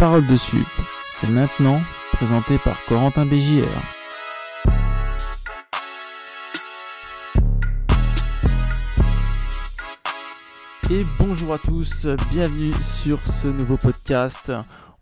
Parole 0.00 0.26
de 0.26 0.36
Sup, 0.36 0.66
c'est 1.06 1.28
maintenant 1.28 1.78
présenté 2.14 2.56
par 2.56 2.82
Corentin 2.86 3.26
Bégière. 3.26 3.66
Et 10.88 11.04
bonjour 11.18 11.52
à 11.52 11.58
tous, 11.58 12.06
bienvenue 12.30 12.72
sur 12.80 13.18
ce 13.26 13.48
nouveau 13.48 13.76
podcast. 13.76 14.50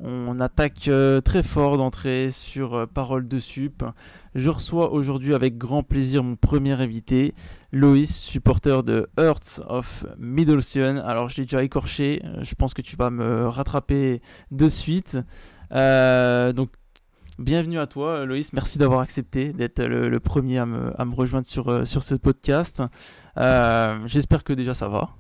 On 0.01 0.39
attaque 0.39 0.87
euh, 0.87 1.21
très 1.21 1.43
fort 1.43 1.77
d'entrée 1.77 2.31
sur 2.31 2.75
euh, 2.75 2.87
Parole 2.87 3.27
de 3.27 3.41
Sup. 3.41 3.83
Je 4.37 4.49
reçois 4.49 4.93
aujourd'hui 4.93 5.35
avec 5.35 5.59
grand 5.59 5.83
plaisir 5.83 6.23
mon 6.23 6.37
premier 6.37 6.73
invité, 6.73 7.35
Loïs, 7.73 8.17
supporter 8.17 8.85
de 8.85 9.09
Hearts 9.19 9.61
of 9.67 10.07
Middlesean. 10.17 10.99
Alors 10.99 11.29
je 11.29 11.39
l'ai 11.39 11.43
déjà 11.47 11.65
écorché, 11.65 12.23
euh, 12.25 12.45
je 12.45 12.55
pense 12.55 12.75
que 12.75 12.83
tu 12.83 12.95
vas 12.95 13.11
me 13.11 13.49
rattraper 13.49 14.23
de 14.53 14.69
suite. 14.69 15.19
donc 15.73 16.71
bienvenue 17.41 17.81
à 17.81 17.89
toi 17.89 18.25
Loïs, 18.25 18.53
merci 18.53 18.79
d'avoir 18.79 19.01
accepté 19.01 19.53
d'être 19.53 19.83
le, 19.83 20.21
premier 20.21 20.59
à 20.59 20.67
me, 20.67 21.15
rejoindre 21.15 21.47
sur, 21.47 21.85
sur 21.89 22.05
ce 22.05 22.15
podcast. 22.15 22.85
J'espère 24.07 24.45
que 24.45 24.53
déjà 24.53 24.75
ça 24.75 24.89
va. 24.89 25.11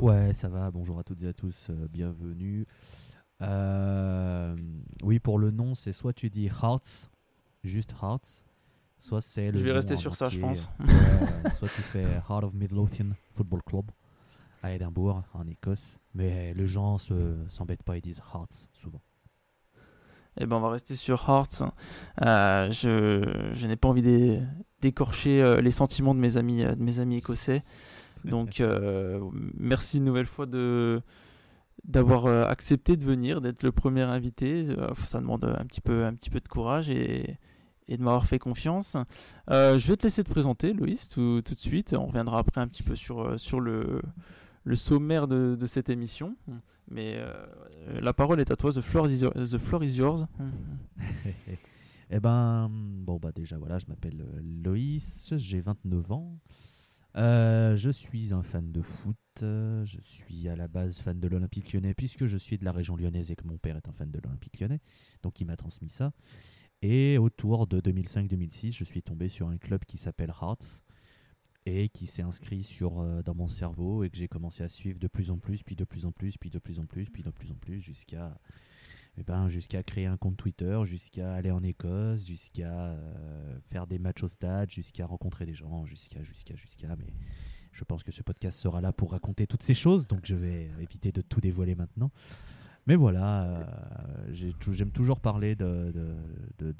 Ouais, 0.00 0.32
ça 0.32 0.48
va. 0.48 0.68
Bonjour 0.72 0.98
à 0.98 1.04
toutes 1.04 1.22
et 1.22 1.28
à 1.28 1.32
tous. 1.32 1.70
bienvenue. 1.92 2.66
Euh, 3.42 4.56
oui, 5.02 5.18
pour 5.18 5.38
le 5.38 5.50
nom, 5.50 5.74
c'est 5.74 5.92
soit 5.92 6.12
tu 6.12 6.28
dis 6.28 6.46
Hearts, 6.46 7.10
juste 7.62 7.94
Hearts, 8.02 8.44
soit 8.98 9.20
c'est 9.20 9.50
le. 9.52 9.58
Je 9.58 9.64
vais 9.64 9.72
rester 9.72 9.96
sur 9.96 10.14
ça, 10.14 10.28
je 10.28 10.40
pense. 10.40 10.70
soit 11.54 11.68
tu 11.68 11.82
fais 11.82 12.04
Heart 12.28 12.44
of 12.44 12.54
Midlothian 12.54 13.10
Football 13.32 13.62
Club 13.64 13.90
à 14.62 14.72
Édimbourg, 14.72 15.22
en 15.34 15.46
Écosse. 15.46 15.98
Mais 16.14 16.52
les 16.54 16.66
gens 16.66 16.98
se 16.98 17.36
s'embêtent 17.48 17.84
pas, 17.84 17.96
ils 17.96 18.02
disent 18.02 18.22
Hearts 18.34 18.68
souvent. 18.72 19.00
Eh 20.40 20.46
ben, 20.46 20.56
on 20.56 20.60
va 20.60 20.70
rester 20.70 20.94
sur 20.94 21.28
Hearts. 21.28 21.62
Euh, 22.24 22.70
je, 22.70 23.50
je 23.52 23.66
n'ai 23.66 23.76
pas 23.76 23.88
envie 23.88 24.40
d'écorcher 24.80 25.42
euh, 25.42 25.60
les 25.60 25.72
sentiments 25.72 26.14
de 26.14 26.20
mes 26.20 26.36
amis, 26.36 26.64
de 26.64 26.82
mes 26.82 27.00
amis 27.00 27.16
écossais. 27.18 27.64
Donc, 28.24 28.60
merci 29.56 29.98
une 29.98 30.04
nouvelle 30.04 30.26
fois 30.26 30.46
de 30.46 31.00
d'avoir 31.84 32.26
euh, 32.26 32.44
accepté 32.44 32.96
de 32.96 33.04
venir, 33.04 33.40
d'être 33.40 33.62
le 33.62 33.72
premier 33.72 34.02
invité. 34.02 34.64
Euh, 34.68 34.92
ça 34.94 35.20
demande 35.20 35.44
un 35.44 35.64
petit 35.64 35.80
peu, 35.80 36.04
un 36.04 36.14
petit 36.14 36.30
peu 36.30 36.40
de 36.40 36.48
courage 36.48 36.90
et, 36.90 37.38
de 37.88 38.02
m'avoir 38.02 38.26
fait 38.26 38.38
confiance. 38.38 38.96
Euh, 39.50 39.78
je 39.78 39.88
vais 39.88 39.96
te 39.96 40.02
laisser 40.02 40.22
te 40.22 40.30
présenter, 40.30 40.72
Loïs, 40.72 41.08
tout, 41.08 41.40
de 41.40 41.54
suite. 41.56 41.94
On 41.94 42.06
reviendra 42.06 42.38
après 42.38 42.60
un 42.60 42.68
petit 42.68 42.82
peu 42.82 42.94
sur, 42.94 43.38
sur 43.40 43.60
le, 43.60 44.02
le 44.64 44.76
sommaire 44.76 45.26
de, 45.26 45.56
cette 45.66 45.88
émission. 45.88 46.36
Mais 46.90 47.18
la 48.00 48.12
parole 48.12 48.40
est 48.40 48.50
à 48.50 48.56
toi. 48.56 48.72
The 48.72 48.82
floor 48.82 49.08
is, 49.08 49.20
the 49.20 49.58
floor 49.58 49.82
is 49.82 49.96
yours. 49.96 50.26
eh 52.10 52.20
ben, 52.20 52.68
bon, 52.70 53.16
bah 53.16 53.32
déjà, 53.34 53.56
voilà, 53.56 53.78
je 53.78 53.86
m'appelle 53.86 54.22
Loïs, 54.62 55.32
j'ai 55.36 55.60
29 55.60 56.12
ans. 56.12 56.38
Je 57.14 57.90
suis 57.90 58.34
un 58.34 58.42
fan 58.42 58.70
de 58.70 58.82
foot. 58.82 59.16
Je 59.40 60.00
suis 60.02 60.48
à 60.48 60.56
la 60.56 60.68
base 60.68 60.98
fan 60.98 61.18
de 61.20 61.28
l'Olympique 61.28 61.72
lyonnais 61.72 61.94
puisque 61.94 62.26
je 62.26 62.36
suis 62.36 62.58
de 62.58 62.64
la 62.64 62.72
région 62.72 62.96
lyonnaise 62.96 63.30
et 63.30 63.36
que 63.36 63.46
mon 63.46 63.58
père 63.58 63.76
est 63.76 63.88
un 63.88 63.92
fan 63.92 64.10
de 64.10 64.20
l'Olympique 64.22 64.60
lyonnais. 64.60 64.80
Donc 65.22 65.40
il 65.40 65.46
m'a 65.46 65.56
transmis 65.56 65.88
ça. 65.88 66.12
Et 66.82 67.18
autour 67.18 67.66
de 67.66 67.80
2005-2006, 67.80 68.76
je 68.76 68.84
suis 68.84 69.02
tombé 69.02 69.28
sur 69.28 69.48
un 69.48 69.58
club 69.58 69.84
qui 69.84 69.98
s'appelle 69.98 70.32
Hearts 70.40 70.82
et 71.66 71.88
qui 71.88 72.06
s'est 72.06 72.22
inscrit 72.22 72.62
sur, 72.62 73.00
euh, 73.00 73.22
dans 73.22 73.34
mon 73.34 73.48
cerveau 73.48 74.04
et 74.04 74.10
que 74.10 74.16
j'ai 74.16 74.28
commencé 74.28 74.62
à 74.62 74.68
suivre 74.68 74.98
de 74.98 75.08
plus 75.08 75.30
en 75.30 75.38
plus, 75.38 75.62
puis 75.62 75.76
de 75.76 75.84
plus 75.84 76.06
en 76.06 76.12
plus, 76.12 76.38
puis 76.38 76.50
de 76.50 76.58
plus 76.58 76.78
en 76.78 76.86
plus, 76.86 77.10
puis 77.10 77.22
de 77.22 77.30
plus 77.30 77.50
en 77.50 77.56
plus, 77.56 77.80
jusqu'à 77.80 78.38
eh 79.20 79.24
ben, 79.24 79.48
jusqu'à 79.48 79.82
créer 79.82 80.06
un 80.06 80.16
compte 80.16 80.36
Twitter, 80.36 80.80
jusqu'à 80.84 81.34
aller 81.34 81.50
en 81.50 81.62
Écosse, 81.64 82.26
jusqu'à 82.26 82.92
euh, 82.92 83.58
faire 83.62 83.88
des 83.88 83.98
matchs 83.98 84.22
au 84.22 84.28
stade, 84.28 84.70
jusqu'à 84.70 85.06
rencontrer 85.06 85.44
des 85.44 85.54
gens, 85.54 85.84
jusqu'à, 85.84 86.22
jusqu'à, 86.22 86.54
jusqu'à. 86.54 86.94
Mais 86.94 87.12
je 87.78 87.84
pense 87.84 88.02
que 88.02 88.10
ce 88.10 88.22
podcast 88.22 88.58
sera 88.58 88.80
là 88.80 88.92
pour 88.92 89.12
raconter 89.12 89.46
toutes 89.46 89.62
ces 89.62 89.74
choses, 89.74 90.08
donc 90.08 90.20
je 90.24 90.34
vais 90.34 90.70
éviter 90.80 91.12
de 91.12 91.22
tout 91.22 91.40
dévoiler 91.40 91.76
maintenant. 91.76 92.10
Mais 92.88 92.96
voilà, 92.96 93.44
euh, 93.44 94.32
j'aime 94.72 94.90
toujours 94.90 95.20
parler 95.20 95.54
de, 95.54 95.92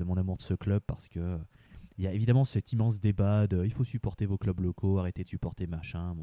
mon 0.04 0.16
amour 0.16 0.38
de 0.38 0.42
ce 0.42 0.54
club 0.54 0.82
parce 0.86 1.08
que 1.08 1.38
il 1.98 2.04
y 2.04 2.06
a 2.06 2.12
évidemment 2.12 2.44
cet 2.44 2.72
immense 2.72 3.00
débat 3.00 3.46
de 3.46 3.64
il 3.64 3.72
faut 3.72 3.84
supporter 3.84 4.24
vos 4.26 4.38
clubs 4.38 4.60
locaux, 4.60 4.98
arrêter 4.98 5.22
de 5.22 5.28
supporter 5.28 5.66
machin. 5.66 6.16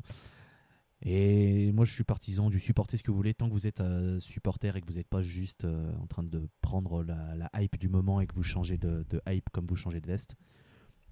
Et 1.02 1.72
moi, 1.74 1.86
je 1.86 1.94
suis 1.94 2.04
partisan 2.04 2.50
du 2.50 2.60
supporter 2.60 2.98
ce 2.98 3.04
que 3.04 3.12
vous 3.12 3.18
voulez 3.18 3.34
tant 3.34 3.48
que 3.48 3.54
vous 3.54 3.68
êtes 3.68 3.82
euh, 3.82 4.20
supporter 4.20 4.76
et 4.76 4.82
que 4.82 4.88
vous 4.88 4.98
n'êtes 4.98 5.10
pas 5.10 5.22
juste 5.22 5.66
euh, 5.66 5.94
en 6.02 6.08
train 6.08 6.24
de 6.24 6.50
prendre 6.62 7.04
la, 7.04 7.50
hype 7.62 7.78
du 7.78 7.90
moment 7.90 8.22
et 8.22 8.28
que 8.28 8.34
vous 8.34 8.44
changez 8.44 8.78
de, 8.78 9.06
hype 9.28 9.50
comme 9.52 9.68
vous 9.68 9.76
changez 9.76 10.02
de 10.02 10.08
veste. 10.08 10.36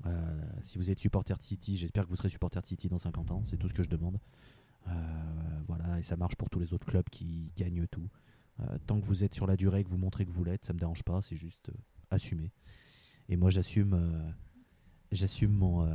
Euh, 0.05 0.41
si 0.61 0.77
vous 0.77 0.91
êtes 0.91 0.99
supporter 0.99 1.37
de 1.37 1.43
City, 1.43 1.77
j'espère 1.77 2.03
que 2.03 2.09
vous 2.09 2.15
serez 2.15 2.29
supporter 2.29 2.61
de 2.61 2.67
City 2.67 2.89
dans 2.89 2.97
50 2.97 3.31
ans. 3.31 3.43
C'est 3.45 3.57
tout 3.57 3.67
ce 3.67 3.73
que 3.73 3.83
je 3.83 3.89
demande. 3.89 4.19
voilà, 5.67 5.99
et 5.99 6.03
ça 6.03 6.17
marche 6.17 6.35
pour 6.35 6.49
tous 6.49 6.59
les 6.59 6.73
autres 6.73 6.85
clubs 6.85 7.07
qui 7.09 7.51
gagnent 7.55 7.87
tout. 7.87 8.09
tant 8.85 8.99
que 8.99 9.05
vous 9.05 9.23
êtes 9.23 9.33
sur 9.33 9.47
la 9.47 9.55
durée 9.55 9.79
et 9.79 9.83
que 9.83 9.89
vous 9.89 9.97
montrez 9.97 10.25
que 10.25 10.31
vous 10.31 10.43
l'êtes, 10.43 10.65
ça 10.65 10.73
me 10.73 10.79
dérange 10.79 11.03
pas. 11.03 11.21
C'est 11.21 11.37
juste 11.37 11.71
assumer. 12.11 12.51
Et 13.29 13.37
moi, 13.37 13.49
j'assume, 13.49 14.33
j'assume 15.11 15.53
mon, 15.53 15.87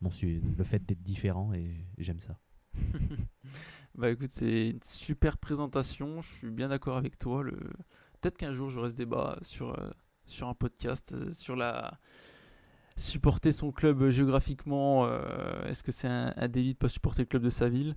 mon, 0.00 0.10
le 0.22 0.64
fait 0.64 0.84
d'être 0.84 1.02
différent 1.02 1.52
et 1.52 1.84
j'aime 1.98 2.20
ça. 2.20 2.38
bah 3.94 4.10
écoute, 4.10 4.30
c'est 4.30 4.70
une 4.70 4.82
super 4.82 5.38
présentation. 5.38 6.22
Je 6.22 6.28
suis 6.28 6.50
bien 6.50 6.68
d'accord 6.68 6.96
avec 6.96 7.18
toi. 7.18 7.44
Peut-être 8.20 8.36
qu'un 8.36 8.54
jour 8.54 8.70
j'aurai 8.70 8.90
ce 8.90 8.96
débat 8.96 9.38
sur, 9.42 9.78
euh, 9.78 9.90
sur 10.26 10.48
un 10.48 10.54
podcast, 10.54 11.12
euh, 11.12 11.32
sur 11.32 11.56
la 11.56 11.98
supporter 13.00 13.52
son 13.52 13.72
club 13.72 14.08
géographiquement. 14.10 15.06
Euh, 15.06 15.64
est-ce 15.66 15.82
que 15.82 15.92
c'est 15.92 16.08
un, 16.08 16.48
délit 16.48 16.74
de 16.74 16.78
pas 16.78 16.88
supporter 16.88 17.22
le 17.22 17.26
club 17.26 17.42
de 17.42 17.50
sa 17.50 17.68
ville? 17.68 17.96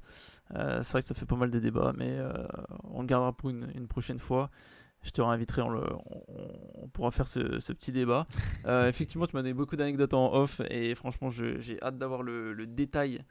C'est 0.49 0.91
vrai 0.91 1.01
que 1.01 1.07
ça 1.07 1.15
fait 1.15 1.25
pas 1.25 1.35
mal 1.35 1.49
de 1.49 1.59
débats, 1.59 1.93
mais 1.97 2.19
on 2.83 3.01
le 3.01 3.07
gardera 3.07 3.33
pour 3.33 3.49
une, 3.49 3.87
prochaine 3.87 4.19
fois. 4.19 4.51
Je 5.01 5.09
te 5.09 5.21
réinviterai, 5.21 5.61
on, 5.61 5.69
le, 5.69 5.83
on, 6.75 6.87
pourra 6.87 7.11
faire 7.11 7.27
ce, 7.27 7.59
ce 7.59 7.73
petit 7.73 7.91
débat. 7.91 8.25
effectivement, 8.87 9.25
tu 9.25 9.35
m'as 9.35 9.41
donné 9.41 9.53
beaucoup 9.53 9.75
d'anecdotes 9.75 10.13
en 10.13 10.33
off 10.33 10.61
et 10.69 10.93
franchement, 10.95 11.29
j'ai 11.29 11.81
hâte 11.81 11.97
d'avoir 11.97 12.21
le, 12.21 12.53
le 12.53 12.67
détail 12.67 13.23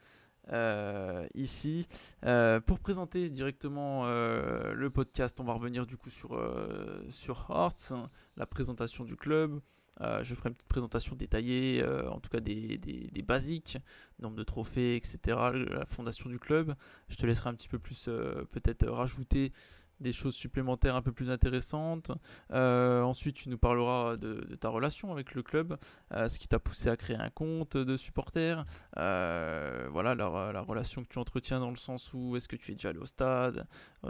euh, 0.51 1.25
ici. 1.33 1.87
Euh, 2.25 2.59
pour 2.59 2.79
présenter 2.79 3.29
directement 3.29 4.03
euh, 4.05 4.73
le 4.73 4.89
podcast, 4.89 5.39
on 5.39 5.43
va 5.43 5.53
revenir 5.53 5.85
du 5.85 5.97
coup 5.97 6.09
sur, 6.09 6.39
sur 7.09 7.45
Hearts, 7.49 7.93
la 8.37 8.45
présentation 8.45 9.03
du 9.05 9.15
club. 9.15 9.61
Je 9.99 10.35
ferai 10.35 10.49
une 10.49 10.55
petite 10.55 10.67
présentation 10.67 11.15
détaillée, 11.15 11.83
en 12.09 12.19
tout 12.19 12.29
cas 12.29 12.39
des, 12.39 13.23
basiques, 13.25 13.77
nombre 14.19 14.35
de 14.35 14.43
trophées, 14.43 14.95
etc., 14.95 15.19
la 15.69 15.85
fondation 15.85 16.29
du 16.29 16.39
club. 16.39 16.75
Je 17.09 17.15
te 17.15 17.25
laisserai 17.25 17.49
un 17.49 17.55
petit 17.55 17.69
peu 17.69 17.79
plus 17.79 18.09
peut-être 18.51 18.87
rajouter 18.87 19.51
des 19.99 20.11
choses 20.11 20.35
supplémentaires 20.35 20.95
un 20.95 21.01
peu 21.01 21.11
plus 21.11 21.31
intéressantes. 21.31 22.11
Euh, 22.51 23.01
ensuite, 23.01 23.35
tu 23.35 23.49
nous 23.49 23.57
parleras 23.57 24.17
de, 24.17 24.55
ta 24.59 24.69
relation 24.69 25.11
avec 25.11 25.33
le 25.33 25.41
club, 25.41 25.77
euh, 26.13 26.27
ce 26.27 26.39
qui 26.39 26.47
t'a 26.47 26.59
poussé 26.59 26.89
à 26.89 26.97
créer 26.97 27.15
un 27.15 27.29
compte 27.29 27.77
de 27.77 27.97
supporter. 27.97 28.65
Euh, 28.97 29.87
voilà, 29.91 30.15
la, 30.15 30.61
relation 30.61 31.03
que 31.03 31.09
tu 31.09 31.19
entretiens 31.19 31.59
dans 31.59 31.69
le 31.69 31.75
sens 31.75 32.13
où 32.13 32.35
est-ce 32.35 32.47
que 32.47 32.55
tu 32.55 32.71
es 32.71 32.75
déjà 32.75 32.89
allé 32.89 32.99
au 32.99 33.05
stade 33.05 33.65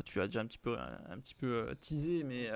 Tu 0.05 0.19
as 0.19 0.27
déjà 0.27 0.41
un, 0.41 0.45
petit 0.45 1.35
peu 1.35 1.57
teasé, 1.79 2.23
mais 2.23 2.49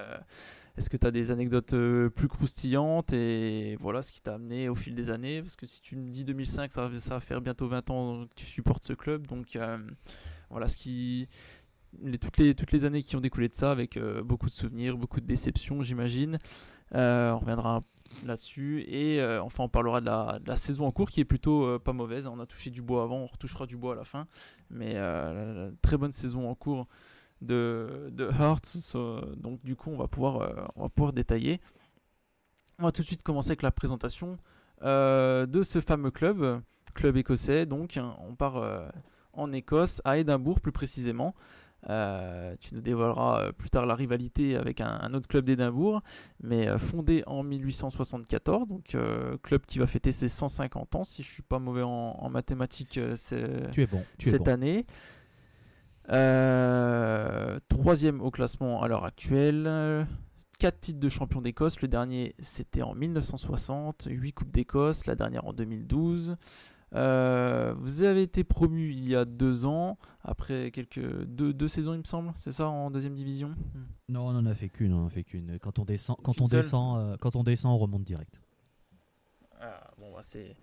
est-ce 0.78 0.90
que 0.90 0.98
tu 0.98 1.08
as 1.08 1.12
des 1.12 1.32
anecdotes 1.32 1.76
plus 2.16 2.28
croustillantes 2.28 3.12
Et 3.14 3.76
voilà 3.80 4.02
ce 4.02 4.12
qui 4.12 4.22
t'a 4.22 4.36
amené 4.36 4.70
au 4.70 4.76
fil 4.76 4.96
des 4.96 5.10
années? 5.10 5.42
Parce 5.42 5.56
que 5.56 5.66
si 5.66 5.82
tu 5.82 5.96
me 5.96 6.10
dis 6.10 6.24
2005, 6.24 6.72
ça, 6.72 6.88
va 6.88 7.20
faire 7.20 7.42
bientôt 7.42 7.68
20 7.68 7.90
ans 7.90 8.26
que 8.26 8.34
tu 8.36 8.46
supportes 8.46 8.84
ce 8.84 8.94
club. 8.94 9.26
Donc 9.28 9.58
voilà 10.50 10.68
ce 10.68 10.78
qui 10.78 11.28
toutes, 12.20 12.38
les, 12.38 12.56
toutes 12.56 12.72
les 12.72 12.86
années 12.86 13.04
qui 13.04 13.16
ont 13.16 13.22
découlé 13.22 13.50
de 13.50 13.54
ça, 13.54 13.72
avec 13.72 13.98
euh, 13.98 14.24
beaucoup 14.24 14.48
de 14.48 14.52
souvenirs, 14.52 14.98
beaucoup 14.98 15.20
de 15.20 15.26
déceptions, 15.26 15.82
j'imagine. 15.82 16.38
Euh, 16.96 17.32
on 17.32 17.40
reviendra 17.40 17.84
là-dessus. 18.26 18.84
Et 18.88 19.20
euh, 19.20 19.42
enfin, 19.42 19.66
on 19.66 19.70
parlera 19.70 20.02
de 20.02 20.06
la, 20.48 20.56
saison 20.56 20.86
en 20.86 20.92
cours 20.92 21.10
qui 21.10 21.20
est 21.20 21.26
plutôt 21.26 21.80
pas 21.80 21.94
mauvaise. 21.94 22.28
On 22.28 22.40
a 22.40 22.46
touché 22.46 22.70
du 22.70 22.82
bois 22.82 23.04
avant, 23.04 23.18
on 23.18 23.28
retouchera 23.28 23.66
du 23.66 23.78
bois 23.78 23.94
à 23.94 23.96
la 23.96 24.04
fin. 24.04 24.28
Mais 24.70 24.96
très 25.82 25.98
bonne 25.98 26.12
saison 26.12 26.50
en 26.50 26.56
cours 26.56 26.88
de, 27.42 28.10
de 28.12 28.30
Hearts. 28.30 28.96
donc, 29.38 29.64
du 29.64 29.76
coup, 29.76 29.92
on 29.92 29.98
va, 29.98 30.08
pouvoir, 30.08 30.72
on 30.76 30.84
va 30.84 30.90
pouvoir 30.90 31.14
détailler. 31.14 31.60
On 32.80 32.84
va 32.84 32.92
tout 32.92 33.02
de 33.02 33.08
suite 33.08 33.24
commencer 33.24 33.50
avec 33.50 33.62
la 33.62 33.72
présentation 33.72 34.38
de 34.82 35.62
ce 35.64 35.80
fameux 35.82 36.12
club, 36.12 36.62
club 36.94 37.18
écossais. 37.18 37.66
Donc, 37.66 38.00
on 38.28 38.36
part 38.36 38.92
en 39.34 39.52
Écosse, 39.54 40.02
à 40.04 40.18
Édimbourg 40.18 40.60
plus 40.60 40.72
précisément. 40.72 41.36
Euh, 41.90 42.56
tu 42.60 42.76
nous 42.76 42.82
dévoileras 42.82 43.44
euh, 43.44 43.52
plus 43.52 43.70
tard 43.70 43.86
la 43.86 43.96
rivalité 43.96 44.56
avec 44.56 44.82
un, 44.82 45.14
autre 45.14 45.28
club 45.28 45.46
d'Édimbourg, 45.46 46.02
mais 46.42 46.68
euh, 46.68 46.78
fondé 46.78 47.24
en 47.28 47.44
1874, 47.44 48.68
donc 48.68 48.98
club 49.44 49.62
qui 49.66 49.80
va 49.80 49.88
fêter 49.88 50.12
ses 50.12 50.28
150 50.28 50.96
ans, 50.96 51.04
si 51.04 51.24
je 51.24 51.32
suis 51.32 51.44
pas 51.44 51.60
mauvais 51.60 51.84
en, 51.84 52.30
mathématiques 52.30 53.00
tu 53.72 53.82
es 53.82 53.86
bon, 53.86 54.04
cette 54.20 54.48
année. 54.48 54.86
Troisième 57.68 58.22
au 58.22 58.32
classement 58.32 58.82
à 58.82 58.88
l'heure 58.88 59.06
actuelle. 59.06 60.08
4 60.60 60.80
titres 60.80 61.00
de 61.00 61.10
champion 61.10 61.42
d'Écosse. 61.42 61.82
Le 61.82 61.88
dernier, 61.88 62.36
c'était 62.40 62.82
en 62.82 62.96
1960. 62.96 64.08
8 64.10 64.32
Coupes 64.34 64.52
d'Écosse. 64.52 65.06
La 65.06 65.16
dernière 65.16 65.46
en 65.46 65.54
2012. 65.54 66.38
Euh, 66.94 67.74
vous 67.78 68.04
avez 68.04 68.22
été 68.24 68.44
promu 68.44 68.92
il 68.92 69.08
y 69.08 69.16
a 69.16 69.26
deux 69.26 69.66
ans, 69.66 69.98
après 70.24 70.72
quelques 70.72 71.26
deux, 71.26 71.54
deux 71.54 71.68
saisons, 71.68 71.94
il 71.94 72.00
me 72.00 72.06
semble, 72.06 72.32
c'est 72.38 72.54
ça, 72.54 72.70
en 72.70 72.90
deuxième 72.90 73.14
division? 73.14 73.54
Non, 74.08 74.28
on 74.28 74.36
en 74.36 74.46
a 74.46 74.56
fait 74.56 74.70
qu'une, 74.70 74.94
on 74.94 75.04
en 75.04 75.08
a 75.08 75.10
fait 75.10 75.24
qu'une. 75.24 75.60
Quand 75.60 75.80
on 75.80 75.86
descend, 75.86 76.18
quand 76.24 76.40
on 76.40 76.46
descend, 76.46 77.00
euh, 77.00 77.18
quand 77.20 77.36
on 77.36 77.44
descend, 77.44 77.74
on 77.74 77.78
remonte 77.78 78.04
direct. 78.04 78.40
Ah, 79.60 79.92
bon, 79.98 80.14
bah, 80.14 80.22
c'est 80.22 80.56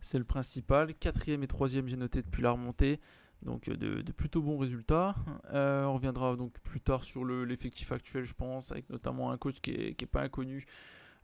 c'est 0.00 0.18
le 0.18 0.24
principal. 0.24 0.94
Quatrième 0.94 1.42
et 1.42 1.46
troisième, 1.46 1.88
j'ai 1.88 1.96
noté 1.96 2.22
depuis 2.22 2.42
la 2.42 2.52
remontée. 2.52 3.00
Donc 3.42 3.68
euh, 3.68 3.76
de, 3.76 4.12
plutôt 4.12 4.40
bons 4.42 4.58
résultats. 4.58 5.14
on 5.52 5.94
reviendra 5.94 6.36
donc 6.36 6.58
plus 6.60 6.80
tard 6.80 7.04
sur 7.04 7.24
l'effectif 7.24 7.92
actuel, 7.92 8.24
je 8.24 8.34
pense, 8.34 8.72
avec 8.72 8.88
notamment 8.90 9.30
un 9.30 9.38
coach 9.38 9.60
qui 9.60 9.72
n'est 9.72 10.06
pas 10.06 10.22
inconnu 10.22 10.64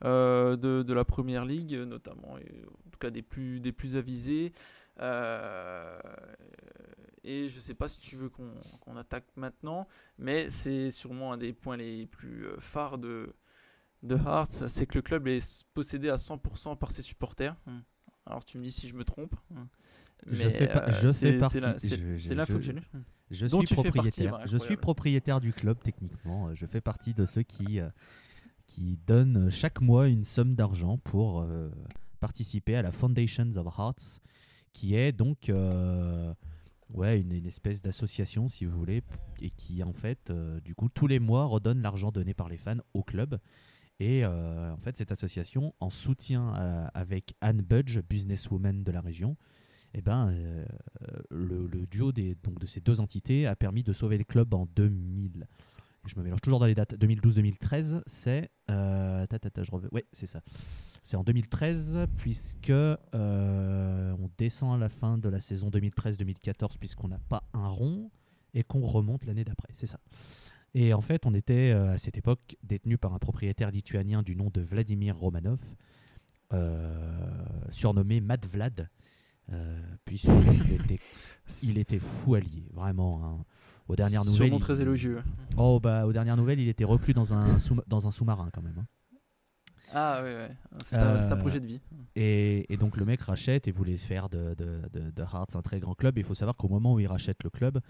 euh, 0.05 0.56
de, 0.56 0.93
la 0.93 1.05
première 1.05 1.44
ligue, 1.44 1.75
notamment, 1.75 2.35
en 2.35 2.91
tout 2.91 2.99
cas 3.00 3.11
des 3.11 3.23
plus, 3.23 3.61
des 3.61 3.73
plus 3.73 3.97
avisés. 3.97 4.53
Euh, 5.00 5.99
et 7.25 7.49
je 7.49 7.61
sais 7.61 7.75
pas 7.75 7.88
si 7.88 7.99
tu 7.99 8.17
veux 8.17 8.29
qu'on 8.29 8.97
attaque 8.97 9.26
maintenant, 9.37 9.87
mais 10.19 10.50
c'est 10.50 10.91
sûrement 10.91 11.32
un 11.32 11.37
des 11.37 11.53
points 11.53 11.76
les 11.76 12.06
plus 12.06 12.47
euh, 12.47 12.56
phares 12.59 12.99
de, 12.99 13.35
de 14.03 14.17
Hearts, 14.17 14.69
c'est 14.69 14.87
que 14.87 14.97
le 14.97 15.03
club 15.03 15.29
est 15.29 15.67
possédé 15.75 16.09
à 16.09 16.17
100% 16.17 16.79
par 16.79 16.91
ses 16.91 17.03
supporters. 17.03 17.56
Alors 18.28 18.44
tu 18.44 18.58
me 18.58 18.62
dis 18.62 18.70
si 18.70 18.88
je 18.88 18.94
me 18.94 19.04
trompe. 19.04 19.34
Je 20.26 20.48
fais, 20.48 20.70
je 20.88 21.08
fais 21.08 21.38
partie. 21.38 21.60
C'est 21.78 22.34
l'info 22.34 22.54
que 22.54 22.60
j'ai 22.60 22.72
lu. 22.72 22.82
Je 23.30 23.46
suis 23.46 23.75
propriétaire. 23.75 24.46
je 24.46 24.58
suis 24.58 24.76
propriétaire 24.76 25.40
du 25.40 25.52
club 25.52 25.78
techniquement. 25.82 26.54
Je 26.54 26.66
fais 26.66 26.80
partie 26.80 27.14
de 27.14 27.26
ceux 27.26 27.42
qui 27.42 27.80
qui 28.69 28.98
donne 29.06 29.50
chaque 29.50 29.80
mois 29.80 30.08
une 30.08 30.25
somme 30.25 30.54
d'argent 30.54 30.98
pour 30.98 31.40
euh, 31.40 31.70
participer 32.20 32.76
à 32.76 32.82
la 32.82 32.92
Foundations 32.92 33.50
of 33.56 33.66
Hearts, 33.78 34.20
qui 34.72 34.94
est 34.94 35.10
donc 35.10 35.48
euh, 35.48 36.32
ouais, 36.90 37.20
une, 37.20 37.46
espèce 37.46 37.82
d'association, 37.82 38.46
si 38.46 38.66
vous 38.66 38.78
voulez, 38.78 39.02
et 39.40 39.50
qui 39.50 39.82
en 39.82 39.92
fait, 39.92 40.30
euh, 40.30 40.60
du 40.60 40.75
coup, 40.75 40.88
tous 40.88 41.06
les 41.06 41.19
mois 41.19 41.46
redonne 41.46 41.80
l'argent 41.80 42.12
donné 42.12 42.34
par 42.34 42.48
les 42.48 42.58
fans 42.58 42.78
au 42.94 43.02
club. 43.02 43.38
Et 44.00 44.25
en 44.25 44.79
fait, 44.81 44.97
cette 44.97 45.11
association, 45.11 45.75
en 45.81 45.91
soutien 45.91 46.53
avec 46.95 47.35
Anne 47.41 47.62
Budge, 47.62 47.99
businesswoman 48.09 48.85
de 48.85 48.93
la 48.93 49.00
région, 49.00 49.37
eh 49.95 50.03
ben, 50.03 50.33
le, 51.31 51.67
le, 51.67 51.87
duo 51.87 52.12
des, 52.12 52.37
donc, 52.37 52.61
de 52.61 52.67
ces 52.67 52.81
deux 52.81 53.00
entités 53.00 53.47
a 53.47 53.56
permis 53.56 53.83
de 53.83 53.93
sauver 53.93 54.17
le 54.17 54.25
club 54.25 54.55
en 54.55 54.67
2000 54.77 55.47
je 56.09 56.19
me 56.19 56.25
mélange 56.25 56.41
toujours 56.41 56.59
dans 56.59 56.67
les 56.67 56.75
dates, 56.75 56.95
2012-2013, 56.95 58.03
c'est... 58.06 58.50
Euh, 58.71 59.27
je 59.31 59.71
Oui, 59.93 60.03
c'est 60.12 60.27
ça. 60.27 60.41
C'est 61.05 61.17
en 61.17 61.25
2013, 61.25 62.06
puisque 62.17 62.71
euh, 62.71 64.15
on 64.19 64.31
descend 64.37 64.75
à 64.75 64.79
la 64.79 64.89
fin 64.89 65.19
de 65.19 65.29
la 65.29 65.41
saison 65.41 65.71
2013-2014, 65.71 66.79
puisqu'on 66.79 67.09
n'a 67.09 67.19
pas 67.19 67.45
un 67.53 67.69
rond, 67.69 68.11
et 68.55 68.65
qu'on 68.65 68.81
remonte 68.81 69.25
l'année 69.25 69.45
d'après, 69.45 69.69
c'est 69.77 69.87
ça. 69.87 70.00
Et 70.80 70.94
en 70.94 71.00
fait, 71.00 71.26
on 71.26 71.34
était 71.34 71.72
euh, 71.72 71.94
à 71.94 71.98
cette 71.98 72.16
époque 72.16 72.56
détenu 72.62 72.98
par 72.98 73.12
un 73.12 73.19
propriétaire 73.19 73.72
lituanien 73.72 74.22
du 74.22 74.36
nom 74.36 74.48
de 74.48 74.60
Vladimir 74.60 75.16
Romanov, 75.16 75.58
surnommé 77.69 78.20
Mad 78.20 78.46
Vlad, 78.46 78.88
puisqu'il 80.04 80.72
était, 80.80 81.00
il 81.64 81.78
était 81.78 81.98
fou 81.98 82.36
allié, 82.36 82.69
vraiment. 82.72 83.25
Hein. 83.25 83.44
Aux 83.88 83.96
dernières 83.96 84.25
nouvelles. 84.25 84.56
Très 84.60 84.80
élogieux. 84.80 85.20
Oh, 85.56 85.80
bah, 85.80 86.06
aux 86.06 86.12
dernières 86.12 86.36
nouvelles, 86.36 86.60
il 86.60 86.69
était 86.69 86.84
reclus 86.84 87.14
dans 87.14 87.34
un, 87.34 87.58
sous... 87.58 87.76
dans 87.88 88.06
un 88.06 88.12
sous-marin 88.12 88.50
quand 88.52 88.62
même. 88.62 88.78
Hein. 88.78 88.86
Ah, 89.92 90.20
oui, 90.22 90.30
oui. 90.30 90.78
C'est 90.84 90.96
un, 90.96 91.16
un, 91.16 91.32
euh, 91.32 91.36
projet 91.36 91.58
de 91.58 91.66
vie. 91.66 91.80
Et, 92.14 92.72
et, 92.72 92.76
donc, 92.76 92.96
le 92.96 93.04
mec 93.04 93.20
rachète 93.22 93.66
et 93.66 93.72
voulait 93.72 93.96
faire 93.96 94.28
de, 94.28 94.54
de, 94.54 94.82
de, 94.92 95.10
de 95.10 95.22
Hearts 95.22 95.56
un 95.56 95.62
très 95.62 95.80
grand 95.80 95.94
club. 95.94 96.19
Il 96.19 96.25
faut 96.25 96.34
savoir 96.34 96.56
qu'au 96.56 96.69
moment 96.69 96.94
où 96.94 97.00
il 97.00 97.06
rachète 97.06 97.42
le 97.42 97.50
club, 97.50 97.80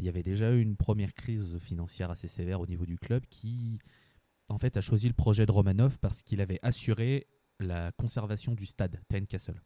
il 0.00 0.06
y 0.06 0.08
avait 0.08 0.22
déjà 0.22 0.50
eu 0.52 0.60
une 0.60 0.76
première 0.76 1.12
crise 1.14 1.58
financière 1.58 2.10
assez 2.10 2.26
sévère 2.26 2.60
au 2.60 2.66
niveau 2.66 2.86
du 2.86 2.98
club 2.98 3.24
qui, 3.28 3.78
en 4.48 4.56
fait, 4.56 4.76
a 4.76 4.80
choisi 4.80 5.06
le 5.08 5.14
projet 5.14 5.44
de 5.44 5.52
Romanov 5.52 5.98
parce 5.98 6.22
qu'il 6.22 6.40
avait 6.40 6.58
assuré 6.62 7.26
la 7.60 7.92
conservation 7.92 8.54
du 8.54 8.64
stade, 8.64 8.98
Ten 9.08 9.26
Castle. 9.26 9.60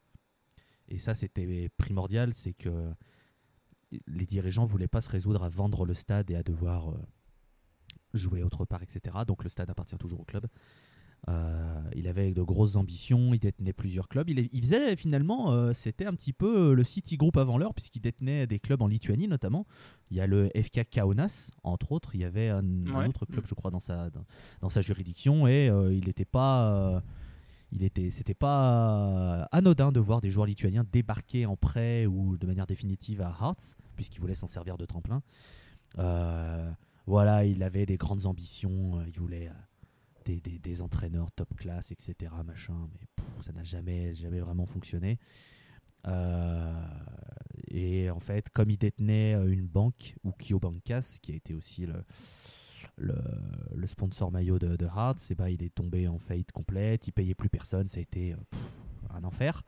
Et 0.89 0.99
ça, 0.99 1.15
c'était 1.15 1.69
primordial, 1.77 2.35
c'est 2.35 2.53
que 2.53 2.93
les 4.09 4.27
dirigeants 4.27 4.67
voulaient 4.67 4.89
pas 4.89 5.01
se 5.01 5.09
résoudre 5.09 5.45
à 5.45 5.49
vendre 5.49 5.87
le 5.87 5.95
stade 5.95 6.31
et 6.33 6.35
à 6.35 6.43
devoir 6.43 6.91
euh, 6.91 6.99
jouer 8.13 8.43
autre 8.43 8.65
part, 8.65 8.83
etc. 8.83 9.17
Donc 9.27 9.45
le 9.45 9.49
stade 9.49 9.71
appartient 9.71 9.97
toujours 9.97 10.21
au 10.21 10.25
club. 10.25 10.47
Euh, 11.29 11.81
il 11.95 12.07
avait 12.07 12.33
de 12.33 12.43
grosses 12.43 12.77
ambitions, 12.77 13.33
il 13.33 13.39
détenait 13.39 13.73
plusieurs 13.73 14.09
clubs. 14.09 14.29
Il, 14.29 14.63
faisait 14.63 14.97
finalement, 14.97 15.53
euh, 15.53 15.73
c'était 15.73 16.05
un 16.05 16.15
petit 16.15 16.33
peu 16.33 16.75
le 16.75 16.85
City 16.85 17.17
Group 17.17 17.37
avant 17.37 17.57
l'heure, 17.57 17.75
puisqu'il 17.75 18.01
détenait 18.01 18.47
des 18.47 18.59
clubs 18.59 18.83
en 18.83 18.87
Lituanie 18.87 19.29
notamment. 19.29 19.67
Il 20.11 20.17
y 20.17 20.21
a 20.21 20.27
le 20.27 20.51
FK 20.55 20.91
Kaunas, 20.91 21.51
entre 21.63 21.93
autres. 21.93 22.15
Il 22.15 22.21
y 22.21 22.25
avait 22.25 22.49
un, 22.49 22.87
autre 23.07 23.27
club, 23.27 23.45
je 23.47 23.55
crois, 23.55 23.71
dans 23.71 23.81
sa, 23.81 24.11
dans 24.61 24.69
sa 24.69 24.81
juridiction, 24.81 25.47
et 25.47 25.67
il 25.67 26.05
n'était 26.05 26.25
pas 26.25 27.03
il 27.75 27.83
était, 27.83 28.11
c'était 28.11 28.35
pas 28.35 29.49
anodin 29.51 29.91
de 29.91 29.99
voir 29.99 30.21
des 30.21 30.31
joueurs 30.31 30.47
lituaniens 30.47 30.85
débarquer 30.93 31.45
en 31.45 31.57
prêt 31.57 32.07
ou 32.07 32.37
de 32.37 32.47
manière 32.47 32.67
définitive 32.67 33.21
à 33.21 33.37
Hearts, 33.41 33.77
puisqu'il 33.97 34.21
voulait 34.21 34.37
s'en 34.37 34.47
servir 34.47 34.79
de 34.79 34.87
tremplin. 34.87 35.23
Euh, 35.99 36.71
voilà, 37.07 37.45
il 37.45 37.63
avait 37.65 37.85
des 37.85 37.97
grandes 37.97 38.27
ambitions, 38.27 38.99
euh, 38.99 39.05
il 39.09 39.19
voulait 39.19 39.51
euh, 40.29 40.59
des, 40.63 40.83
entraîneurs 40.83 41.31
top 41.33 41.55
class, 41.57 41.93
etc. 41.93 42.33
Machin, 42.45 42.89
mais 42.93 43.25
ça 43.43 43.53
n'a 43.53 43.65
jamais, 43.65 44.15
jamais 44.15 44.41
vraiment 44.41 44.67
fonctionné. 44.67 45.19
et 47.69 48.11
en 48.11 48.21
fait, 48.21 48.51
comme 48.51 48.71
il 48.71 48.79
détenait 48.79 49.33
une 49.33 49.67
banque, 49.67 50.15
ou 50.25 50.33
Bankas, 50.59 51.19
qui 51.23 51.33
a 51.33 51.35
été 51.35 51.55
aussi 51.55 51.87
le, 51.87 52.05
le, 52.97 53.87
sponsor 53.87 54.31
maillot 54.31 54.59
de, 54.59 54.77
de 54.77 54.87
Hearts, 54.87 55.31
et 55.31 55.35
bah, 55.35 55.51
il 55.51 55.63
est 55.63 55.75
tombé 55.75 56.09
en 56.09 56.19
faillite 56.19 56.53
complète, 56.53 57.07
il 57.09 57.13
payait 57.13 57.35
plus 57.35 57.49
personne, 57.49 57.89
ça 57.89 57.99
a 57.99 58.03
été 58.03 58.33
euh, 58.33 58.37
un 59.11 59.25
enfer. 59.25 59.63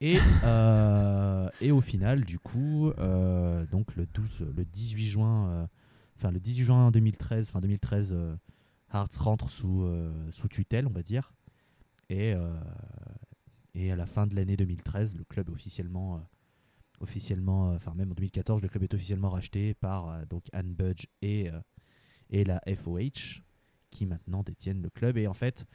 Et, 0.00 0.16
euh, 0.44 1.48
et 1.60 1.72
au 1.72 1.80
final, 1.80 2.24
du 2.24 2.38
coup, 2.38 2.90
euh, 2.98 3.66
donc 3.66 3.94
le 3.96 4.06
12, 4.06 4.46
le 4.56 4.64
18 4.64 5.06
juin, 5.06 5.68
enfin 6.16 6.30
le 6.30 6.40
18 6.40 6.64
juin 6.64 6.90
2013, 6.90 7.50
fin 7.50 7.60
2013, 7.60 8.16
Hearts 8.92 9.18
rentre 9.18 9.50
sous, 9.50 9.86
sous 10.30 10.48
tutelle, 10.48 10.86
on 10.86 10.92
va 10.92 11.02
dire. 11.02 11.32
Et, 12.08 12.34
et 13.74 13.92
à 13.92 13.96
la 13.96 14.06
fin 14.06 14.26
de 14.26 14.34
l'année 14.34 14.56
2013, 14.56 15.16
le 15.16 15.24
club 15.24 15.48
est 15.48 15.52
officiellement 15.52 16.26
officiellement, 17.00 17.70
enfin 17.70 17.94
même 17.94 18.12
en 18.12 18.14
2014, 18.14 18.62
le 18.62 18.68
club 18.68 18.84
est 18.84 18.94
officiellement 18.94 19.30
racheté 19.30 19.74
par 19.74 20.24
donc 20.26 20.44
Anne 20.52 20.72
Budge 20.72 21.06
et 21.20 21.50
et 22.32 22.44
la 22.44 22.60
FOH 22.66 23.42
qui 23.90 24.06
maintenant 24.06 24.42
détiennent 24.42 24.82
le 24.82 24.90
club. 24.90 25.16
Et 25.18 25.28
en 25.28 25.34
fait, 25.34 25.66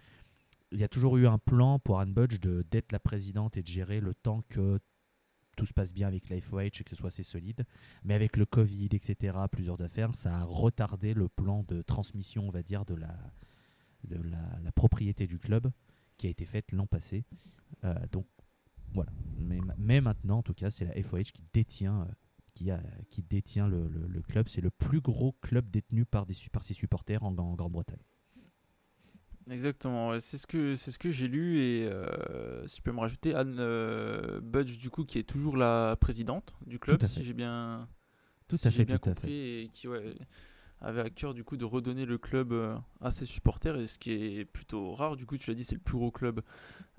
il 0.72 0.80
y 0.80 0.84
a 0.84 0.90
toujours 0.90 1.16
eu 1.16 1.28
un 1.28 1.38
plan 1.38 1.80
pour 1.80 2.02
Anne 2.02 2.14
Budge 2.14 2.40
d'être 2.40 2.92
la 2.92 3.00
présidente 3.00 3.56
et 3.56 3.62
de 3.62 3.68
gérer 3.68 4.02
le 4.02 4.14
temps 4.14 4.42
que 4.50 4.80
tout 5.58 5.66
se 5.66 5.74
passe 5.74 5.94
bien 5.94 6.08
avec 6.08 6.30
la 6.30 6.40
FOH 6.40 6.62
et 6.62 6.84
que 6.84 6.90
ce 6.90 6.96
soit 6.96 7.08
assez 7.08 7.24
solide. 7.24 7.66
Mais 8.06 8.14
avec 8.14 8.38
le 8.38 8.46
Covid, 8.46 8.90
etc., 8.94 9.38
plusieurs 9.52 9.82
affaires, 9.82 10.16
ça 10.16 10.38
a 10.38 10.44
retardé 10.44 11.14
le 11.14 11.28
plan 11.28 11.66
de 11.68 11.82
transmission, 11.82 12.48
on 12.48 12.52
va 12.52 12.64
dire, 12.64 12.86
de 12.86 12.96
la, 12.96 14.72
propriété 14.76 15.28
du 15.28 15.40
club 15.40 15.70
qui 16.18 16.28
a 16.28 16.30
été 16.30 16.46
faite 16.46 16.72
l'an 16.72 16.88
passé. 16.88 17.26
Euh, 17.84 17.96
donc 18.12 18.26
voilà. 18.94 19.12
Mais, 19.78 20.00
maintenant, 20.00 20.38
en 20.38 20.44
tout 20.44 20.54
cas, 20.54 20.72
c'est 20.72 20.86
la 20.86 21.04
FOH 21.04 21.32
qui 21.34 21.44
détient 21.52 22.04
euh, 22.04 22.78
qui, 23.10 23.22
détient 23.24 23.68
le, 23.68 24.22
club. 24.28 24.48
C'est 24.48 24.62
le 24.62 24.72
plus 24.72 25.02
gros 25.02 25.34
club 25.42 25.70
détenu 25.70 26.06
par 26.06 26.26
ses 26.62 26.74
supporters 26.74 27.24
en, 27.24 27.32
Grande-Bretagne. 27.32 28.02
Exactement, 29.50 30.20
c'est 30.20 30.38
ce 30.38 30.46
que 30.46 30.76
c'est 30.76 30.92
ce 30.92 31.00
que 31.00 31.10
j'ai 31.10 31.28
lu 31.30 31.60
et 31.60 31.88
euh, 31.88 32.68
si 32.68 32.78
je 32.78 32.82
peux 32.82 32.92
me 32.92 33.00
rajouter 33.00 33.34
Anne 33.34 33.56
euh, 33.60 34.42
Budge 34.42 34.78
du 34.78 34.90
coup 34.90 35.06
qui 35.06 35.20
est 35.20 35.24
toujours 35.24 35.56
la 35.56 35.96
présidente 35.96 36.54
du 36.66 36.80
club 36.80 37.04
si 37.06 37.24
j'ai 37.24 37.34
bien 37.34 37.88
tout 38.50 38.58
à 38.64 38.72
fait 38.72 38.84
bien 38.84 38.98
tout 38.98 39.10
compris 39.10 39.32
et 39.32 39.70
qui 39.72 39.88
avait 40.82 41.02
à 41.02 41.10
cœur 41.10 41.34
du 41.34 41.46
coup 41.46 41.56
de 41.56 41.64
redonner 41.64 42.06
le 42.06 42.18
club 42.18 42.52
euh, 42.52 42.76
à 43.00 43.10
ses 43.10 43.26
supporters 43.26 43.78
et 43.78 43.88
ce 43.88 43.98
qui 43.98 44.12
est 44.12 44.44
plutôt 44.44 44.94
rare 44.94 45.16
du 45.16 45.26
coup 45.26 45.38
tu 45.38 45.50
l'as 45.50 45.56
dit 45.56 45.64
c'est 45.64 45.76
le 45.76 45.82
plus 45.82 45.98
gros 45.98 46.12
club 46.12 46.42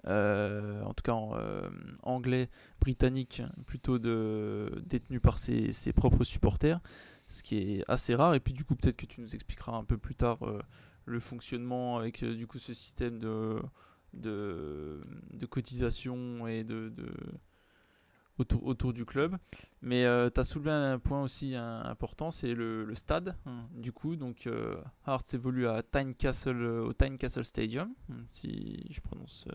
euh, 0.06 0.82
en 0.84 0.94
tout 0.94 1.02
cas 1.02 1.12
en, 1.12 1.36
anglais, 2.02 2.48
britannique, 2.80 3.42
plutôt 3.66 3.98
de, 3.98 4.82
détenu 4.86 5.20
par 5.20 5.38
ses, 5.38 5.92
propres 5.94 6.24
supporters, 6.24 6.80
ce 7.28 7.42
qui 7.42 7.58
est 7.58 7.84
assez 7.88 8.14
rare. 8.14 8.34
Et 8.34 8.40
puis 8.40 8.54
du 8.54 8.64
coup, 8.64 8.76
peut-être 8.76 8.96
que 8.96 9.06
tu 9.06 9.20
nous 9.20 9.34
expliqueras 9.34 9.72
un 9.72 9.82
peu 9.82 9.98
plus 9.98 10.14
tard 10.14 10.38
le 11.08 11.20
fonctionnement 11.20 11.98
avec 11.98 12.24
du 12.24 12.46
coup 12.46 12.58
ce 12.58 12.74
système 12.74 13.18
de, 13.18 13.60
de, 14.14 15.00
cotisation 15.48 16.46
et 16.46 16.64
de, 16.64 16.92
autour, 18.38 18.66
autour 18.66 18.92
du 18.92 19.04
club. 19.04 19.36
Mais 19.82 20.04
tu 20.32 20.40
as 20.40 20.44
soulevé 20.44 20.70
un 20.70 20.98
point 20.98 21.22
aussi 21.22 21.54
important, 21.54 22.30
c'est 22.30 22.54
le, 22.54 22.94
stade. 22.94 23.36
Hein. 23.46 23.66
du 23.74 23.92
coup, 23.92 24.16
donc 24.16 24.48
Hearts 25.06 25.34
évolue 25.34 25.66
à 25.66 25.82
Castle 26.18 26.64
au 26.64 26.92
Castle 26.92 27.44
Stadium, 27.44 27.92
hein, 28.10 28.16
si 28.24 28.86
je 28.90 29.00
prononce 29.00 29.46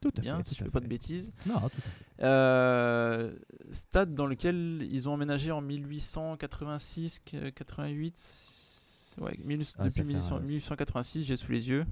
tout 0.00 0.12
à 0.16 0.20
bien, 0.20 0.36
fait, 0.38 0.44
si 0.44 0.54
je 0.54 0.64
fais 0.64 0.70
pas 0.70 0.80
de 0.80 0.86
bêtises. 0.86 1.30
Non, 1.46 1.60
tout 1.60 1.66
à 1.66 1.68
fait. 1.68 1.90
Euh, 2.22 3.34
stade 3.70 4.14
dans 4.14 4.26
lequel 4.26 4.88
ils 4.90 5.08
ont 5.08 5.12
emménagé 5.12 5.50
en 5.50 5.62
1886-88. 5.62 8.59
Ouais, 9.18 9.32
depuis 9.36 10.04
1886, 10.04 11.24
j'ai 11.24 11.36
sous 11.36 11.52
les 11.52 11.68
yeux. 11.68 11.84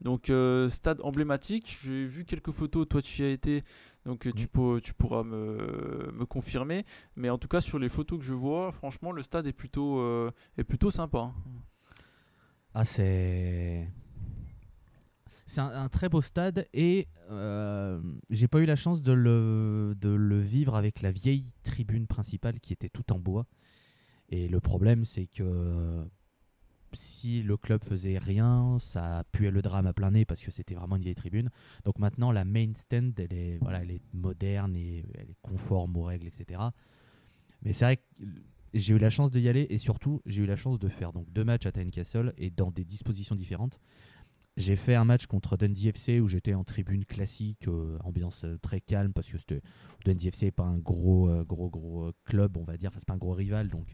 Donc, 0.00 0.30
euh, 0.30 0.68
stade 0.68 1.00
emblématique. 1.02 1.78
J'ai 1.82 2.06
vu 2.06 2.24
quelques 2.24 2.50
photos. 2.50 2.88
Toi, 2.88 3.02
tu 3.02 3.22
y 3.22 3.24
as 3.24 3.30
été. 3.30 3.64
Donc, 4.04 4.20
tu, 4.34 4.48
mm. 4.52 4.80
tu 4.80 4.94
pourras 4.94 5.22
me, 5.22 6.12
me, 6.12 6.26
confirmer. 6.26 6.84
Mais 7.16 7.30
en 7.30 7.38
tout 7.38 7.48
cas, 7.48 7.60
sur 7.60 7.78
les 7.78 7.88
photos 7.88 8.18
que 8.18 8.24
je 8.24 8.34
vois, 8.34 8.72
franchement, 8.72 9.12
le 9.12 9.22
stade 9.22 9.46
est 9.46 9.52
plutôt, 9.52 10.00
euh, 10.00 10.30
est 10.58 10.64
plutôt 10.64 10.90
sympa. 10.90 11.32
Ah, 12.74 12.84
c'est 12.84 13.88
c'est 15.50 15.60
un, 15.60 15.88
très 15.88 16.08
beau 16.08 16.20
stade 16.20 16.68
et 16.72 17.08
euh, 17.28 18.00
j'ai 18.30 18.46
pas 18.46 18.60
eu 18.60 18.66
la 18.66 18.76
chance 18.76 19.02
de 19.02 19.12
le, 19.12 19.96
de 20.00 20.10
le 20.10 20.38
vivre 20.38 20.76
avec 20.76 21.02
la 21.02 21.10
vieille 21.10 21.52
tribune 21.64 22.06
principale 22.06 22.60
qui 22.60 22.72
était 22.72 22.88
tout 22.88 23.12
en 23.12 23.18
bois. 23.18 23.46
Et 24.28 24.46
le 24.46 24.60
problème, 24.60 25.04
c'est 25.04 25.26
que 25.26 26.04
si 26.92 27.42
le 27.42 27.56
club 27.56 27.84
faisait 27.84 28.18
rien, 28.18 28.78
ça 28.78 29.24
puait 29.32 29.50
le 29.50 29.62
drame 29.62 29.86
à 29.86 29.92
plein 29.92 30.10
nez 30.10 30.24
parce 30.24 30.42
que 30.42 30.50
c'était 30.50 30.74
vraiment 30.74 30.96
une 30.96 31.02
vieille 31.02 31.14
tribune. 31.14 31.50
Donc 31.84 31.98
maintenant, 31.98 32.32
la 32.32 32.44
main 32.44 32.72
stand, 32.74 33.18
elle 33.18 33.32
est, 33.32 33.58
voilà, 33.60 33.82
elle 33.82 33.90
est 33.90 34.02
moderne 34.12 34.74
et 34.76 35.04
elle 35.14 35.30
est 35.30 35.38
conforme 35.42 35.96
aux 35.96 36.04
règles, 36.04 36.26
etc. 36.26 36.60
Mais 37.62 37.72
c'est 37.72 37.84
vrai 37.84 37.96
que 37.96 38.02
j'ai 38.74 38.94
eu 38.94 38.98
la 38.98 39.10
chance 39.10 39.30
d'y 39.30 39.48
aller 39.48 39.66
et 39.70 39.78
surtout, 39.78 40.22
j'ai 40.26 40.42
eu 40.42 40.46
la 40.46 40.56
chance 40.56 40.78
de 40.78 40.88
faire 40.88 41.12
donc 41.12 41.30
deux 41.32 41.44
matchs 41.44 41.66
à 41.66 41.72
Castle 41.72 42.32
et 42.38 42.50
dans 42.50 42.70
des 42.70 42.84
dispositions 42.84 43.34
différentes. 43.34 43.80
J'ai 44.56 44.76
fait 44.76 44.94
un 44.94 45.04
match 45.04 45.26
contre 45.26 45.56
Dundee 45.56 45.88
FC 45.88 46.20
où 46.20 46.28
j'étais 46.28 46.54
en 46.54 46.64
tribune 46.64 47.04
classique, 47.04 47.68
euh, 47.68 47.96
ambiance 48.04 48.44
euh, 48.44 48.58
très 48.58 48.80
calme 48.80 49.12
parce 49.12 49.30
que 49.30 49.60
Dundee 50.04 50.28
FC 50.28 50.46
n'est 50.46 50.50
pas 50.50 50.64
un 50.64 50.76
gros, 50.76 51.30
euh, 51.30 51.44
gros, 51.44 51.70
gros 51.70 52.10
club, 52.24 52.56
on 52.56 52.64
va 52.64 52.76
dire. 52.76 52.90
C'est 52.94 53.06
pas 53.06 53.14
un 53.14 53.18
gros 53.18 53.32
rival, 53.32 53.68
donc 53.68 53.86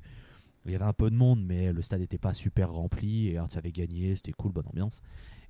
il 0.66 0.72
y 0.72 0.76
avait 0.76 0.84
un 0.84 0.92
peu 0.92 1.10
de 1.10 1.16
monde, 1.16 1.44
mais 1.44 1.72
le 1.72 1.82
stade 1.82 2.00
n'était 2.00 2.18
pas 2.18 2.34
super 2.34 2.72
rempli. 2.72 3.28
Et 3.28 3.34
Hearts 3.34 3.56
avait 3.56 3.72
gagné, 3.72 4.16
c'était 4.16 4.32
cool, 4.32 4.52
bonne 4.52 4.66
ambiance. 4.66 5.02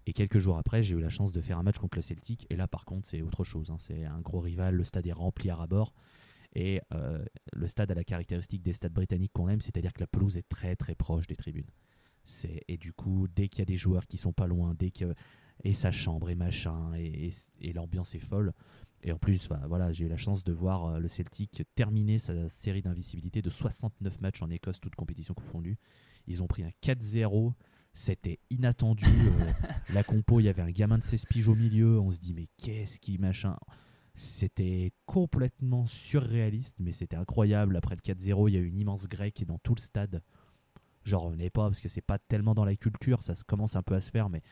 Et 0.06 0.12
quelques 0.12 0.38
jours 0.38 0.56
après, 0.56 0.82
j'ai 0.82 0.94
eu 0.94 1.00
la 1.00 1.08
chance 1.08 1.32
de 1.32 1.40
faire 1.40 1.58
un 1.58 1.62
match 1.62 1.78
contre 1.78 1.98
le 1.98 2.02
Celtic. 2.02 2.46
Et 2.50 2.56
là, 2.56 2.68
par 2.68 2.84
contre, 2.84 3.08
c'est 3.08 3.22
autre 3.22 3.42
chose. 3.42 3.70
Hein. 3.70 3.76
C'est 3.78 4.04
un 4.04 4.20
gros 4.20 4.40
rival, 4.40 4.74
le 4.74 4.84
stade 4.84 5.06
est 5.06 5.12
rempli 5.12 5.50
à 5.50 5.56
rabord. 5.56 5.92
Et 6.54 6.80
le 7.52 7.68
stade 7.68 7.90
a 7.90 7.94
la 7.94 8.04
caractéristique 8.04 8.62
des 8.62 8.72
stades 8.72 8.92
britanniques 8.92 9.32
qu'on 9.34 9.48
aime, 9.48 9.60
c'est-à-dire 9.60 9.92
que 9.92 10.00
la 10.00 10.06
pelouse 10.06 10.38
est 10.38 10.48
très 10.48 10.74
très 10.74 10.94
proche 10.94 11.26
des 11.26 11.36
tribunes 11.36 11.68
et 12.68 12.76
du 12.76 12.92
coup 12.92 13.26
dès 13.28 13.48
qu'il 13.48 13.60
y 13.60 13.62
a 13.62 13.66
des 13.66 13.76
joueurs 13.76 14.06
qui 14.06 14.16
sont 14.16 14.32
pas 14.32 14.46
loin, 14.46 14.74
dès 14.74 14.90
que 14.90 15.14
et 15.64 15.72
sa 15.72 15.90
chambre 15.90 16.28
et 16.28 16.34
machin 16.34 16.92
et, 16.94 17.72
l'ambiance 17.72 18.14
est 18.14 18.20
folle. 18.20 18.52
Et 19.06 19.12
en 19.12 19.18
plus, 19.18 19.48
voilà, 19.68 19.92
j'ai 19.92 20.04
eu 20.04 20.08
la 20.08 20.16
chance 20.16 20.42
de 20.42 20.52
voir 20.52 20.86
euh, 20.86 20.98
le 20.98 21.08
Celtic 21.08 21.62
terminer 21.76 22.18
sa 22.18 22.48
série 22.48 22.82
d'invisibilité 22.82 23.40
de 23.40 23.50
69 23.50 24.20
matchs 24.20 24.42
en 24.42 24.50
Écosse, 24.50 24.80
toutes 24.80 24.96
compétitions 24.96 25.32
confondues. 25.32 25.78
Ils 26.26 26.42
ont 26.42 26.48
pris 26.48 26.64
un 26.64 26.70
4-0. 26.82 27.52
C'était 27.94 28.40
inattendu. 28.50 29.06
Euh, 29.06 29.52
la 29.94 30.02
compo, 30.02 30.40
il 30.40 30.44
y 30.44 30.48
avait 30.48 30.62
un 30.62 30.72
gamin 30.72 30.98
de 30.98 31.04
16 31.04 31.24
piges 31.26 31.48
au 31.48 31.54
milieu. 31.54 32.00
On 32.00 32.10
se 32.10 32.18
dit, 32.18 32.34
mais 32.34 32.48
qu'est-ce 32.58 32.98
qui 32.98 33.16
machin? 33.16 33.56
C'était 34.16 34.92
complètement 35.04 35.86
surréaliste, 35.86 36.76
mais 36.80 36.92
c'était 36.92 37.16
incroyable. 37.16 37.76
Après 37.76 37.94
le 37.94 38.00
4-0, 38.00 38.48
il 38.48 38.54
y 38.54 38.56
a 38.58 38.60
eu 38.60 38.66
une 38.66 38.78
immense 38.78 39.06
grecque 39.06 39.44
dans 39.46 39.58
tout 39.58 39.74
le 39.74 39.80
stade 39.80 40.20
j'en 41.06 41.20
revenais 41.20 41.50
pas 41.50 41.68
parce 41.68 41.80
que 41.80 41.88
c'est 41.88 42.02
pas 42.02 42.18
tellement 42.18 42.54
dans 42.54 42.64
la 42.64 42.76
culture, 42.76 43.22
ça 43.22 43.34
se 43.34 43.44
commence 43.44 43.76
un 43.76 43.82
peu 43.82 43.94
à 43.94 44.00
se 44.00 44.10
faire, 44.10 44.28
mais 44.28 44.42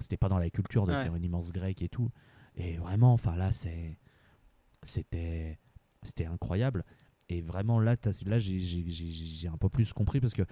c'était 0.00 0.16
pas 0.16 0.28
dans 0.28 0.38
la 0.38 0.48
culture 0.48 0.86
de 0.86 0.92
faire 0.92 1.14
une 1.14 1.24
immense 1.24 1.52
grecque 1.52 1.82
et 1.82 1.88
tout. 1.88 2.10
Et 2.58 2.76
vraiment, 2.76 3.12
enfin 3.12 3.36
là, 3.36 3.50
c'était, 4.82 5.58
incroyable. 6.26 6.84
Et 7.30 7.40
vraiment 7.40 7.78
là, 7.78 7.96
là 8.26 8.38
j'ai 8.38 9.48
un 9.48 9.56
peu 9.58 9.68
plus 9.68 9.92
compris 9.92 10.20
parce 10.20 10.34
que 10.34 10.42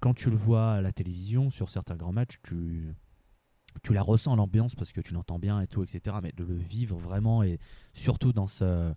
quand 0.00 0.14
tu 0.14 0.30
le 0.30 0.36
vois 0.36 0.74
à 0.74 0.80
la 0.80 0.92
télévision 0.92 1.50
sur 1.50 1.70
certains 1.70 1.96
grands 1.96 2.12
matchs, 2.12 2.38
tu, 2.42 2.94
tu 3.82 3.92
la 3.92 4.02
ressens 4.02 4.36
l'ambiance 4.36 4.74
parce 4.74 4.92
que 4.92 5.00
tu 5.00 5.14
l'entends 5.14 5.38
bien 5.38 5.60
et 5.60 5.66
tout, 5.66 5.82
etc. 5.82 6.18
Mais 6.22 6.32
de 6.32 6.44
le 6.44 6.54
vivre 6.54 6.98
vraiment 6.98 7.42
et 7.42 7.58
surtout 7.94 8.32
dans 8.32 8.46
ce 8.46 8.94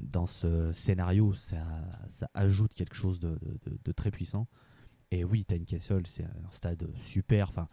dans 0.00 0.26
ce 0.26 0.72
scénario, 0.72 1.32
ça, 1.34 1.64
ça 2.10 2.28
ajoute 2.34 2.74
quelque 2.74 2.94
chose 2.94 3.18
de, 3.18 3.38
de, 3.82 3.92
très 3.92 4.10
puissant. 4.10 4.46
Et 5.10 5.24
oui, 5.24 5.46
Tynecastle, 5.46 6.06
c'est 6.06 6.24
un 6.24 6.50
stade 6.50 6.86
super. 6.96 7.48
Enfin, 7.48 7.66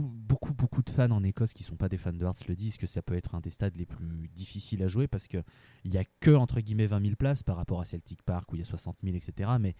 beaucoup, 0.00 0.54
beaucoup 0.54 0.82
de 0.82 0.90
fans 0.90 1.10
en 1.10 1.22
Écosse 1.22 1.52
qui 1.52 1.62
sont 1.62 1.76
pas 1.76 1.88
des 1.88 1.96
fans 1.96 2.12
de 2.12 2.24
Hearts 2.24 2.46
le 2.48 2.54
disent 2.54 2.76
que 2.76 2.86
ça 2.86 3.02
peut 3.02 3.14
être 3.14 3.34
un 3.34 3.40
des 3.40 3.50
stades 3.50 3.76
les 3.76 3.86
plus 3.86 4.28
difficiles 4.28 4.82
à 4.82 4.86
jouer 4.86 5.08
parce 5.08 5.28
qu'il 5.28 5.44
n'y 5.84 5.98
a 5.98 6.04
que, 6.20 6.30
entre 6.30 6.60
guillemets, 6.60 6.86
20 6.86 7.02
000 7.02 7.16
places 7.16 7.42
par 7.42 7.56
rapport 7.56 7.80
à 7.80 7.84
Celtic 7.84 8.22
Park 8.22 8.52
où 8.52 8.56
il 8.56 8.60
y 8.60 8.62
a 8.62 8.66
60 8.66 8.98
000, 9.02 9.16
etc. 9.16 9.50
Mais 9.60 9.74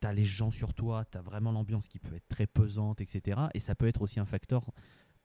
tu 0.00 0.06
as 0.06 0.12
les 0.12 0.24
gens 0.24 0.50
sur 0.50 0.74
toi, 0.74 1.04
tu 1.04 1.18
as 1.18 1.22
vraiment 1.22 1.52
l'ambiance 1.52 1.88
qui 1.88 1.98
peut 1.98 2.14
être 2.14 2.28
très 2.28 2.46
pesante, 2.46 3.00
etc. 3.00 3.42
Et 3.54 3.60
ça 3.60 3.74
peut 3.74 3.86
être 3.86 4.02
aussi 4.02 4.20
un 4.20 4.26
facteur 4.26 4.70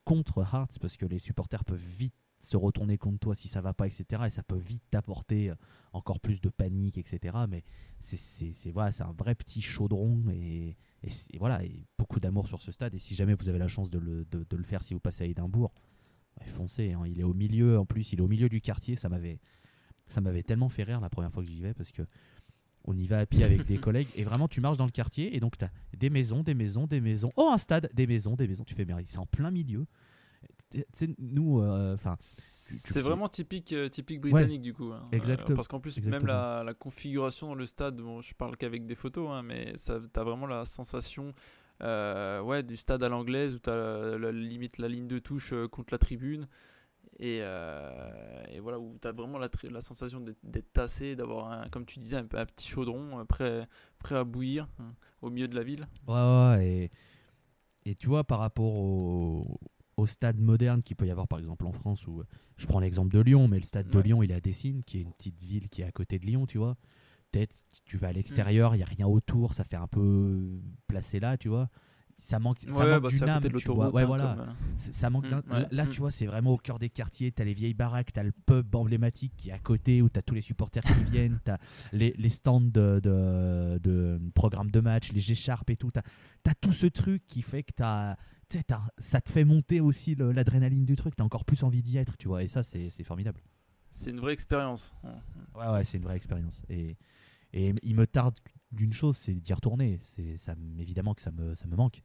contre 0.06 0.39
Hearts 0.39 0.79
parce 0.79 0.98
que 0.98 1.06
les 1.06 1.20
supporters 1.20 1.63
peuvent 1.63 1.77
vite 1.79 2.15
se 2.39 2.58
retourner 2.58 2.98
contre 2.98 3.19
toi 3.19 3.36
si 3.36 3.48
ça 3.48 3.62
va 3.62 3.74
pas, 3.74 3.88
etc. 3.88 4.24
Et 4.27 4.29
ça 4.29 4.43
peut 4.43 4.58
vite 4.58 4.84
t'apporter 4.89 5.50
euh, 5.50 5.55
encore 5.93 6.19
plus 6.19 6.41
de 6.41 6.50
panique, 6.50 6.98
etc. 6.98 7.38
Mais 7.50 7.63
c'est 8.00 8.72
voilà, 8.72 8.91
un 9.01 9.12
vrai 9.12 9.36
petit 9.36 9.62
chaudron 9.62 10.24
et, 10.31 10.77
et, 11.03 11.38
voilà, 11.38 11.63
et 11.63 11.86
beaucoup 11.98 12.19
d'amour 12.19 12.48
sur 12.48 12.62
ce 12.62 12.72
stade. 12.72 12.93
Et 12.93 13.00
si 13.00 13.15
jamais 13.15 13.34
vous 13.34 13.50
avez 13.50 13.60
la 13.60 13.67
chance 13.67 13.89
de 13.89 14.00
le, 14.00 14.25
de, 14.25 14.55
le 14.55 14.63
faire 14.63 14.84
si 14.84 14.93
vous 14.93 15.00
passez 15.00 15.24
à 15.24 15.27
Édimbourg, 15.27 15.74
foncez. 16.46 16.93
Hein. 16.93 17.03
Il 17.05 17.19
est 17.19 17.24
au 17.24 17.34
milieu, 17.34 17.77
en 17.77 17.86
plus, 17.86 18.13
il 18.13 18.19
est 18.19 18.22
au 18.22 18.27
milieu 18.27 18.50
du 18.50 18.62
quartier. 18.62 18.96
Ça 18.96 19.10
m'avait 19.10 19.39
ça 20.08 20.22
m'avait 20.22 20.41
tellement 20.41 20.69
fait 20.69 20.84
rire 20.84 21.00
la 21.00 21.10
première 21.10 21.31
fois 21.31 21.43
que 21.43 21.50
j'y 21.50 21.62
vais 21.62 21.74
parce 21.75 21.91
que 21.91 22.01
on 22.86 22.98
y 22.98 23.05
va 23.05 23.19
à 23.19 23.25
pied 23.25 23.43
avec 23.43 23.65
des 23.65 23.77
collègues 23.79 24.08
et 24.15 24.24
vraiment 24.24 24.48
tu 24.48 24.62
marches 24.62 24.77
dans 24.77 24.86
le 24.86 24.91
quartier 24.91 25.36
et 25.36 25.39
donc 25.39 25.58
tu 25.58 25.65
as 25.65 25.72
des 25.96 26.10
maisons, 26.10 26.41
des 26.41 26.55
maisons, 26.55 26.88
des 26.88 27.01
maisons. 27.01 27.31
Oh, 27.36 27.50
un 27.53 27.58
stade, 27.58 27.89
des 27.93 28.08
maisons, 28.08 28.36
des 28.36 28.48
maisons. 28.48 28.63
Tu 28.63 28.74
fais, 28.74 28.86
mais 28.86 28.93
c'est 29.05 29.19
en 29.19 29.25
plein 29.25 29.51
milieu 29.51 29.86
nous, 31.18 31.62
euh, 31.62 31.96
enfin, 31.96 32.16
c'est 32.20 33.02
vraiment 33.02 33.28
typique, 33.28 33.74
euh, 33.74 33.90
typique 33.90 34.22
britannique 34.22 34.62
du 34.62 34.74
coup. 34.74 34.92
Hein. 34.92 35.08
Euh, 35.12 35.18
Exactement. 35.18 35.56
parce 35.56 35.68
qu'en 35.68 35.80
plus, 35.80 35.98
même 36.04 36.26
la, 36.26 36.64
la, 36.64 36.74
configuration 36.74 37.48
dans 37.48 37.56
le 37.56 37.66
stade, 37.66 37.98
bon, 37.98 38.22
je 38.22 38.36
parle 38.36 38.56
qu'avec 38.56 38.86
des 38.86 38.96
photos, 38.96 39.30
hein, 39.32 39.42
mais 39.42 39.76
ça, 39.78 40.00
t'as 40.14 40.24
vraiment 40.24 40.46
la 40.46 40.66
sensation, 40.66 41.34
ouais, 41.82 42.64
du 42.64 42.78
stade 42.78 43.04
à 43.04 43.10
l'anglaise 43.10 43.56
où 43.56 43.60
t'as 43.60 44.18
la, 44.18 44.32
limite 44.32 44.78
la 44.78 44.88
ligne 44.88 45.08
de 45.08 45.20
touche 45.20 45.54
contre 45.72 45.94
la 45.94 45.98
tribune. 45.98 46.48
Et, 47.22 47.38
et, 47.38 48.60
voilà 48.60 48.80
où 48.80 48.98
tu 49.02 49.08
as 49.08 49.12
vraiment 49.12 49.40
la, 49.40 49.50
la 49.64 49.82
sensation 49.82 50.22
d'être 50.44 50.72
tassé, 50.72 51.16
d'avoir, 51.16 51.70
comme 51.72 51.86
tu 51.86 52.00
disais, 52.00 52.18
un, 52.18 52.28
un, 52.34 52.46
petit 52.46 52.68
chaudron 52.68 53.26
prêt, 53.26 53.68
prêt 53.98 54.16
à 54.16 54.24
bouillir 54.24 54.68
hein, 54.80 54.94
au 55.22 55.30
milieu 55.30 55.48
de 55.48 55.56
la 55.56 55.64
ville. 55.64 55.88
Ouais, 56.08 56.16
ouais, 56.16 56.68
et, 56.68 56.92
et 57.90 57.96
tu 57.96 58.08
vois, 58.08 58.24
par 58.24 58.40
rapport 58.40 58.80
au, 58.80 59.60
au 60.00 60.06
stade 60.06 60.39
moderne 60.39 60.82
qu'il 60.82 60.96
peut 60.96 61.08
y 61.08 61.12
avoir 61.12 61.27
par 61.27 61.39
exemple 61.39 61.65
en 61.65 61.72
France 61.72 62.08
où 62.08 62.24
je 62.58 62.65
prends 62.65 62.79
l'exemple 62.79 63.13
de 63.13 63.20
Lyon 63.20 63.48
mais 63.48 63.58
le 63.58 63.65
stade 63.65 63.89
de 63.89 64.00
Lyon 64.00 64.24
il 64.24 64.32
est 64.32 64.36
à 64.36 64.41
Dessines 64.41 64.84
qui 64.84 65.00
est 65.00 65.01
une 65.01 65.13
petite 65.13 65.41
ville 65.44 65.70
qui 65.70 65.82
est 65.82 65.86
à 65.86 65.91
côté 65.91 66.20
de 66.20 66.25
Lyon 66.25 66.46
tu 66.46 66.58
vois 66.58 66.77
peut-être 67.32 67.63
tu 67.86 67.98
vas 67.98 68.08
à 68.08 68.13
l'extérieur 68.13 68.75
il 68.75 68.79
y 68.79 68.84
a 68.84 68.88
rien 68.88 69.08
autour 69.08 69.53
ça 69.53 69.63
fait 69.63 69.75
un 69.77 69.88
peu 69.88 70.60
placé 70.88 71.20
là 71.20 71.38
tu 71.38 71.50
vois 71.50 71.70
ça 72.20 72.38
manque, 72.38 72.60
ça 72.68 72.86
manque 72.86 73.01
bah, 73.01 73.10
d'une 73.10 73.29
âme, 73.29 73.44
tu 73.58 73.72
vois. 73.72 73.94
Ouais, 73.94 74.03
voilà. 74.03 74.36
Ça 74.77 75.10
manque 75.10 75.25
mm, 75.25 75.68
Là, 75.72 75.88
tu 75.88 76.00
vois, 76.00 76.12
c'est 76.12 76.25
vraiment 76.25 76.51
au 76.51 76.58
cœur 76.58 76.77
des 76.77 76.89
quartiers. 76.89 77.32
T'as 77.32 77.46
les 77.46 77.53
vieilles 77.53 77.74
baraques, 77.74 78.12
t'as 78.12 78.24
le 78.24 78.34
pub 78.46 78.75
emblématique 78.75 79.34
qui 79.38 79.50
est 79.50 79.53
à 79.53 79.58
côté 79.58 80.01
où 80.01 80.10
t'as 80.10 80.22
tous 80.22 80.36
les 80.36 80.41
supporters 80.41 80.84
qui 80.84 81.03
viennent, 81.12 81.39
t'as 81.46 81.58
les, 81.94 82.13
les 82.18 82.29
stands 82.29 82.60
de, 82.60 83.00
de, 83.00 83.79
de 83.82 84.20
programmes 84.36 84.70
de 84.70 84.82
match, 84.82 85.13
les 85.13 85.22
G-Sharp 85.22 85.70
et 85.70 85.77
tout. 85.77 85.91
T'as 85.91 86.01
as 86.46 86.56
tout 86.56 86.74
ce 86.74 86.88
truc 86.88 87.24
qui 87.27 87.41
fait 87.41 87.63
que 87.63 87.72
t'as 87.74 88.18
ça 88.98 89.22
te 89.22 89.29
fait 89.29 89.46
monter 89.46 89.79
aussi 89.79 90.15
l'adrénaline 90.15 90.86
du 90.86 90.96
truc, 90.96 91.15
t'as 91.15 91.24
encore 91.24 91.46
plus 91.46 91.63
envie 91.63 91.82
d'y 91.82 91.98
être, 91.98 92.18
tu 92.18 92.27
vois, 92.27 92.44
et 92.44 92.48
ça 92.48 92.63
c'est 92.63 93.03
formidable. 93.03 93.41
C'est 93.91 94.12
une 94.12 94.20
vraie 94.20 94.34
expérience. 94.34 94.94
Ouais, 95.56 95.68
ouais, 95.68 95.86
c'est 95.86 95.98
une 95.98 96.03
vraie 96.03 96.15
expérience. 96.15 96.62
Et, 96.70 96.96
et 97.53 97.74
il 97.82 97.96
me 97.96 98.06
tarde 98.06 98.36
d'une 98.72 98.94
chose, 98.94 99.18
c'est 99.18 99.34
d'y 99.34 99.53
retourner. 99.53 100.00
C'est 100.01 100.38
ça, 100.38 100.56
évidemment 100.77 101.13
que 101.13 101.22
ça 101.22 101.32
me, 101.32 101.56
ça 101.56 101.68
me 101.68 101.75
manque. 101.75 102.01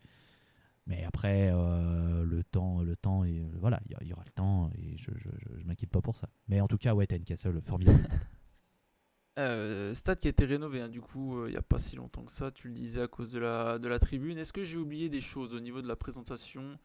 Mais 0.87 1.05
après, 1.05 1.51
euh, 1.53 2.25
le 2.25 2.45
temps, 2.45 2.83
le 2.83 2.97
temps, 2.97 3.25
et 3.25 3.43
voilà, 3.59 3.81
il 3.89 4.07
y, 4.07 4.13
aura 4.13 4.25
le 4.25 4.33
temps, 4.33 4.71
et 4.77 4.97
je, 4.99 5.11
je, 5.17 5.31
je, 5.59 5.65
m'inquiète 5.65 5.91
pas 5.91 6.03
pour 6.03 6.17
ça. 6.17 6.29
Mais 6.49 6.61
en 6.61 6.69
tout 6.69 6.77
cas, 6.77 6.95
ouais, 6.95 7.07
t'as 7.07 7.17
une 7.17 7.25
Castle, 7.25 7.61
formidable. 7.63 8.03
Euh, 9.39 9.95
stade 9.95 10.19
qui 10.19 10.29
a 10.29 10.31
été 10.31 10.45
rénové, 10.45 10.81
hein, 10.81 10.89
du 10.89 11.01
coup, 11.01 11.39
euh, 11.39 11.49
il 11.49 11.53
n'y 11.53 11.57
a 11.57 11.63
pas 11.63 11.79
si 11.79 11.97
longtemps 11.97 12.23
que 12.23 12.31
ça, 12.31 12.53
tu 12.53 12.69
le 12.69 12.75
disais 12.75 13.03
à 13.03 13.09
cause 13.09 13.31
de 13.31 13.41
la, 13.41 13.79
de 13.81 13.89
la 13.89 13.99
tribune. 13.99 14.39
Est-ce 14.39 14.53
que 14.53 14.63
j'ai 14.63 14.79
oublié 14.79 15.09
des 15.09 15.21
choses 15.21 15.55
au 15.55 15.61
niveau 15.61 15.83
de 15.83 15.89
la 15.89 15.97
présentation? 15.97 16.79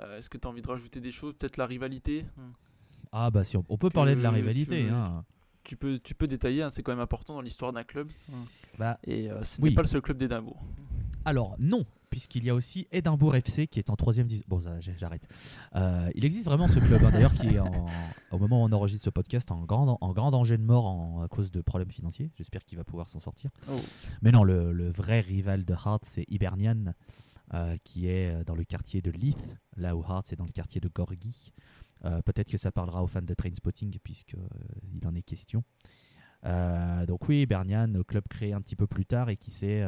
Euh, 0.00 0.18
Est-ce 0.18 0.28
que 0.28 0.36
tu 0.36 0.46
as 0.46 0.50
envie 0.50 0.60
de 0.60 0.68
rajouter 0.68 1.00
des 1.00 1.10
choses? 1.10 1.34
Peut-être 1.38 1.56
la 1.56 1.64
rivalité? 1.66 2.26
Ah, 3.12 3.30
bah 3.30 3.44
si, 3.44 3.56
on, 3.56 3.62
peut 3.62 3.88
parler 3.88 4.14
de 4.14 4.20
la 4.20 4.30
rivalité. 4.30 4.88
Hein. 4.90 5.24
tu 5.64 5.76
peux, 5.78 5.98
tu 5.98 6.14
peux 6.14 6.26
détailler, 6.26 6.62
hein, 6.62 6.70
c'est 6.70 6.82
quand 6.82 6.92
même 6.92 7.00
important 7.00 7.34
dans 7.34 7.40
l'histoire 7.40 7.72
d'un 7.72 7.84
club. 7.84 8.10
Bah, 8.78 8.98
Et 9.04 9.30
euh, 9.30 9.42
ce 9.42 9.62
oui. 9.62 9.70
n'est 9.70 9.74
pas 9.74 9.82
le 9.82 9.88
seul 9.88 10.02
club 10.02 10.18
d'Édimbourg. 10.18 10.62
Alors 11.24 11.56
non, 11.58 11.86
puisqu'il 12.10 12.44
y 12.44 12.50
a 12.50 12.54
aussi 12.54 12.86
Édimbourg 12.92 13.34
FC 13.36 13.66
qui 13.66 13.78
est 13.78 13.90
en 13.90 13.96
troisième 13.96 14.26
division. 14.26 14.46
Bon, 14.48 14.62
j'arrête. 14.98 15.26
Euh, 15.74 16.10
il 16.14 16.24
existe 16.24 16.44
vraiment 16.46 16.68
ce 16.68 16.78
club, 16.78 17.02
hein, 17.04 17.10
d'ailleurs, 17.10 17.34
qui 17.34 17.48
est 17.48 17.58
en- 17.58 17.86
au 18.30 18.38
moment 18.38 18.62
où 18.62 18.66
on 18.66 18.72
enregistre 18.72 19.04
ce 19.04 19.10
podcast 19.10 19.50
en 19.50 19.64
grand, 19.64 19.98
en 20.00 20.12
grand 20.12 20.30
danger 20.30 20.56
de 20.58 20.62
mort 20.62 20.86
en- 20.86 21.22
à 21.22 21.28
cause 21.28 21.50
de 21.50 21.60
problèmes 21.60 21.90
financiers. 21.90 22.30
J'espère 22.36 22.64
qu'il 22.64 22.78
va 22.78 22.84
pouvoir 22.84 23.08
s'en 23.08 23.20
sortir. 23.20 23.50
Oh. 23.70 23.72
Mais 24.22 24.30
non, 24.32 24.44
le, 24.44 24.72
le 24.72 24.90
vrai 24.90 25.20
rival 25.20 25.64
de 25.64 25.72
Hearts, 25.74 26.04
c'est 26.04 26.24
Hibernian, 26.28 26.94
euh, 27.54 27.76
qui 27.84 28.08
est 28.08 28.44
dans 28.44 28.54
le 28.54 28.64
quartier 28.64 29.02
de 29.02 29.10
Leith, 29.10 29.56
là 29.76 29.96
où 29.96 30.02
Hearts 30.02 30.32
est 30.32 30.36
dans 30.36 30.46
le 30.46 30.52
quartier 30.52 30.80
de 30.80 30.88
Gorgie. 30.88 31.52
Euh, 32.04 32.20
Peut-être 32.22 32.50
que 32.50 32.58
ça 32.58 32.70
parlera 32.72 33.02
aux 33.02 33.06
fans 33.06 33.22
de 33.22 33.34
Trainspotting, 33.34 33.98
puisqu'il 34.02 35.06
en 35.06 35.14
est 35.14 35.22
question. 35.22 35.64
Euh, 36.44 37.06
donc 37.06 37.28
oui, 37.28 37.42
Hibernian, 37.42 37.90
club 38.06 38.24
créé 38.28 38.52
un 38.52 38.60
petit 38.60 38.76
peu 38.76 38.86
plus 38.86 39.06
tard 39.06 39.28
et 39.30 39.36
qui 39.36 39.50
s'est... 39.50 39.82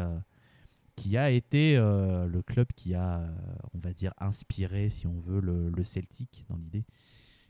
euh, 0.98 1.02
qui 1.02 1.16
a 1.16 1.30
été 1.30 1.76
euh, 1.76 2.26
le 2.26 2.42
club 2.42 2.68
qui 2.74 2.94
a, 2.94 3.20
euh, 3.20 3.30
on 3.74 3.78
va 3.78 3.92
dire, 3.92 4.12
inspiré, 4.18 4.90
si 4.90 5.06
on 5.06 5.20
veut, 5.20 5.40
le, 5.40 5.70
le 5.70 5.84
Celtic 5.84 6.44
dans 6.48 6.56
l'idée, 6.56 6.84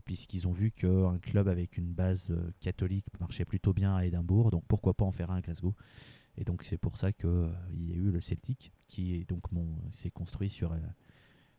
puisqu'ils 0.05 0.47
ont 0.47 0.53
vu 0.53 0.71
qu'un 0.71 1.19
club 1.19 1.49
avec 1.49 1.77
une 1.77 1.93
base 1.93 2.31
euh, 2.31 2.53
catholique 2.61 3.07
marchait 3.21 3.45
plutôt 3.45 3.73
bien 3.73 3.95
à 3.97 4.05
Édimbourg, 4.05 4.51
donc 4.51 4.65
pourquoi 4.69 4.95
pas 4.95 5.05
en 5.05 5.13
faire 5.13 5.31
un 5.31 5.37
à 5.37 5.41
Glasgow. 5.41 5.75
Et 6.37 6.45
donc 6.45 6.63
c'est 6.63 6.79
pour 6.79 6.97
ça 6.97 7.13
qu'il 7.13 7.51
y 7.79 7.93
a 7.93 7.97
eu 7.97 8.11
le 8.11 8.21
Celtic, 8.21 8.73
qui 8.87 9.15
est 9.15 9.29
donc 9.29 9.51
mon, 9.51 9.67
s'est 9.91 10.11
construit 10.11 10.49
sur, 10.49 10.73
euh, 10.73 10.79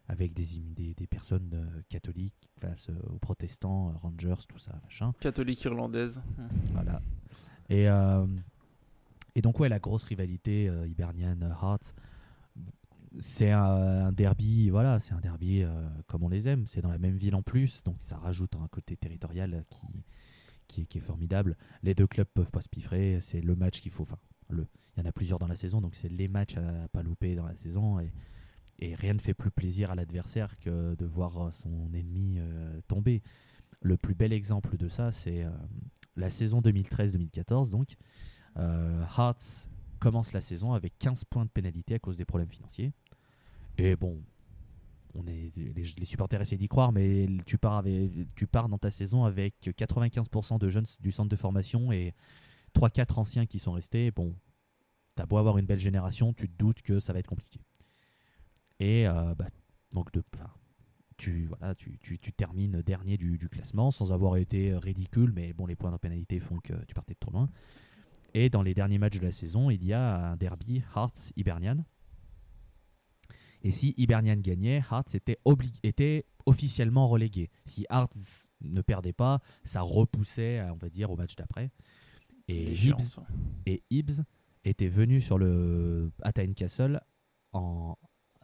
avec 0.08 0.34
des, 0.34 0.46
des, 0.76 0.94
des 0.94 1.08
personnes 1.08 1.52
euh, 1.54 1.82
catholiques 1.90 2.50
face 2.60 2.90
euh, 2.90 3.14
aux 3.14 3.20
protestants, 3.20 3.90
euh, 3.90 3.98
Rangers, 3.98 4.42
tout 4.48 4.58
ça, 4.58 4.80
machin. 4.84 5.14
Catholique 5.20 5.64
irlandaise. 5.64 6.22
Voilà. 6.74 7.02
Et, 7.70 7.90
euh, 7.90 8.26
et 9.36 9.42
donc, 9.42 9.60
ouais, 9.60 9.70
la 9.70 9.80
grosse 9.80 10.04
rivalité 10.04 10.68
euh, 10.68 10.88
Hibernian-Hearts, 10.88 11.94
c'est 13.20 13.52
un, 13.52 14.12
derby, 14.12 14.70
voilà, 14.70 15.00
c'est 15.00 15.14
un 15.14 15.20
derby 15.20 15.64
euh, 15.64 15.88
comme 16.08 16.24
on 16.24 16.30
les 16.30 16.48
aime. 16.48 16.66
C'est 16.68 16.82
dans 16.82 16.92
la 16.92 17.00
même 17.00 17.18
ville 17.18 17.36
en 17.36 17.42
plus, 17.42 17.84
donc 17.84 17.98
ça 18.02 18.18
rajoute 18.18 18.56
un 18.56 18.68
côté 18.68 18.96
territorial 18.96 19.64
qui, 20.68 20.86
qui, 20.86 20.98
est- 20.98 21.02
formidable. 21.02 21.58
Les 21.82 21.96
deux 21.96 22.08
clubs 22.08 22.28
peuvent 22.28 22.52
pas 22.52 22.62
se 22.62 22.70
piffrer, 22.70 23.20
c'est 23.22 23.42
le 23.42 23.56
match 23.56 23.82
qu'il 23.82 23.92
faut. 23.92 24.04
Enfin, 24.04 24.18
il 24.52 24.66
y 24.98 25.02
en 25.02 25.06
a 25.06 25.12
plusieurs 25.12 25.40
dans 25.40 25.48
la 25.48 25.56
saison, 25.56 25.82
donc 25.82 25.96
c'est 25.96 26.10
les 26.10 26.28
matchs 26.28 26.58
à 26.58 26.88
pas 26.90 27.04
louper 27.04 27.36
dans 27.36 27.46
la 27.46 27.56
saison. 27.56 28.00
Et, 28.00 28.12
rien 28.96 29.14
ne 29.14 29.20
fait 29.20 29.34
plus 29.34 29.52
plaisir 29.52 29.92
à 29.92 29.96
l'adversaire 29.96 30.58
que 30.58 30.96
de 30.96 31.06
voir 31.06 31.38
euh, 31.38 31.52
son 31.52 31.94
ennemi 31.94 32.38
euh, 32.38 32.80
tomber. 32.88 33.22
Le 33.82 33.98
plus 33.98 34.16
bel 34.16 34.32
exemple 34.32 34.78
de 34.78 34.88
ça, 34.88 35.12
c'est 35.12 35.44
euh, 35.44 35.50
la 36.16 36.30
saison 36.30 36.62
2013-2014. 36.62 37.72
Donc, 37.72 37.90
euh, 37.92 37.96
Hearts 38.56 39.70
commence 40.00 40.34
la 40.34 40.42
saison 40.42 40.74
avec 40.74 40.98
15 41.00 41.26
points 41.26 41.46
de 41.46 41.50
pénalité 41.50 41.96
à 41.96 42.00
cause 42.00 42.18
des 42.18 42.26
problèmes 42.26 42.50
financiers. 42.50 42.94
Et 43.78 43.96
bon, 43.96 44.22
on 45.16 45.26
est, 45.28 45.52
les, 45.56 46.06
supporters 46.06 46.42
essaient 46.42 46.58
d'y 46.58 46.68
croire, 46.68 46.92
mais 46.92 47.28
tu 47.46 47.58
pars, 47.58 47.76
avec, 47.76 48.12
tu 48.36 48.48
pars 48.48 48.70
dans 48.70 48.78
ta 48.78 48.92
saison 48.92 49.24
avec 49.24 49.56
95% 49.62 50.60
de 50.60 50.70
jeunes 50.70 50.86
du 51.00 51.12
centre 51.12 51.30
de 51.30 51.36
formation 51.36 51.92
et 51.92 52.14
3-4 52.76 53.20
anciens 53.20 53.46
qui 53.46 53.60
sont 53.60 53.72
restés. 53.72 54.12
Bon, 54.12 54.36
t'as 55.16 55.26
beau 55.26 55.38
avoir 55.38 55.58
une 55.58 55.66
belle 55.66 55.80
génération, 55.80 56.34
tu 56.34 56.50
te 56.50 56.58
doutes 56.58 56.82
que 56.82 57.00
ça 57.00 57.14
va 57.14 57.20
être 57.20 57.28
compliqué. 57.28 57.60
Et 58.80 59.08
euh, 59.08 59.36
bah, 59.36 59.48
de, 60.14 60.24
tu, 61.18 61.48
voilà, 61.48 61.76
tu, 61.76 61.98
tu, 62.00 62.18
tu 62.20 62.32
termines 62.32 62.82
dernier 62.82 63.18
du, 63.18 63.38
du 63.38 63.50
classement 63.50 63.92
sans 63.92 64.12
avoir 64.12 64.38
été 64.38 64.76
ridicule, 64.78 65.32
mais 65.34 65.54
bon, 65.54 65.66
les 65.66 65.76
points 65.76 65.92
de 65.92 65.98
pénalité 65.98 66.40
font 66.40 66.60
que 66.60 66.74
tu 66.86 66.94
partais 66.94 67.14
de 67.14 67.20
trop 67.20 67.32
loin. 67.32 67.50
Et 68.34 68.50
dans 68.50 68.62
les 68.62 68.74
derniers 68.74 68.98
matchs 68.98 69.20
de 69.20 69.26
la 69.26 69.32
saison, 69.32 69.70
il 69.70 69.84
y 69.84 69.94
a 69.94 70.32
un 70.32 70.36
derby 70.38 70.82
Hearts-Hibernian. 70.96 71.84
Et 73.62 73.72
si 73.72 73.94
Hibernian 73.98 74.38
gagnait, 74.38 74.82
Hearts 74.92 75.16
était, 75.16 75.38
était 75.84 76.26
officiellement 76.46 77.08
relégué. 77.08 77.50
Si 77.66 77.86
Hearts 77.90 78.48
ne 78.62 78.82
perdait 78.82 79.14
pas, 79.14 79.42
ça 79.64 79.82
repoussait, 79.82 80.62
on 80.72 80.78
va 80.78 80.90
dire, 80.90 81.12
au 81.12 81.18
match 81.18 81.36
d'après. 81.36 81.72
Et 82.48 82.68
L'échéance. 82.68 83.20
et 83.66 83.84
Hibs 83.90 84.24
était 84.64 84.88
venu 84.88 85.22
sur 85.22 85.38
le 85.38 86.12
en 87.52 87.98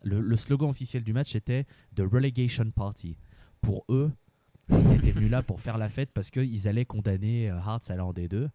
le, 0.04 0.22
le 0.22 0.38
slogan 0.38 0.70
officiel 0.70 1.04
du 1.04 1.14
match 1.14 1.36
était 1.36 1.66
The 1.96 2.02
Relegation 2.02 2.70
Party. 2.70 3.18
Pour 3.62 3.84
eux, 3.90 4.12
ils 4.70 4.94
étaient 4.94 5.12
venus 5.12 5.32
là 5.32 5.42
pour 5.42 5.62
faire 5.62 5.78
la 5.78 5.90
fête 5.90 6.12
parce 6.14 6.30
qu'ils 6.30 6.68
allaient 6.68 6.86
condamner 6.86 7.50
euh, 7.50 7.58
Hearts 7.58 7.90
à 7.90 7.94
aller 7.94 8.02
en 8.02 8.14
D2. 8.14 8.50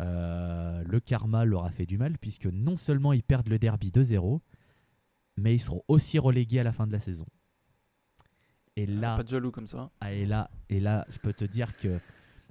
Euh, 0.00 0.82
le 0.84 0.98
karma 1.00 1.44
leur 1.44 1.64
a 1.64 1.70
fait 1.70 1.86
du 1.86 1.98
mal 1.98 2.16
puisque 2.18 2.46
non 2.46 2.76
seulement 2.76 3.12
ils 3.12 3.22
perdent 3.22 3.48
le 3.48 3.58
derby 3.58 3.90
2-0, 3.90 4.40
mais 5.36 5.54
ils 5.54 5.60
seront 5.60 5.82
aussi 5.88 6.18
relégués 6.18 6.60
à 6.60 6.64
la 6.64 6.72
fin 6.72 6.86
de 6.86 6.92
la 6.92 7.00
saison. 7.00 7.26
Et 8.76 8.86
là, 8.86 9.16
Pas 9.16 9.22
de 9.24 9.28
jaloux 9.28 9.50
comme 9.50 9.66
ça. 9.66 9.90
ah, 10.00 10.12
et 10.12 10.24
là, 10.26 10.50
et 10.68 10.80
là, 10.80 11.04
je 11.10 11.18
peux 11.18 11.32
te 11.32 11.44
dire 11.44 11.76
que 11.76 11.98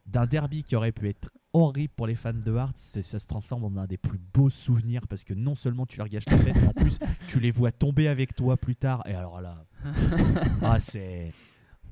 d'un 0.05 0.25
derby 0.25 0.63
qui 0.63 0.75
aurait 0.75 0.91
pu 0.91 1.07
être 1.09 1.31
horrible 1.53 1.93
pour 1.95 2.05
les 2.07 2.15
fans 2.15 2.33
de 2.33 2.53
Hearts, 2.55 2.77
ça 2.77 3.19
se 3.19 3.25
transforme 3.25 3.63
en 3.63 3.81
un 3.81 3.87
des 3.87 3.97
plus 3.97 4.19
beaux 4.19 4.49
souvenirs 4.49 5.07
parce 5.07 5.23
que 5.23 5.33
non 5.33 5.55
seulement 5.55 5.85
tu 5.87 5.97
leur 5.97 6.07
gâches 6.07 6.25
ta 6.25 6.37
fête, 6.37 6.55
mais 6.55 6.67
en 6.67 6.73
plus 6.73 6.99
tu 7.27 7.39
les 7.39 7.51
vois 7.51 7.71
tomber 7.71 8.07
avec 8.07 8.35
toi 8.35 8.57
plus 8.57 8.75
tard. 8.75 9.01
Et 9.07 9.13
alors 9.13 9.41
là, 9.41 9.65
ah 10.61 10.79
c'est, 10.79 11.31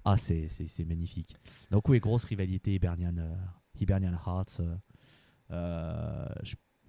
ah 0.05 0.17
c'est, 0.17 0.85
magnifique. 0.85 1.35
Donc 1.71 1.87
oui, 1.89 1.99
grosse 1.99 2.25
rivalité 2.25 2.75
Hibernian, 2.75 3.17
euh, 3.17 3.35
Hibernian 3.79 4.13
Hearts. 4.13 4.59
euh, 4.59 4.75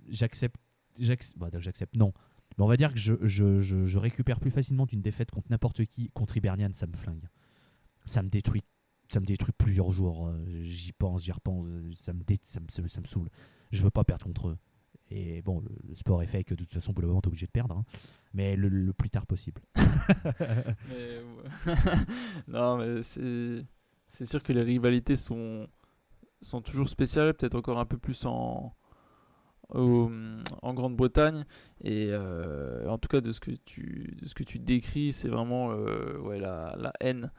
j'accepte, 0.08 0.56
j'accepte, 0.98 1.38
bah, 1.38 1.48
j'accepte, 1.58 1.96
non. 1.96 2.12
Mais 2.56 2.64
on 2.64 2.68
va 2.68 2.76
dire 2.76 2.92
que 2.92 2.98
je, 2.98 3.14
je, 3.22 3.60
je, 3.60 3.84
je 3.86 3.98
récupère 3.98 4.40
plus 4.40 4.50
facilement 4.50 4.86
d'une 4.86 5.02
défaite 5.02 5.30
contre 5.30 5.48
n'importe 5.50 5.84
qui. 5.84 6.10
Contre 6.14 6.36
Hibernian, 6.36 6.70
ça 6.72 6.86
me 6.86 6.94
flingue. 6.96 7.28
Ça 8.04 8.22
me 8.22 8.28
détruit 8.28 8.62
ça 9.10 9.20
me 9.20 9.24
détruit 9.26 9.54
plusieurs 9.56 9.90
jours. 9.90 10.28
euh, 10.28 10.62
J'y 10.62 10.92
pense, 10.92 11.24
j'y 11.24 11.32
repense, 11.32 11.64
euh, 11.66 11.90
ça 11.94 12.12
me, 12.12 12.22
dé- 12.24 12.38
ça, 12.42 12.60
me, 12.60 12.66
ça 12.68 12.82
me- 12.82 12.88
ça 12.88 13.00
me 13.00 13.06
saoule. 13.06 13.30
Je 13.72 13.82
veux 13.82 13.88
pas 13.90 14.04
perdre 14.04 14.24
contre 14.26 14.48
eux. 14.48 14.58
Et 15.10 15.40
bon, 15.40 15.60
le, 15.60 15.70
le 15.88 15.94
sport 15.94 16.22
est 16.22 16.26
fait 16.26 16.44
que 16.44 16.52
de 16.54 16.64
toute 16.64 16.72
façon, 16.74 16.92
pour 16.92 17.00
le 17.00 17.08
moment, 17.08 17.22
t'es 17.22 17.28
obligé 17.28 17.46
de 17.46 17.50
perdre. 17.50 17.74
hein. 17.78 17.84
Mais 18.34 18.54
le, 18.54 18.68
le 18.68 18.92
plus 18.92 19.08
tard 19.08 19.26
possible. 19.26 19.62
Mais, 19.76 21.20
ouais. 21.66 21.74
non, 22.48 22.76
mais 22.76 23.02
c'est 23.02 23.64
c'est 24.10 24.26
sûr 24.26 24.42
que 24.42 24.52
les 24.52 24.62
rivalités 24.62 25.16
sont 25.16 25.66
sont 26.42 26.60
toujours 26.60 26.88
spéciales, 26.88 27.34
peut-être 27.34 27.54
encore 27.54 27.78
un 27.78 27.86
peu 27.86 27.98
plus 27.98 28.24
en 28.26 28.74
en 29.70 30.72
Grande-Bretagne 30.74 31.44
et 31.82 32.08
euh, 32.10 32.88
en 32.88 32.96
tout 32.96 33.08
cas 33.08 33.20
de 33.20 33.32
ce 33.32 33.40
que 33.40 33.50
tu 33.50 34.16
ce 34.24 34.34
que 34.34 34.42
tu 34.42 34.58
décris, 34.58 35.12
c'est 35.12 35.28
vraiment 35.28 35.72
euh, 35.72 36.16
ouais 36.20 36.38
la, 36.38 36.74
la 36.78 36.92
haine 37.00 37.30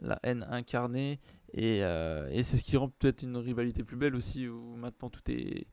la 0.00 0.18
haine 0.24 0.44
incarnée 0.50 1.20
et, 1.52 1.80
euh, 1.82 2.28
et 2.32 2.42
c'est 2.42 2.56
ce 2.56 2.64
qui 2.64 2.76
rend 2.76 2.88
peut-être 2.88 3.22
une 3.22 3.36
rivalité 3.36 3.84
plus 3.84 3.96
belle 3.96 4.16
aussi 4.16 4.48
où 4.48 4.74
maintenant 4.76 5.08
tout 5.08 5.30
est 5.30 5.68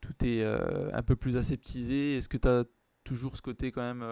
tout 0.00 0.14
est 0.24 0.44
un 0.44 1.02
peu 1.02 1.16
plus 1.16 1.36
aseptisé. 1.36 2.16
Est-ce 2.18 2.28
que 2.28 2.36
tu 2.36 2.48
as 2.48 2.64
toujours 3.04 3.36
ce 3.36 3.42
côté 3.42 3.72
quand 3.72 3.82
même 3.82 4.02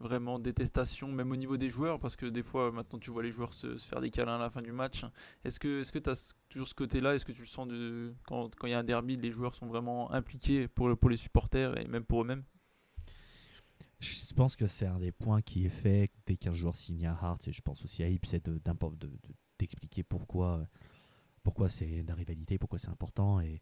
vraiment 0.00 0.38
détestation, 0.38 1.08
même 1.12 1.30
au 1.30 1.36
niveau 1.36 1.56
des 1.56 1.70
joueurs, 1.70 2.00
parce 2.00 2.16
que 2.16 2.26
des 2.26 2.42
fois 2.42 2.72
maintenant 2.72 2.98
tu 2.98 3.10
vois 3.10 3.22
les 3.22 3.30
joueurs 3.30 3.52
se, 3.52 3.76
faire 3.76 4.00
des 4.00 4.10
câlins 4.10 4.36
à 4.36 4.38
la 4.38 4.50
fin 4.50 4.62
du 4.62 4.72
match. 4.72 5.04
Est-ce 5.44 5.60
que 5.60 5.98
tu 5.98 6.10
as 6.10 6.34
toujours 6.48 6.68
ce 6.68 6.74
côté-là? 6.74 7.14
Est-ce 7.14 7.24
que 7.24 7.32
tu 7.32 7.42
le 7.42 7.46
sens 7.46 7.68
de, 7.68 8.14
quand 8.26 8.50
il 8.64 8.70
y 8.70 8.74
a 8.74 8.78
un 8.78 8.84
derby, 8.84 9.16
les 9.16 9.30
joueurs 9.30 9.54
sont 9.54 9.66
vraiment 9.66 10.10
impliqués 10.10 10.68
pour, 10.68 10.96
pour 10.96 11.10
les 11.10 11.18
supporters 11.18 11.78
et 11.78 11.86
même 11.86 12.04
pour 12.04 12.22
eux-mêmes? 12.22 12.44
Je 14.00 14.32
pense 14.32 14.56
que 14.56 14.66
c'est 14.66 14.86
un 14.86 14.98
des 14.98 15.12
points 15.12 15.42
qui 15.42 15.66
est 15.66 15.68
fait 15.68 16.10
dès 16.24 16.38
qu'un 16.38 16.54
joueur 16.54 16.74
signe 16.74 17.06
à 17.06 17.18
Hearts, 17.22 17.46
et 17.48 17.52
je 17.52 17.60
pense 17.60 17.84
aussi 17.84 18.02
à 18.02 18.08
Hip, 18.08 18.20
c'est 18.24 18.42
de- 18.42 18.58
d'impor- 18.58 18.96
de- 18.96 19.08
de- 19.08 19.34
d'expliquer 19.58 20.02
pourquoi, 20.02 20.66
pourquoi 21.42 21.68
c'est 21.68 22.02
la 22.08 22.14
rivalité, 22.14 22.56
pourquoi 22.56 22.78
c'est 22.78 22.88
important. 22.88 23.40
Et, 23.40 23.60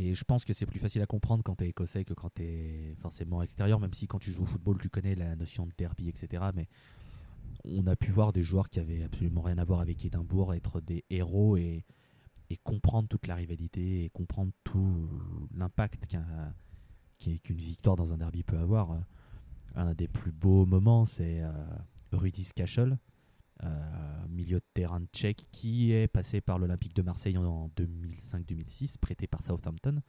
et 0.00 0.14
je 0.14 0.22
pense 0.22 0.44
que 0.44 0.52
c'est 0.52 0.64
plus 0.64 0.78
facile 0.78 1.02
à 1.02 1.06
comprendre 1.06 1.42
quand 1.42 1.56
tu 1.56 1.64
es 1.64 1.68
écossais 1.68 2.04
que 2.04 2.14
quand 2.14 2.32
tu 2.32 2.42
es 2.42 2.94
forcément 3.00 3.42
extérieur, 3.42 3.80
même 3.80 3.94
si 3.94 4.06
quand 4.06 4.20
tu 4.20 4.30
joues 4.30 4.42
au 4.42 4.46
football, 4.46 4.78
tu 4.80 4.88
connais 4.88 5.16
la 5.16 5.34
notion 5.34 5.66
de 5.66 5.72
derby, 5.76 6.08
etc. 6.08 6.44
Mais 6.54 6.68
on 7.64 7.84
a 7.88 7.96
pu 7.96 8.12
voir 8.12 8.32
des 8.32 8.44
joueurs 8.44 8.70
qui 8.70 8.78
avaient 8.78 9.02
absolument 9.02 9.40
rien 9.40 9.58
à 9.58 9.64
voir 9.64 9.80
avec 9.80 10.04
Édimbourg 10.04 10.54
être 10.54 10.80
des 10.80 11.04
héros 11.10 11.56
et, 11.56 11.84
et 12.48 12.56
comprendre 12.58 13.08
toute 13.08 13.26
la 13.26 13.34
rivalité 13.34 14.04
et 14.04 14.10
comprendre 14.10 14.52
tout 14.62 15.08
l'impact 15.52 16.06
qu'une 16.06 17.56
victoire 17.56 17.96
dans 17.96 18.12
un 18.12 18.18
derby 18.18 18.44
peut 18.44 18.58
avoir. 18.58 19.00
Un 19.74 19.94
des 19.94 20.06
plus 20.06 20.32
beaux 20.32 20.64
moments, 20.64 21.06
c'est 21.06 21.40
euh, 21.42 21.50
Rudis 22.12 22.50
Kachel, 22.54 22.92
euh, 22.92 22.96
milieu 24.28 24.58
de 24.58 24.64
terrain 24.72 25.02
tchèque, 25.12 25.46
qui 25.50 25.92
est 25.92 26.08
passé 26.08 26.40
par 26.40 26.58
l'Olympique 26.58 26.94
de 26.94 27.02
Marseille 27.02 27.36
en 27.36 27.68
2005-2006, 27.76 28.98
prêté 28.98 29.26
par 29.26 29.42
Southampton, 29.42 30.00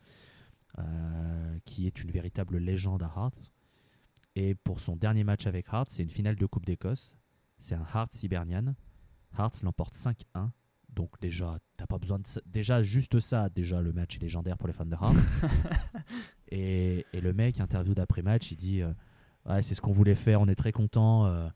euh, 0.78 1.60
qui 1.66 1.88
est 1.88 2.04
une 2.04 2.12
véritable 2.12 2.58
légende 2.58 3.04
à 3.04 3.12
Hearts. 3.16 3.52
Et 4.36 4.56
pour 4.56 4.80
son 4.80 4.96
dernier 4.96 5.24
match 5.24 5.48
avec 5.48 5.68
Hearts, 5.74 5.90
c'est 5.90 6.04
une 6.04 6.10
finale 6.12 6.36
de 6.36 6.46
Coupe 6.46 6.66
d'Écosse. 6.66 7.18
C'est 7.58 7.76
un 7.76 7.86
Hearts 7.94 8.24
Hibernian. 8.24 8.76
Hearts 9.38 9.64
l'emporte 9.64 9.96
5-1. 9.96 10.50
Donc 10.90 11.20
déjà 11.20 11.60
t'as 11.78 11.88
pas 11.88 11.98
besoin 11.98 12.20
de 12.20 12.28
ça. 12.28 12.42
Déjà, 12.46 12.84
juste 12.84 13.20
ça, 13.20 13.50
déjà, 13.50 13.82
le 13.82 13.94
match 13.94 14.16
est 14.16 14.22
légendaire 14.22 14.58
pour 14.58 14.68
les 14.68 14.74
fans 14.74 14.86
de 14.86 14.94
Hearts. 14.96 15.16
et, 16.52 17.06
et 17.14 17.22
le 17.22 17.34
mec, 17.34 17.60
interview 17.60 17.94
d'après-match, 17.94 18.52
il 18.52 18.58
dit 18.58 18.82
euh, 18.82 18.94
Ouais, 19.46 19.64
c'est 19.64 19.76
ce 19.76 19.82
qu'on 19.82 19.92
voulait 19.92 20.16
faire, 20.16 20.42
on 20.42 20.48
est 20.48 20.56
très 20.56 20.72
content. 20.72 21.26
euh, 21.26 21.50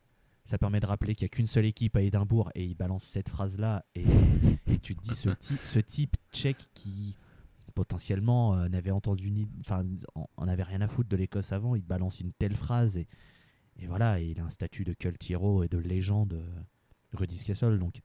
ça 0.45 0.58
permet 0.58 0.79
de 0.79 0.86
rappeler 0.86 1.15
qu'il 1.15 1.25
n'y 1.25 1.27
a 1.27 1.36
qu'une 1.36 1.47
seule 1.47 1.65
équipe 1.65 1.95
à 1.95 2.01
Édimbourg. 2.01 2.51
Et 2.56 2.65
il 2.65 2.75
balance 2.75 3.03
cette 3.03 3.29
phrase-là. 3.29 3.86
Et, 3.95 4.06
tu 4.82 4.95
te 4.95 5.01
dis 5.01 5.15
Ce, 5.15 5.79
type 5.79 6.17
tchèque 6.32 6.67
qui 6.73 7.15
potentiellement 7.73 8.56
euh, 8.56 8.67
n'avait 8.67 8.91
entendu 8.91 9.32
ni. 9.32 9.47
Enfin, 9.62 9.86
on 10.15 10.27
on 10.38 10.47
avait 10.47 10.63
rien 10.63 10.82
à 10.82 10.88
foutre 10.88 11.10
de 11.10 11.15
l'Écosse 11.15 11.53
avant, 11.53 11.75
il 11.75 11.84
balance 11.84 12.19
une 12.19 12.34
telle 12.34 12.56
phrase. 12.56 12.97
Et, 12.97 13.08
voilà, 13.88 14.19
et 14.19 14.25
il 14.25 14.39
a 14.39 14.43
un 14.43 14.49
statut 14.49 14.84
de 14.84 14.93
cult 14.93 15.29
hero 15.29 15.63
et 15.63 15.67
de 15.67 15.77
légende, 15.77 16.34
euh, 16.34 16.62
Rudy 17.13 17.41
Castle. 17.43 17.79
Donc, 17.79 18.01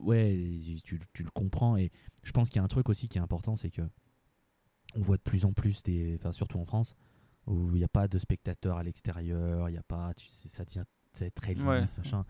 ouais, 0.00 0.80
tu, 0.82 0.98
le 1.18 1.30
comprends. 1.30 1.76
Et 1.76 1.92
je 2.22 2.32
pense 2.32 2.48
qu'il 2.48 2.56
y 2.56 2.60
a 2.60 2.64
un 2.64 2.68
truc 2.68 2.88
aussi 2.88 3.08
qui 3.08 3.18
est 3.18 3.20
important, 3.20 3.56
c'est 3.56 3.70
que 3.70 3.82
on 4.94 5.02
voit 5.02 5.18
de 5.18 5.22
plus 5.22 5.44
en 5.44 5.52
plus 5.52 5.82
des, 5.82 6.18
surtout 6.32 6.58
en 6.58 6.64
France, 6.64 6.94
où 7.46 7.70
il 7.74 7.78
n'y 7.78 7.84
a 7.84 7.88
pas 7.88 8.08
de 8.08 8.18
spectateurs 8.18 8.78
à 8.78 8.82
l'extérieur, 8.82 9.68
il 9.68 9.74
y 9.74 9.78
a 9.78 9.82
pas, 9.82 10.12
ça 10.26 10.64
devient 10.64 10.84
très 11.34 11.54
lisse, 11.54 11.64
Ouais. 11.64 11.84
machin. 11.98 12.24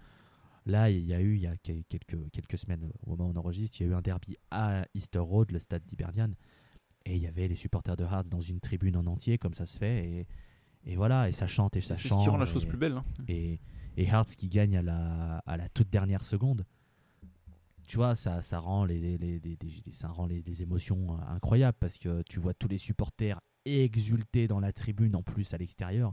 Là, 0.67 0.91
il 0.91 1.05
y 1.07 1.15
a 1.15 1.21
eu, 1.21 1.37
il 1.37 1.43
y 1.43 1.47
a 1.47 1.57
que- 1.57 1.83
quelques, 1.89 2.31
quelques 2.33 2.59
semaines 2.59 2.91
au 3.07 3.11
moment 3.11 3.29
où 3.29 3.33
on 3.33 3.37
enregistre, 3.39 3.81
il 3.81 3.85
y 3.85 3.87
a 3.89 3.93
eu 3.93 3.95
un 3.95 4.01
derby 4.03 4.37
à 4.51 4.85
Easter 4.95 5.21
Road, 5.21 5.53
le 5.53 5.59
stade 5.61 5.85
d'Hibernian, 5.85 6.31
et 7.05 7.15
il 7.15 7.23
y 7.23 7.27
avait 7.29 7.47
les 7.47 7.55
supporters 7.55 7.97
de 7.97 8.03
Hearts 8.05 8.29
dans 8.31 8.41
une 8.41 8.59
tribune 8.61 8.97
en 8.97 9.07
entier, 9.07 9.39
comme 9.39 9.55
ça 9.55 9.65
se 9.67 9.79
fait, 9.79 10.05
et, 10.09 10.27
et 10.85 10.97
voilà, 10.97 11.29
et 11.29 11.33
ça 11.33 11.47
chante 11.47 11.77
et 11.77 11.81
ça 11.81 11.95
C'est 11.95 12.09
chante. 12.09 12.19
ce 12.19 12.25
qui 12.25 12.31
rend 12.31 12.37
la 12.37 12.47
chose 12.47 12.65
et- 12.65 12.69
plus 12.69 12.79
belle. 12.79 12.95
hein. 12.95 13.03
et, 13.29 13.61
et 13.97 14.05
Hearts 14.07 14.35
qui 14.37 14.49
gagne 14.49 14.77
à 14.77 14.83
la, 14.83 15.39
à 15.47 15.57
la 15.57 15.69
toute 15.69 15.89
dernière 15.91 16.25
seconde, 16.25 16.65
tu 17.87 17.99
vois, 17.99 18.17
ça, 18.17 18.43
ça 18.43 18.59
rend, 18.59 18.85
les, 18.85 18.99
les- 18.99 19.19
les- 19.19 19.39
les- 19.39 19.57
les- 19.61 19.93
ça 19.93 20.09
rend 20.09 20.27
les, 20.27 20.43
émotions 20.63 21.15
euh, 21.15 21.23
incroyables 21.29 21.79
parce 21.79 21.99
que 21.99 22.23
tu 22.23 22.41
vois 22.41 22.53
tous 22.55 22.67
les 22.67 22.79
supporters 22.79 23.41
exulter 23.65 24.49
dans 24.49 24.59
la 24.59 24.73
tribune 24.73 25.15
en 25.15 25.23
plus 25.23 25.55
à 25.55 25.59
l'extérieur. 25.59 26.13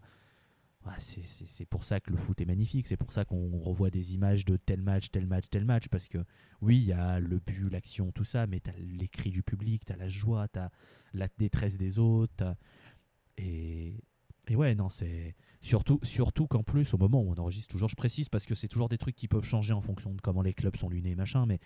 Ouais, 0.85 0.91
c'est- 0.97 1.65
pour 1.65 1.85
ça 1.85 2.01
que 2.01 2.11
le 2.11 2.17
foot 2.17 2.41
est 2.41 2.45
magnifique, 2.45 2.87
c'est 2.87 2.97
pour 2.97 3.13
ça 3.13 3.23
qu'on 3.23 3.57
revoit 3.57 3.89
des 3.89 4.15
images 4.15 4.43
de 4.43 4.57
tel 4.57 4.81
match, 4.81 5.11
tel 5.11 5.25
match, 5.27 5.45
tel 5.49 5.63
match, 5.63 5.87
parce 5.87 6.09
que 6.09 6.17
oui, 6.59 6.77
il 6.77 6.83
y 6.83 6.91
a 6.91 7.21
le 7.21 7.39
but, 7.39 7.69
l'action, 7.69 8.11
tout 8.11 8.25
ça, 8.25 8.47
mais 8.47 8.59
tu 8.59 8.69
as 8.69 8.73
les 8.77 9.07
cris 9.07 9.29
du 9.31 9.43
public, 9.43 9.85
tu 9.85 9.93
as 9.93 9.95
la 9.95 10.09
joie, 10.09 10.49
tu 10.49 10.59
as 10.59 10.71
la 11.13 11.29
détresse 11.37 11.77
des 11.77 11.99
autres. 11.99 12.33
t'as- 12.35 12.57
Et, 13.37 14.03
et 14.49 14.55
ouais, 14.57 14.75
non, 14.75 14.89
c'est 14.89 15.35
surtout, 15.61 15.99
surtout 16.03 16.47
qu'en 16.47 16.63
plus, 16.63 16.93
au 16.93 16.97
moment 16.97 17.21
où 17.23 17.29
on 17.31 17.39
enregistre 17.39 17.71
toujours, 17.71 17.87
je 17.89 17.95
précise, 17.95 18.27
parce 18.27 18.45
que 18.45 18.53
c'est 18.53 18.67
toujours 18.67 18.89
des 18.89 18.97
trucs 18.97 19.15
qui 19.15 19.29
peuvent 19.29 19.45
changer 19.45 19.71
en 19.73 19.81
fonction 19.81 20.13
de 20.13 20.19
comment 20.21 20.41
les 20.41 20.53
clubs 20.53 20.75
sont 20.75 20.89
lunés, 20.89 21.15
machin, 21.15 21.45
mais 21.45 21.59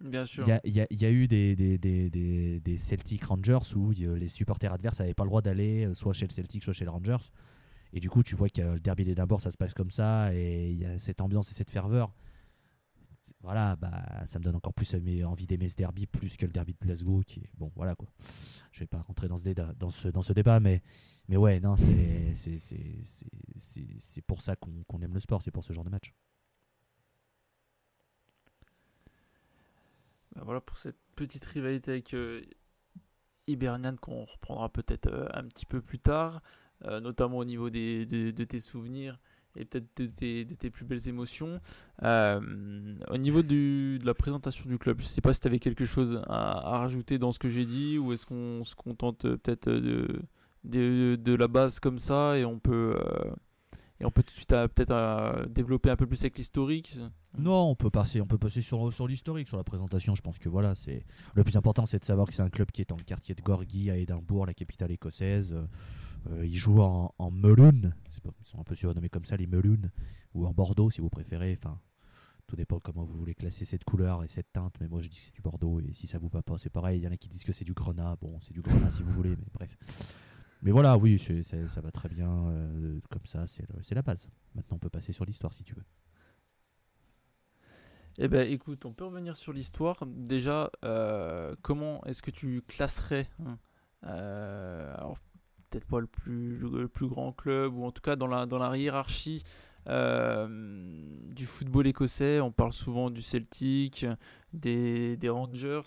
Bien 0.00 0.24
sûr. 0.24 0.44
il 0.64 0.72
y 0.72 0.80
a, 0.80 0.86
y 0.90 1.04
y 1.04 1.06
eu 1.12 1.26
des, 1.26 1.56
des, 1.56 1.76
des, 1.76 2.08
des, 2.08 2.60
des 2.60 2.78
Celtic 2.78 3.24
Rangers 3.24 3.58
où 3.74 3.92
euh, 4.00 4.16
les 4.16 4.28
supporters 4.28 4.72
adverses 4.72 5.00
n'avaient 5.00 5.12
pas 5.12 5.24
le 5.24 5.28
droit 5.28 5.42
d'aller 5.42 5.86
euh, 5.86 5.94
soit 5.94 6.12
chez 6.12 6.26
le 6.28 6.32
Celtic, 6.32 6.62
soit 6.62 6.72
chez 6.72 6.84
le 6.84 6.90
Rangers. 6.90 7.16
Et 7.92 8.00
du 8.00 8.08
coup, 8.08 8.22
tu 8.22 8.36
vois 8.36 8.48
que 8.48 8.60
le 8.60 8.80
derby 8.80 9.04
d'Édimbourg, 9.04 9.40
ça 9.40 9.50
se 9.50 9.56
passe 9.56 9.74
comme 9.74 9.90
ça, 9.90 10.34
et 10.34 10.70
il 10.70 10.78
y 10.78 10.84
a 10.84 10.98
cette 10.98 11.20
ambiance 11.20 11.50
et 11.50 11.54
cette 11.54 11.70
ferveur. 11.70 12.12
Voilà, 13.42 13.76
bah, 13.76 14.02
ça 14.26 14.38
me 14.38 14.44
donne 14.44 14.56
encore 14.56 14.74
plus 14.74 14.94
envie 15.24 15.46
d'aimer 15.46 15.68
ce 15.68 15.76
derby 15.76 16.06
plus 16.06 16.36
que 16.36 16.46
le 16.46 16.52
derby 16.52 16.74
de 16.74 16.78
Glasgow, 16.78 17.22
qui 17.26 17.40
est 17.40 17.50
bon, 17.56 17.70
voilà 17.76 17.94
quoi. 17.94 18.08
Je 18.72 18.80
vais 18.80 18.86
pas 18.86 19.00
rentrer 19.00 19.28
dans 19.28 19.36
ce 19.36 19.44
débat, 19.44 19.72
dans 19.78 19.90
ce, 19.90 20.08
dans 20.08 20.22
ce 20.22 20.32
débat 20.32 20.60
mais, 20.60 20.82
mais 21.28 21.36
ouais, 21.36 21.60
non, 21.60 21.76
c'est 21.76 22.34
pour 24.26 24.42
ça 24.42 24.56
qu'on 24.56 24.82
qu'on 24.84 25.00
aime 25.02 25.14
le 25.14 25.20
sport, 25.20 25.42
c'est 25.42 25.50
pour 25.50 25.64
ce 25.64 25.72
genre 25.72 25.84
de 25.84 25.90
match. 25.90 26.12
Bah 30.34 30.42
voilà 30.44 30.60
pour 30.60 30.76
cette 30.76 30.98
petite 31.16 31.44
rivalité 31.44 31.90
avec 31.92 32.14
euh, 32.14 32.40
Hibernian 33.48 33.96
qu'on 33.96 34.24
reprendra 34.24 34.68
peut-être 34.68 35.08
euh, 35.08 35.28
un 35.34 35.44
petit 35.44 35.66
peu 35.66 35.80
plus 35.80 35.98
tard, 35.98 36.42
euh, 36.86 37.00
notamment 37.00 37.38
au 37.38 37.44
niveau 37.44 37.68
des, 37.68 38.06
de, 38.06 38.44
tes 38.44 38.60
souvenirs 38.60 39.18
et 39.54 39.64
peut-être 39.64 39.86
de 39.96 40.06
tes, 40.06 40.44
de 40.44 40.54
tes 40.54 40.70
plus 40.70 40.86
belles 40.86 41.08
émotions. 41.08 41.60
Euh, 42.02 42.40
au 43.10 43.18
niveau 43.18 43.42
du, 43.42 43.98
de 43.98 44.06
la 44.06 44.14
présentation 44.14 44.68
du 44.70 44.78
club, 44.78 44.98
je 44.98 45.04
ne 45.04 45.08
sais 45.08 45.20
pas 45.20 45.34
si 45.34 45.40
tu 45.40 45.48
avais 45.48 45.58
quelque 45.58 45.84
chose 45.84 46.22
à, 46.26 46.78
rajouter 46.78 47.18
dans 47.18 47.32
ce 47.32 47.38
que 47.38 47.50
j'ai 47.50 47.66
dit 47.66 47.98
ou 47.98 48.12
est-ce 48.12 48.24
qu'on 48.24 48.64
se 48.64 48.74
contente 48.74 49.26
euh, 49.26 49.36
peut-être 49.36 49.68
de, 49.68 50.22
de, 50.64 51.16
de 51.16 51.34
la 51.34 51.48
base 51.48 51.80
comme 51.80 51.98
ça 51.98 52.38
et 52.38 52.46
on 52.46 52.58
peut, 52.58 52.96
et 54.00 54.06
on 54.06 54.10
peut 54.10 54.22
tout 54.22 54.30
de 54.30 54.36
suite 54.36 54.48
peut-être 54.48 55.46
développer 55.48 55.90
un 55.90 55.96
peu 55.96 56.06
plus 56.06 56.20
avec 56.22 56.38
l'historique. 56.38 56.98
Non, 57.36 57.70
on 57.70 57.74
peut 57.74 57.90
passer, 57.90 58.22
on 58.22 58.26
peut 58.26 58.38
passer 58.38 58.62
sur, 58.62 58.90
sur 58.92 59.06
l'historique, 59.06 59.48
sur 59.48 59.58
la 59.58 59.64
présentation. 59.64 60.14
Je 60.14 60.22
pense 60.22 60.38
que 60.38 60.48
voilà, 60.48 60.72
le 61.34 61.44
plus 61.44 61.56
important, 61.56 61.84
c'est 61.84 61.98
de 61.98 62.04
savoir 62.04 62.26
que 62.26 62.32
c'est 62.32 62.42
un 62.42 62.48
club 62.48 62.70
qui 62.70 62.80
est 62.80 62.88
dans 62.88 62.96
le 62.96 63.02
quartier 63.02 63.34
de 63.34 63.42
Gorgie 63.42 63.90
à 63.90 63.96
Édimbourg, 63.96 64.46
la 64.46 64.54
capitale 64.54 64.90
écossaise. 64.92 65.54
Euh, 66.28 66.44
ils 66.44 66.56
jouent 66.56 66.80
en, 66.80 67.14
en 67.18 67.32
ils 67.32 68.46
sont 68.46 68.60
un 68.60 68.64
peu 68.64 68.74
surnommés 68.74 69.08
comme 69.08 69.24
ça, 69.24 69.36
les 69.36 69.46
Melun, 69.46 69.90
ou 70.34 70.46
en 70.46 70.52
Bordeaux 70.52 70.90
si 70.90 71.00
vous 71.00 71.10
préférez. 71.10 71.58
Enfin, 71.62 71.80
tout 72.46 72.56
dépend 72.56 72.80
comment 72.80 73.04
vous 73.04 73.16
voulez 73.18 73.34
classer 73.34 73.64
cette 73.64 73.84
couleur 73.84 74.24
et 74.24 74.28
cette 74.28 74.52
teinte. 74.52 74.74
Mais 74.80 74.88
moi, 74.88 75.00
je 75.00 75.08
dis 75.08 75.18
que 75.18 75.24
c'est 75.24 75.34
du 75.34 75.40
Bordeaux 75.42 75.80
et 75.80 75.92
si 75.92 76.06
ça 76.06 76.18
vous 76.18 76.28
va 76.28 76.42
pas, 76.42 76.58
c'est 76.58 76.70
pareil. 76.70 77.00
Il 77.00 77.04
y 77.04 77.08
en 77.08 77.12
a 77.12 77.16
qui 77.16 77.28
disent 77.28 77.44
que 77.44 77.52
c'est 77.52 77.64
du 77.64 77.74
Grenat. 77.74 78.16
Bon, 78.20 78.38
c'est 78.40 78.52
du 78.52 78.60
Grenat 78.60 78.90
si 78.92 79.02
vous 79.02 79.12
voulez, 79.12 79.30
mais 79.30 79.46
bref. 79.52 79.76
Mais 80.62 80.72
voilà, 80.72 80.98
oui, 80.98 81.18
ça 81.44 81.80
va 81.80 81.90
très 81.90 82.08
bien 82.08 82.30
euh, 82.48 83.00
comme 83.08 83.24
ça. 83.24 83.46
C'est 83.46 83.94
la 83.94 84.02
base. 84.02 84.28
Maintenant, 84.54 84.76
on 84.76 84.80
peut 84.80 84.90
passer 84.90 85.12
sur 85.12 85.24
l'histoire 85.24 85.52
si 85.52 85.64
tu 85.64 85.74
veux. 85.74 85.84
Eh 88.18 88.28
ben, 88.28 88.46
écoute, 88.50 88.84
on 88.84 88.92
peut 88.92 89.04
revenir 89.04 89.36
sur 89.36 89.52
l'histoire. 89.52 90.04
Déjà, 90.06 90.70
euh, 90.84 91.54
comment 91.62 92.04
est-ce 92.04 92.20
que 92.20 92.30
tu 92.30 92.60
classerais 92.62 93.30
hein, 93.46 93.58
peut-être 95.70 95.86
pas 95.86 96.00
le 96.00 96.06
plus, 96.06 96.58
le 96.58 96.88
plus 96.88 97.06
grand 97.06 97.32
club, 97.32 97.76
ou 97.76 97.84
en 97.84 97.92
tout 97.92 98.02
cas 98.02 98.16
dans 98.16 98.26
la, 98.26 98.46
dans 98.46 98.58
la 98.58 98.76
hiérarchie 98.76 99.44
euh, 99.88 100.46
du 101.34 101.46
football 101.46 101.86
écossais. 101.86 102.40
On 102.40 102.52
parle 102.52 102.72
souvent 102.72 103.10
du 103.10 103.22
Celtic, 103.22 104.06
des, 104.52 105.16
des 105.16 105.28
Rangers. 105.28 105.82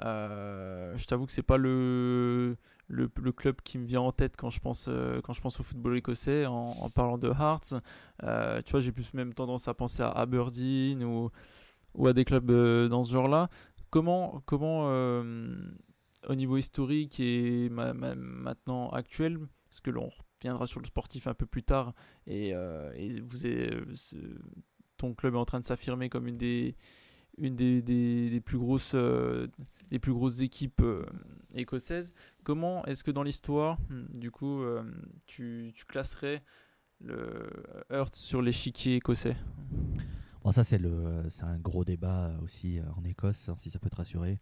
Euh, 0.00 0.96
je 0.96 1.04
t'avoue 1.06 1.26
que 1.26 1.32
c'est 1.32 1.42
pas 1.42 1.56
le, 1.56 2.56
le, 2.86 3.08
club 3.32 3.56
qui 3.62 3.78
me 3.78 3.84
vient 3.84 4.00
en 4.00 4.12
tête 4.12 4.36
quand 4.36 4.48
je 4.50 4.60
pense, 4.60 4.86
euh, 4.88 5.20
quand 5.22 5.32
je 5.32 5.40
pense 5.40 5.58
au 5.58 5.64
football 5.64 5.96
écossais 5.96 6.46
en, 6.46 6.88
parlant 6.90 7.18
de 7.18 7.28
Hearts. 7.28 7.74
Tu 8.64 8.70
vois, 8.70 8.80
j'ai 8.80 8.92
plus 8.92 9.12
même 9.14 9.34
tendance 9.34 9.68
à 9.68 9.74
penser 9.74 10.02
à 10.02 10.10
Aberdeen 10.10 11.04
ou, 11.04 11.30
ou 11.94 12.06
à 12.06 12.12
des 12.12 12.24
clubs 12.24 12.50
dans 12.88 13.02
ce 13.02 13.12
genre-là. 13.12 13.48
Comment, 13.90 14.42
comment 14.46 14.88
au 16.26 16.34
niveau 16.34 16.56
historique 16.56 17.20
et 17.20 17.68
ma- 17.68 17.94
ma- 17.94 18.14
maintenant 18.14 18.90
actuel, 18.90 19.38
parce 19.68 19.80
que 19.80 19.90
l'on 19.90 20.08
reviendra 20.40 20.66
sur 20.66 20.80
le 20.80 20.86
sportif 20.86 21.26
un 21.26 21.34
peu 21.34 21.46
plus 21.46 21.62
tard, 21.62 21.94
et, 22.26 22.54
euh, 22.54 22.92
et 22.94 23.20
vous 23.20 23.46
euh, 23.46 23.84
ton 24.96 25.14
club 25.14 25.34
est 25.34 25.38
en 25.38 25.44
train 25.44 25.60
de 25.60 25.64
s'affirmer 25.64 26.08
comme 26.08 26.26
une 26.26 26.38
des, 26.38 26.74
une 27.36 27.54
des, 27.54 27.82
des- 27.82 28.40
plus 28.40 28.58
grosses, 28.58 28.92
euh, 28.94 29.46
plus 30.00 30.12
grosses 30.12 30.40
équipes 30.40 30.80
euh, 30.80 31.06
écossaises. 31.54 32.12
Comment 32.44 32.84
est-ce 32.86 33.04
que 33.04 33.10
dans 33.10 33.22
l'histoire, 33.22 33.78
hmm, 33.90 34.18
du 34.18 34.30
coup, 34.30 34.62
tu, 35.26 35.72
tu 35.74 35.84
classerais 35.84 36.42
le 37.00 37.48
Hearts 37.90 38.16
sur 38.16 38.42
l'échiquier 38.42 38.96
écossais? 38.96 39.36
Bon, 40.42 40.52
ça, 40.52 40.64
c'est 40.64 40.80
un 41.42 41.58
gros 41.58 41.84
débat 41.84 42.32
aussi 42.42 42.80
en 42.96 43.04
Écosse, 43.04 43.48
hein, 43.48 43.56
si 43.58 43.70
ça 43.70 43.78
peut 43.78 43.90
te 43.90 43.96
rassurer. 43.96 44.40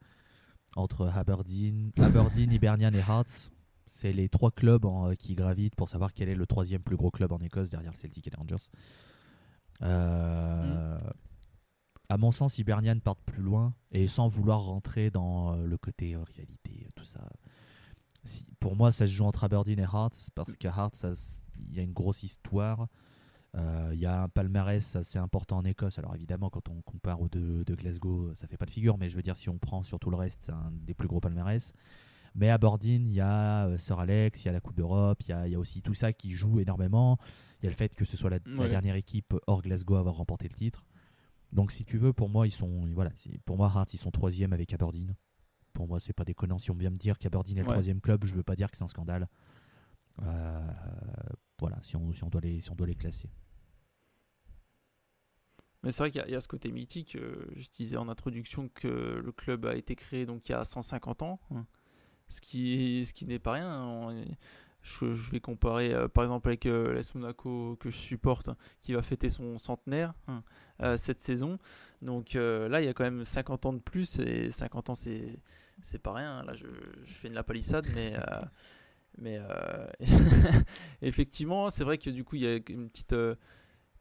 Entre 0.77 1.09
Aberdeen, 1.09 1.91
Aberdeen 1.99 2.53
Hibernian 2.53 2.93
et 2.93 3.01
Hearts, 3.01 3.51
c'est 3.87 4.13
les 4.13 4.29
trois 4.29 4.51
clubs 4.51 4.85
euh, 4.85 5.15
qui 5.15 5.35
gravitent 5.35 5.75
pour 5.75 5.89
savoir 5.89 6.13
quel 6.13 6.29
est 6.29 6.35
le 6.35 6.47
troisième 6.47 6.83
plus 6.83 6.97
gros 6.97 7.11
club 7.11 7.33
en 7.33 7.39
Écosse 7.39 7.71
derrière 7.71 7.93
le 7.93 7.99
Celtic 7.99 8.27
et 8.27 8.31
les 8.31 8.37
Rangers. 8.37 8.69
Euh, 9.83 10.99
À 12.09 12.19
mon 12.19 12.31
sens, 12.31 12.59
Hibernian 12.59 12.99
partent 13.01 13.25
plus 13.25 13.43
loin 13.43 13.75
et 13.91 14.07
sans 14.07 14.29
vouloir 14.29 14.61
rentrer 14.61 15.11
dans 15.11 15.55
euh, 15.55 15.67
le 15.67 15.77
côté 15.77 16.15
euh, 16.15 16.23
rivalité, 16.23 16.85
euh, 16.87 16.91
tout 16.95 17.05
ça. 17.05 17.29
Pour 18.61 18.77
moi, 18.77 18.93
ça 18.93 19.07
se 19.07 19.13
joue 19.13 19.25
entre 19.25 19.45
Aberdeen 19.45 19.79
et 19.79 19.83
Hearts 19.83 20.31
parce 20.35 20.57
qu'à 20.57 20.71
Hearts, 20.77 21.05
il 21.69 21.75
y 21.75 21.81
a 21.81 21.83
une 21.83 21.93
grosse 21.93 22.23
histoire. 22.23 22.87
Euh, 23.57 23.91
Il 23.95 23.99
y 24.01 24.07
a 24.07 24.23
un 24.23 24.29
palmarès 24.29 24.97
assez 24.97 25.19
important 25.19 25.59
en 25.59 25.65
Écosse. 25.65 25.99
Alors 25.99 26.15
évidemment, 26.15 26.51
quand 26.51 26.69
on 26.69 26.83
compare 26.83 27.21
aux 27.21 27.29
deux 27.29 27.65
de 27.65 27.75
Glasgow, 27.75 28.35
ça 28.35 28.47
fait 28.47 28.57
pas 28.59 28.67
de 28.67 28.71
figure, 28.71 28.99
mais 28.99 29.09
je 29.09 29.17
veux 29.17 29.23
dire, 29.23 29.37
si 29.37 29.49
on 29.49 29.59
prend 29.59 29.83
sur 29.83 29.99
tout 29.99 30.11
le 30.11 30.17
reste, 30.17 30.43
c'est 30.45 30.53
un 30.53 30.71
des 30.73 30.95
plus 30.95 31.09
gros 31.09 31.21
palmarès. 31.21 31.73
Mais 32.35 32.51
à 32.51 32.55
Aberdeen, 32.55 33.09
il 33.09 33.15
y 33.15 33.21
a 33.21 33.67
euh, 33.67 33.79
Sir 33.79 33.99
Alex, 33.99 34.45
il 34.45 34.47
y 34.47 34.49
a 34.51 34.53
la 34.53 34.61
Coupe 34.61 34.77
d'Europe, 34.77 35.23
il 35.23 35.35
y 35.47 35.51
y 35.51 35.55
a 35.55 35.59
aussi 35.59 35.81
tout 35.81 35.95
ça 35.95 36.13
qui 36.13 36.33
joue 36.33 36.61
énormément. 36.61 37.19
Il 37.63 37.65
y 37.65 37.67
a 37.69 37.71
le 37.71 37.77
fait 37.77 37.95
que 37.95 38.05
ce 38.05 38.17
soit 38.19 38.29
la, 38.29 38.39
dernière 38.69 38.95
équipe 38.97 39.35
hors 39.47 39.63
Glasgow 39.63 39.95
à 39.97 40.01
avoir 40.01 40.17
remporté 40.17 40.47
le 40.49 40.55
titre. 40.55 40.85
Donc 41.53 41.73
si 41.73 41.87
tu 41.87 41.97
veux, 41.97 42.13
pour 42.13 42.29
moi, 42.29 42.47
ils 42.47 42.51
sont, 42.51 42.87
voilà, 42.93 43.11
pour 43.47 43.57
moi, 43.57 43.73
Hearts, 43.75 43.95
ils 43.95 43.99
sont 43.99 44.11
troisième 44.11 44.53
avec 44.53 44.75
Aberdeen. 44.75 45.15
Pour 45.73 45.89
moi, 45.89 45.99
c'est 45.99 46.13
pas 46.13 46.25
déconnant. 46.25 46.59
Si 46.59 46.71
on 46.71 46.75
vient 46.75 46.91
me 46.91 46.99
dire 46.99 47.17
qu'Aberdeen 47.19 47.57
est 47.57 47.61
le 47.63 47.69
Ouais. 47.69 47.73
troisième 47.75 48.01
club, 48.03 48.25
je 48.25 48.35
veux 48.35 48.43
pas 48.43 48.57
dire 48.57 48.71
que 48.71 48.77
c'est 48.77 48.85
un 48.85 48.89
scandale. 48.89 49.29
Euh, 50.23 50.67
voilà, 51.59 51.79
si 51.81 51.97
on, 51.97 52.13
si 52.13 52.23
on 52.25 52.29
doit 52.29 52.41
les, 52.43 52.61
si 52.61 52.71
on 52.71 52.75
doit 52.75 52.87
les 52.87 52.95
classer. 52.95 53.31
Mais 55.87 55.93
c'est 55.93 56.03
vrai 56.03 56.11
qu'il 56.11 56.23
y, 56.29 56.35
a 56.35 56.41
ce 56.41 56.49
côté 56.49 56.71
mythique. 56.71 57.17
je 57.57 57.69
disais 57.71 57.97
en 57.97 58.09
introduction 58.09 58.69
que 58.69 59.23
le 59.25 59.33
club 59.33 59.65
a 59.65 59.75
été 59.75 59.97
créé 59.97 60.27
donc 60.27 60.49
il 60.49 60.53
y 60.53 60.55
a 60.55 60.65
150 60.65 61.23
ans, 61.23 61.41
hein. 61.55 61.65
ce 62.29 62.41
qui, 62.41 63.05
ce 63.07 63.15
qui 63.15 63.25
n'est 63.25 63.39
pas 63.39 63.53
rien. 63.53 63.71
Hein. 63.71 64.25
Je, 64.83 65.07
vais 65.07 65.41
comparer 65.41 65.95
par 66.13 66.25
exemple 66.25 66.49
avec 66.49 66.65
l'AS 66.65 67.15
Monaco 67.15 67.77
que 67.81 67.91
je 67.91 67.97
supporte, 67.97 68.51
qui 68.81 68.93
va 68.93 69.03
fêter 69.03 69.31
son 69.31 69.59
centenaire 69.59 70.13
cette 70.97 71.21
saison. 71.21 71.59
Donc 72.03 72.35
là, 72.35 72.81
il 72.83 72.85
y 72.85 72.89
a 72.89 72.93
quand 72.93 73.05
même 73.05 73.25
50 73.25 73.67
ans 73.67 73.73
de 73.73 73.79
plus 73.79 74.19
et 74.19 74.51
50 74.51 74.91
ans, 74.91 74.95
c'est 74.95 75.39
c'est 75.83 75.99
pas 76.01 76.13
rien. 76.13 76.43
Là, 76.43 76.53
je, 76.55 76.67
fais 77.05 77.29
une 77.29 77.35
la 77.35 77.45
palissade, 77.45 77.87
mais. 77.95 78.15
Euh, 78.15 78.43
mais 79.19 79.39
euh, 79.41 79.87
effectivement, 81.03 81.71
c'est 81.71 81.85
vrai 81.85 81.99
que 81.99 82.11
du 82.11 82.25
coup, 82.25 82.37
il 82.37 82.43
y 82.43 82.47
a 82.47 82.57
une 82.69 82.91
petite, 82.91 83.15
euh, 83.15 83.35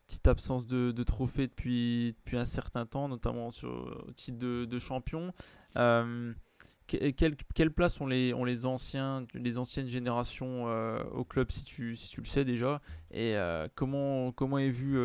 petite 0.07 0.27
absence 0.27 0.67
de, 0.67 0.91
de 0.91 1.03
trophées 1.03 1.47
depuis, 1.47 2.15
depuis 2.17 2.37
un 2.37 2.45
certain 2.45 2.85
temps, 2.85 3.07
notamment 3.07 3.51
sur, 3.51 4.05
au 4.07 4.11
titre 4.11 4.37
de, 4.37 4.79
champion. 4.79 5.33
quelle, 6.87 7.35
quelle, 7.53 7.71
place 7.71 7.99
ont 8.01 8.07
les, 8.07 8.33
ont 8.33 8.43
les, 8.45 8.65
anciens, 8.65 9.25
les 9.33 9.57
anciennes 9.57 9.87
générations 9.87 10.65
au 11.13 11.23
club, 11.23 11.51
si 11.51 11.63
tu, 11.63 11.95
si 11.95 12.09
tu 12.09 12.21
le 12.21 12.25
sais 12.25 12.45
déjà? 12.45 12.81
Et 13.11 13.35
comment, 13.75 14.31
comment 14.31 14.57
est 14.57 14.69
vu 14.69 14.97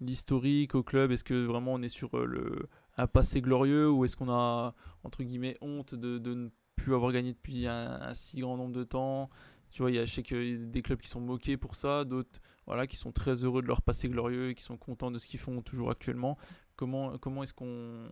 l'historique 0.00 0.74
au 0.74 0.82
club? 0.82 1.10
Est-ce 1.10 1.24
que 1.24 1.44
vraiment 1.46 1.74
on 1.74 1.82
est 1.82 1.88
sur 1.88 2.16
le, 2.16 2.68
un 2.96 3.06
passé 3.06 3.40
glorieux 3.40 3.90
ou 3.90 4.04
est-ce 4.04 4.16
qu'on 4.16 4.30
a 4.30 4.74
entre 5.04 5.22
guillemets 5.22 5.56
honte 5.60 5.94
de, 5.94 6.18
de, 6.18 6.34
ne 6.34 6.48
plus 6.76 6.94
avoir 6.94 7.12
gagné 7.12 7.32
depuis 7.32 7.66
un, 7.66 8.12
si 8.14 8.40
grand 8.40 8.56
nombre 8.56 8.74
de 8.74 8.84
temps? 8.84 9.30
Tu 9.70 9.82
vois, 9.82 9.90
il 9.90 9.94
y 9.94 9.98
a, 9.98 10.04
je 10.04 10.14
sais 10.14 10.22
qu'il 10.22 10.70
des 10.70 10.82
clubs 10.82 11.00
qui 11.00 11.08
sont 11.08 11.20
moqués 11.20 11.56
pour 11.56 11.76
ça, 11.76 12.04
d'autres 12.04 12.40
voilà, 12.66 12.86
qui 12.86 12.96
sont 12.96 13.12
très 13.12 13.44
heureux 13.44 13.62
de 13.62 13.66
leur 13.66 13.82
passé 13.82 14.08
glorieux 14.08 14.50
et 14.50 14.54
qui 14.54 14.62
sont 14.62 14.76
contents 14.76 15.10
de 15.10 15.18
ce 15.18 15.26
qu'ils 15.26 15.40
font 15.40 15.62
toujours 15.62 15.90
actuellement. 15.90 16.38
Comment, 16.76 17.18
comment 17.18 17.42
est-ce 17.42 17.54
qu'on 17.54 18.10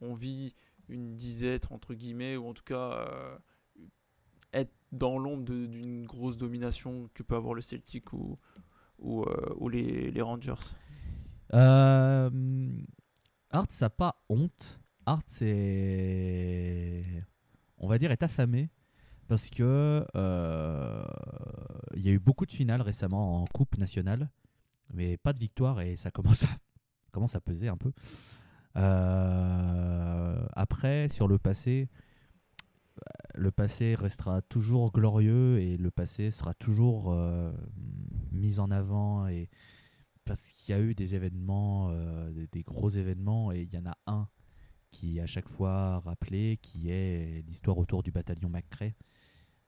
on 0.00 0.14
vit 0.14 0.54
une 0.88 1.14
disette, 1.14 1.70
entre 1.70 1.94
guillemets, 1.94 2.36
ou 2.36 2.46
en 2.46 2.54
tout 2.54 2.64
cas 2.64 2.92
euh, 2.92 3.38
être 4.52 4.72
dans 4.92 5.18
l'ombre 5.18 5.44
d'une 5.44 6.06
grosse 6.06 6.36
domination 6.36 7.08
que 7.14 7.22
peut 7.22 7.36
avoir 7.36 7.54
le 7.54 7.60
Celtic 7.60 8.12
ou, 8.12 8.38
ou, 8.98 9.22
euh, 9.22 9.70
les, 9.70 10.10
les, 10.10 10.22
Rangers? 10.22 10.54
Euh, 11.54 12.30
Hart, 13.50 13.72
ça 13.72 13.90
pas 13.90 14.22
honte. 14.28 14.80
Hart, 15.06 15.24
c'est. 15.26 17.04
On 17.78 17.88
va 17.88 17.98
dire, 17.98 18.10
est 18.10 18.22
affamé. 18.22 18.70
Parce 19.30 19.48
que 19.48 20.04
euh, 20.16 21.04
il 21.94 22.04
y 22.04 22.08
a 22.08 22.12
eu 22.12 22.18
beaucoup 22.18 22.46
de 22.46 22.52
finales 22.52 22.82
récemment 22.82 23.40
en 23.40 23.44
Coupe 23.44 23.78
nationale, 23.78 24.28
mais 24.92 25.18
pas 25.18 25.32
de 25.32 25.38
victoire 25.38 25.80
et 25.80 25.96
ça 25.96 26.10
commence 26.10 26.42
à, 26.42 26.48
commence 27.12 27.36
à 27.36 27.40
peser 27.40 27.68
un 27.68 27.76
peu. 27.76 27.92
Euh, 28.76 30.46
après, 30.52 31.08
sur 31.10 31.28
le 31.28 31.38
passé, 31.38 31.88
le 33.36 33.52
passé 33.52 33.94
restera 33.94 34.42
toujours 34.42 34.90
glorieux 34.90 35.60
et 35.60 35.76
le 35.76 35.92
passé 35.92 36.32
sera 36.32 36.52
toujours 36.52 37.12
euh, 37.12 37.52
mis 38.32 38.58
en 38.58 38.72
avant 38.72 39.28
et 39.28 39.48
parce 40.24 40.50
qu'il 40.50 40.74
y 40.74 40.76
a 40.76 40.80
eu 40.80 40.96
des 40.96 41.14
événements, 41.14 41.90
euh, 41.92 42.46
des, 42.50 42.62
gros 42.64 42.90
événements, 42.90 43.52
et 43.52 43.60
il 43.60 43.72
y 43.72 43.78
en 43.78 43.86
a 43.86 43.96
un 44.08 44.28
qui 44.90 45.18
est 45.18 45.20
à 45.20 45.26
chaque 45.28 45.48
fois 45.48 46.00
rappelé, 46.00 46.58
qui 46.60 46.90
est 46.90 47.44
l'histoire 47.46 47.78
autour 47.78 48.02
du 48.02 48.10
bataillon 48.10 48.48
McCrae. 48.48 48.94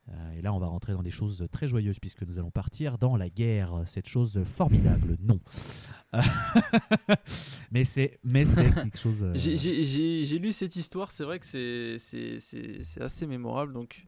Euh, 0.08 0.32
et 0.32 0.42
là, 0.42 0.52
on 0.52 0.58
va 0.58 0.66
rentrer 0.66 0.92
dans 0.92 1.02
des 1.02 1.10
choses 1.10 1.46
très 1.52 1.68
joyeuses 1.68 2.00
puisque 2.00 2.22
nous 2.22 2.38
allons 2.38 2.50
partir 2.50 2.98
dans 2.98 3.16
la 3.16 3.28
guerre, 3.28 3.82
cette 3.86 4.08
chose 4.08 4.42
formidable. 4.44 5.16
Non, 5.20 5.40
mais 7.70 7.84
c'est 7.84 8.18
mais 8.24 8.44
c'est 8.44 8.70
quelque 8.74 8.98
chose. 8.98 9.22
Euh, 9.22 9.32
j'ai 9.36 10.38
lu 10.38 10.52
cette 10.52 10.76
histoire. 10.76 11.10
C'est 11.10 11.24
vrai 11.24 11.38
que 11.38 11.46
c'est 11.46 13.00
assez 13.00 13.26
mémorable. 13.26 13.72
Donc, 13.72 14.06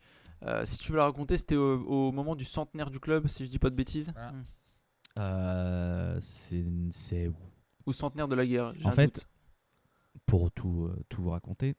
si 0.65 0.79
tu 0.79 0.93
veux 0.93 0.99
la 0.99 1.05
raconter, 1.05 1.37
c'était 1.37 1.57
au, 1.57 2.13
moment 2.13 2.35
du 2.35 2.45
centenaire 2.45 2.91
du 2.91 3.01
club, 3.01 3.29
si 3.29 3.45
je 3.45 3.51
dis 3.51 3.59
pas 3.59 3.71
de 3.71 3.77
bêtises. 3.77 4.13
Hmm. 4.17 4.43
Euh, 5.19 6.19
c'est. 6.21 7.31
Ou 7.87 7.93
centenaire 7.93 8.29
de 8.29 8.35
la 8.35 8.47
guerre. 8.47 8.73
En 8.85 8.91
fait, 8.91 9.29
pour 10.27 10.51
tout, 10.51 10.87
euh, 10.87 11.05
tout 11.09 11.23
vous 11.23 11.31
raconter, 11.31 11.75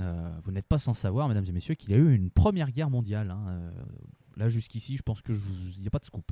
euh, 0.00 0.30
vous 0.42 0.52
n'êtes 0.52 0.66
pas 0.66 0.78
sans 0.78 0.94
savoir, 0.94 1.28
mesdames 1.28 1.44
et 1.48 1.52
messieurs, 1.52 1.74
qu'il 1.74 1.90
y 1.90 1.94
a 1.94 1.96
eu 1.96 2.14
une 2.14 2.30
première 2.30 2.70
guerre 2.70 2.90
mondiale. 2.90 3.30
Hein, 3.30 3.72
là, 4.36 4.48
jusqu'ici, 4.48 4.96
je 4.96 5.02
pense 5.02 5.22
que 5.22 5.32
il 5.32 5.80
n'y 5.80 5.86
a 5.86 5.90
pas 5.90 5.98
de 5.98 6.04
scoop. 6.04 6.30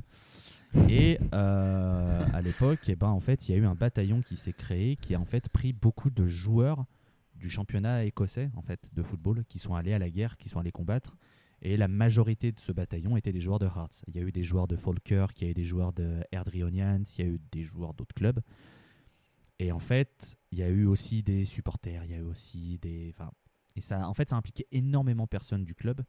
Et 0.89 1.19
à 1.31 2.41
l'époque, 2.41 2.81
eh 2.87 2.95
ben, 2.95 3.07
en 3.07 3.19
fait, 3.19 3.47
il 3.47 3.51
y 3.53 3.55
a 3.55 3.57
eu 3.57 3.65
un 3.65 3.75
bataillon 3.75 4.21
qui 4.21 4.37
s'est 4.37 4.53
créé, 4.53 4.95
qui 4.95 5.15
a 5.15 5.19
en 5.19 5.25
fait 5.25 5.49
pris 5.49 5.73
beaucoup 5.73 6.09
de 6.09 6.27
joueurs 6.27 6.85
du 7.35 7.49
championnat 7.49 8.03
écossais 8.03 8.49
en 8.55 8.63
fait 8.63 8.89
de 8.93 9.03
football 9.03 9.45
qui 9.47 9.59
sont 9.59 9.75
allés 9.75 9.93
à 9.93 9.99
la 9.99 10.09
guerre, 10.09 10.37
qui 10.37 10.49
sont 10.49 10.59
allés 10.59 10.71
combattre 10.71 11.15
et 11.61 11.77
la 11.77 11.87
majorité 11.87 12.51
de 12.51 12.59
ce 12.59 12.71
bataillon 12.71 13.17
étaient 13.17 13.31
des 13.31 13.41
joueurs 13.41 13.59
de 13.59 13.65
Hearts. 13.65 14.03
Il 14.07 14.15
y 14.15 14.19
a 14.19 14.21
eu 14.21 14.31
des 14.31 14.43
joueurs 14.43 14.67
de 14.67 14.75
Falkirk, 14.75 15.39
il 15.41 15.45
y 15.45 15.47
a 15.47 15.51
eu 15.51 15.53
des 15.53 15.65
joueurs 15.65 15.91
de 15.91 16.23
Erdrionians, 16.31 17.03
il 17.17 17.25
y 17.25 17.27
a 17.27 17.31
eu 17.31 17.39
des 17.51 17.63
joueurs 17.63 17.93
d'autres 17.93 18.13
clubs. 18.13 18.41
Et 19.59 19.71
en 19.71 19.79
fait, 19.79 20.37
il 20.51 20.59
y 20.59 20.63
a 20.63 20.69
eu 20.69 20.85
aussi 20.85 21.23
des 21.23 21.45
supporters, 21.45 22.03
il 22.05 22.11
y 22.11 22.13
a 22.13 22.17
eu 22.17 22.23
aussi 22.23 22.77
des. 22.77 23.13
Enfin, 23.15 23.31
et 23.77 23.81
ça, 23.81 24.07
en 24.07 24.13
fait, 24.13 24.29
ça 24.29 24.35
a 24.35 24.39
impliqué 24.39 24.65
énormément 24.71 25.23
de 25.23 25.29
personnes 25.29 25.63
du 25.63 25.75
club. 25.75 26.01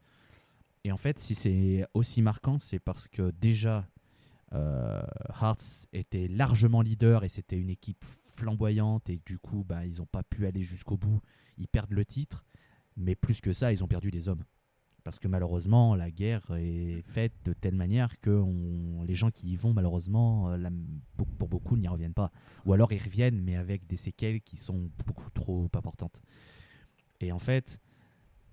Et 0.85 0.93
en 0.93 0.97
fait, 0.97 1.19
si 1.19 1.35
c'est 1.35 1.87
aussi 1.93 2.23
marquant, 2.23 2.59
c'est 2.59 2.79
parce 2.79 3.09
que 3.09 3.31
déjà, 3.31 3.87
euh, 4.55 5.03
Hearts 5.41 5.87
était 5.93 6.29
largement 6.29 6.81
leader 6.81 7.25
et 7.25 7.29
c'était 7.29 7.59
une 7.59 7.69
équipe 7.69 8.05
flamboyante. 8.05 9.11
Et 9.11 9.21
du 9.27 9.39
coup, 9.39 9.65
bah, 9.65 9.85
ils 9.85 9.99
n'ont 9.99 10.07
pas 10.07 10.23
pu 10.23 10.47
aller 10.47 10.63
jusqu'au 10.63 10.97
bout. 10.97 11.21
Ils 11.59 11.69
perdent 11.69 11.93
le 11.93 12.07
titre. 12.07 12.47
Mais 12.97 13.15
plus 13.15 13.41
que 13.41 13.53
ça, 13.53 13.71
ils 13.71 13.85
ont 13.85 13.89
perdu 13.89 14.11
des 14.11 14.29
hommes 14.29 14.45
parce 15.05 15.21
que 15.21 15.29
malheureusement 15.29 15.95
la 15.95 16.11
guerre 16.11 16.45
est 16.59 17.01
faite 17.07 17.33
de 17.47 17.55
telle 17.55 17.77
manière 17.77 18.21
que 18.21 18.45
les 19.07 19.15
gens 19.15 19.31
qui 19.31 19.53
y 19.53 19.57
vont 19.57 19.73
malheureusement 19.73 20.51
euh, 20.51 20.69
pour 21.39 21.49
beaucoup 21.49 21.79
n'y 21.79 21.89
reviennent 21.89 22.13
pas 22.13 22.31
ou 22.67 22.75
alors 22.75 22.93
ils 22.93 23.03
reviennent 23.03 23.41
mais 23.41 23.57
avec 23.57 23.87
des 23.87 23.97
séquelles 23.97 24.43
qui 24.43 24.59
sont 24.59 24.91
beaucoup 25.07 25.31
trop 25.31 25.67
importantes 25.73 26.21
et 27.21 27.33
en 27.33 27.39
fait 27.39 27.79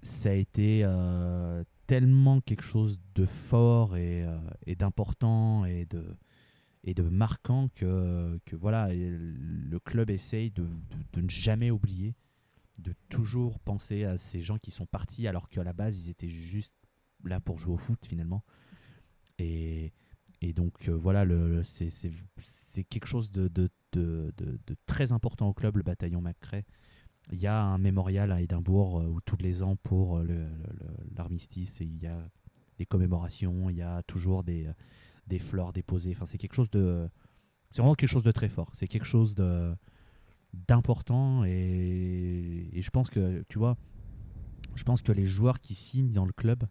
ça 0.02 0.30
a 0.30 0.34
été 0.34 0.82
euh, 0.84 1.64
tellement 1.88 2.42
quelque 2.42 2.64
chose 2.64 3.00
de 3.16 3.26
fort 3.26 3.98
et, 3.98 4.24
euh, 4.24 4.76
d'important 4.76 5.66
et 5.66 5.86
de 5.86 7.04
marquant 7.04 7.70
que, 7.70 8.40
voilà 8.54 8.90
le 8.94 9.80
club 9.80 10.10
essaye 10.10 10.52
de 10.52 10.68
ne 11.16 11.30
jamais 11.30 11.72
oublier 11.72 12.16
de 12.80 12.94
toujours 13.10 13.60
penser 13.60 14.04
à 14.04 14.18
ces 14.18 14.42
gens 14.42 14.58
qui 14.58 14.72
sont 14.72 14.86
partis 14.86 15.28
alors 15.28 15.50
qu'à 15.50 15.64
la 15.64 15.74
base 15.74 16.06
ils 16.06 16.10
étaient 16.10 16.30
juste 16.30 16.74
là 17.24 17.40
pour 17.40 17.58
jouer 17.58 17.74
au 17.74 17.78
foot 17.78 18.06
finalement. 18.06 18.44
Et, 19.38 19.92
donc 20.56 20.88
euh, 20.88 20.92
voilà, 20.92 21.26
c'est 21.64 22.84
quelque 22.84 23.08
chose 23.08 23.32
de, 23.32 23.48
de, 23.48 23.72
très 24.86 25.12
important 25.12 25.48
au 25.48 25.54
club, 25.54 25.78
le 25.78 25.84
bataillon 25.84 26.22
McCrae. 26.22 26.64
Il 27.32 27.40
y 27.40 27.48
a 27.48 27.62
un 27.62 27.78
mémorial 27.78 28.32
à 28.32 28.42
Édimbourg 28.42 29.00
euh, 29.00 29.08
où 29.08 29.22
tous 29.22 29.38
les 29.38 29.64
ans 29.64 29.76
pour 29.78 30.18
euh, 30.18 30.26
l'armistice, 31.16 31.80
il 31.80 32.02
y 32.02 32.08
a 32.08 32.18
des 32.78 32.86
commémorations, 32.86 33.70
il 33.70 33.78
y 33.78 33.82
a 33.82 34.04
toujours 34.04 34.44
des, 34.44 34.70
des 35.28 35.40
fleurs 35.40 35.74
déposées. 35.74 36.12
Enfin, 36.16 36.26
c'est 36.26 36.38
quelque 36.38 36.56
chose 36.56 36.70
de. 36.70 37.10
C'est 37.72 37.82
vraiment 37.82 37.96
quelque 37.96 38.10
chose 38.10 38.24
de 38.24 38.32
très 38.32 38.50
fort. 38.50 38.72
C'est 38.76 38.88
quelque 38.88 39.08
chose 39.08 39.36
de 39.36 39.76
d'important 40.68 41.44
et, 41.46 42.70
je 42.74 42.90
pense 42.90 43.10
que 43.10 43.44
tu 43.50 43.60
vois 43.60 43.78
je 44.76 44.84
pense 44.84 45.02
que 45.02 45.12
les 45.12 45.26
joueurs 45.26 45.60
qui 45.60 45.76
signent 45.76 46.12
dans 46.12 46.26
le 46.26 46.34
club 46.34 46.64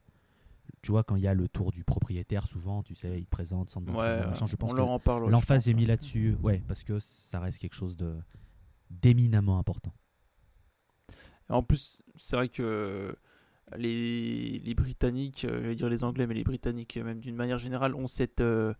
tu 0.82 0.90
vois 0.90 1.04
quand 1.04 1.16
il 1.16 1.22
y 1.22 1.28
a 1.28 1.34
le 1.34 1.48
tour 1.48 1.70
du 1.70 1.84
propriétaire 1.84 2.46
souvent 2.46 2.82
tu 2.82 2.94
sais 2.94 3.18
ils 3.18 3.26
présentent 3.26 3.70
sans 3.70 3.80
je 4.46 4.56
pense 4.56 4.72
on 4.72 4.74
leur 4.74 4.90
en 4.90 4.98
parle 4.98 5.30
l'emphase 5.30 5.68
est 5.68 5.74
mis 5.74 5.86
là-dessus 5.86 6.36
ouais 6.42 6.62
parce 6.66 6.82
que 6.82 6.98
ça 6.98 7.40
reste 7.40 7.58
quelque 7.58 7.74
chose 7.76 7.96
de 7.96 8.16
d'éminemment 8.90 9.58
important 9.58 9.92
en 11.48 11.62
plus 11.62 12.02
c'est 12.16 12.36
vrai 12.36 12.48
que 12.48 13.16
les, 13.76 14.74
Britanniques, 14.76 15.44
euh, 15.44 15.60
je 15.62 15.68
vais 15.68 15.74
dire 15.74 15.88
les 15.88 16.04
Anglais, 16.04 16.26
mais 16.26 16.34
les 16.34 16.44
Britanniques, 16.44 16.96
même 16.96 17.20
d'une 17.20 17.36
manière 17.36 17.58
générale, 17.58 17.94
ont 17.94 18.06
cette, 18.06 18.40
euh, 18.40 18.74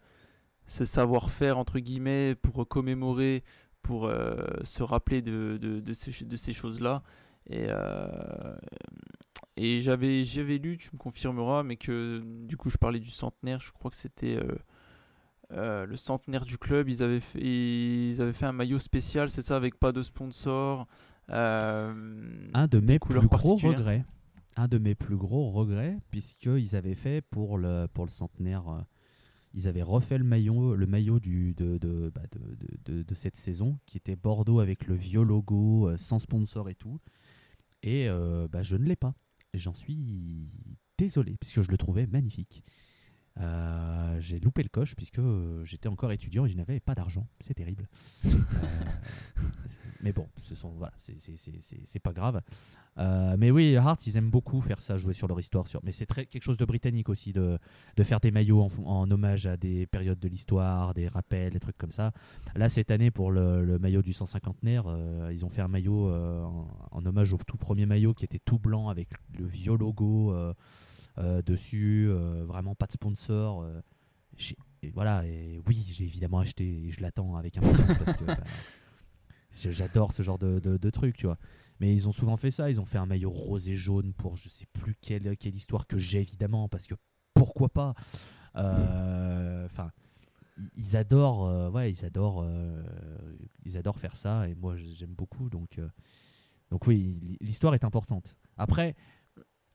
ce 0.67 0.85
savoir-faire, 0.85 1.59
entre 1.59 1.79
guillemets, 1.79 2.35
pour 2.35 2.67
commémorer 2.69 3.45
pour 3.83 4.07
euh, 4.07 4.35
se 4.63 4.83
rappeler 4.83 5.23
de, 5.23 5.93
ces, 5.93 6.53
choses-là. 6.53 7.03
Et, 7.49 7.67
euh, 7.69 8.57
j'avais, 9.57 10.23
lu, 10.59 10.79
tu 10.79 10.91
me 10.93 10.99
confirmeras, 10.99 11.63
mais 11.63 11.77
que 11.77 12.23
du 12.47 12.57
coup 12.57 12.71
je 12.71 12.79
parlais 12.79 12.99
du 12.99 13.11
centenaire, 13.11 13.61
je 13.61 13.73
crois 13.73 13.91
que 13.91 13.97
c'était 13.97 14.39
euh, 15.53 15.85
le 15.87 15.97
centenaire 15.97 16.45
du 16.45 16.59
club. 16.59 16.89
Ils 16.89 17.03
avaient 17.03 17.21
fait, 17.21 17.39
ils 17.41 18.21
avaient 18.21 18.33
fait 18.33 18.47
un 18.47 18.53
maillot 18.53 18.79
spécial, 18.79 19.29
c'est 19.29 19.43
ça, 19.43 19.55
avec 19.55 19.79
pas 19.79 19.93
de 19.93 20.03
sponsor. 20.03 20.87
Un 21.29 22.67
de 22.67 22.81
mes 22.81 22.99
plus 22.99 23.27
gros 23.27 23.57
regrets. 23.57 24.05
Un 24.57 24.69
de 24.69 24.79
mes 24.79 24.95
plus 24.95 25.17
gros 25.17 25.51
regrets, 25.51 25.99
puisqu'ils 26.11 26.77
avaient 26.77 26.95
fait 26.95 27.21
pour 27.23 27.59
le, 27.59 27.89
pour 27.93 28.05
le 28.05 28.11
centenaire 28.11 28.85
ils 29.55 29.69
avaient 29.69 29.83
refait 29.83 30.19
le 30.19 30.25
maillot, 30.25 30.75
le 30.75 30.87
maillot 30.87 31.21
du, 31.21 31.55
de, 31.55 31.79
de, 31.79 32.11
bah, 32.13 32.23
de, 32.33 32.93
de, 32.93 33.03
de 33.03 33.15
cette 33.15 33.37
saison, 33.37 33.79
qui 33.87 33.97
était 33.97 34.17
Bordeaux 34.17 34.59
avec 34.59 34.87
le 34.87 34.97
vieux 34.97 35.23
logo, 35.23 35.89
euh, 35.89 35.97
sans 35.97 36.19
sponsor 36.19 36.69
et 36.69 36.75
tout. 36.75 36.99
Et 37.83 38.09
euh, 38.09 38.49
bah, 38.51 38.63
je 38.63 38.77
ne 38.77 38.85
l'ai 38.85 38.97
pas. 38.97 39.15
J'en 39.55 39.75
suis 39.75 40.51
désolé, 40.99 41.37
puisque 41.41 41.63
je 41.63 41.71
le 41.71 41.79
trouvais 41.79 42.07
magnifique. 42.07 42.65
Euh, 43.41 44.17
j'ai 44.21 44.39
loupé 44.39 44.63
le 44.63 44.69
coche 44.69 44.95
puisque 44.95 45.21
j'étais 45.65 45.89
encore 45.89 46.13
étudiant 46.13 46.47
et 46.47 46.51
je 46.51 46.57
n'avais 46.57 46.81
pas 46.81 46.95
d'argent. 46.95 47.27
C'est 47.41 47.55
terrible. 47.55 47.89
Euh, 48.27 48.31
mais 50.03 50.13
bon, 50.13 50.29
ce 50.41 50.55
sont 50.55 50.71
voilà, 50.71 50.93
c'est 50.99 51.99
pas 51.99 52.13
grave. 52.13 52.41
Euh, 52.97 53.35
mais 53.37 53.51
oui, 53.51 53.73
Hearts, 53.73 54.07
ils 54.07 54.17
aiment 54.17 54.31
beaucoup 54.31 54.61
faire 54.61 54.81
ça, 54.81 54.97
jouer 54.97 55.15
sur 55.15 55.27
leur 55.27 55.41
histoire. 55.41 55.67
Mais 55.83 55.91
c'est 55.91 56.07
quelque 56.07 56.43
chose 56.43 56.57
de 56.57 56.65
britannique 56.65 57.09
aussi 57.09 57.33
de, 57.33 57.59
de 57.97 58.05
faire 58.05 58.21
des 58.21 58.31
maillots 58.31 58.69
en, 58.85 59.11
hommage 59.11 59.47
à 59.47 59.57
des 59.57 59.87
périodes 59.87 60.21
de 60.21 60.29
l'histoire, 60.29 60.95
des 60.95 61.09
rappels, 61.09 61.53
des 61.53 61.61
trucs 61.61 61.77
comme 61.77 61.91
ça. 61.91 62.13
Là, 62.55 62.69
cette 62.69 62.93
année, 62.93 63.11
pour 63.11 63.33
le, 63.33 63.65
le 63.65 63.81
maillot 63.81 64.03
du 64.03 64.13
150naire, 64.13 64.85
euh, 64.87 65.31
ils 65.33 65.45
ont 65.45 65.51
fait 65.51 65.63
un 65.63 65.69
maillot 65.69 66.09
en, 66.09 67.05
hommage 67.05 67.33
au 67.33 67.39
tout 67.39 67.57
premier 67.57 67.87
maillot 67.87 68.15
qui 68.15 68.25
était 68.25 68.39
tout 68.39 68.61
blanc 68.61 68.89
avec 68.89 69.09
le 69.37 69.45
vieux 69.45 69.77
logo. 69.77 70.33
Euh, 71.19 71.43
dessus, 71.43 72.09
euh, 72.09 72.45
vraiment 72.45 72.75
pas 72.75 72.87
de 72.87 72.93
sponsor. 72.93 73.63
Euh, 73.63 73.81
voilà, 74.93 75.25
et 75.25 75.61
oui, 75.67 75.87
j'ai 75.97 76.05
évidemment 76.05 76.41
acheté 76.41 76.65
et 76.65 76.91
je 76.91 77.01
l'attends 77.01 77.37
avec 77.37 77.57
impatience 77.57 77.99
parce 78.05 78.19
que 78.19 78.25
bah, 78.25 78.37
j'adore 79.53 80.13
ce 80.13 80.23
genre 80.23 80.39
de, 80.39 80.59
de, 80.59 80.91
truc, 80.91 81.17
tu 81.17 81.27
vois. 81.27 81.39
Mais 81.79 81.95
ils 81.95 82.09
ont 82.09 82.13
souvent 82.13 82.37
fait 82.37 82.51
ça, 82.51 82.69
ils 82.69 82.81
ont 82.81 82.85
fait 82.85 82.99
un 82.99 83.07
maillot 83.07 83.31
rose 83.31 83.69
et 83.69 83.77
jaune 83.77 84.13
pour 84.13 84.37
je 84.37 84.49
sais 84.49 84.67
plus 84.73 84.97
quelle, 85.01 85.37
quelle 85.37 85.55
histoire 85.55 85.87
que 85.87 85.99
j'ai 85.99 86.21
évidemment, 86.21 86.69
parce 86.69 86.87
que 86.89 86.95
pourquoi 87.33 87.69
pas 87.69 87.95
Enfin, 88.57 89.91
ils 90.77 90.97
adorent, 90.97 91.73
ouais, 91.73 91.93
ils 91.93 92.05
adorent, 92.05 92.47
ils 93.65 93.77
adorent 93.77 93.99
faire 93.99 94.17
ça 94.17 94.49
et 94.49 94.55
moi 94.57 94.77
j'aime 94.77 95.15
beaucoup, 95.15 95.49
donc, 95.49 95.81
donc 96.71 96.87
oui, 96.89 97.39
l'histoire 97.41 97.75
est 97.75 97.85
importante. 97.85 98.37
Après, 98.57 98.95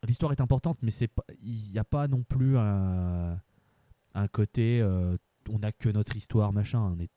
l'histoire 0.07 0.31
est 0.31 0.41
importante, 0.41 0.77
mais 0.81 0.91
c'est 0.91 1.11
il 1.41 1.71
n'y 1.71 1.79
a 1.79 1.83
pas 1.83 2.07
non 2.07 2.23
plus 2.23 2.57
un, 2.57 3.39
un 4.13 4.27
côté 4.27 4.81
euh, 4.81 5.17
on 5.49 5.59
n'a 5.59 5.71
que 5.71 5.89
notre 5.89 6.15
histoire, 6.15 6.53
machin. 6.53 6.79
On 6.79 6.99
est 6.99 7.09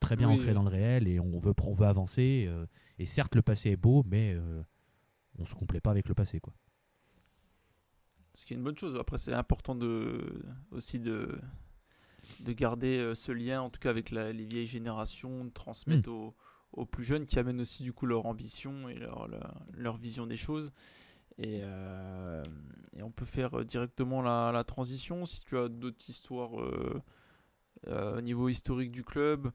très 0.00 0.16
bien 0.16 0.28
ancré 0.28 0.54
dans 0.54 0.62
le 0.62 0.68
réel 0.68 1.08
et 1.08 1.20
on 1.20 1.38
veut, 1.38 1.54
on 1.64 1.72
veut 1.72 1.86
avancer. 1.86 2.46
Euh, 2.48 2.66
et 2.98 3.06
certes, 3.06 3.34
le 3.34 3.42
passé 3.42 3.70
est 3.70 3.76
beau, 3.76 4.02
mais 4.06 4.34
euh, 4.34 4.62
on 5.38 5.44
se 5.44 5.54
complaît 5.54 5.80
pas 5.80 5.90
avec 5.90 6.08
le 6.08 6.14
passé, 6.14 6.40
quoi. 6.40 6.52
Ce 8.34 8.46
qui 8.46 8.54
est 8.54 8.56
une 8.56 8.62
bonne 8.62 8.78
chose. 8.78 8.96
Après, 8.96 9.18
c'est 9.18 9.32
important 9.32 9.74
de, 9.74 10.44
aussi 10.70 10.98
de, 10.98 11.38
de 12.40 12.52
garder 12.52 13.12
ce 13.14 13.32
lien, 13.32 13.60
en 13.60 13.70
tout 13.70 13.80
cas 13.80 13.90
avec 13.90 14.10
les 14.10 14.44
vieilles 14.44 14.66
générations, 14.66 15.44
de 15.44 15.50
transmettre 15.50 16.08
mm. 16.08 16.12
aux, 16.12 16.34
aux, 16.72 16.86
plus 16.86 17.04
jeunes 17.04 17.26
qui 17.26 17.38
amènent 17.38 17.60
aussi 17.60 17.82
du 17.82 17.92
coup 17.92 18.06
leur 18.06 18.26
ambition 18.26 18.88
et 18.88 18.94
leur, 18.94 19.28
leur 19.74 19.96
vision 19.96 20.26
des 20.26 20.36
choses. 20.36 20.72
Euh, 21.38 22.44
et, 22.96 23.02
on 23.02 23.10
peut 23.10 23.24
faire 23.24 23.64
directement 23.64 24.22
la, 24.22 24.64
transition 24.64 25.24
si 25.26 25.44
tu 25.44 25.56
as 25.56 25.68
d'autres 25.68 26.08
histoires 26.08 26.60
euh, 26.60 27.00
euh, 27.86 28.18
au 28.18 28.20
niveau 28.20 28.48
historique 28.48 28.90
du 28.92 29.04
club. 29.04 29.50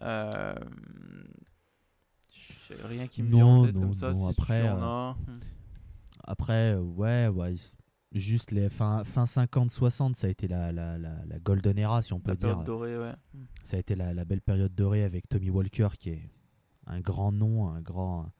rien 0.00 0.56
qui 3.08 3.22
me 3.22 3.30
vient 3.30 3.46
en 3.46 3.66
tête 3.66 3.74
comme 3.74 3.94
ça. 3.94 4.12
Si 4.12 4.28
après, 4.28 4.70
hmm. 4.72 5.14
après, 6.24 6.76
ouais, 6.76 7.28
ouais, 7.28 7.54
juste 8.12 8.50
les 8.50 8.68
fin, 8.68 9.04
fin 9.04 9.24
50-60, 9.24 10.14
ça 10.14 10.26
a 10.26 10.30
été 10.30 10.46
la, 10.48 10.72
la, 10.72 10.98
la, 10.98 11.38
golden 11.42 11.78
era, 11.78 12.02
si 12.02 12.12
on 12.12 12.20
peut 12.20 12.36
dire. 12.36 12.58
Dorée, 12.64 12.98
ouais. 12.98 13.14
Ça 13.64 13.76
a 13.76 13.80
été 13.80 13.94
la, 13.94 14.24
belle 14.24 14.42
période 14.42 14.74
dorée 14.74 15.04
avec 15.04 15.28
Tommy 15.28 15.48
Walker, 15.48 15.88
qui 15.98 16.10
est 16.10 16.30
un 16.86 17.00
grand 17.00 17.32
nom, 17.32 17.68
un 17.68 17.80
grand, 17.80 18.30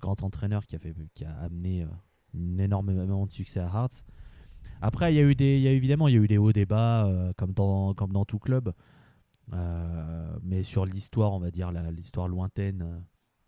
grand 0.00 0.22
entraîneur 0.24 0.66
qui 0.66 0.74
a, 0.74 0.78
fait, 0.80 0.94
qui 1.14 1.24
a 1.24 1.36
amené 1.36 1.86
énormément 2.34 3.26
de 3.26 3.32
succès 3.32 3.60
à 3.60 3.70
Hearts. 3.72 4.04
Après, 4.82 5.12
il 5.12 5.16
y 5.16 5.20
a 5.20 5.22
eu 5.22 5.34
des, 5.34 5.56
il 5.56 5.62
y 5.62 5.68
a 5.68 5.72
évidemment, 5.72 6.08
il 6.08 6.14
y 6.14 6.18
a 6.18 6.20
eu 6.20 6.28
des 6.28 6.38
hauts 6.38 6.52
débats 6.52 7.06
euh, 7.06 7.32
comme 7.36 7.52
dans, 7.52 7.94
comme 7.94 8.12
dans 8.12 8.24
tout 8.24 8.38
club. 8.38 8.72
Euh, 9.52 10.36
mais 10.42 10.62
sur 10.62 10.86
l'histoire, 10.86 11.32
on 11.32 11.38
va 11.38 11.50
dire 11.50 11.70
l'histoire 11.72 12.28
lointaine, 12.28 12.82
euh, 12.82 12.98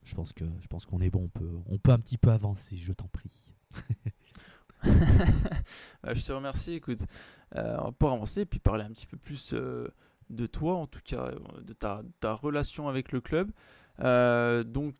je 0.03 0.15
pense 0.15 0.33
que 0.33 0.45
je 0.61 0.67
pense 0.67 0.85
qu'on 0.85 1.01
est 1.01 1.11
bon. 1.11 1.25
On 1.25 1.29
peut, 1.29 1.59
on 1.67 1.79
peut 1.79 1.93
un 1.93 1.99
petit 1.99 2.19
peu 2.19 2.31
avancer. 2.31 2.77
Je 2.77 2.93
t'en 2.93 3.09
prie. 3.09 3.55
Bah, 6.03 6.13
je 6.13 6.25
te 6.25 6.33
remercie. 6.33 6.73
Écoute, 6.73 6.99
peut 7.53 8.07
avancer 8.07 8.45
puis 8.45 8.59
parler 8.59 8.83
un 8.83 8.91
petit 8.91 9.07
peu 9.07 9.17
plus 9.17 9.55
de 9.55 10.47
toi, 10.49 10.75
en 10.75 10.89
tout 10.89 10.99
cas 11.05 11.31
de 11.65 11.73
ta, 11.73 12.03
ta 12.19 12.33
relation 12.33 12.89
avec 12.89 13.13
le 13.13 13.21
club. 13.21 13.53
donc 14.01 14.97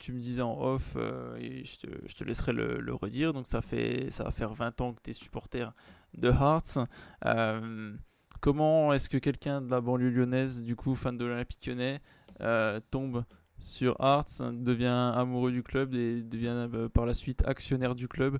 tu 0.00 0.12
me 0.14 0.18
disais 0.18 0.40
en 0.40 0.58
off, 0.58 0.94
euh, 0.96 1.36
et 1.36 1.64
je 1.64 2.14
te, 2.14 2.24
laisserai 2.24 2.52
le, 2.52 2.94
redire, 2.94 3.32
donc 3.32 3.46
ça, 3.46 3.60
fait, 3.60 4.10
ça 4.10 4.24
va 4.24 4.32
faire 4.32 4.54
20 4.54 4.80
ans 4.80 4.94
que 4.94 5.00
tu 5.02 5.10
es 5.10 5.12
supporter 5.12 5.72
de 6.14 6.30
Hearts. 6.30 6.78
Euh, 7.26 7.94
comment 8.40 8.92
est-ce 8.94 9.10
que 9.10 9.18
quelqu'un 9.18 9.60
de 9.60 9.70
la 9.70 9.80
banlieue 9.80 10.08
lyonnaise, 10.08 10.62
du 10.62 10.74
coup 10.74 10.94
fan 10.94 11.16
de 11.16 11.24
l'Olympique 11.26 11.66
lyonnais, 11.66 12.00
euh, 12.40 12.80
tombe 12.90 13.24
sur 13.58 13.94
Hearts, 14.00 14.40
devient 14.40 15.12
amoureux 15.14 15.52
du 15.52 15.62
club 15.62 15.94
et 15.94 16.22
devient 16.22 16.66
par 16.94 17.04
la 17.04 17.12
suite 17.12 17.46
actionnaire 17.46 17.94
du 17.94 18.08
club? 18.08 18.38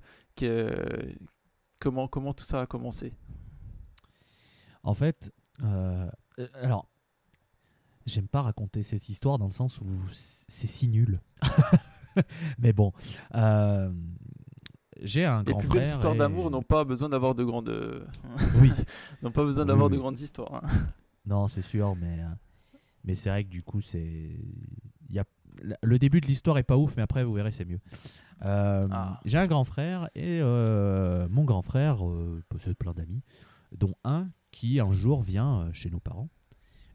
Comment, 1.78 2.08
comment 2.08 2.32
tout 2.32 2.44
ça 2.44 2.62
a 2.62 2.66
commencé? 2.66 3.12
En 4.82 4.94
fait, 4.94 5.30
alors 6.54 6.88
J'aime 8.10 8.26
pas 8.26 8.42
raconter 8.42 8.82
cette 8.82 9.08
histoire 9.08 9.38
dans 9.38 9.46
le 9.46 9.52
sens 9.52 9.80
où 9.80 9.86
c'est 10.10 10.66
si 10.66 10.88
nul. 10.88 11.20
Mais 12.58 12.72
bon, 12.72 12.92
euh, 13.36 13.88
j'ai 15.00 15.24
un 15.24 15.44
grand 15.44 15.60
frère. 15.60 15.82
Les 15.82 15.88
histoires 15.90 16.16
d'amour 16.16 16.50
n'ont 16.50 16.62
pas 16.62 16.82
besoin 16.82 17.08
d'avoir 17.08 17.36
de 17.36 17.44
grandes. 17.44 17.72
oui. 18.60 18.72
n'ont 19.22 19.30
pas 19.30 19.44
besoin 19.44 19.64
d'avoir 19.64 19.90
de 19.90 19.96
grandes 19.96 20.18
histoires. 20.18 20.64
Hein. 20.64 20.68
Non, 21.24 21.46
c'est 21.46 21.62
sûr, 21.62 21.94
mais 21.94 22.18
euh, 22.18 22.26
mais 23.04 23.14
c'est 23.14 23.30
vrai 23.30 23.44
que 23.44 23.48
du 23.50 23.62
coup, 23.62 23.80
c'est 23.80 24.00
il 25.08 25.14
y 25.14 25.20
a 25.20 25.24
le 25.80 25.98
début 26.00 26.20
de 26.20 26.26
l'histoire 26.26 26.58
est 26.58 26.64
pas 26.64 26.76
ouf, 26.76 26.96
mais 26.96 27.02
après 27.02 27.22
vous 27.22 27.32
verrez 27.32 27.52
c'est 27.52 27.64
mieux. 27.64 27.80
Euh, 28.44 28.88
ah. 28.90 29.20
J'ai 29.24 29.38
un 29.38 29.46
grand 29.46 29.64
frère 29.64 30.08
et 30.16 30.40
mon 30.42 31.44
grand 31.44 31.62
frère 31.62 31.98
possède 32.48 32.76
plein 32.76 32.92
d'amis, 32.92 33.22
dont 33.70 33.94
un 34.02 34.30
qui 34.50 34.80
un 34.80 34.90
jour 34.90 35.22
vient 35.22 35.68
chez 35.72 35.90
nos 35.90 36.00
parents 36.00 36.28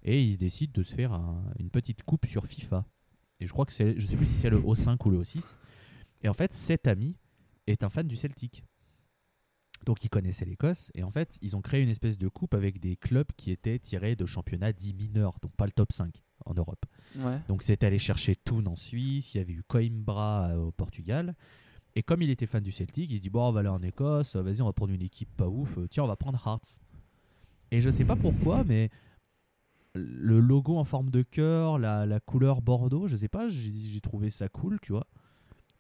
et 0.06 0.24
il 0.24 0.38
décide 0.38 0.72
de 0.72 0.84
se 0.84 0.94
faire 0.94 1.20
une 1.60 1.72
petite 1.72 2.04
coupe 2.04 2.28
sur 2.28 2.46
FIFA. 2.46 2.86
Et 3.40 3.48
je 3.48 3.52
crois 3.52 3.66
que 3.66 3.74
c'est, 3.74 4.00
je 4.00 4.06
sais 4.06 4.16
plus 4.16 4.28
si 4.28 4.36
c'est 4.36 4.52
le 4.52 4.60
O5 4.60 4.98
ou 5.06 5.10
le 5.10 5.22
O6. 5.24 5.58
Et 6.22 6.30
en 6.30 6.34
fait, 6.34 6.54
cet 6.54 6.88
ami 6.88 7.18
est 7.68 7.84
un 7.84 7.90
fan 7.90 8.08
du 8.08 8.16
Celtic. 8.16 8.64
Donc 9.86 10.04
il 10.04 10.10
connaissait 10.10 10.46
l'Écosse 10.46 10.92
et 10.96 11.04
en 11.04 11.12
fait 11.12 11.38
ils 11.42 11.56
ont 11.56 11.62
créé 11.62 11.84
une 11.84 11.90
espèce 11.90 12.18
de 12.18 12.28
coupe 12.28 12.56
avec 12.56 12.80
des 12.80 12.96
clubs 12.96 13.28
qui 13.38 13.52
étaient 13.52 13.78
tirés 13.78 14.16
de 14.16 14.26
championnats 14.26 14.74
dits 14.74 14.96
mineurs, 14.96 15.38
donc 15.42 15.52
pas 15.56 15.66
le 15.66 15.72
top 15.72 15.92
5 15.92 16.24
en 16.46 16.54
Europe. 16.56 16.86
Donc 17.48 17.62
c'était 17.62 17.86
aller 17.86 18.00
chercher 18.00 18.36
Thun 18.36 18.66
en 18.66 18.76
Suisse, 18.76 19.36
il 19.36 19.38
y 19.38 19.42
avait 19.42 19.54
eu 19.54 19.64
Coimbra 19.68 20.50
euh, 20.50 20.58
au 20.58 20.72
Portugal. 20.72 21.36
Et 21.94 22.02
comme 22.02 22.22
il 22.24 22.30
était 22.30 22.48
fan 22.48 22.64
du 22.64 22.72
Celtic, 22.72 23.12
il 23.12 23.18
se 23.18 23.22
dit 23.22 23.30
bon 23.30 23.48
on 23.48 23.52
va 23.52 23.60
aller 23.60 23.70
en 23.70 23.84
Écosse, 23.84 24.36
vas-y 24.36 24.62
on 24.62 24.66
va 24.66 24.74
prendre 24.74 24.94
une 24.94 25.04
équipe 25.04 25.30
pas 25.36 25.48
ouf, 25.48 25.78
tiens 25.90 26.04
on 26.04 26.08
va 26.08 26.16
prendre 26.16 26.42
Hearts. 26.48 26.80
Et 27.70 27.80
je 27.80 27.90
sais 27.90 28.06
pas 28.06 28.16
pourquoi, 28.16 28.64
mais 28.64 28.90
le 29.96 30.40
logo 30.40 30.78
en 30.78 30.84
forme 30.84 31.10
de 31.10 31.22
cœur, 31.22 31.80
la, 31.80 32.20
couleur 32.20 32.62
bordeaux, 32.62 33.08
je 33.08 33.18
sais 33.18 33.28
pas, 33.28 33.48
j'ai 33.48 34.02
trouvé 34.02 34.30
ça 34.30 34.50
cool, 34.50 34.80
tu 34.82 34.92
vois. 34.92 35.08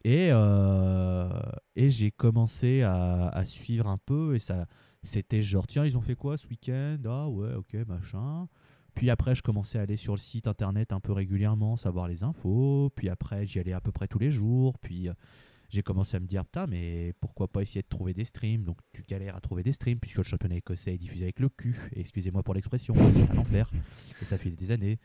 Et, 0.03 0.29
euh, 0.31 1.29
et 1.75 1.89
j'ai 1.89 2.11
commencé 2.11 2.83
à, 2.83 3.43
suivre 3.45 3.87
un 3.87 3.97
peu 3.97 4.35
et 4.35 4.39
ça 4.39 4.67
c'était 5.01 5.41
genre 5.41 5.67
tiens 5.67 5.85
ils 5.85 5.97
ont 5.97 6.01
fait 6.01 6.15
quoi 6.15 6.37
ce 6.37 6.47
week-end? 6.47 6.97
Ah 7.05 7.27
ouais 7.27 7.53
ok 7.53 7.75
machin. 7.87 8.47
Puis 8.93 9.09
après 9.09 9.35
je 9.35 9.41
commençais 9.41 9.79
à 9.79 9.81
aller 9.81 9.97
sur 9.97 10.13
le 10.13 10.19
site 10.19 10.47
internet 10.47 10.93
un 10.93 10.99
peu 10.99 11.11
régulièrement 11.11 11.75
savoir 11.75 12.07
les 12.07 12.23
infos. 12.23 12.91
Puis 12.95 13.09
après 13.09 13.45
j'y 13.47 13.59
allais 13.59 13.73
à 13.73 13.81
peu 13.81 13.91
près 13.91 14.07
tous 14.07 14.19
les 14.19 14.29
jours. 14.31 14.77
Puis 14.79 15.09
j'ai 15.69 15.83
commencé 15.83 16.17
à 16.17 16.19
me 16.19 16.27
dire, 16.27 16.45
putain, 16.45 16.67
mais 16.67 17.13
pourquoi 17.19 17.47
pas 17.47 17.61
essayer 17.61 17.81
de 17.81 17.87
trouver 17.87 18.13
des 18.13 18.25
streams? 18.25 18.63
Donc 18.63 18.77
tu 18.93 19.03
galères 19.03 19.35
à 19.35 19.41
trouver 19.41 19.63
des 19.63 19.71
streams, 19.71 19.99
puisque 19.99 20.17
le 20.17 20.23
championnat 20.23 20.55
écossais 20.55 20.93
est 20.93 20.97
diffusé 20.97 21.23
avec 21.23 21.39
le 21.39 21.49
cul. 21.49 21.75
Excusez-moi 21.95 22.43
pour 22.43 22.53
l'expression, 22.53 22.93
c'est 23.13 23.31
un 23.31 23.37
enfer. 23.37 23.69
Et 24.21 24.25
ça 24.25 24.37
fait 24.37 24.51
des 24.51 24.71
années. 24.71 24.99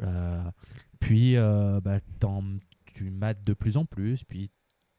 Euh, 0.00 0.42
puis 1.00 1.36
euh, 1.36 1.80
bah, 1.80 2.00
tu 2.94 3.10
mates 3.10 3.44
de 3.44 3.54
plus 3.54 3.76
en 3.76 3.84
plus, 3.84 4.24
puis 4.24 4.50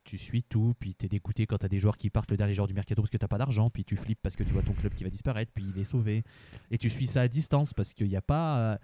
tu 0.03 0.17
suis 0.17 0.43
tout, 0.43 0.75
puis 0.79 0.93
tu 0.95 1.07
es 1.07 1.09
dégoûté 1.09 1.47
quand 1.47 1.57
tu 1.57 1.65
as 1.65 1.69
des 1.69 1.79
joueurs 1.79 1.97
qui 1.97 2.09
partent 2.09 2.29
le 2.29 2.37
dernier 2.37 2.53
jour 2.53 2.67
du 2.67 2.73
mercato 2.73 3.01
parce 3.01 3.09
que 3.09 3.17
t'as 3.17 3.27
pas 3.27 3.39
d'argent, 3.39 3.69
puis 3.69 3.83
tu 3.83 3.95
flippes 3.95 4.19
parce 4.21 4.35
que 4.35 4.43
tu 4.43 4.51
vois 4.51 4.61
ton 4.61 4.73
club 4.73 4.93
qui 4.93 5.03
va 5.03 5.09
disparaître, 5.09 5.51
puis 5.53 5.65
il 5.75 5.81
est 5.81 5.85
sauvé. 5.85 6.23
Et 6.69 6.77
tu 6.77 6.89
suis 6.89 7.07
ça 7.07 7.21
à 7.21 7.27
distance 7.27 7.73
parce 7.73 7.93
qu'il 7.93 8.07
n'y 8.07 8.15
a 8.15 8.21
pas. 8.21 8.79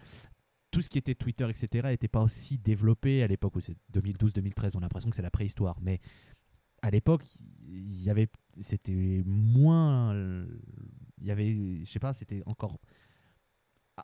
Tout 0.72 0.82
ce 0.82 0.89
qui 0.89 0.97
était 0.97 1.15
Twitter, 1.15 1.47
etc., 1.49 1.89
n'était 1.89 2.07
pas 2.07 2.22
aussi 2.22 2.57
développé 2.57 3.24
à 3.24 3.28
l'époque 3.28 3.55
où 3.57 3.61
c'est 3.61 3.76
2012-2013. 3.93 4.72
On 4.76 4.80
a 4.80 4.82
l'impression 4.82 5.09
que 5.09 5.15
c'est 5.15 5.22
la 5.22 5.32
préhistoire. 5.32 5.78
Mais 5.82 5.99
à 6.82 6.89
l'époque, 6.89 7.24
il 7.67 8.03
y 8.03 8.09
avait, 8.09 8.28
c'était 8.61 9.22
moins, 9.26 10.15
il 11.19 11.28
y 11.28 11.32
avait, 11.32 11.53
je 11.84 11.91
sais 11.91 11.99
pas, 11.99 12.13
c'était 12.13 12.41
encore 12.45 12.78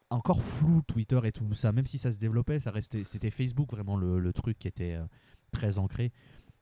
encore 0.10 0.42
flou 0.42 0.82
Twitter 0.84 1.20
et 1.24 1.32
tout 1.32 1.54
ça. 1.54 1.72
Même 1.72 1.88
si 1.88 1.98
ça 1.98 2.12
se 2.12 2.18
développait, 2.18 2.60
ça 2.60 2.72
restait, 2.72 3.04
c'était 3.04 3.32
Facebook 3.32 3.72
vraiment 3.72 3.96
le, 3.98 4.20
le 4.20 4.34
truc 4.34 4.58
qui 4.60 4.68
était 4.68 4.94
euh, 4.94 5.06
très 5.52 5.80
ancré. 5.80 6.12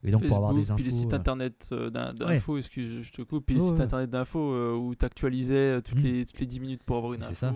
Et 0.04 0.12
donc 0.12 0.26
pour 0.28 0.38
avoir 0.38 0.54
des 0.54 0.70
infos. 0.70 0.76
Puis 0.76 0.84
les 0.86 0.92
sites 0.92 1.14
euh, 1.14 1.18
internet 1.18 1.70
euh, 1.72 1.90
d'in- 1.90 2.14
d'infos, 2.14 2.58
excuse, 2.58 3.02
je 3.02 3.12
te 3.12 3.22
coupe, 3.24 3.46
puis 3.46 3.56
les 3.56 3.62
sites 3.62 3.74
ouais. 3.74 3.82
internet 3.82 4.10
d'infos 4.10 4.54
euh, 4.54 4.76
où 4.76 4.94
tu 4.94 5.04
actualisais 5.04 5.82
toutes, 5.82 6.00
Mm. 6.00 6.04
les, 6.04 6.26
toutes 6.26 6.40
les 6.40 6.46
10 6.46 6.60
minutes 6.60 6.84
pour 6.84 6.98
avoir 6.98 7.14
une 7.14 7.24
info. 7.24 7.34
ça. 7.34 7.56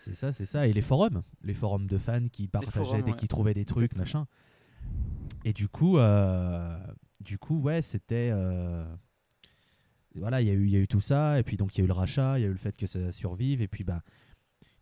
C'est 0.00 0.14
ça, 0.14 0.32
c'est 0.32 0.44
ça. 0.44 0.66
Et 0.68 0.72
les 0.72 0.82
forums, 0.82 1.22
les 1.42 1.54
forums 1.54 1.86
de 1.86 1.98
fans 1.98 2.28
qui 2.30 2.46
partageaient 2.46 2.70
forums, 2.84 3.02
ouais. 3.04 3.16
qu'ils 3.16 3.28
trouvaient 3.28 3.54
des 3.54 3.64
trucs, 3.64 3.92
Exactement. 3.92 4.20
machin. 4.20 5.40
Et 5.44 5.52
du 5.52 5.66
coup, 5.68 5.98
euh, 5.98 6.78
du 7.20 7.38
coup, 7.38 7.58
ouais, 7.60 7.82
c'était. 7.82 8.30
euh, 8.32 8.84
voilà, 10.14 10.40
il 10.42 10.46
y, 10.46 10.50
a 10.50 10.54
eu- 10.54 10.68
y 10.68 10.76
a 10.76 10.78
eu 10.78 10.86
tout 10.86 11.00
ça. 11.00 11.40
Et 11.40 11.42
puis, 11.42 11.56
donc, 11.56 11.74
il 11.74 11.78
y 11.78 11.80
a 11.80 11.84
eu 11.84 11.88
le 11.88 11.92
rachat, 11.92 12.38
il 12.38 12.42
y 12.42 12.44
a 12.44 12.48
eu 12.48 12.52
le 12.52 12.56
fait 12.58 12.76
que 12.76 12.86
ça 12.86 13.10
survive. 13.10 13.62
Et 13.62 13.68
puis, 13.68 13.82
bah, 13.82 14.02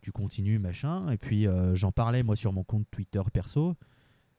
tu 0.01 0.11
continues, 0.11 0.59
machin. 0.59 1.09
Et 1.09 1.17
puis, 1.17 1.47
euh, 1.47 1.73
j'en 1.73 1.91
parlais, 1.91 2.21
moi, 2.21 2.35
sur 2.35 2.53
mon 2.53 2.63
compte 2.63 2.85
Twitter 2.91 3.21
perso. 3.33 3.75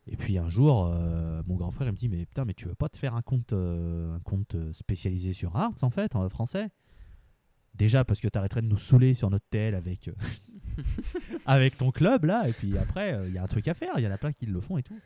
Et 0.07 0.17
puis, 0.17 0.37
un 0.39 0.51
jour, 0.51 0.87
euh, 0.87 1.43
mon 1.47 1.57
grand 1.57 1.71
frère, 1.71 1.89
il 1.89 1.93
me 1.93 1.97
dit 1.97 2.09
Mais 2.09 2.27
putain, 2.27 2.45
mais 2.45 2.55
tu 2.55 2.67
veux 2.69 2.75
pas 2.75 2.89
te 2.89 2.97
faire 2.99 3.15
un 3.15 3.23
compte, 3.23 3.53
euh, 3.55 4.15
un 4.15 4.21
compte 4.21 4.55
euh, 4.55 4.73
spécialisé 4.75 5.33
sur 5.33 5.57
Arts, 5.57 5.73
en 5.83 5.91
fait, 5.91 6.15
en 6.15 6.29
français? 6.29 6.69
Déjà, 7.75 8.05
parce 8.05 8.21
que 8.21 8.29
t'arrêterais 8.29 8.63
de 8.63 8.69
nous 8.69 8.77
saouler 8.77 9.15
sur 9.15 9.31
notre 9.31 9.47
TL 9.51 9.75
avec. 9.75 10.09
euh, 10.09 10.13
avec 11.47 11.77
ton 11.79 11.91
club 11.93 12.25
là 12.25 12.49
et 12.49 12.53
puis 12.53 12.77
après 12.79 13.29
il 13.29 13.33
y 13.33 13.39
a 13.39 13.43
un 13.45 13.47
truc 13.47 13.69
à 13.69 13.75
faire 13.75 13.93
il 13.97 14.03
y 14.03 14.09
en 14.09 14.11
a 14.11 14.19
plein 14.19 14.33
qui 14.33 14.45
le 14.47 14.61
font 14.61 14.77
et 14.77 14.83
tout 14.83 14.99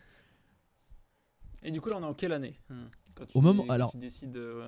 Et 1.62 1.70
du 1.70 1.80
coup, 1.82 1.90
là, 1.90 1.96
on 1.98 2.02
est 2.02 2.06
en 2.06 2.14
quelle 2.14 2.32
année 2.32 2.58
hein, 2.70 2.88
quand 3.14 3.26
tu 3.26 3.36
Au 3.36 3.40
moment- 3.42 3.64
quand 3.66 3.74
alors- 3.74 3.90
tu 3.92 3.98
décides, 3.98 4.36
ouais, 4.36 4.66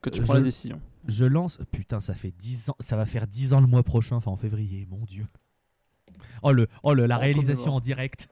quand 0.00 0.10
tu 0.10 0.22
prends 0.22 0.32
je- 0.34 0.38
la 0.38 0.44
décision? 0.44 0.80
je 1.06 1.24
lance 1.24 1.60
putain 1.70 2.00
ça 2.00 2.14
fait 2.14 2.32
10 2.32 2.70
ans 2.70 2.76
ça 2.80 2.96
va 2.96 3.06
faire 3.06 3.26
10 3.28 3.52
ans 3.54 3.60
le 3.60 3.66
mois 3.68 3.82
prochain 3.84 4.16
enfin 4.16 4.30
en 4.32 4.36
février 4.36 4.86
mon 4.90 5.04
dieu 5.04 5.26
oh 6.42 6.52
le 6.52 6.68
oh 6.82 6.94
le 6.94 7.06
la 7.06 7.16
Oh, 7.16 7.20
réalisation 7.20 7.74
en 7.74 7.80
direct. 7.80 8.28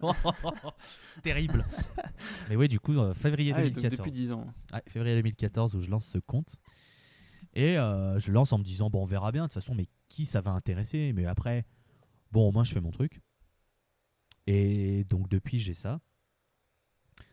Terrible. 1.23 1.65
Mais 2.49 2.57
ouais 2.57 2.69
du 2.69 2.79
coup 2.81 2.97
euh, 2.99 3.15
février 3.15 3.53
Ah, 3.55 3.59
oui, 3.63 3.71
donc 3.71 3.75
2014 3.83 3.99
depuis 3.99 4.11
10 4.13 4.33
ans. 4.33 4.47
Février 4.89 5.17
2014 5.17 5.75
où 5.75 5.81
je 5.81 5.91
lance 5.91 6.07
ce 6.07 6.19
compte. 6.19 6.57
Et 7.55 7.77
euh, 7.79 8.19
je 8.21 8.31
lance 8.31 8.53
en 8.53 8.59
me 8.59 8.65
disant 8.65 8.91
bon 8.91 9.03
on 9.03 9.07
verra 9.07 9.33
bien 9.33 9.43
de 9.43 9.47
toute 9.49 9.55
façon 9.55 9.75
mais 9.75 9.87
qui 10.09 10.27
ça 10.27 10.41
va 10.41 10.51
intéresser? 10.53 11.13
Mais 11.15 11.27
après 11.27 11.65
bon 12.33 12.49
au 12.49 12.53
moins 12.53 12.65
je 12.65 12.73
fais 12.73 12.81
mon 12.81 12.91
truc. 12.91 13.21
Et 14.47 15.05
donc 15.05 15.29
depuis 15.29 15.59
j'ai 15.59 15.75
ça. 15.75 16.01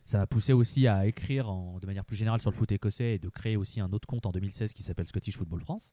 Ça 0.08 0.20
m'a 0.20 0.28
poussé 0.28 0.54
aussi 0.54 0.88
à 0.88 1.08
écrire 1.08 1.50
en- 1.50 1.80
de 1.80 1.86
manière 1.88 2.06
plus 2.06 2.16
générale 2.16 2.40
sur 2.40 2.52
le 2.52 2.56
foot 2.56 2.72
écossais 2.72 3.16
et 3.16 3.20
de 3.20 3.30
créer 3.30 3.56
aussi 3.58 3.80
un 3.80 3.92
autre 3.92 4.08
compte 4.08 4.26
en 4.28 4.32
2016 4.32 4.74
qui 4.74 4.84
s'appelle 4.84 5.08
Scottish 5.08 5.36
Football 5.38 5.62
France 5.62 5.92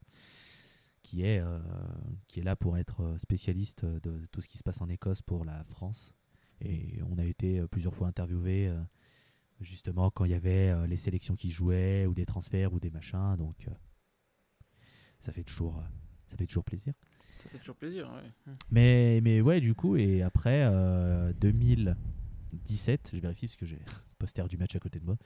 qui 1.02 1.22
est, 1.24 1.40
euh, 1.40 1.58
qui 2.28 2.40
est 2.40 2.42
là 2.42 2.56
pour 2.56 2.76
être 2.78 3.02
euh, 3.02 3.18
spécialiste 3.18 3.84
de 3.84 4.26
tout 4.30 4.40
ce 4.40 4.48
qui 4.48 4.58
se 4.58 4.62
passe 4.62 4.80
en 4.80 4.88
Écosse 4.88 5.22
pour 5.22 5.44
la 5.44 5.64
France 5.64 6.12
et 6.60 7.00
on 7.10 7.18
a 7.18 7.24
été 7.24 7.58
euh, 7.60 7.66
plusieurs 7.66 7.94
fois 7.94 8.06
interviewé 8.08 8.72
justement 9.60 10.10
quand 10.10 10.24
il 10.24 10.30
y 10.32 10.34
avait 10.34 10.86
les 10.88 10.96
sélections 10.96 11.34
qui 11.36 11.50
jouaient 11.50 12.06
ou 12.06 12.14
des 12.14 12.26
transferts 12.26 12.72
ou 12.72 12.80
des 12.80 12.90
machins 12.90 13.36
donc 13.36 13.68
ça 15.20 15.32
fait 15.32 15.44
toujours 15.44 15.80
ça 16.28 16.36
fait 16.36 16.46
toujours 16.46 16.64
plaisir 16.64 16.94
Ça 17.42 17.48
fait 17.50 17.58
toujours 17.58 17.76
plaisir. 17.76 18.10
ouais. 18.12 18.52
mais 18.70 19.20
mais 19.22 19.40
ouais 19.40 19.60
du 19.60 19.74
coup 19.74 19.96
et 19.96 20.22
après 20.22 20.62
euh, 20.64 21.32
2017 21.34 23.10
je 23.14 23.18
vérifie 23.20 23.46
parce 23.46 23.56
que 23.56 23.66
j'ai 23.66 23.76
le 23.86 23.92
poster 24.18 24.46
du 24.48 24.56
match 24.56 24.74
à 24.76 24.80
côté 24.80 24.98
de 24.98 25.04
moi 25.04 25.16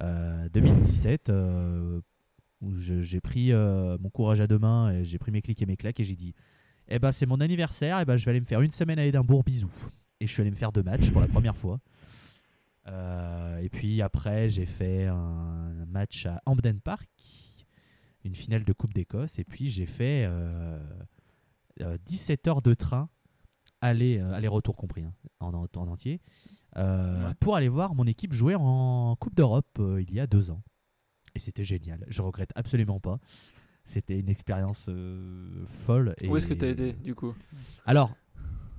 Euh, 0.00 0.48
2017 0.50 1.28
euh, 1.30 2.00
où 2.60 2.76
j'ai 2.78 3.20
pris 3.20 3.52
euh, 3.52 3.96
mon 4.00 4.10
courage 4.10 4.40
à 4.40 4.46
deux 4.46 4.58
mains 4.58 4.90
et 4.90 5.04
j'ai 5.04 5.18
pris 5.18 5.30
mes 5.30 5.42
clics 5.42 5.60
et 5.62 5.66
mes 5.66 5.76
claques 5.76 6.00
et 6.00 6.04
j'ai 6.04 6.16
dit 6.16 6.34
eh 6.88 6.98
ben 6.98 7.12
c'est 7.12 7.26
mon 7.26 7.40
anniversaire 7.40 8.00
et 8.00 8.04
ben 8.04 8.16
je 8.16 8.24
vais 8.24 8.30
aller 8.32 8.40
me 8.40 8.46
faire 8.46 8.60
une 8.62 8.72
semaine 8.72 8.98
à 8.98 9.04
Édimbourg 9.04 9.44
bisous 9.44 9.70
et 10.20 10.26
je 10.26 10.32
suis 10.32 10.40
allé 10.40 10.50
me 10.50 10.56
faire 10.56 10.72
deux 10.72 10.82
matchs 10.82 11.10
pour 11.12 11.20
la 11.20 11.28
première 11.28 11.56
fois. 11.56 11.78
Euh, 12.86 13.58
et 13.58 13.68
puis 13.68 14.00
après 14.02 14.48
j'ai 14.48 14.64
fait 14.66 15.06
un 15.06 15.84
match 15.86 16.26
à 16.26 16.40
Hampden 16.46 16.80
Park 16.80 17.08
une 18.24 18.34
finale 18.34 18.64
de 18.64 18.72
Coupe 18.72 18.92
d'Écosse. 18.94 19.38
Et 19.38 19.44
puis 19.44 19.70
j'ai 19.70 19.86
fait 19.86 20.24
euh, 20.26 20.78
euh, 21.82 21.96
17 22.06 22.48
heures 22.48 22.62
de 22.62 22.74
train 22.74 23.08
aller 23.80 24.18
euh, 24.18 24.32
aller-retour 24.32 24.74
compris 24.76 25.04
hein, 25.04 25.12
en, 25.40 25.54
en, 25.54 25.66
en 25.76 25.88
entier 25.88 26.20
euh, 26.76 27.28
Ouais. 27.28 27.34
pour 27.40 27.54
aller 27.56 27.68
voir 27.68 27.94
mon 27.94 28.04
équipe 28.06 28.32
jouer 28.32 28.54
en 28.58 29.14
Coupe 29.20 29.34
d'Europe 29.36 29.68
euh, 29.78 30.02
il 30.02 30.12
y 30.12 30.18
a 30.20 30.26
deux 30.26 30.50
ans 30.50 30.62
et 31.38 31.40
c'était 31.40 31.64
génial 31.64 32.04
je 32.08 32.20
regrette 32.22 32.50
absolument 32.56 33.00
pas 33.00 33.18
c'était 33.84 34.18
une 34.20 34.28
expérience 34.28 34.86
euh, 34.90 35.64
folle 35.66 36.14
et 36.20 36.28
Où 36.28 36.36
est-ce 36.36 36.46
que 36.46 36.52
tu 36.52 36.64
as 36.66 36.68
été, 36.68 36.92
du 36.92 37.14
coup? 37.14 37.34
Alors, 37.86 38.14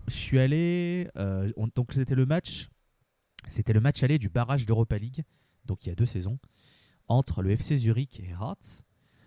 je 0.08 0.14
suis 0.14 0.38
allé. 0.38 1.10
euh, 1.18 1.52
on- 1.58 1.68
donc, 1.74 1.94
c'était 1.94 2.14
le 2.14 2.28
match. 2.28 2.70
C'était 3.48 3.74
le 3.74 3.80
match 3.82 4.04
aller 4.04 4.20
du 4.20 4.30
barrage 4.30 4.68
d'Europa 4.68 5.00
League, 5.00 5.24
donc 5.66 5.84
il 5.84 5.90
y 5.90 5.92
a 5.92 5.96
deux 5.96 6.06
saisons, 6.06 6.38
entre 7.08 7.42
le 7.42 7.50
FC 7.58 7.76
Zurich 7.78 8.20
et 8.20 8.30
Hearts. 8.40 8.84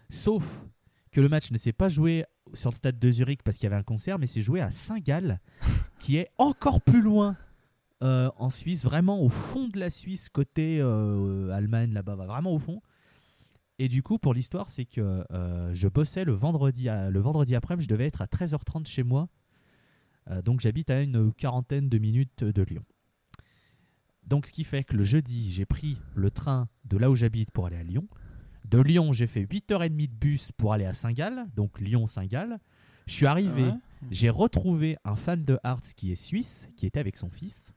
Sauf 0.09 0.65
que 1.11 1.21
le 1.21 1.29
match 1.29 1.51
ne 1.51 1.59
s'est 1.59 1.73
pas 1.73 1.89
joué 1.89 2.27
sur 2.55 2.71
le 2.71 2.77
stade 2.77 3.01
de 3.01 3.11
Zurich 3.11 3.43
parce 3.43 3.57
qu'il 3.57 3.65
y 3.65 3.73
avait 3.73 3.81
un 3.81 3.83
concert, 3.83 4.21
mais 4.21 4.29
s'est 4.29 4.41
joué 4.43 4.61
à 4.61 4.71
Saint-Gall, 4.71 5.41
qui 5.99 6.17
est 6.17 6.31
encore 6.39 6.81
plus 6.81 7.03
loin 7.03 7.37
euh, 8.05 8.31
en 8.37 8.51
Suisse, 8.51 8.85
vraiment 8.85 9.21
au 9.21 9.31
fond 9.31 9.67
de 9.67 9.81
la 9.81 9.91
Suisse, 9.91 10.29
côté 10.29 10.79
euh, 10.81 11.51
Allemagne, 11.51 11.93
là-bas, 11.93 12.15
vraiment 12.15 12.53
au 12.53 12.61
fond. 12.61 12.81
Et 13.85 13.89
du 13.89 14.03
coup, 14.05 14.19
pour 14.19 14.33
l'histoire, 14.33 14.71
c'est 14.71 14.85
que 14.85 15.25
euh, 15.33 15.75
je 15.75 15.89
bossais 15.89 16.25
le 16.25 16.33
vendredi, 16.33 16.89
à- 16.89 17.11
le 17.11 17.19
vendredi 17.19 17.57
après-midi, 17.57 17.85
je 17.85 17.89
devais 17.89 18.07
être 18.07 18.23
à 18.23 18.27
13h30 18.27 18.87
chez 18.87 19.03
moi. 19.03 19.29
Euh, 20.31 20.41
donc 20.41 20.61
j'habite 20.61 20.89
à 20.91 21.01
une 21.03 21.33
quarantaine 21.33 21.89
de 21.89 21.99
minutes 21.99 22.45
de 22.45 22.63
Lyon. 22.63 22.85
Donc 24.25 24.47
ce 24.47 24.53
qui 24.53 24.63
fait 24.63 24.85
que 24.85 24.97
le 24.97 25.03
jeudi, 25.03 25.53
j'ai 25.53 25.67
pris 25.67 25.99
le 26.15 26.31
train 26.31 26.69
de 26.85 26.97
là 26.97 27.11
où 27.11 27.17
j'habite 27.17 27.51
pour 27.51 27.67
aller 27.67 27.77
à 27.77 27.83
Lyon. 27.83 28.07
De 28.67 28.79
Lyon, 28.79 29.13
j'ai 29.13 29.27
fait 29.27 29.43
8h30 29.43 30.07
de 30.09 30.15
bus 30.15 30.53
pour 30.53 30.73
aller 30.73 30.85
à 30.87 30.95
Saint-Gall, 30.95 31.47
donc 31.57 31.81
Lyon-Saint-Gall. 31.81 32.59
Je 33.07 33.13
suis 33.15 33.27
arrivé, 33.27 33.65
Ouais. 33.65 33.75
j'ai 34.13 34.31
retrouvé 34.31 34.97
un 35.05 35.17
fan 35.17 35.45
de 35.45 35.59
Hearts 35.65 35.93
qui 35.97 36.13
est 36.13 36.17
suisse, 36.17 36.69
qui 36.77 36.87
était 36.87 37.01
avec 37.01 37.17
son 37.17 37.31
fils. 37.31 37.75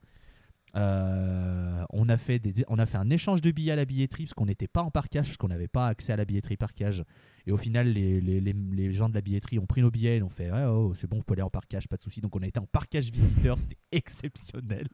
Euh, 0.76 1.84
on, 1.92 2.10
a 2.10 2.18
fait 2.18 2.38
des, 2.40 2.66
on 2.68 2.78
a 2.80 2.86
fait 2.86 2.98
un 2.98 3.10
échange 3.10 3.42
de 3.42 3.50
billets 3.52 3.72
à 3.72 3.76
la 3.78 3.86
billetterie 3.86 4.24
parce 4.26 4.34
qu'on 4.34 4.46
n'était 4.46 4.68
pas 4.68 4.82
en 4.84 4.92
parkage, 4.92 5.28
parce 5.28 5.38
qu'on 5.38 5.48
n'avait 5.48 5.68
pas 5.70 5.88
accès 5.88 6.12
à 6.14 6.18
la 6.18 6.26
billetterie 6.26 6.58
parkage. 6.58 7.04
Et 7.48 7.52
au 7.52 7.58
final, 7.58 7.88
les, 7.88 8.20
les, 8.20 8.42
les- 8.42 8.54
les 8.54 8.92
gens 8.92 9.08
de 9.08 9.14
la 9.14 9.22
billetterie 9.22 9.58
ont 9.60 9.66
pris 9.66 9.82
nos 9.82 9.92
billets 9.92 10.18
et 10.18 10.22
ont 10.24 10.30
fait 10.30 10.52
oh, 10.52 10.94
c'est 10.96 11.08
bon, 11.08 11.18
vous 11.18 11.24
pouvez 11.24 11.36
aller 11.38 11.44
en 11.46 11.50
parkage, 11.50 11.88
pas 11.88 11.96
de 11.98 12.02
souci. 12.02 12.20
Donc 12.22 12.36
on 12.36 12.42
a 12.42 12.48
été 12.48 12.60
en 12.60 12.66
parkage 12.66 13.10
visiteur, 13.12 13.58
c'était 13.60 13.78
exceptionnel. 13.92 14.88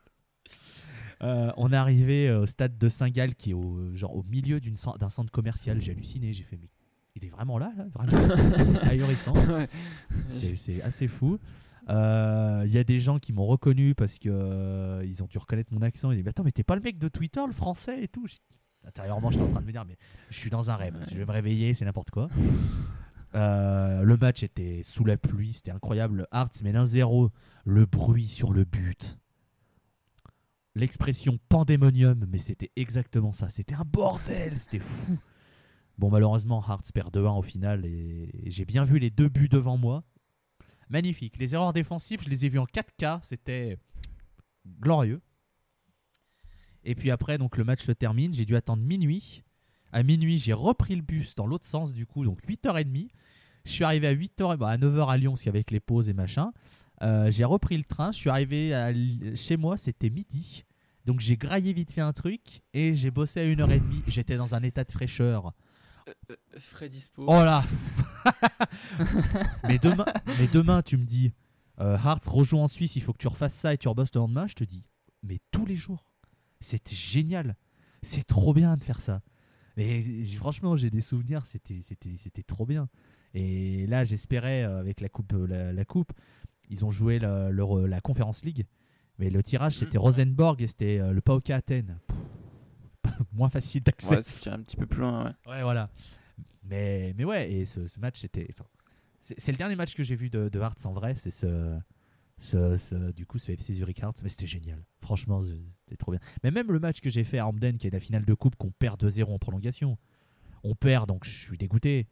Euh, 1.23 1.51
on 1.57 1.71
est 1.71 1.75
arrivé 1.75 2.32
au 2.32 2.45
stade 2.45 2.77
de 2.77 2.89
Saint-Gall 2.89 3.36
qui 3.36 3.51
est 3.51 3.53
au, 3.53 3.95
genre, 3.95 4.15
au 4.15 4.23
milieu 4.23 4.59
d'un 4.59 5.09
centre 5.09 5.32
commercial. 5.32 5.79
J'ai 5.82 5.91
halluciné, 5.91 6.34
j'ai 6.34 6.43
fait 6.43 6.57
Mais 6.57 6.67
il 7.15 7.25
est 7.25 7.29
vraiment 7.29 7.57
là, 7.59 7.71
là 7.77 7.86
Vraiment? 7.93 8.36
C'est- 8.57 8.79
ahurissant. 8.89 9.34
Ouais. 9.47 9.67
C'est 10.29 10.82
assez 10.82 11.07
fou. 11.07 11.38
Euh, 11.89 12.63
Il 12.65 12.71
y 12.71 12.77
a 12.77 12.84
des 12.84 12.99
gens 12.99 13.19
qui 13.19 13.34
m'ont 13.34 13.45
reconnu 13.45 13.95
parce 13.95 14.19
que 14.19 14.29
euh, 14.29 15.03
ils 15.05 15.23
ont 15.23 15.27
dû 15.27 15.38
reconnaître 15.38 15.73
mon 15.73 15.82
accent. 15.82 16.11
Ils 16.11 16.15
disent 16.15 16.23
mais 16.25 16.29
Attends, 16.29 16.43
mais 16.43 16.51
t'es 16.51 16.63
pas 16.63 16.75
le 16.75 16.82
mec 16.82 16.97
de 16.97 17.07
Twitter, 17.07 17.41
le 17.45 17.53
français 17.53 18.03
et 18.03 18.07
tout? 18.07 18.25
Intérieurement, 18.86 19.29
j'étais 19.32 19.43
en 19.43 19.49
train 19.49 19.61
de 19.61 19.65
me 19.65 19.71
dire 19.71 19.86
Mais 19.86 19.97
je 20.29 20.38
suis 20.38 20.49
dans 20.49 20.69
un 20.69 20.75
rêve. 20.75 20.95
Je 21.11 21.17
vais 21.17 21.25
me 21.25 21.32
réveiller, 21.32 21.73
c'est 21.73 21.86
n'importe 21.86 22.11
quoi. 22.11 22.29
Euh, 23.34 24.03
le 24.03 24.17
match 24.17 24.43
était 24.43 24.82
sous 24.84 25.05
la 25.05 25.17
pluie, 25.17 25.53
c'était 25.53 25.71
incroyable. 25.71 26.27
Hearts 26.34 26.61
mène 26.63 26.75
1-0. 26.77 27.29
Le 27.65 27.86
bruit 27.86 28.27
sur 28.27 28.53
le 28.53 28.63
but. 28.65 29.17
L'expression 30.73 31.38
pandémonium, 31.49 32.25
mais 32.29 32.38
c'était 32.38 32.71
exactement 32.75 33.34
ça. 33.34 33.49
C'était 33.49 33.75
un 33.75 33.84
bordel, 33.86 34.57
c'était 34.57 34.79
fou. 34.79 35.17
Bon, 35.97 36.09
malheureusement, 36.09 36.63
Hearts 36.67 36.91
perd 36.93 37.13
2-1 37.13 37.38
au 37.38 37.41
final 37.41 37.86
et 37.86 38.29
et 38.43 38.49
j'ai 38.49 38.65
bien 38.65 38.84
vu 38.84 38.97
les 38.97 39.09
deux 39.09 39.29
buts 39.29 39.49
devant 39.49 39.77
moi. 39.77 40.03
Magnifique. 40.92 41.39
Les 41.39 41.56
erreurs 41.56 41.72
défensives, 41.72 42.22
je 42.22 42.30
les 42.30 42.46
ai 42.46 42.50
vues 42.50 42.60
en 42.60 42.66
4K. 42.66 43.22
C'était 43.24 43.78
glorieux. 44.82 45.22
Et 46.84 46.96
puis 46.96 47.12
après, 47.12 47.38
donc 47.38 47.58
le 47.58 47.64
match 47.64 47.82
se 47.82 47.94
termine. 47.94 48.34
J'ai 48.34 48.44
dû 48.44 48.58
attendre 48.58 48.84
minuit. 48.84 49.44
À 49.94 50.04
minuit, 50.04 50.38
j'ai 50.38 50.54
repris 50.54 50.96
le 50.96 51.02
bus 51.02 51.36
dans 51.36 51.48
l'autre 51.48 51.66
sens, 51.66 51.94
du 51.94 52.06
coup, 52.06 52.26
donc 52.26 52.42
8h30. 52.46 53.10
Je 53.64 53.72
suis 53.72 53.84
arrivé 53.84 54.08
à 54.08 54.14
8h, 54.14 54.58
bah, 54.58 54.70
à 54.70 54.78
9h 54.78 55.10
à 55.10 55.18
Lyon, 55.18 55.32
parce 55.32 55.44
qu'avec 55.44 55.72
les 55.72 55.80
pauses 55.80 56.10
et 56.10 56.14
machin. 56.14 56.52
Euh, 57.04 57.32
j'ai 57.32 57.46
repris 57.46 57.78
le 57.78 57.84
train. 57.84 58.12
Je 58.12 58.18
suis 58.18 58.30
arrivé 58.30 58.74
chez 59.36 59.56
moi, 59.56 59.78
c'était 59.78 60.10
midi. 60.10 60.66
Donc 61.06 61.20
j'ai 61.20 61.38
graillé 61.38 61.74
vite 61.74 61.94
fait 61.94 62.02
un 62.02 62.14
truc 62.14 62.62
et 62.74 62.94
j'ai 62.96 63.12
bossé 63.12 63.39
à 63.39 63.46
1h30. 63.46 63.82
J'étais 64.08 64.36
dans 64.36 64.56
un 64.56 64.62
état 64.62 64.84
de 64.84 64.92
fraîcheur. 64.92 65.54
Euh, 66.08 66.36
euh, 66.82 66.88
dispo. 66.88 67.24
Oh 67.28 67.32
là 67.43 67.64
mais, 69.68 69.80
demain, 69.80 70.06
mais 70.39 70.47
demain, 70.47 70.82
tu 70.82 70.97
me 70.97 71.06
dis, 71.06 71.34
euh, 71.80 71.97
Hearts 71.97 72.28
rejoue 72.28 72.58
en 72.60 72.68
Suisse, 72.68 72.95
il 72.95 73.02
faut 73.02 73.14
que 73.14 73.18
tu 73.18 73.28
refasses 73.28 73.54
ça 73.56 73.74
et 73.74 73.78
tu 73.78 73.88
rebosses 73.88 74.14
le 74.14 74.20
lendemain. 74.20 74.47
Je 74.47 74.54
te 74.56 74.64
dis, 74.64 74.84
mais 75.24 75.39
tous 75.52 75.66
les 75.66 75.76
jours. 75.76 76.06
C'était 76.60 76.95
génial. 76.95 77.56
C'est 78.04 78.26
trop 78.26 78.54
bien 78.54 78.78
de 78.78 78.84
faire 78.84 79.02
ça. 79.02 79.22
Mais 79.78 80.02
franchement, 80.36 80.76
j'ai 80.76 80.89
des 80.89 81.02
souvenirs, 81.02 81.45
c'était, 81.45 81.82
trop 82.45 82.66
bien. 82.66 82.89
Et 83.34 83.88
là, 83.88 84.04
j'espérais, 84.04 84.64
euh, 84.64 84.80
avec 84.80 85.02
la 85.02 85.10
coupe, 85.10 85.34
euh, 85.34 85.47
la, 85.47 85.74
la 85.74 85.86
coupe, 85.86 86.12
ils 86.70 86.84
ont 86.86 86.91
joué 86.91 87.18
la, 87.20 87.49
leur- 87.49 87.88
la 87.88 88.02
Conference 88.02 88.43
League, 88.43 88.66
mais 89.18 89.30
le 89.30 89.41
tirage 89.41 89.76
Mhm. 89.76 89.80
c'était 89.80 89.97
Rosenborg 89.97 90.62
et 90.62 90.68
c'était 90.68 90.99
euh, 90.99 91.14
le 91.14 91.22
PAOK 91.22 91.49
Athènes. 91.52 91.97
Pff, 92.08 92.18
Moins 93.34 93.49
facile 93.49 93.84
d'accès. 93.84 94.15
Ouais, 94.15 94.22
c'est 94.22 94.49
un 94.49 94.59
petit 94.61 94.76
peu 94.78 94.86
plus 94.86 95.01
loin. 95.01 95.26
Ouais. 95.45 95.51
Ouais, 95.53 95.61
voilà. 95.63 95.89
Mais, 96.63 97.13
mais 97.17 97.24
ouais, 97.26 97.51
et 97.51 97.65
ce, 97.65 97.88
ce 97.88 97.99
match, 97.99 98.19
c'était. 98.22 98.47
c'est 99.19 99.51
le 99.51 99.57
dernier 99.57 99.76
match 99.76 99.93
que 99.95 100.03
j'ai 100.03 100.15
vu 100.15 100.30
de, 100.30 100.49
de 100.49 100.59
Hearts 100.59 100.86
en 100.86 100.93
vrai. 100.93 101.15
C'est 101.15 101.32
ce, 101.32 101.78
ce, 102.38 102.78
ce- 102.78 103.11
Du 103.11 103.26
coup, 103.26 103.39
ce 103.39 103.51
FC 103.51 103.74
Zurich 103.74 103.99
Hearts. 104.01 104.19
Mais 104.24 104.30
c'était 104.30 104.47
génial. 104.47 104.84
Franchement, 105.01 105.41
c'était 105.43 105.97
trop 105.97 106.11
bien. 106.11 106.19
Mais 106.43 106.51
même 106.51 106.72
le 106.72 106.80
match 106.80 107.01
que 107.01 107.09
j'ai 107.09 107.24
fait 107.24 107.39
à 107.39 107.47
Hamden, 107.47 107.78
qui 107.78 107.88
est 107.88 107.91
la 107.91 107.99
finale 107.99 108.26
de 108.26 108.34
Coupe, 108.34 108.55
qu'on 108.55 108.72
perd 108.72 109.03
2-0 109.03 109.24
en 109.34 109.39
prolongation. 109.39 109.97
On 110.63 110.76
perd, 110.76 111.07
donc 111.07 111.26
je 111.26 111.32
suis 111.32 111.57
dégoûté. 111.57 112.07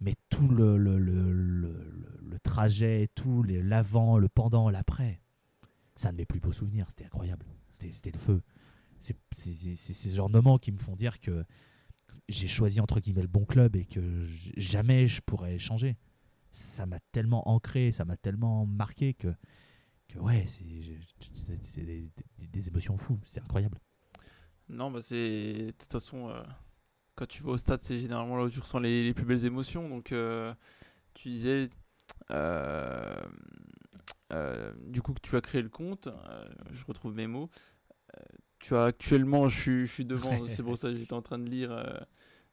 Mais 0.00 0.14
tout 0.28 0.48
le, 0.48 0.76
le, 0.76 0.98
le, 0.98 1.32
le, 1.32 2.38
trajet, 2.42 3.08
tout 3.14 3.42
l'avant, 3.42 4.18
le 4.18 4.28
pendant, 4.28 4.68
l'après, 4.68 5.20
c'est 5.96 6.08
un 6.08 6.12
de 6.12 6.18
mes 6.18 6.26
plus 6.26 6.40
beaux 6.40 6.52
souvenirs. 6.52 6.86
C'était 6.90 7.06
incroyable. 7.06 7.46
C'était 7.70 8.10
le 8.10 8.18
feu. 8.18 8.42
C'est 9.32 9.92
ces 9.92 10.20
moments 10.20 10.58
qui 10.58 10.72
me 10.72 10.78
font 10.78 10.96
dire 10.96 11.20
que 11.20 11.44
j'ai 12.28 12.48
choisi 12.48 12.80
entre 12.80 13.00
guillemets 13.00 13.22
le 13.22 13.28
bon 13.28 13.44
club 13.44 13.76
et 13.76 13.84
que 13.84 14.26
jamais 14.56 15.06
je 15.06 15.20
pourrais 15.20 15.58
changer. 15.58 15.96
Ça 16.50 16.86
m'a 16.86 17.00
tellement 17.12 17.48
ancré, 17.48 17.92
ça 17.92 18.04
m'a 18.04 18.16
tellement 18.16 18.64
marqué 18.64 19.14
que, 19.14 19.34
ouais, 20.16 20.44
c'est 20.46 20.64
des, 21.84 22.68
émotions 22.68 22.96
fous. 22.96 23.18
C'est 23.24 23.40
incroyable. 23.40 23.78
Non, 24.68 24.90
bah 24.90 25.02
c'est. 25.02 25.66
De 25.66 25.70
toute 25.72 25.92
façon, 25.92 26.30
euh, 26.30 26.42
quand 27.16 27.26
tu 27.26 27.42
vas 27.42 27.52
au 27.52 27.56
stade, 27.58 27.82
c'est 27.82 27.98
généralement 27.98 28.36
là 28.36 28.44
où 28.44 28.50
tu 28.50 28.60
ressens 28.60 28.78
les, 28.78 29.12
plus 29.12 29.24
belles 29.24 29.44
émotions. 29.44 29.88
Donc, 29.88 30.12
euh, 30.12 30.54
tu 31.14 31.28
disais. 31.28 31.68
euh, 32.30 33.16
du 34.86 35.02
coup, 35.02 35.12
que 35.12 35.20
tu 35.20 35.36
as 35.36 35.40
créé 35.40 35.60
le 35.62 35.68
compte, 35.68 36.08
je 36.72 36.84
retrouve 36.84 37.14
mes 37.14 37.26
mots. 37.26 37.50
Tu 38.64 38.74
as 38.74 38.84
actuellement, 38.84 39.50
je 39.50 39.60
suis, 39.60 39.86
je 39.86 39.92
suis 39.92 40.04
devant, 40.06 40.48
c'est 40.48 40.62
pour 40.62 40.78
ça 40.78 40.88
que 40.88 40.96
j'étais 40.96 41.12
en 41.12 41.20
train 41.20 41.38
de 41.38 41.46
lire 41.50 41.70
euh, 41.70 41.84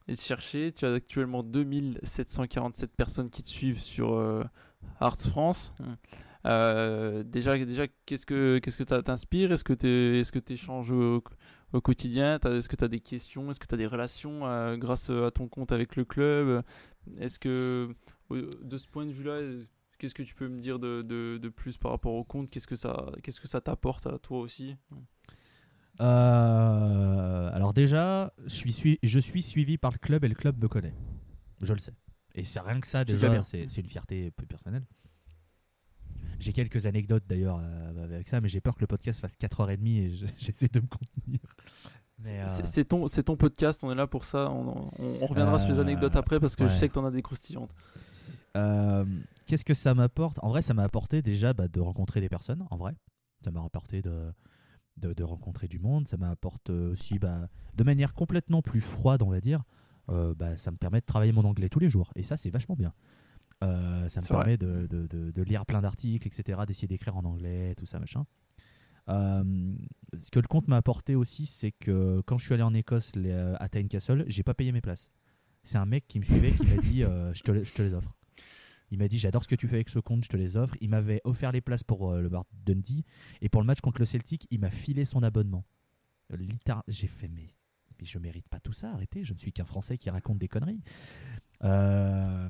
et 0.09 0.15
de 0.15 0.19
chercher. 0.19 0.73
Tu 0.73 0.85
as 0.85 0.93
actuellement 0.93 1.41
2747 1.41 2.91
personnes 2.97 3.29
qui 3.29 3.41
te 3.43 3.47
suivent 3.47 3.79
sur 3.79 4.13
euh, 4.15 4.43
Arts 4.99 5.17
France. 5.21 5.73
Euh, 6.45 7.23
déjà, 7.23 7.57
déjà 7.63 7.85
qu'est-ce 8.05 8.25
que 8.25 8.59
qu'est-ce 8.59 8.77
que 8.77 8.85
ça 8.85 9.01
t'inspire? 9.01 9.53
Est-ce 9.53 9.63
que 9.63 9.71
tu 9.71 9.87
est-ce 9.87 10.33
que 10.33 10.39
tu 10.39 10.51
échanges 10.53 10.91
au, 10.91 11.23
au 11.71 11.79
quotidien? 11.79 12.39
Est-ce 12.39 12.67
que 12.67 12.75
tu 12.75 12.83
as 12.83 12.89
des 12.89 12.99
questions? 12.99 13.49
Est-ce 13.49 13.61
que 13.61 13.67
tu 13.67 13.75
as 13.75 13.77
des 13.77 13.87
relations 13.87 14.45
euh, 14.45 14.75
grâce 14.75 15.09
à 15.09 15.31
ton 15.31 15.47
compte 15.47 15.71
avec 15.71 15.95
le 15.95 16.03
club? 16.03 16.61
Est-ce 17.19 17.39
que 17.39 17.95
de 18.29 18.77
ce 18.77 18.87
point 18.89 19.05
de 19.05 19.11
vue-là, 19.13 19.39
qu'est-ce 19.97 20.13
que 20.15 20.23
tu 20.23 20.35
peux 20.35 20.49
me 20.49 20.59
dire 20.59 20.77
de, 20.77 21.03
de, 21.03 21.37
de 21.37 21.49
plus 21.49 21.77
par 21.77 21.91
rapport 21.91 22.15
au 22.15 22.25
compte? 22.25 22.49
Qu'est-ce 22.49 22.67
que 22.67 22.75
ça 22.75 23.05
qu'est-ce 23.23 23.39
que 23.39 23.47
ça 23.47 23.61
t'apporte 23.61 24.07
à 24.07 24.17
toi 24.19 24.39
aussi? 24.39 24.75
Euh, 26.01 27.49
alors 27.53 27.73
déjà, 27.73 28.33
je 28.45 28.55
suis, 28.55 28.71
sui- 28.73 28.99
je 29.03 29.19
suis 29.19 29.41
suivi 29.41 29.77
par 29.77 29.91
le 29.91 29.97
club 29.97 30.23
et 30.23 30.27
le 30.27 30.35
club 30.35 30.61
me 30.61 30.67
connaît. 30.67 30.93
Je 31.61 31.73
le 31.73 31.79
sais. 31.79 31.93
Et 32.35 32.43
c'est 32.45 32.59
rien 32.61 32.79
que 32.79 32.87
ça 32.87 33.03
déjà 33.05 33.27
c'est 33.43 33.77
une 33.77 33.87
fierté 33.89 34.31
peu 34.31 34.45
personnelle. 34.45 34.85
J'ai 36.39 36.53
quelques 36.53 36.85
anecdotes 36.87 37.23
d'ailleurs 37.27 37.59
euh, 37.61 38.03
avec 38.05 38.27
ça, 38.29 38.41
mais 38.41 38.47
j'ai 38.47 38.61
peur 38.61 38.73
que 38.75 38.81
le 38.81 38.87
podcast 38.87 39.19
fasse 39.19 39.35
4h30 39.39 39.87
et 39.87 40.09
je- 40.11 40.25
j'essaie 40.37 40.67
de 40.69 40.79
me 40.79 40.87
contenir. 40.87 41.39
C'est- 42.23 42.39
euh, 42.39 43.05
C'est 43.07 43.23
ton, 43.23 43.35
podcast, 43.35 43.83
on 43.83 43.91
est 43.91 43.95
là 43.95 44.07
pour 44.07 44.25
ça. 44.25 44.49
On, 44.49 44.87
on- 44.99 45.17
on 45.21 45.25
reviendra 45.25 45.59
sur 45.59 45.69
les 45.71 45.79
anecdotes 45.79 46.15
après 46.15 46.39
parce 46.39 46.55
que 46.55 46.63
je 46.67 46.73
sais 46.73 46.87
que 46.87 46.93
tu 46.93 46.99
en 46.99 47.05
as 47.05 47.11
des 47.11 47.21
croustillantes. 47.21 47.73
Euh, 48.57 49.05
Qu'est-ce 49.45 49.65
que 49.65 49.73
ça 49.73 49.93
m'apporte? 49.93 50.37
En 50.41 50.49
vrai, 50.49 50.61
ça 50.61 50.73
m'a 50.73 50.83
apporté 50.83 51.21
déjà 51.21 51.53
bah, 51.53 51.67
de 51.67 51.79
rencontrer 51.79 52.21
des 52.21 52.29
personnes, 52.29 52.65
en 52.69 52.77
vrai. 52.77 52.93
Ça 53.43 53.51
m'a 53.51 53.63
apporté 53.63 54.01
de, 54.01 54.31
de, 54.97 55.13
de 55.13 55.23
rencontrer 55.23 55.67
du 55.67 55.79
monde. 55.79 56.07
Ça 56.07 56.17
m'apporte 56.17 56.69
aussi, 56.69 57.19
bah, 57.19 57.49
de 57.75 57.83
manière 57.83 58.13
complètement 58.13 58.61
plus 58.61 58.81
froide, 58.81 59.21
on 59.21 59.29
va 59.29 59.41
dire, 59.41 59.63
euh, 60.09 60.33
bah, 60.35 60.57
ça 60.57 60.71
me 60.71 60.77
permet 60.77 60.99
de 61.01 61.05
travailler 61.05 61.31
mon 61.31 61.45
anglais 61.45 61.69
tous 61.69 61.79
les 61.79 61.89
jours. 61.89 62.11
Et 62.15 62.23
ça, 62.23 62.37
c'est 62.37 62.49
vachement 62.49 62.75
bien. 62.75 62.93
Euh, 63.63 64.09
ça 64.09 64.21
me 64.21 64.25
permet 64.37 64.57
de, 64.57 64.87
de, 64.87 65.07
de- 65.31 65.41
lire 65.43 65.65
plein 65.67 65.81
d'articles, 65.81 66.27
etc., 66.27 66.61
d'essayer 66.65 66.87
d'écrire 66.87 67.15
en 67.15 67.25
anglais, 67.25 67.75
tout 67.75 67.85
ça, 67.85 67.99
machin. 67.99 68.25
Euh, 69.09 69.75
ce 70.21 70.29
que 70.31 70.39
le 70.39 70.47
compte 70.47 70.67
m'a 70.67 70.77
apporté 70.77 71.15
aussi, 71.15 71.45
c'est 71.45 71.71
que 71.71 72.21
quand 72.25 72.37
je 72.37 72.45
suis 72.45 72.53
allé 72.53 72.63
en 72.63 72.73
Écosse 72.73 73.15
les- 73.15 73.31
euh, 73.31 73.55
à 73.59 73.69
Tynecastle, 73.69 74.23
j'ai 74.27 74.43
pas 74.43 74.53
payé 74.53 74.71
mes 74.71 74.81
places. 74.81 75.09
C'est 75.63 75.77
un 75.77 75.85
mec 75.85 76.07
qui 76.07 76.19
me 76.19 76.23
suivait 76.23 76.51
qui 76.51 76.65
m'a 76.65 76.77
dit 76.81 77.03
euh, 77.03 77.33
je, 77.33 77.43
te 77.43 77.63
je 77.63 77.73
te 77.73 77.81
les 77.83 77.93
offre. 77.93 78.15
Il 78.91 78.99
m'a 78.99 79.07
dit 79.07 79.17
j'adore 79.17 79.43
ce 79.43 79.47
que 79.47 79.55
tu 79.55 79.67
fais 79.67 79.75
avec 79.75 79.89
ce 79.89 79.99
compte, 79.99 80.23
je 80.25 80.29
te 80.29 80.37
les 80.37 80.57
offre. 80.57 80.75
Il 80.81 80.89
m'avait 80.89 81.21
offert 81.23 81.51
les 81.51 81.61
places 81.61 81.83
pour 81.83 82.11
euh, 82.11 82.21
le 82.21 82.29
bar 82.29 82.45
Dundee 82.51 83.03
et 83.41 83.49
pour 83.49 83.61
le 83.61 83.65
match 83.67 83.79
contre 83.81 83.99
le 83.99 84.05
Celtic, 84.05 84.47
il 84.51 84.59
m'a 84.59 84.69
filé 84.69 85.05
son 85.05 85.23
abonnement. 85.23 85.65
Euh, 86.33 86.37
littéral- 86.37 86.83
j'ai 86.87 87.07
fait 87.07 87.29
mais, 87.29 87.55
mais 87.97 88.05
je 88.05 88.19
mérite 88.19 88.47
pas 88.49 88.59
tout 88.59 88.73
ça, 88.73 88.91
arrêtez, 88.91 89.23
je 89.23 89.33
ne 89.33 89.39
suis 89.39 89.51
qu'un 89.53 89.65
Français 89.65 89.97
qui 89.97 90.09
raconte 90.09 90.37
des 90.39 90.47
conneries. 90.47 90.81
Euh, 91.63 92.49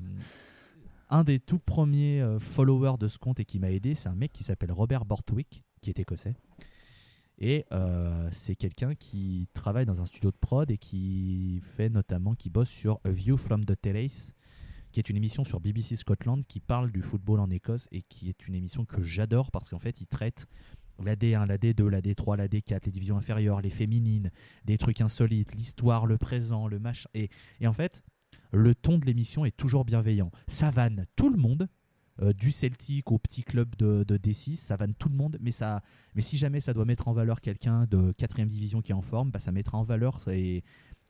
un 1.10 1.24
des 1.24 1.38
tout 1.38 1.58
premiers 1.58 2.36
followers 2.40 2.96
de 2.98 3.06
ce 3.06 3.18
compte 3.18 3.38
et 3.38 3.44
qui 3.44 3.58
m'a 3.58 3.70
aidé, 3.70 3.94
c'est 3.94 4.08
un 4.08 4.14
mec 4.14 4.32
qui 4.32 4.44
s'appelle 4.44 4.72
Robert 4.72 5.04
Bortwick, 5.04 5.62
qui 5.80 5.90
est 5.90 5.98
écossais. 5.98 6.34
Et 7.38 7.66
c'est 8.30 8.56
quelqu'un 8.56 8.94
qui 8.94 9.48
travaille 9.52 9.84
dans 9.84 10.00
un 10.00 10.06
studio 10.06 10.30
de 10.30 10.36
prod 10.36 10.70
et 10.70 10.78
qui 10.78 11.60
fait 11.62 11.90
notamment, 11.90 12.34
qui 12.34 12.48
bosse 12.50 12.70
sur 12.70 12.98
A 13.04 13.10
View 13.10 13.36
from 13.36 13.64
the 13.66 13.78
Terrace, 13.78 14.32
qui 14.92 15.00
est 15.00 15.08
une 15.08 15.16
émission 15.16 15.42
sur 15.42 15.60
BBC 15.60 15.96
Scotland 15.96 16.44
qui 16.46 16.60
parle 16.60 16.92
du 16.92 17.02
football 17.02 17.40
en 17.40 17.50
Écosse 17.50 17.88
et 17.90 18.02
qui 18.02 18.28
est 18.28 18.46
une 18.46 18.54
émission 18.54 18.84
que 18.84 19.02
j'adore 19.02 19.50
parce 19.50 19.70
qu'en 19.70 19.78
fait, 19.78 20.00
il 20.00 20.06
traite 20.06 20.46
la 21.02 21.16
D1, 21.16 21.46
la 21.46 21.58
D2, 21.58 21.88
la 21.88 22.00
D3, 22.00 22.36
la 22.36 22.48
D4, 22.48 22.82
les 22.84 22.92
divisions 22.92 23.16
inférieures, 23.16 23.60
les 23.60 23.70
féminines, 23.70 24.30
des 24.64 24.78
trucs 24.78 25.00
insolites, 25.00 25.54
l'histoire, 25.54 26.06
le 26.06 26.18
présent, 26.18 26.68
le 26.68 26.78
machin. 26.78 27.08
Et, 27.14 27.30
en 27.66 27.72
fait, 27.72 28.02
le 28.52 28.74
ton 28.74 28.98
de 28.98 29.06
l'émission 29.06 29.44
est 29.44 29.56
toujours 29.56 29.84
bienveillant. 29.84 30.30
Ça 30.46 30.70
vanne 30.70 31.06
tout 31.16 31.30
le 31.30 31.38
monde, 31.38 31.68
euh, 32.20 32.34
du 32.34 32.52
Celtic 32.52 33.10
au 33.10 33.18
petit 33.18 33.42
club 33.42 33.74
de, 33.76 34.04
de 34.04 34.18
D6, 34.18 34.56
ça 34.56 34.76
vanne 34.76 34.94
tout 34.94 35.08
le 35.08 35.16
monde, 35.16 35.38
mais, 35.40 35.50
ça, 35.50 35.82
mais 36.14 36.20
si 36.20 36.36
jamais 36.36 36.60
ça 36.60 36.74
doit 36.74 36.84
mettre 36.84 37.08
en 37.08 37.14
valeur 37.14 37.40
quelqu'un 37.40 37.86
de 37.86 38.12
4ème 38.12 38.48
division 38.48 38.82
qui 38.82 38.92
est 38.92 38.94
en 38.94 39.00
forme, 39.00 39.30
bah, 39.30 39.40
ça 39.40 39.50
mettra 39.50 39.78
en 39.78 39.82
valeur 39.82 40.20
et, 40.28 40.62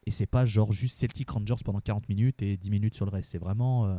et 0.06 0.10
c'est 0.10 0.26
pas 0.26 0.44
genre 0.44 0.72
juste 0.72 0.98
Celtic 0.98 1.30
Rangers 1.30 1.62
pendant 1.64 1.80
40 1.80 2.08
minutes 2.08 2.42
et 2.42 2.56
10 2.56 2.70
minutes 2.70 2.94
sur 2.94 3.04
le 3.04 3.10
reste. 3.10 3.30
C'est 3.30 3.38
vraiment 3.38 3.86
euh, 3.86 3.98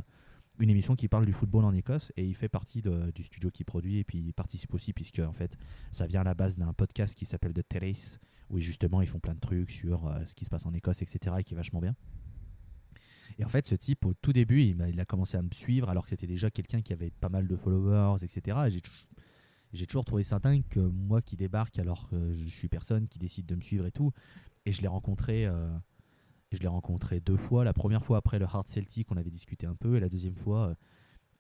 une 0.60 0.70
émission 0.70 0.96
qui 0.96 1.08
parle 1.08 1.26
du 1.26 1.34
football 1.34 1.66
en 1.66 1.74
Écosse 1.74 2.12
et 2.18 2.26
il 2.26 2.36
fait 2.36 2.50
partie 2.50 2.82
du 2.82 3.24
studio 3.24 3.50
qui 3.52 3.64
produit 3.64 4.00
et 4.00 4.04
puis 4.04 4.20
il 4.20 4.34
participe 4.34 4.74
aussi 4.74 4.94
puisque 4.94 5.20
en 5.20 5.34
fait 5.34 5.58
ça 5.92 6.06
vient 6.06 6.22
à 6.22 6.26
la 6.26 6.34
base 6.34 6.58
d'un 6.58 6.74
podcast 6.74 7.16
qui 7.16 7.26
s'appelle 7.26 7.54
The 7.54 7.68
Terrace 7.68 8.20
où 8.50 8.60
justement 8.60 9.02
ils 9.02 9.08
font 9.08 9.20
plein 9.20 9.34
de 9.34 9.40
trucs 9.40 9.72
sur 9.72 10.08
euh, 10.08 10.26
ce 10.26 10.36
qui 10.36 10.46
se 10.46 10.50
passe 10.50 10.66
en 10.66 10.74
Écosse 10.74 11.02
etc 11.02 11.36
et 11.40 11.44
qui 11.44 11.54
est 11.54 11.58
vachement 11.58 11.80
bien. 11.80 11.96
Et 13.40 13.46
en 13.46 13.48
fait, 13.48 13.66
ce 13.66 13.74
type, 13.74 14.06
au 14.06 14.14
tout 14.14 14.34
début, 14.34 14.62
il, 14.62 15.00
a 15.00 15.06
commencé 15.06 15.38
à 15.38 15.42
me 15.42 15.52
suivre 15.52 15.90
alors 15.90 16.04
que 16.04 16.10
c'était 16.12 16.28
déjà 16.28 16.52
quelqu'un 16.52 16.82
qui 16.82 16.94
avait 16.94 17.10
pas 17.10 17.30
mal 17.30 17.48
de 17.48 17.56
followers, 17.56 18.24
etc. 18.24 18.58
Et 18.68 18.70
j'ai 18.70 18.82
tou- 18.82 18.92
j'ai 19.74 19.88
toujours 19.88 20.06
trouvé 20.06 20.24
ça 20.24 20.40
que 20.70 20.80
moi 20.80 21.22
qui 21.22 21.36
débarque 21.36 21.80
alors 21.80 22.08
que 22.08 22.32
je 22.32 22.50
suis 22.50 22.68
personne 22.68 23.08
qui 23.08 23.18
décide 23.18 23.48
de 23.48 23.56
me 23.56 23.62
suivre 23.62 23.88
et 23.88 23.92
tout. 23.92 24.12
Et 24.68 24.72
je 24.72 24.82
l'ai 24.82 24.88
rencontré, 24.88 25.48
euh, 25.48 25.68
je 26.56 26.62
l'ai 26.62 26.68
rencontré 26.68 27.20
deux 27.20 27.38
fois. 27.38 27.64
La 27.64 27.74
première 27.74 28.04
fois 28.04 28.18
après 28.18 28.40
le 28.40 28.46
Hard 28.46 28.68
Celtic, 28.68 29.12
on 29.12 29.18
avait 29.18 29.30
discuté 29.30 29.66
un 29.66 29.76
peu, 29.76 29.96
et 29.96 30.00
la 30.00 30.10
deuxième 30.10 30.36
fois 30.36 30.70
euh, 30.70 30.76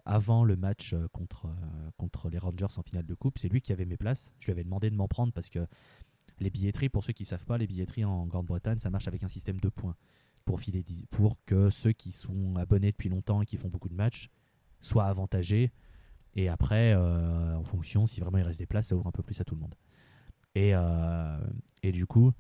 avant 0.06 0.44
le 0.44 0.56
match 0.56 0.94
euh, 0.94 1.08
contre, 1.12 1.46
euh, 1.46 1.92
contre 1.98 2.30
les 2.30 2.38
Rangers 2.38 2.78
en 2.78 2.84
finale 2.84 3.06
de 3.06 3.14
coupe. 3.14 3.38
C'est 3.38 3.50
lui 3.50 3.62
qui 3.62 3.72
avait 3.72 3.86
mes 3.86 3.98
places. 3.98 4.34
Je 4.40 4.46
lui 4.46 4.52
avais 4.52 4.64
demandé 4.64 4.90
de 4.90 4.96
m'en 4.96 5.08
prendre 5.08 5.34
parce 5.34 5.50
que 5.50 5.66
les 6.40 6.50
billetteries, 6.50 6.90
pour 6.90 7.04
ceux 7.04 7.14
qui 7.14 7.26
savent 7.26 7.46
pas, 7.46 7.58
les 7.58 7.68
billetteries 7.68 8.06
en 8.06 8.26
Grande-Bretagne, 8.26 8.80
ça 8.80 8.90
marche 8.90 9.08
avec 9.08 9.24
un 9.24 9.28
système 9.28 9.60
de 9.60 9.70
points 9.70 9.96
pour, 10.46 10.60
filer, 10.60 10.84
pour 11.12 11.38
que 11.46 11.70
ceux 11.70 11.94
qui 11.94 12.12
sont 12.12 12.56
abonnés 12.56 12.92
depuis 12.92 13.10
longtemps 13.10 13.42
et 13.42 13.46
qui 13.46 13.58
font 13.58 13.70
beaucoup 13.70 13.90
de 13.90 13.96
matchs 13.96 14.30
soient 14.82 15.06
avantagés. 15.06 15.72
Et 16.36 16.50
après, 16.50 16.96
en 16.96 17.64
fonction, 17.64 18.08
si 18.08 18.20
vraiment 18.20 18.40
il 18.40 18.44
reste 18.44 18.60
des 18.60 18.66
places, 18.66 18.88
ça 18.88 18.96
ouvre 18.96 19.08
un 19.08 19.12
peu 19.12 19.22
plus 19.22 19.40
à 19.40 19.46
tout 19.46 19.54
le 19.56 19.62
monde. 19.62 19.76
Et, 20.56 20.74
et 21.84 21.92
du 21.92 22.08
coup, 22.08 22.34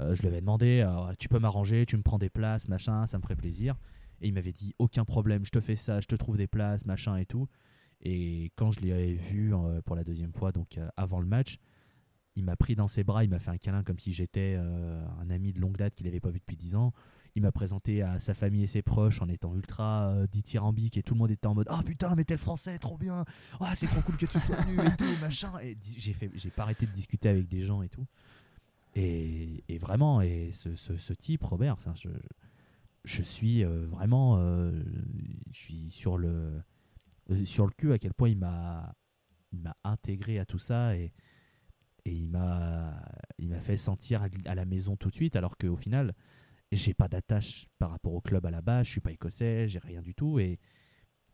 euh, 0.00 0.14
je 0.14 0.22
lui 0.22 0.28
avais 0.28 0.40
demandé, 0.40 0.86
tu 1.18 1.28
peux 1.28 1.38
m'arranger, 1.38 1.86
tu 1.86 1.96
me 1.96 2.02
prends 2.02 2.18
des 2.18 2.30
places, 2.30 2.68
machin, 2.68 3.06
ça 3.06 3.18
me 3.18 3.22
ferait 3.22 3.36
plaisir. 3.36 3.76
Et 4.20 4.28
il 4.28 4.34
m'avait 4.34 4.52
dit, 4.52 4.74
aucun 4.78 5.04
problème, 5.04 5.44
je 5.44 5.50
te 5.50 5.60
fais 5.60 5.76
ça, 5.76 6.00
je 6.00 6.06
te 6.06 6.16
trouve 6.16 6.36
des 6.36 6.46
places, 6.46 6.84
machin 6.86 7.16
et 7.16 7.26
tout. 7.26 7.48
Et 8.00 8.52
quand 8.56 8.70
je 8.70 8.80
l'ai 8.80 9.14
vu 9.14 9.54
euh, 9.54 9.80
pour 9.82 9.96
la 9.96 10.04
deuxième 10.04 10.32
fois, 10.32 10.52
donc 10.52 10.78
euh, 10.78 10.88
avant 10.96 11.20
le 11.20 11.26
match, 11.26 11.58
il 12.36 12.44
m'a 12.44 12.56
pris 12.56 12.76
dans 12.76 12.86
ses 12.86 13.02
bras, 13.02 13.24
il 13.24 13.30
m'a 13.30 13.40
fait 13.40 13.50
un 13.50 13.58
câlin 13.58 13.82
comme 13.82 13.98
si 13.98 14.12
j'étais 14.12 14.54
un 14.54 15.28
ami 15.28 15.52
de 15.52 15.60
longue 15.60 15.76
date 15.76 15.96
qu'il 15.96 16.06
n'avait 16.06 16.20
pas 16.20 16.30
vu 16.30 16.38
depuis 16.38 16.56
10 16.56 16.76
ans. 16.76 16.92
Il 17.34 17.42
m'a 17.42 17.50
présenté 17.50 18.00
à 18.00 18.20
sa 18.20 18.32
famille 18.32 18.62
et 18.62 18.68
ses 18.68 18.80
proches 18.80 19.20
en 19.20 19.28
étant 19.28 19.56
ultra 19.56 20.14
dithyrambique 20.30 20.96
et 20.96 21.02
tout 21.02 21.14
le 21.14 21.18
monde 21.18 21.32
était 21.32 21.48
en 21.48 21.56
mode 21.56 21.66
Ah 21.68 21.82
putain, 21.84 22.14
mais 22.14 22.22
t'es 22.22 22.34
le 22.34 22.38
français, 22.38 22.78
trop 22.78 22.96
bien 22.96 23.24
Ah, 23.58 23.74
c'est 23.74 23.88
trop 23.88 24.02
cool 24.02 24.16
que 24.16 24.26
tu 24.26 24.38
sois 24.38 24.54
venu 24.54 24.86
et 24.86 24.96
tout, 24.96 25.20
machin. 25.20 25.50
Et 25.64 25.76
j'ai 25.82 26.50
pas 26.50 26.62
arrêté 26.62 26.86
de 26.86 26.92
discuter 26.92 27.28
avec 27.28 27.48
des 27.48 27.64
gens 27.64 27.82
et 27.82 27.88
tout. 27.88 28.06
Et, 28.94 29.78
vraiment, 29.78 30.20
et 30.20 30.50
ce, 30.50 31.12
type, 31.12 31.44
Robert, 31.44 31.74
enfin, 31.74 31.94
je, 33.04 33.22
suis 33.22 33.64
euh, 33.64 33.86
vraiment, 33.86 34.38
euh, 34.38 34.72
je 35.52 35.58
suis 35.58 35.90
sur 35.90 36.18
le, 36.18 36.62
euh, 37.30 37.44
sur 37.44 37.66
le 37.66 37.72
cul 37.72 37.92
à 37.92 37.98
quel 37.98 38.14
point 38.14 38.28
il 38.28 38.38
m'a 38.38 38.94
intégré 39.84 40.38
à 40.38 40.46
tout 40.46 40.58
ça 40.58 40.96
et, 40.96 41.12
il 42.10 42.26
m'a 42.30 42.94
fait 43.60 43.76
sentir 43.76 44.26
à 44.46 44.54
la 44.54 44.64
maison 44.64 44.96
tout 44.96 45.10
de 45.10 45.14
suite 45.14 45.36
alors 45.36 45.58
qu'au 45.58 45.76
final 45.76 46.14
j'ai 46.72 46.94
pas 46.94 47.06
d'attache 47.06 47.66
par 47.76 47.90
rapport 47.90 48.14
au 48.14 48.22
club 48.22 48.46
à 48.46 48.50
la 48.50 48.62
base 48.62 48.86
je 48.86 48.92
suis 48.92 49.00
pas 49.02 49.12
écossais 49.12 49.68
j'ai 49.68 49.78
rien 49.78 50.00
du 50.00 50.14
tout 50.14 50.38
et 50.38 50.58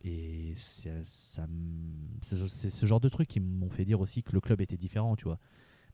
et 0.00 0.54
c'est 0.56 1.04
ce 1.04 2.86
genre 2.86 2.98
de 2.98 3.08
trucs 3.08 3.28
qui 3.28 3.38
m'ont 3.38 3.70
fait 3.70 3.84
dire 3.84 4.00
aussi 4.00 4.24
que 4.24 4.32
le 4.32 4.40
club 4.40 4.60
était 4.60 4.76
différent 4.76 5.14
tu 5.14 5.24
vois 5.26 5.38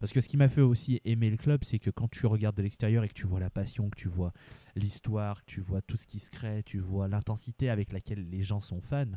parce 0.01 0.13
que 0.13 0.23
ce 0.23 0.29
qui 0.29 0.39
m'a 0.39 0.49
fait 0.49 0.63
aussi 0.63 1.01
aimer 1.05 1.29
le 1.29 1.37
club, 1.37 1.63
c'est 1.63 1.79
que 1.79 1.91
quand 1.91 2.09
tu 2.09 2.27
regardes 2.27 2.57
de 2.57 2.63
l'extérieur 2.63 3.05
et 3.05 3.09
que 3.09 3.15
tu 3.15 3.27
vois 3.27 3.39
la 3.39 3.51
passion, 3.51 3.91
que 3.91 3.99
tu 3.99 4.09
vois 4.09 4.33
l'histoire, 4.75 5.45
que 5.45 5.51
tu 5.51 5.61
vois 5.61 5.83
tout 5.83 5.99
ce 5.99 6.07
qui 6.07 6.19
se 6.19 6.31
crée, 6.31 6.63
tu 6.65 6.79
vois 6.79 7.07
l'intensité 7.07 7.69
avec 7.69 7.93
laquelle 7.93 8.29
les 8.31 8.43
gens 8.43 8.63
sont 8.63 8.81
fans, 8.81 9.13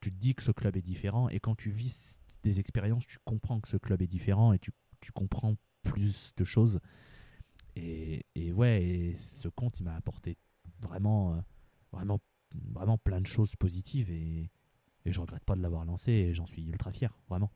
tu 0.00 0.12
te 0.12 0.16
dis 0.16 0.36
que 0.36 0.42
ce 0.44 0.52
club 0.52 0.76
est 0.76 0.82
différent. 0.82 1.28
Et 1.28 1.40
quand 1.40 1.56
tu 1.56 1.70
vis 1.70 2.20
des 2.44 2.60
expériences, 2.60 3.08
tu 3.08 3.18
comprends 3.24 3.60
que 3.60 3.68
ce 3.68 3.76
club 3.76 4.02
est 4.02 4.06
différent 4.06 4.52
et 4.52 4.60
tu, 4.60 4.72
comprends 5.12 5.56
plus 5.82 6.32
de 6.36 6.44
choses. 6.44 6.80
Et, 7.74 8.24
ouais, 8.52 9.14
ce 9.18 9.48
compte, 9.48 9.80
il 9.80 9.84
m'a 9.84 9.96
apporté 9.96 10.36
vraiment, 10.80 11.34
euh, 11.34 11.40
vraiment, 11.92 12.20
vraiment 12.70 12.98
plein 12.98 13.20
de 13.20 13.26
choses 13.26 13.56
positives 13.56 14.10
et, 14.10 14.50
et 15.04 15.12
je 15.12 15.20
regrette 15.20 15.44
pas 15.44 15.56
de 15.56 15.62
l'avoir 15.62 15.84
lancé 15.84 16.12
et 16.12 16.34
j'en 16.34 16.46
suis 16.46 16.64
ultra 16.66 16.92
fier, 16.92 17.18
vraiment. 17.28 17.50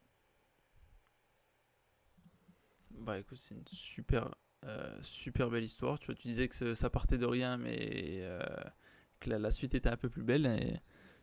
Bah 3.04 3.18
écoute, 3.18 3.36
c'est 3.36 3.54
une 3.54 3.66
super, 3.66 4.34
euh, 4.64 4.98
super 5.02 5.50
belle 5.50 5.64
histoire. 5.64 5.98
Tu 5.98 6.06
vois, 6.06 6.14
tu 6.14 6.28
disais 6.28 6.48
que 6.48 6.74
ça 6.74 6.88
partait 6.88 7.18
de 7.18 7.26
rien, 7.26 7.58
mais 7.58 8.20
euh, 8.22 8.40
que 9.20 9.28
la, 9.28 9.50
suite 9.50 9.74
était 9.74 9.90
un 9.90 9.96
peu 9.98 10.08
plus 10.08 10.22
belle. 10.22 10.46
Et 10.46 10.80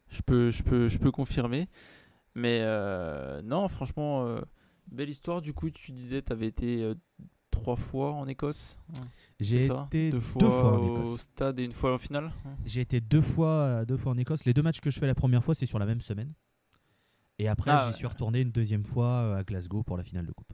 je 0.10 0.22
peux, 0.22 0.52
je 0.52 0.62
peux, 0.62 0.88
je 0.90 1.00
peux 1.00 1.12
confirmer. 1.12 1.68
Mais 2.36 2.60
euh, 2.62 3.42
non, 3.42 3.68
franchement, 3.68 4.40
belle 4.92 5.10
histoire. 5.10 5.42
Du 5.42 5.54
coup, 5.54 5.72
tu 5.72 5.92
disais, 5.92 6.22
tu 6.22 6.32
avais 6.32 6.48
été 6.48 6.94
trois 7.50 7.76
fois 7.76 8.12
en 8.14 8.28
Écosse. 8.28 8.78
J'ai 9.40 9.66
été 9.66 10.12
deux 10.12 10.20
fois, 10.20 10.78
en 10.78 11.00
Écosse. 11.00 11.10
au 11.10 11.18
stade 11.18 11.60
et 11.60 11.64
une 11.64 11.74
fois 11.74 11.96
en 11.96 11.98
finale? 11.98 12.32
J'ai 12.64 12.82
été 12.82 13.02
deux 13.02 13.22
fois, 13.22 13.86
deux 13.86 13.98
fois 13.98 14.12
en 14.12 14.18
Écosse. 14.20 14.46
Les 14.46 14.54
deux 14.54 14.62
matchs 14.62 14.82
que 14.82 14.92
je 14.92 15.00
fais 15.00 15.08
la 15.08 15.16
première 15.16 15.44
fois, 15.44 15.56
c'est 15.56 15.66
sur 15.66 15.80
la 15.80 15.88
même 15.88 16.02
semaine. 16.02 16.32
Et 17.40 17.48
après, 17.48 17.72
ah 17.72 17.88
j'y 17.88 17.98
suis 17.98 18.06
retourné 18.06 18.42
une 18.42 18.52
deuxième 18.52 18.86
fois 18.86 19.36
à 19.36 19.44
Glasgow 19.44 19.82
pour 19.82 19.98
la 19.98 20.04
finale 20.04 20.28
de 20.28 20.32
coupe. 20.32 20.54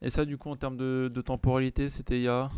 Et 0.00 0.10
ça, 0.10 0.24
du 0.24 0.38
coup, 0.38 0.50
en 0.50 0.56
termes 0.56 0.76
de, 0.76 1.22
temporalité, 1.24 1.88
c'était 1.88 2.18
il 2.18 2.22
y 2.22 2.28
a 2.28 2.50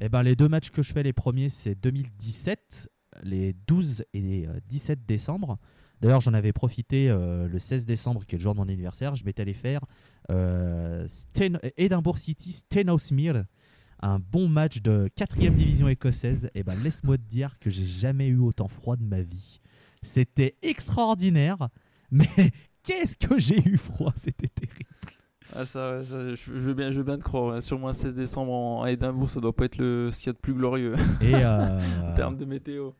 Eh 0.00 0.08
ben, 0.08 0.22
les 0.22 0.34
deux 0.34 0.48
matchs 0.48 0.70
que 0.70 0.82
je 0.82 0.92
fais, 0.92 1.02
les 1.02 1.12
premiers, 1.12 1.48
c'est 1.48 1.74
2017, 1.74 2.88
les 3.22 3.54
12 3.66 4.04
et 4.14 4.46
17 4.68 5.04
décembre. 5.04 5.58
D'ailleurs, 6.00 6.20
j'en 6.20 6.34
avais 6.34 6.52
profité 6.52 7.08
euh, 7.08 7.48
le 7.48 7.58
16 7.58 7.86
décembre, 7.86 8.24
qui 8.26 8.34
est 8.34 8.38
le 8.38 8.42
jour 8.42 8.54
de 8.54 8.58
mon 8.58 8.68
anniversaire. 8.68 9.14
Je 9.14 9.24
m'étais 9.24 9.42
allé 9.42 9.54
faire 9.54 9.80
euh, 10.30 11.06
Edinburgh 11.76 12.18
City, 12.18 12.52
Stenhousemuir, 12.52 13.44
un 14.00 14.18
bon 14.18 14.48
match 14.48 14.82
de 14.82 15.08
4ème 15.16 15.54
division 15.54 15.88
écossaise. 15.88 16.46
Et 16.46 16.60
eh 16.60 16.62
ben, 16.62 16.74
laisse-moi 16.82 17.16
te 17.16 17.22
dire 17.22 17.58
que 17.58 17.70
j'ai 17.70 17.86
jamais 17.86 18.28
eu 18.28 18.38
autant 18.38 18.68
froid 18.68 18.96
de 18.96 19.04
ma 19.04 19.22
vie. 19.22 19.60
C'était 20.02 20.56
extraordinaire, 20.62 21.68
mais 22.10 22.26
qu'est-ce 22.82 23.16
que 23.16 23.38
j'ai 23.38 23.66
eu 23.66 23.78
froid, 23.78 24.12
c'était 24.16 24.48
terrible. 24.48 24.90
Ah 25.54 25.64
ça, 25.64 26.02
je, 26.02 26.34
veux 26.52 26.74
bien, 26.74 26.90
je 26.90 26.98
veux 26.98 27.04
bien 27.04 27.18
te 27.18 27.22
croire. 27.22 27.62
Sur 27.62 27.78
moins 27.78 27.92
16 27.92 28.14
décembre 28.14 28.52
en, 28.52 28.82
à 28.82 28.90
Édimbourg, 28.90 29.28
ça 29.28 29.40
doit 29.40 29.54
pas 29.54 29.64
être 29.66 29.78
le, 29.78 30.10
ce 30.10 30.18
qu'il 30.18 30.26
y 30.26 30.30
a 30.30 30.32
de 30.32 30.38
plus 30.38 30.54
glorieux 30.54 30.94
et 31.20 31.34
euh, 31.34 31.80
en 32.10 32.14
termes 32.14 32.36
de 32.36 32.44
météo. 32.44 32.92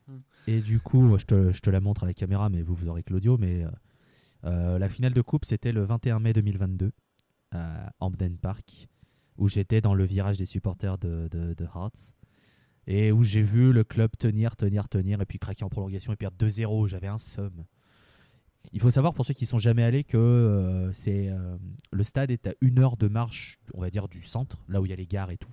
Et 0.47 0.61
du 0.61 0.81
coup, 0.81 1.17
je 1.19 1.25
te, 1.25 1.53
je 1.53 1.61
te, 1.61 1.71
la 1.71 1.81
montre 1.81 2.05
à 2.05 2.07
la 2.07 2.15
caméra, 2.15 2.49
mais 2.49 2.63
vous, 2.63 2.75
vous 2.75 2.89
aurez 2.89 3.03
que 3.03 3.13
l'audio. 3.13 3.37
Mais 3.39 3.65
euh, 3.65 3.71
euh, 4.45 4.79
la 4.79 4.89
finale 4.89 5.13
de 5.13 5.23
coupe, 5.23 5.45
c'était 5.45 5.73
le 5.73 5.85
21 5.85 6.21
mai 6.21 6.33
2022 6.33 6.93
à 7.53 7.93
Hampden 8.01 8.39
Park, 8.39 8.89
où 9.39 9.49
j'étais 9.49 9.81
dans 9.81 9.95
le 9.95 10.05
virage 10.05 10.39
des 10.39 10.47
supporters 10.47 10.99
de, 10.99 11.29
de, 11.29 11.55
de 11.55 11.65
Hearts. 11.65 12.13
Et 12.89 13.11
où 13.11 13.25
j'ai 13.25 13.43
vu 13.43 13.73
le 13.73 13.83
club 13.83 14.13
tenir, 14.17 14.55
tenir, 14.55 14.89
tenir, 14.89 15.21
et 15.21 15.27
puis 15.27 15.41
craquer 15.41 15.65
en 15.65 15.69
prolongation 15.69 16.13
et 16.13 16.17
perdre 16.17 16.37
2-0. 16.39 16.87
J'avais 16.87 17.09
un 17.09 17.19
somme. 17.19 17.65
Il 18.73 18.81
faut 18.81 18.91
savoir 18.91 19.15
pour 19.15 19.25
ceux 19.25 19.35
qui 19.35 19.47
sont 19.47 19.59
jamais 19.59 19.83
allés 19.83 20.05
que 20.05 20.17
euh, 20.17 20.93
euh, 21.09 21.57
le 21.91 22.05
stade 22.05 22.31
est 22.31 22.47
à 22.47 22.55
une 22.61 22.79
heure 22.79 22.97
de 22.97 23.09
marche, 23.09 23.59
on 23.75 23.81
va 23.81 23.91
dire 23.91 24.09
du 24.09 24.23
centre, 24.23 24.59
là 24.69 24.81
où 24.81 24.87
il 24.87 24.91
y 24.91 24.93
a 24.93 24.97
les 24.97 25.07
gares 25.07 25.31
et 25.31 25.37
tout. 25.37 25.53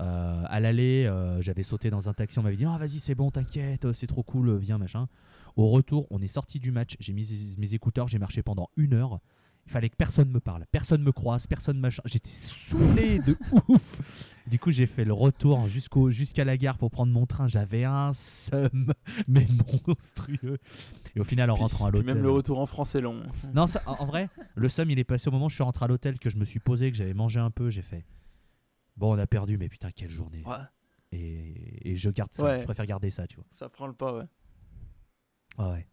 Euh, 0.00 0.44
à 0.46 0.60
l'aller, 0.60 1.10
j'avais 1.40 1.62
sauté 1.62 1.90
dans 1.90 2.08
un 2.08 2.14
taxi, 2.14 2.38
on 2.38 2.42
m'avait 2.42 2.56
dit 2.56 2.64
ah 2.64 2.78
vas-y 2.78 3.00
c'est 3.00 3.14
bon, 3.14 3.30
t'inquiète, 3.30 3.92
c'est 3.92 4.06
trop 4.06 4.22
cool, 4.22 4.56
viens 4.56 4.78
machin. 4.78 5.08
Au 5.56 5.68
retour, 5.68 6.06
on 6.10 6.20
est 6.20 6.28
sorti 6.28 6.58
du 6.58 6.70
match, 6.72 6.96
j'ai 7.00 7.12
mis 7.12 7.56
mes 7.58 7.74
écouteurs, 7.74 8.08
j'ai 8.08 8.18
marché 8.18 8.42
pendant 8.42 8.70
une 8.76 8.94
heure. 8.94 9.20
Il 9.70 9.72
fallait 9.72 9.88
que 9.88 9.94
personne 9.94 10.28
me 10.30 10.40
parle, 10.40 10.66
personne 10.72 11.00
me 11.00 11.12
croise, 11.12 11.46
personne 11.46 11.78
machin. 11.78 12.02
J'étais 12.04 12.28
saoulé 12.28 13.20
de 13.20 13.38
ouf. 13.68 14.34
Du 14.48 14.58
coup, 14.58 14.72
j'ai 14.72 14.86
fait 14.86 15.04
le 15.04 15.12
retour 15.12 15.68
jusqu'au 15.68 16.10
jusqu'à 16.10 16.44
la 16.44 16.56
gare 16.56 16.76
pour 16.76 16.90
prendre 16.90 17.12
mon 17.12 17.24
train. 17.24 17.46
J'avais 17.46 17.84
un 17.84 18.12
seum, 18.12 18.92
mais 19.28 19.46
monstrueux. 19.86 20.58
Et 21.14 21.20
au 21.20 21.22
final, 21.22 21.50
en 21.50 21.54
rentrant 21.54 21.86
à 21.86 21.92
l'hôtel. 21.92 22.14
Même 22.14 22.20
le 22.20 22.32
retour 22.32 22.58
en 22.58 22.66
France 22.66 22.96
est 22.96 23.00
long. 23.00 23.22
Non, 23.54 23.68
ça, 23.68 23.80
en 23.86 24.06
vrai, 24.06 24.28
le 24.56 24.68
seum, 24.68 24.90
il 24.90 24.98
est 24.98 25.04
passé 25.04 25.28
au 25.28 25.30
moment 25.30 25.46
où 25.46 25.50
je 25.50 25.54
suis 25.54 25.62
rentré 25.62 25.84
à 25.84 25.88
l'hôtel, 25.88 26.18
que 26.18 26.30
je 26.30 26.38
me 26.38 26.44
suis 26.44 26.58
posé, 26.58 26.90
que 26.90 26.96
j'avais 26.96 27.14
mangé 27.14 27.38
un 27.38 27.52
peu. 27.52 27.70
J'ai 27.70 27.82
fait. 27.82 28.04
Bon, 28.96 29.14
on 29.14 29.18
a 29.20 29.28
perdu, 29.28 29.56
mais 29.56 29.68
putain, 29.68 29.92
quelle 29.92 30.10
journée. 30.10 30.42
Et, 31.12 31.92
et, 31.92 31.94
je 31.94 32.10
garde 32.10 32.32
ça. 32.32 32.58
Je 32.58 32.64
préfère 32.64 32.86
garder 32.86 33.10
ça, 33.10 33.28
tu 33.28 33.36
vois. 33.36 33.46
Ça 33.52 33.68
prend 33.68 33.86
le 33.86 33.92
pas, 33.92 34.16
ouais. 34.16 34.24
ouais. 35.58 35.86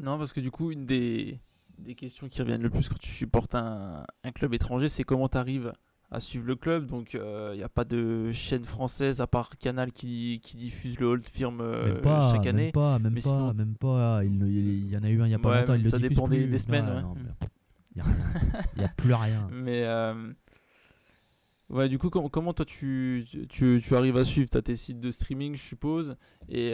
Non, 0.00 0.18
parce 0.18 0.32
que 0.32 0.40
du 0.40 0.50
coup, 0.50 0.70
une 0.70 0.86
des, 0.86 1.40
des 1.78 1.94
questions 1.94 2.28
qui 2.28 2.40
reviennent 2.42 2.62
le 2.62 2.70
plus 2.70 2.88
quand 2.88 2.98
tu 2.98 3.10
supportes 3.10 3.54
un, 3.54 4.04
un 4.24 4.32
club 4.32 4.54
étranger, 4.54 4.88
c'est 4.88 5.04
comment 5.04 5.28
tu 5.28 5.38
arrives 5.38 5.72
à 6.10 6.20
suivre 6.20 6.46
le 6.46 6.56
club. 6.56 6.86
Donc, 6.86 7.14
il 7.14 7.20
euh, 7.20 7.56
n'y 7.56 7.62
a 7.62 7.68
pas 7.68 7.84
de 7.84 8.30
chaîne 8.32 8.64
française 8.64 9.20
à 9.20 9.26
part 9.26 9.50
Canal 9.58 9.92
qui, 9.92 10.40
qui 10.42 10.56
diffuse 10.56 10.98
le 10.98 11.06
Old 11.06 11.24
Firm 11.24 11.60
euh, 11.60 12.00
chaque 12.32 12.46
année. 12.46 12.64
Même 12.64 12.72
pas, 12.72 12.98
même 12.98 13.14
pas, 13.14 13.52
même 13.52 13.74
pas. 13.74 14.24
Il, 14.24 14.90
y 14.90 14.96
en 14.96 15.02
a 15.02 15.08
eu 15.08 15.20
un 15.20 15.26
il 15.26 15.28
n'y 15.28 15.34
a 15.34 15.38
pas 15.38 15.60
longtemps. 15.60 15.74
Il 15.74 15.88
ça 15.88 15.98
le 15.98 16.08
dépend 16.08 16.28
des, 16.28 16.46
des, 16.46 16.58
semaines. 16.58 17.04
Il 17.94 18.02
n'y 18.78 18.84
a, 18.84 18.88
plus 18.88 19.14
rien. 19.14 19.48
Mais. 19.52 19.84
Euh, 19.84 20.32
ouais, 21.70 21.88
du 21.88 21.98
coup, 21.98 22.10
comment, 22.10 22.28
comment 22.28 22.52
toi 22.52 22.64
tu, 22.64 23.24
tu, 23.48 23.80
tu, 23.82 23.96
arrives 23.96 24.16
à 24.16 24.24
suivre? 24.24 24.48
Tu 24.50 24.58
as 24.58 24.62
tes 24.62 24.76
sites 24.76 25.00
de 25.00 25.10
streaming, 25.10 25.56
je 25.56 25.62
suppose, 25.62 26.16
et, 26.48 26.72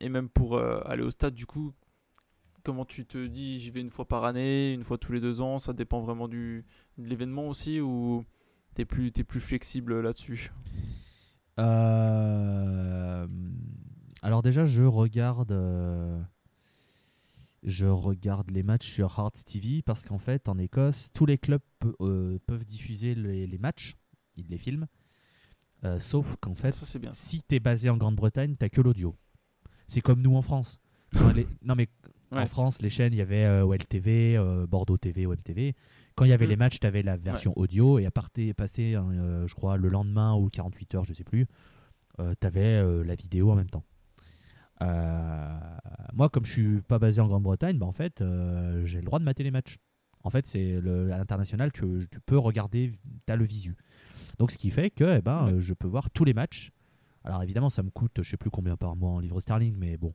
et 0.00 0.08
même 0.08 0.28
pour 0.28 0.58
aller 0.58 1.02
au 1.02 1.10
stade, 1.10 1.34
du 1.34 1.46
coup, 1.46 1.72
comment 2.66 2.84
tu 2.84 3.06
te 3.06 3.26
dis 3.28 3.60
j'y 3.60 3.70
vais 3.70 3.80
une 3.80 3.90
fois 3.90 4.08
par 4.08 4.24
année, 4.24 4.72
une 4.72 4.82
fois 4.82 4.98
tous 4.98 5.12
les 5.12 5.20
deux 5.20 5.40
ans, 5.40 5.60
ça 5.60 5.72
dépend 5.72 6.00
vraiment 6.00 6.26
du, 6.26 6.64
de 6.98 7.06
l'événement 7.06 7.46
aussi 7.46 7.80
ou 7.80 8.24
t'es 8.74 8.84
plus, 8.84 9.12
es 9.16 9.22
plus 9.22 9.38
flexible 9.38 10.00
là-dessus? 10.00 10.50
Euh, 11.60 13.28
Alors 14.20 14.42
déjà 14.42 14.64
je 14.64 14.82
regarde 14.82 15.52
euh, 15.52 16.20
je 17.62 17.86
regarde 17.86 18.50
les 18.50 18.64
matchs 18.64 18.90
sur 18.90 19.16
Hearts 19.16 19.44
TV 19.44 19.82
parce 19.82 20.04
qu'en 20.04 20.18
fait 20.18 20.48
en 20.48 20.58
Écosse 20.58 21.10
tous 21.14 21.24
les 21.24 21.38
clubs 21.38 21.62
euh, 22.00 22.40
peuvent 22.48 22.64
diffuser 22.64 23.14
les, 23.14 23.58
matchs, 23.58 23.94
ils 24.34 24.48
les 24.48 24.58
filment. 24.58 24.88
sauf 26.00 26.34
qu'en 26.40 26.56
fait, 26.56 26.74
si 27.12 27.44
tu 27.44 27.54
es 27.54 27.60
basé 27.60 27.90
en 27.90 27.96
Grande-Bretagne, 27.96 28.56
t'as 28.58 28.68
que 28.68 28.80
l'audio. 28.80 29.14
C'est 29.86 30.00
comme 30.00 30.20
nous 30.20 30.34
en 30.34 30.42
France. 30.42 30.80
Non 31.62 31.76
mais 31.76 31.88
en 32.32 32.46
France, 32.46 32.82
les 32.82 32.90
chaînes, 32.90 33.12
il 33.12 33.18
y 33.18 33.22
avait 33.22 33.44
euh, 33.44 33.64
OLTV, 33.64 34.36
euh, 34.36 34.66
Bordeaux 34.66 34.96
TV, 34.96 35.26
OMTV. 35.26 35.74
Quand 36.14 36.24
il 36.24 36.30
y 36.30 36.32
avait 36.32 36.46
mm. 36.46 36.50
les 36.50 36.56
matchs, 36.56 36.80
tu 36.80 36.86
avais 36.86 37.02
la 37.02 37.16
version 37.16 37.52
audio 37.56 37.98
et 37.98 38.06
à 38.06 38.10
partir 38.10 38.54
passer, 38.54 38.94
euh, 38.94 39.46
je 39.46 39.54
crois, 39.54 39.76
le 39.76 39.88
lendemain 39.88 40.34
ou 40.34 40.48
48 40.48 40.94
heures, 40.94 41.04
je 41.04 41.12
sais 41.12 41.24
plus, 41.24 41.46
tu 42.18 42.46
avais 42.46 42.82
la 43.04 43.14
vidéo 43.14 43.50
en 43.50 43.56
même 43.56 43.68
temps. 43.68 43.84
moi, 44.80 46.28
comme 46.30 46.46
je 46.46 46.52
suis 46.52 46.80
pas 46.82 46.98
basé 46.98 47.20
en 47.20 47.28
Grande-Bretagne, 47.28 47.78
bah, 47.78 47.86
en 47.86 47.92
fait, 47.92 48.24
j'ai 48.84 48.98
le 48.98 49.04
droit 49.04 49.18
de 49.18 49.24
mater 49.24 49.42
les 49.42 49.50
matchs. 49.50 49.76
En 50.24 50.30
fait, 50.30 50.46
c'est 50.46 50.76
à 50.76 51.18
l'international 51.18 51.70
que 51.70 52.04
tu 52.06 52.20
peux 52.20 52.38
regarder, 52.38 52.92
tu 53.26 53.32
as 53.32 53.36
le 53.36 53.44
visu. 53.44 53.76
Donc, 54.38 54.50
ce 54.50 54.58
qui 54.58 54.70
fait 54.70 54.90
que 54.90 55.18
eh 55.18 55.20
ben, 55.20 55.60
je 55.60 55.74
peux 55.74 55.86
voir 55.86 56.10
tous 56.10 56.24
les 56.24 56.34
matchs. 56.34 56.70
Alors, 57.22 57.42
évidemment, 57.42 57.70
ça 57.70 57.82
me 57.82 57.90
coûte, 57.90 58.22
je 58.22 58.30
sais 58.30 58.36
plus 58.36 58.50
combien 58.50 58.76
par 58.76 58.96
mois 58.96 59.10
en 59.10 59.18
livre 59.18 59.40
sterling, 59.40 59.76
mais 59.76 59.96
bon, 59.96 60.14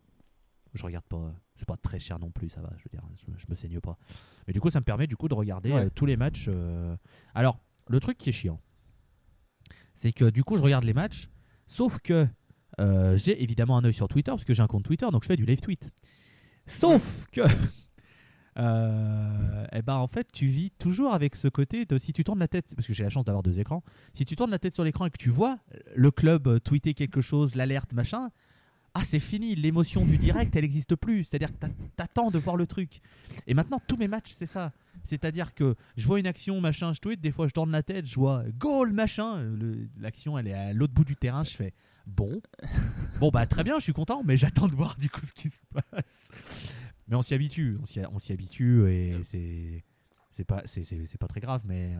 je 0.73 0.83
regarde 0.83 1.05
pas 1.05 1.33
c'est 1.61 1.67
pas 1.67 1.77
très 1.77 1.99
cher 1.99 2.17
non 2.17 2.31
plus, 2.31 2.49
ça 2.49 2.59
va, 2.59 2.71
je 2.75 2.83
veux 2.83 2.89
dire, 2.91 3.03
je, 3.37 3.45
me 3.47 3.55
saigne 3.55 3.79
pas. 3.79 3.95
Mais 4.47 4.53
du 4.53 4.59
coup, 4.59 4.71
ça 4.71 4.79
me 4.79 4.83
permet 4.83 5.05
du 5.05 5.15
coup 5.15 5.27
de 5.27 5.35
regarder 5.35 5.71
euh, 5.71 5.89
tous 5.93 6.07
les 6.07 6.17
matchs. 6.17 6.47
Euh. 6.47 6.95
Alors, 7.35 7.59
le 7.87 7.99
truc 7.99 8.17
qui 8.17 8.29
est 8.29 8.33
chiant, 8.33 8.59
c'est 9.93 10.11
que 10.11 10.25
du 10.25 10.43
coup, 10.43 10.57
je 10.57 10.63
regarde 10.63 10.83
les 10.85 10.93
matchs, 10.93 11.29
sauf 11.67 11.99
que 11.99 12.27
euh, 12.79 13.15
j'ai 13.15 13.43
évidemment 13.43 13.77
un 13.77 13.83
œil 13.83 13.93
sur 13.93 14.07
Twitter, 14.07 14.31
parce 14.31 14.43
que 14.43 14.55
j'ai 14.55 14.63
un 14.63 14.67
compte 14.67 14.83
Twitter, 14.83 15.05
donc 15.11 15.21
je 15.21 15.27
fais 15.27 15.35
du 15.35 15.45
live 15.45 15.61
tweet. 15.61 15.87
Sauf 16.65 17.27
que. 17.31 17.41
eh 18.57 19.81
ben 19.81 19.95
en 19.95 20.07
fait 20.07 20.27
tu 20.33 20.47
vis 20.47 20.71
toujours 20.71 21.13
avec 21.13 21.37
ce 21.37 21.47
côté 21.47 21.85
de 21.85 21.97
si 21.97 22.11
tu 22.11 22.25
tournes 22.25 22.39
la 22.39 22.49
tête 22.49 22.73
parce 22.75 22.85
que 22.85 22.91
j'ai 22.91 23.03
la 23.03 23.09
chance 23.09 23.23
d'avoir 23.23 23.43
deux 23.43 23.61
écrans 23.61 23.81
si 24.13 24.25
tu 24.25 24.35
tournes 24.35 24.51
la 24.51 24.59
tête 24.59 24.73
sur 24.73 24.83
l'écran 24.83 25.05
et 25.05 25.09
que 25.09 25.17
tu 25.17 25.29
vois 25.29 25.57
le 25.95 26.11
club 26.11 26.59
tweeter 26.61 26.93
quelque 26.93 27.21
chose 27.21 27.55
l'alerte 27.55 27.93
machin 27.93 28.29
ah 28.93 29.03
c'est 29.03 29.19
fini, 29.19 29.55
l'émotion 29.55 30.05
du 30.05 30.17
direct 30.17 30.55
elle 30.55 30.63
n'existe 30.63 30.95
plus, 30.95 31.25
c'est-à-dire 31.25 31.51
que 31.51 31.65
t'attends 31.95 32.29
de 32.29 32.37
voir 32.37 32.55
le 32.55 32.67
truc. 32.67 33.01
Et 33.47 33.53
maintenant 33.53 33.79
tous 33.87 33.97
mes 33.97 34.07
matchs 34.07 34.31
c'est 34.35 34.45
ça, 34.45 34.71
c'est-à-dire 35.03 35.53
que 35.53 35.75
je 35.97 36.07
vois 36.07 36.19
une 36.19 36.27
action 36.27 36.59
machin, 36.59 36.93
je 36.93 36.99
tweet, 36.99 37.21
des 37.21 37.31
fois 37.31 37.47
je 37.47 37.53
tourne 37.53 37.71
la 37.71 37.83
tête, 37.83 38.05
je 38.05 38.15
vois 38.15 38.43
goal 38.57 38.91
machin, 38.91 39.55
l'action 39.97 40.37
elle 40.37 40.47
est 40.47 40.53
à 40.53 40.73
l'autre 40.73 40.93
bout 40.93 41.05
du 41.05 41.15
terrain, 41.15 41.43
je 41.43 41.51
fais 41.51 41.73
bon, 42.05 42.41
bon 43.19 43.29
bah 43.29 43.45
très 43.45 43.63
bien, 43.63 43.77
je 43.77 43.83
suis 43.83 43.93
content, 43.93 44.23
mais 44.23 44.37
j'attends 44.37 44.67
de 44.67 44.75
voir 44.75 44.97
du 44.97 45.09
coup 45.09 45.21
ce 45.23 45.33
qui 45.33 45.49
se 45.49 45.61
passe. 45.73 46.31
Mais 47.07 47.15
on 47.15 47.21
s'y 47.21 47.33
habitue, 47.33 47.77
on 47.81 48.19
s'y 48.19 48.31
habitue 48.31 48.89
et 48.89 49.21
c'est 49.23 50.45
pas 50.45 50.63
pas 50.63 51.27
très 51.27 51.39
grave, 51.41 51.61
mais 51.65 51.95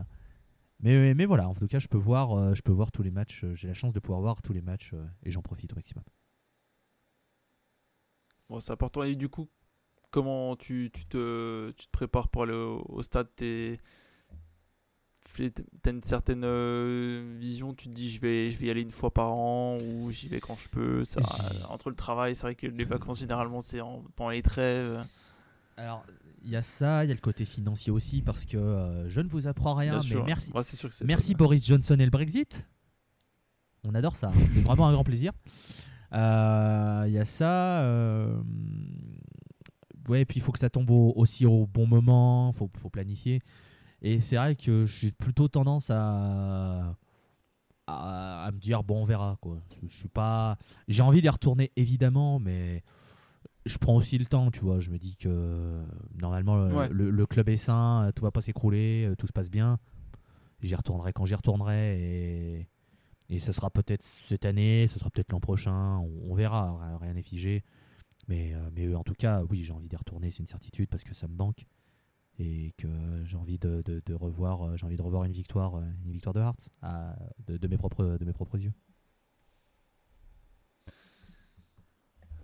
mais, 0.82 1.14
mais 1.14 1.26
voilà, 1.26 1.48
en 1.48 1.54
tout 1.54 1.68
cas, 1.68 1.78
je 1.78 1.86
peux 1.86 1.98
voir, 1.98 2.32
euh, 2.32 2.54
je 2.54 2.62
peux 2.62 2.72
voir 2.72 2.90
tous 2.90 3.02
les 3.02 3.12
matchs. 3.12 3.44
Euh, 3.44 3.54
j'ai 3.54 3.68
la 3.68 3.74
chance 3.74 3.92
de 3.92 4.00
pouvoir 4.00 4.20
voir 4.20 4.42
tous 4.42 4.52
les 4.52 4.62
matchs 4.62 4.90
euh, 4.94 5.06
et 5.22 5.30
j'en 5.30 5.40
profite 5.40 5.72
au 5.72 5.76
maximum. 5.76 6.02
Bon, 8.52 8.60
c'est 8.60 8.72
important. 8.72 9.02
Et 9.02 9.16
du 9.16 9.30
coup, 9.30 9.48
comment 10.10 10.56
tu, 10.56 10.90
tu, 10.92 11.06
te, 11.06 11.70
tu 11.70 11.86
te 11.86 11.90
prépares 11.90 12.28
pour 12.28 12.42
aller 12.42 12.52
au, 12.52 13.02
stade? 13.02 13.28
Tu 13.34 13.80
as 15.34 15.90
une 15.90 16.02
certaine 16.02 16.44
vision? 17.38 17.72
Tu 17.72 17.88
te 17.88 17.94
dis, 17.94 18.10
je 18.10 18.20
vais, 18.20 18.50
je 18.50 18.58
vais 18.58 18.66
y 18.66 18.70
aller 18.70 18.82
une 18.82 18.90
fois 18.90 19.10
par 19.10 19.32
an 19.32 19.78
ou 19.78 20.12
j'y 20.12 20.28
vais 20.28 20.38
quand 20.38 20.56
je 20.56 20.68
peux? 20.68 21.02
Ça, 21.06 21.22
Entre 21.70 21.88
le 21.88 21.96
travail, 21.96 22.36
c'est 22.36 22.42
vrai 22.42 22.54
que 22.54 22.66
les 22.66 22.84
vacances, 22.84 23.20
généralement, 23.20 23.62
c'est 23.62 23.80
pendant 24.16 24.28
les 24.28 24.42
trêves. 24.42 25.02
Alors, 25.78 26.04
il 26.44 26.50
y 26.50 26.56
a 26.56 26.62
ça, 26.62 27.06
il 27.06 27.08
y 27.08 27.10
a 27.10 27.14
le 27.14 27.20
côté 27.20 27.46
financier 27.46 27.90
aussi, 27.90 28.20
parce 28.20 28.44
que 28.44 28.58
euh, 28.58 29.08
je 29.08 29.22
ne 29.22 29.28
vous 29.28 29.46
apprends 29.46 29.74
rien, 29.74 29.98
mais 30.10 30.22
merci, 30.26 30.52
merci 31.04 31.34
Boris 31.34 31.64
Johnson 31.64 31.96
et 31.98 32.04
le 32.04 32.10
Brexit. 32.10 32.68
On 33.82 33.94
adore 33.94 34.16
ça, 34.16 34.28
hein. 34.28 34.40
c'est 34.52 34.60
vraiment 34.60 34.88
un 34.88 34.92
grand 34.92 35.04
plaisir. 35.04 35.32
Euh, 36.12 37.04
il 37.06 37.12
y 37.12 37.18
a 37.18 37.24
ça. 37.24 37.82
Euh, 37.82 38.36
ouais, 40.08 40.22
et 40.22 40.24
puis 40.24 40.38
il 40.38 40.42
faut 40.42 40.52
que 40.52 40.58
ça 40.58 40.70
tombe 40.70 40.90
aussi 40.90 41.46
au 41.46 41.66
bon 41.66 41.86
moment, 41.86 42.50
il 42.52 42.56
faut, 42.56 42.70
faut, 42.78 42.90
planifier. 42.90 43.40
Et 44.02 44.20
c'est 44.20 44.36
vrai 44.36 44.56
que 44.56 44.84
j'ai 44.84 45.12
plutôt 45.12 45.48
tendance 45.48 45.90
à, 45.90 46.96
à, 47.86 48.44
à, 48.44 48.52
me 48.52 48.58
dire, 48.58 48.82
bon, 48.82 49.02
on 49.02 49.04
verra. 49.04 49.36
Quoi. 49.40 49.58
Je 49.86 49.94
suis 49.94 50.08
pas... 50.08 50.58
J'ai 50.88 51.02
envie 51.02 51.22
d'y 51.22 51.28
retourner, 51.28 51.70
évidemment, 51.76 52.38
mais 52.40 52.82
je 53.66 53.78
prends 53.78 53.94
aussi 53.94 54.18
le 54.18 54.26
temps, 54.26 54.50
tu 54.50 54.60
vois. 54.60 54.80
Je 54.80 54.90
me 54.90 54.98
dis 54.98 55.16
que 55.16 55.82
normalement 56.20 56.56
le, 56.90 57.26
club 57.26 57.48
est 57.48 57.56
sain, 57.56 58.10
tout 58.14 58.24
va 58.24 58.30
pas 58.30 58.40
s'écrouler, 58.40 59.06
euh, 59.06 59.16
tout 59.16 59.26
se 59.26 59.32
passe 59.32 59.50
bien. 59.50 59.78
J'y 60.60 60.74
retournerai 60.74 61.12
quand 61.12 61.24
j'y 61.24 61.34
retournerai 61.34 62.00
et, 62.00 62.68
et 63.28 63.40
ce 63.40 63.52
sera 63.52 63.70
peut-être 63.70 64.02
cette 64.02 64.44
année, 64.44 64.86
ce 64.88 64.98
sera 64.98 65.10
peut-être 65.10 65.32
l'an 65.32 65.40
prochain, 65.40 65.98
on, 65.98 66.34
verra, 66.34 66.98
rien 67.00 67.14
n'est 67.14 67.22
figé. 67.22 67.64
Mais, 68.28 68.52
euh, 68.54 68.70
mais 68.72 68.94
en 68.94 69.02
tout 69.02 69.14
cas, 69.14 69.42
oui, 69.50 69.62
j'ai 69.62 69.72
envie 69.72 69.88
d'y 69.88 69.96
retourner, 69.96 70.30
c'est 70.30 70.40
une 70.40 70.46
certitude 70.46 70.88
parce 70.88 71.04
que 71.04 71.14
ça 71.14 71.26
me 71.28 71.34
manque 71.34 71.66
et 72.38 72.72
que 72.78 72.88
j'ai 73.24 73.36
envie 73.36 73.58
de, 73.58 74.14
revoir, 74.14 74.62
euh, 74.62 74.76
j'ai 74.76 74.86
envie 74.86 74.96
de 74.96 75.02
revoir 75.02 75.24
une 75.24 75.32
victoire, 75.32 75.76
une 76.04 76.12
victoire 76.12 76.34
de 76.34 76.40
Hearts 76.40 76.68
de, 77.46 77.68
mes 77.68 77.76
propres, 77.76 78.04
de 78.04 78.58
yeux. 78.58 78.72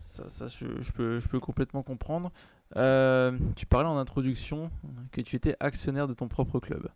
Ça, 0.01 0.47
je, 0.47 0.93
peux, 0.93 1.41
complètement 1.41 1.83
comprendre. 1.83 2.33
Euh, 2.77 3.39
tu 3.57 3.67
parlais 3.67 3.89
en 3.89 3.99
introduction 3.99 4.71
que 5.13 5.21
tu 5.21 5.37
étais 5.37 5.57
actionnaire 5.61 6.09
de 6.09 6.15
ton 6.15 6.29
propre 6.29 6.61
club. 6.61 6.89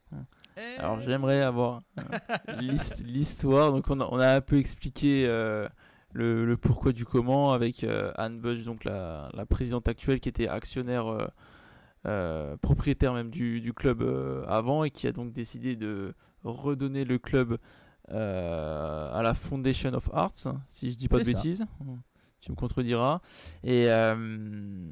Eh 0.57 0.79
Alors 0.79 1.01
j'aimerais 1.01 1.43
avoir 1.43 1.83
l'histoire. 2.61 3.73
Donc 3.73 3.89
on 3.89 4.01
a, 4.01 4.09
on 4.11 4.19
a, 4.19 4.37
un 4.37 4.41
peu 4.41 4.59
expliqué 4.59 5.27
euh, 5.27 5.69
le, 6.13 6.55
pourquoi 6.57 6.93
du 6.93 7.05
comment 7.05 7.53
avec 7.53 7.85
euh, 7.85 8.13
Anne 8.17 8.41
Bush, 8.41 8.65
donc 8.65 8.85
la, 8.85 9.31
la, 9.35 9.47
présidente 9.47 9.89
actuelle 9.89 10.21
qui 10.21 10.29
était 10.29 10.49
actionnaire, 10.49 11.31
propriétaire 12.61 13.15
même 13.15 13.31
du, 13.31 13.61
du 13.61 13.73
club 13.73 14.03
avant 14.49 14.85
et 14.85 14.91
qui 14.91 15.07
a 15.07 15.13
donc 15.13 15.33
décidé 15.33 15.77
de 15.77 16.15
redonner 16.45 17.05
le 17.05 17.19
club 17.19 17.59
à 18.09 19.21
la 19.23 19.35
Foundation 19.35 19.95
of 19.95 20.11
Arts, 20.13 20.49
si 20.69 20.91
je 20.91 20.97
dis 20.97 21.09
pas 21.09 21.19
de 21.19 21.25
bêtises 21.25 21.65
tu 22.43 22.51
me 22.51 22.57
contrediras, 22.57 23.21
et, 23.63 23.85
euh, 23.87 24.85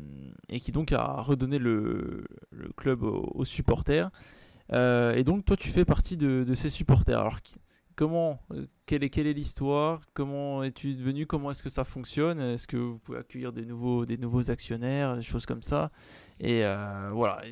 et 0.48 0.60
qui 0.60 0.72
donc 0.72 0.92
a 0.92 1.20
redonné 1.20 1.58
le, 1.58 2.24
le 2.52 2.70
club 2.76 3.02
aux, 3.02 3.44
supporters. 3.44 4.10
Euh, 4.72 5.14
et 5.14 5.24
donc 5.24 5.44
toi 5.44 5.56
tu 5.56 5.68
fais 5.68 5.84
partie 5.84 6.16
de, 6.16 6.54
ces 6.54 6.68
supporters. 6.68 7.18
Alors 7.18 7.38
comment, 7.96 8.40
euh, 8.52 8.66
quelle 8.86 9.04
est, 9.04 9.10
quelle 9.10 9.26
est 9.26 9.32
l'histoire? 9.32 10.00
Comment 10.14 10.62
es-tu 10.62 10.94
devenu? 10.94 11.26
Comment 11.26 11.50
est-ce 11.50 11.62
que 11.62 11.70
ça 11.70 11.84
fonctionne? 11.84 12.40
Est-ce 12.40 12.66
que 12.66 12.76
vous 12.76 12.98
pouvez 12.98 13.18
accueillir 13.18 13.52
des 13.52 13.64
nouveaux, 13.64 14.06
des 14.06 14.16
nouveaux 14.16 14.50
actionnaires, 14.50 15.16
des 15.16 15.22
choses 15.22 15.46
comme 15.46 15.62
ça? 15.62 15.90
Et 16.38 16.62
voilà, 17.12 17.42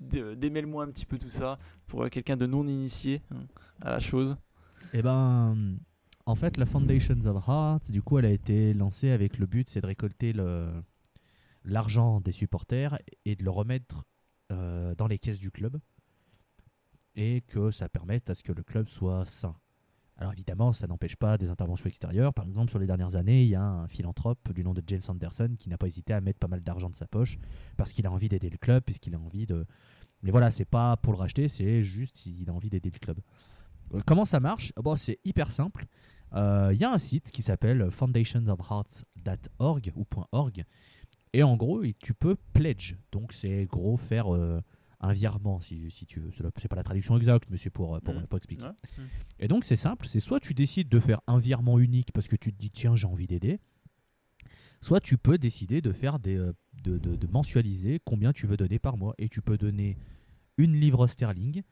démêle-moi 0.00 0.84
un 0.84 0.90
petit 0.90 1.06
peu 1.06 1.18
tout 1.18 1.30
ça 1.30 1.58
pour 1.86 2.08
quelqu'un 2.10 2.36
de 2.36 2.46
non 2.46 2.66
initié 2.66 3.22
hein, 3.30 3.46
à 3.82 3.90
la 3.90 3.98
chose. 3.98 4.36
Eh 4.92 5.02
ben, 5.02 5.78
en 6.26 6.34
fait, 6.34 6.56
la 6.56 6.66
Foundations 6.66 7.24
of 7.24 7.48
Heart, 7.48 7.90
du 7.90 8.02
coup, 8.02 8.18
elle 8.18 8.26
a 8.26 8.30
été 8.30 8.74
lancée 8.74 9.10
avec 9.10 9.38
le 9.38 9.46
but, 9.46 9.68
c'est 9.68 9.80
de 9.80 9.86
récolter 9.86 10.34
l'argent 11.64 12.20
des 12.20 12.32
supporters 12.32 12.98
et 13.24 13.36
de 13.36 13.44
le 13.44 13.50
remettre 13.50 14.04
euh, 14.52 14.94
dans 14.94 15.06
les 15.06 15.18
caisses 15.18 15.40
du 15.40 15.50
club 15.50 15.78
et 17.14 17.42
que 17.42 17.70
ça 17.70 17.88
permette 17.88 18.30
à 18.30 18.34
ce 18.34 18.42
que 18.42 18.52
le 18.52 18.62
club 18.62 18.88
soit 18.88 19.24
sain. 19.26 19.56
Alors 20.16 20.32
évidemment, 20.32 20.72
ça 20.72 20.88
n'empêche 20.88 21.14
pas 21.14 21.38
des 21.38 21.48
interventions 21.48 21.88
extérieures. 21.88 22.34
Par 22.34 22.44
exemple, 22.44 22.70
sur 22.70 22.80
les 22.80 22.86
dernières 22.86 23.14
années, 23.14 23.44
il 23.44 23.48
y 23.48 23.54
a 23.54 23.62
un 23.62 23.86
philanthrope 23.86 24.52
du 24.52 24.64
nom 24.64 24.74
de 24.74 24.82
James 24.86 25.00
Anderson 25.08 25.54
qui 25.58 25.68
n'a 25.68 25.78
pas 25.78 25.86
hésité 25.86 26.12
à 26.12 26.20
mettre 26.20 26.40
pas 26.40 26.48
mal 26.48 26.60
d'argent 26.60 26.90
de 26.90 26.96
sa 26.96 27.06
poche 27.06 27.38
parce 27.76 27.92
qu'il 27.92 28.06
a 28.06 28.10
envie 28.10 28.28
d'aider 28.28 28.50
le 28.50 28.58
club, 28.58 28.82
puisqu'il 28.82 29.14
a 29.14 29.18
envie 29.18 29.46
de. 29.46 29.64
Mais 30.22 30.32
voilà, 30.32 30.50
c'est 30.50 30.64
pas 30.64 30.96
pour 30.96 31.12
le 31.12 31.18
racheter, 31.18 31.48
c'est 31.48 31.82
juste 31.82 32.26
il 32.26 32.50
a 32.50 32.52
envie 32.52 32.68
d'aider 32.68 32.90
le 32.92 32.98
club. 32.98 33.20
Euh, 33.94 34.00
comment 34.04 34.24
ça 34.24 34.40
marche? 34.40 34.72
Bon, 34.76 34.96
C'est 34.96 35.20
hyper 35.24 35.52
simple. 35.52 35.86
Il 36.32 36.38
euh, 36.38 36.74
y 36.74 36.84
a 36.84 36.92
un 36.92 36.98
site 36.98 37.30
qui 37.30 37.42
s'appelle 37.42 37.90
foundationsofhearts.org 37.90 39.92
ou 39.94 40.04
.org 40.32 40.64
et 41.32 41.42
en 41.42 41.56
gros 41.56 41.82
tu 42.00 42.14
peux 42.14 42.36
pledge. 42.52 42.96
Donc 43.12 43.32
c'est 43.32 43.66
gros 43.66 43.96
faire 43.96 44.34
euh, 44.34 44.60
un 45.00 45.12
virement 45.12 45.60
si, 45.60 45.90
si 45.90 46.06
tu 46.06 46.20
veux. 46.20 46.30
C'est 46.58 46.68
pas 46.68 46.76
la 46.76 46.82
traduction 46.82 47.16
exacte 47.16 47.48
mais 47.50 47.56
c'est 47.56 47.70
pour, 47.70 47.96
euh, 47.96 48.00
pour, 48.00 48.14
mmh. 48.14 48.26
expliquer. 48.36 48.66
Mmh. 48.66 49.02
et 49.40 49.48
donc 49.48 49.64
c'est 49.64 49.76
simple. 49.76 50.06
C'est 50.06 50.20
soit 50.20 50.40
tu 50.40 50.54
décides 50.54 50.88
de 50.88 51.00
faire 51.00 51.20
un 51.26 51.38
virement 51.38 51.78
unique 51.78 52.12
parce 52.12 52.28
que 52.28 52.36
tu 52.36 52.52
te 52.52 52.58
dis 52.58 52.70
tiens 52.70 52.96
j'ai 52.96 53.06
envie 53.06 53.26
d'aider. 53.26 53.58
Soit 54.80 55.00
tu 55.00 55.18
peux 55.18 55.38
décider 55.38 55.80
de 55.80 55.92
faire 55.92 56.18
des 56.18 56.36
de, 56.36 56.98
de, 56.98 57.16
de, 57.16 57.26
mensualiser 57.26 58.00
combien 58.04 58.32
tu 58.32 58.46
veux 58.46 58.56
donner 58.56 58.78
par 58.78 58.96
mois. 58.96 59.14
Et 59.18 59.28
tu 59.28 59.42
peux 59.42 59.58
donner 59.58 59.96
une 60.56 60.74
livre 60.74 61.06
sterling 61.06 61.62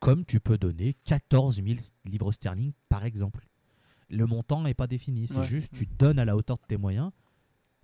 comme 0.00 0.24
tu 0.24 0.40
peux 0.40 0.58
donner 0.58 0.94
14 1.04 1.62
000 1.62 1.80
livres 2.04 2.32
sterling 2.32 2.72
par 2.88 3.04
exemple. 3.04 3.46
Le 4.10 4.24
montant 4.26 4.62
n'est 4.62 4.74
pas 4.74 4.86
défini. 4.86 5.28
C'est 5.28 5.42
juste, 5.42 5.72
tu 5.74 5.86
donnes 5.86 6.18
à 6.18 6.24
la 6.24 6.36
hauteur 6.36 6.56
de 6.56 6.62
tes 6.66 6.76
moyens 6.76 7.10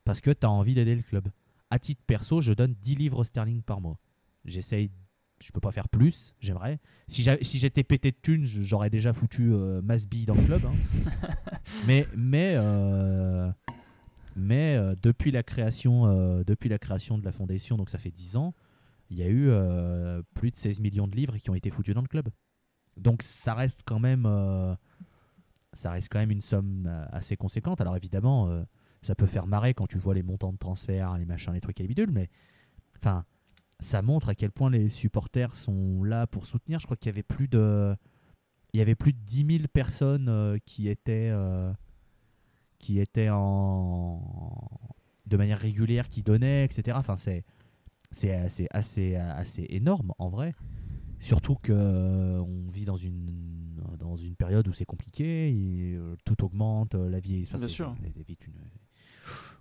parce 0.04 0.20
que 0.20 0.30
tu 0.30 0.46
as 0.46 0.50
envie 0.50 0.74
d'aider 0.74 0.94
le 0.94 1.02
club. 1.02 1.28
À 1.70 1.78
titre 1.78 2.02
perso, 2.06 2.40
je 2.40 2.52
donne 2.52 2.74
10 2.80 2.94
livres 2.94 3.24
sterling 3.24 3.62
par 3.62 3.80
mois. 3.80 3.98
J'essaye, 4.44 4.90
je 5.42 5.50
peux 5.50 5.60
pas 5.60 5.72
faire 5.72 5.88
plus, 5.88 6.34
j'aimerais. 6.38 6.78
Si 7.08 7.22
j'étais 7.58 7.82
pété 7.82 8.10
de 8.10 8.16
thunes, 8.20 8.44
j'aurais 8.44 8.90
déjà 8.90 9.12
foutu 9.12 9.52
euh, 9.52 9.80
Masby 9.82 10.26
dans 10.26 10.34
le 10.34 10.42
club. 10.42 10.62
Hein. 10.66 11.30
mais 11.86 12.06
mais, 12.14 12.54
euh, 12.56 13.50
mais 14.36 14.76
euh, 14.76 14.94
depuis, 15.00 15.30
la 15.30 15.42
création, 15.42 16.06
euh, 16.06 16.44
depuis 16.44 16.68
la 16.68 16.78
création 16.78 17.18
de 17.18 17.24
la 17.24 17.32
fondation, 17.32 17.76
donc 17.76 17.90
ça 17.90 17.98
fait 17.98 18.10
10 18.10 18.36
ans, 18.36 18.54
il 19.10 19.18
y 19.18 19.22
a 19.22 19.28
eu 19.28 19.50
plus 20.34 20.50
de 20.50 20.56
16 20.56 20.80
millions 20.80 21.06
de 21.06 21.14
livres 21.14 21.36
qui 21.36 21.50
ont 21.50 21.54
été 21.54 21.70
foutus 21.70 21.94
dans 21.94 22.00
le 22.00 22.08
club. 22.08 22.28
Donc 22.96 23.22
ça 23.22 23.54
reste 23.54 23.82
quand 23.84 24.00
même 24.00 24.24
ça 25.72 25.90
reste 25.90 26.08
quand 26.10 26.18
même 26.18 26.30
une 26.30 26.40
somme 26.40 26.90
assez 27.12 27.36
conséquente. 27.36 27.80
Alors 27.80 27.96
évidemment, 27.96 28.64
ça 29.04 29.14
peut 29.14 29.26
faire 29.26 29.46
marrer 29.46 29.74
quand 29.74 29.86
tu 29.86 29.98
vois 29.98 30.14
les 30.14 30.22
montants 30.22 30.52
de 30.52 30.58
transfert, 30.58 31.16
les 31.18 31.26
machins, 31.26 31.52
les 31.52 31.60
trucs 31.60 31.78
et 31.80 31.82
les 31.82 31.88
bidules, 31.88 32.10
mais 32.10 32.28
enfin, 32.96 33.24
ça 33.80 34.02
montre 34.02 34.28
à 34.30 34.34
quel 34.34 34.50
point 34.50 34.70
les 34.70 34.88
supporters 34.88 35.54
sont 35.54 36.02
là 36.02 36.26
pour 36.26 36.46
soutenir. 36.46 36.80
Je 36.80 36.86
crois 36.86 36.96
qu'il 36.96 37.10
y 37.10 37.14
avait 37.14 37.22
plus 37.22 37.48
de, 37.48 37.94
il 38.72 38.78
y 38.78 38.80
avait 38.80 38.94
plus 38.94 39.12
de 39.12 39.18
10 39.18 39.58
000 39.58 39.68
personnes 39.72 40.28
euh, 40.28 40.58
qui 40.64 40.88
étaient, 40.88 41.32
qui 42.78 42.98
étaient 42.98 43.30
en, 43.30 44.20
de 45.26 45.36
manière 45.36 45.58
régulière, 45.58 46.08
qui 46.08 46.22
donnaient, 46.22 46.64
etc. 46.64 46.96
Enfin, 46.98 47.16
c'est, 47.16 47.44
c'est 48.10 48.34
assez, 48.34 48.66
assez, 48.70 49.16
assez 49.16 49.66
énorme 49.70 50.12
en 50.18 50.28
vrai. 50.28 50.54
Surtout 51.20 51.54
que 51.54 51.72
euh, 51.72 52.40
on 52.40 52.70
vit 52.70 52.84
dans 52.84 52.96
une 52.96 53.32
dans 53.98 54.16
une 54.16 54.36
période 54.36 54.68
où 54.68 54.72
c'est 54.72 54.84
compliqué, 54.84 55.48
et, 55.48 55.94
euh, 55.94 56.16
tout 56.24 56.44
augmente, 56.44 56.94
euh, 56.94 57.08
la 57.08 57.20
vie, 57.20 57.48
Bien 57.56 57.68
sûr. 57.68 57.94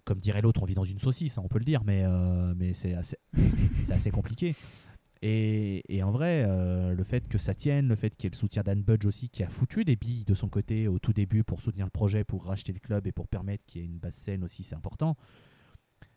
Comme 0.06 0.20
dirait 0.20 0.42
l'autre, 0.42 0.62
on 0.62 0.66
vit 0.66 0.76
dans 0.76 0.84
une 0.84 1.00
saucisse, 1.00 1.38
hein, 1.38 1.42
on 1.44 1.48
peut 1.48 1.60
le 1.60 1.66
dire, 1.66 1.84
mais 1.84 2.04
mais 2.56 2.74
c'est 2.74 2.94
assez, 2.94 3.18
assez 3.90 4.12
compliqué. 4.12 4.56
Et, 5.26 5.82
et 5.88 6.04
en 6.04 6.12
vrai, 6.12 6.44
euh, 6.46 6.94
le 6.94 7.04
fait 7.06 7.30
que 7.30 7.38
ça 7.38 7.54
tienne, 7.54 7.88
le 7.88 7.96
fait 7.96 8.10
qu'il 8.10 8.26
y 8.26 8.28
ait 8.28 8.32
le 8.32 8.36
soutien 8.36 8.62
d'Anne 8.62 8.84
Budge 8.84 9.06
aussi, 9.06 9.30
qui 9.30 9.42
a 9.42 9.48
foutu 9.48 9.86
des 9.86 9.96
billes 9.96 10.26
de 10.26 10.34
son 10.34 10.50
côté 10.50 10.90
au 10.90 11.00
tout 11.00 11.14
début 11.14 11.46
pour 11.46 11.62
soutenir 11.62 11.86
le 11.86 11.92
projet, 11.92 12.26
pour 12.26 12.44
racheter 12.44 12.74
le 12.74 12.82
club 12.82 13.08
et 13.08 13.14
pour 13.14 13.30
permettre 13.30 13.64
qu'il 13.66 13.80
y 13.80 13.86
ait 13.86 13.88
une 13.88 14.00
basse 14.00 14.16
scène 14.16 14.44
aussi, 14.44 14.64
c'est 14.64 14.76
important. 14.76 15.16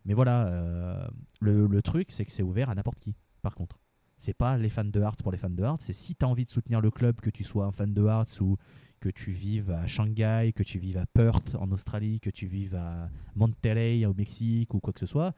Mais 0.06 0.12
voilà, 0.12 0.48
euh, 0.48 1.06
le, 1.38 1.68
le 1.68 1.82
truc, 1.82 2.10
c'est 2.10 2.24
que 2.24 2.32
c'est 2.32 2.42
ouvert 2.42 2.68
à 2.68 2.74
n'importe 2.74 2.98
qui, 2.98 3.14
par 3.42 3.54
contre. 3.54 3.78
C'est 4.18 4.34
pas 4.34 4.58
les 4.58 4.70
fans 4.70 4.84
de 4.84 5.00
Hearts 5.00 5.22
pour 5.22 5.30
les 5.30 5.38
fans 5.38 5.50
de 5.50 5.62
Hearts, 5.62 5.82
c'est 5.82 5.92
si 5.92 6.16
tu 6.16 6.24
as 6.24 6.28
envie 6.28 6.44
de 6.44 6.50
soutenir 6.50 6.80
le 6.80 6.90
club, 6.90 7.20
que 7.20 7.30
tu 7.30 7.44
sois 7.44 7.64
un 7.64 7.70
fan 7.70 7.94
de 7.94 8.02
Hearts 8.02 8.40
ou 8.40 8.56
que 9.00 9.08
tu 9.08 9.32
vives 9.32 9.70
à 9.70 9.86
Shanghai, 9.86 10.52
que 10.54 10.62
tu 10.62 10.78
vives 10.78 10.98
à 10.98 11.06
Perth 11.06 11.54
en 11.56 11.70
Australie, 11.70 12.20
que 12.20 12.30
tu 12.30 12.46
vives 12.46 12.74
à 12.74 13.10
Monterrey 13.34 14.04
au 14.06 14.14
Mexique 14.14 14.74
ou 14.74 14.80
quoi 14.80 14.92
que 14.92 15.00
ce 15.00 15.06
soit, 15.06 15.34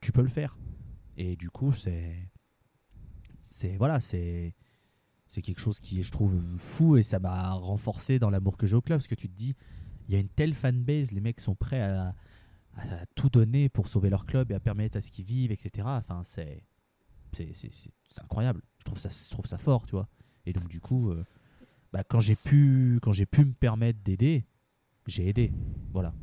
tu 0.00 0.12
peux 0.12 0.22
le 0.22 0.28
faire. 0.28 0.56
Et 1.16 1.36
du 1.36 1.50
coup, 1.50 1.72
c'est 1.72 2.30
c'est 3.46 3.76
voilà, 3.76 4.00
c'est 4.00 4.54
c'est 5.26 5.42
quelque 5.42 5.60
chose 5.60 5.80
qui 5.80 6.02
je 6.02 6.10
trouve 6.10 6.40
fou 6.58 6.96
et 6.96 7.02
ça 7.02 7.18
m'a 7.18 7.52
renforcé 7.52 8.18
dans 8.18 8.30
l'amour 8.30 8.56
que 8.56 8.66
j'ai 8.66 8.76
au 8.76 8.82
club 8.82 8.98
parce 8.98 9.08
que 9.08 9.14
tu 9.14 9.28
te 9.28 9.34
dis 9.34 9.54
il 10.08 10.14
y 10.14 10.16
a 10.16 10.20
une 10.20 10.28
telle 10.28 10.52
fanbase, 10.52 11.12
les 11.12 11.20
mecs 11.20 11.40
sont 11.40 11.54
prêts 11.54 11.80
à, 11.80 12.14
tout 13.14 13.28
donner 13.28 13.68
pour 13.68 13.86
sauver 13.86 14.08
leur 14.08 14.24
club 14.24 14.50
et 14.50 14.54
à 14.54 14.60
permettre 14.60 14.96
à 14.96 15.02
ce 15.02 15.10
qu'ils 15.10 15.26
vivent, 15.26 15.52
etc. 15.52 15.86
Enfin, 15.86 16.22
c'est- 16.24 16.64
c'est 17.32 18.22
incroyable. 18.22 18.62
Je 18.78 18.84
trouve 18.84 18.98
ça 18.98 19.10
je 19.10 19.30
trouve 19.30 19.46
ça 19.46 19.58
fort, 19.58 19.84
tu 19.84 19.92
vois. 19.92 20.08
Et 20.46 20.52
donc 20.52 20.68
du 20.68 20.80
coup, 20.80 21.10
euh, 21.10 21.24
bah, 21.92 22.04
quand 22.04 22.20
j'ai 22.20 22.36
pu 22.36 22.98
quand 23.02 23.12
j'ai 23.12 23.26
pu 23.26 23.44
me 23.44 23.52
permettre 23.52 23.98
d'aider, 24.02 24.44
j'ai 25.06 25.28
aidé. 25.28 25.52
Voilà. 25.92 26.14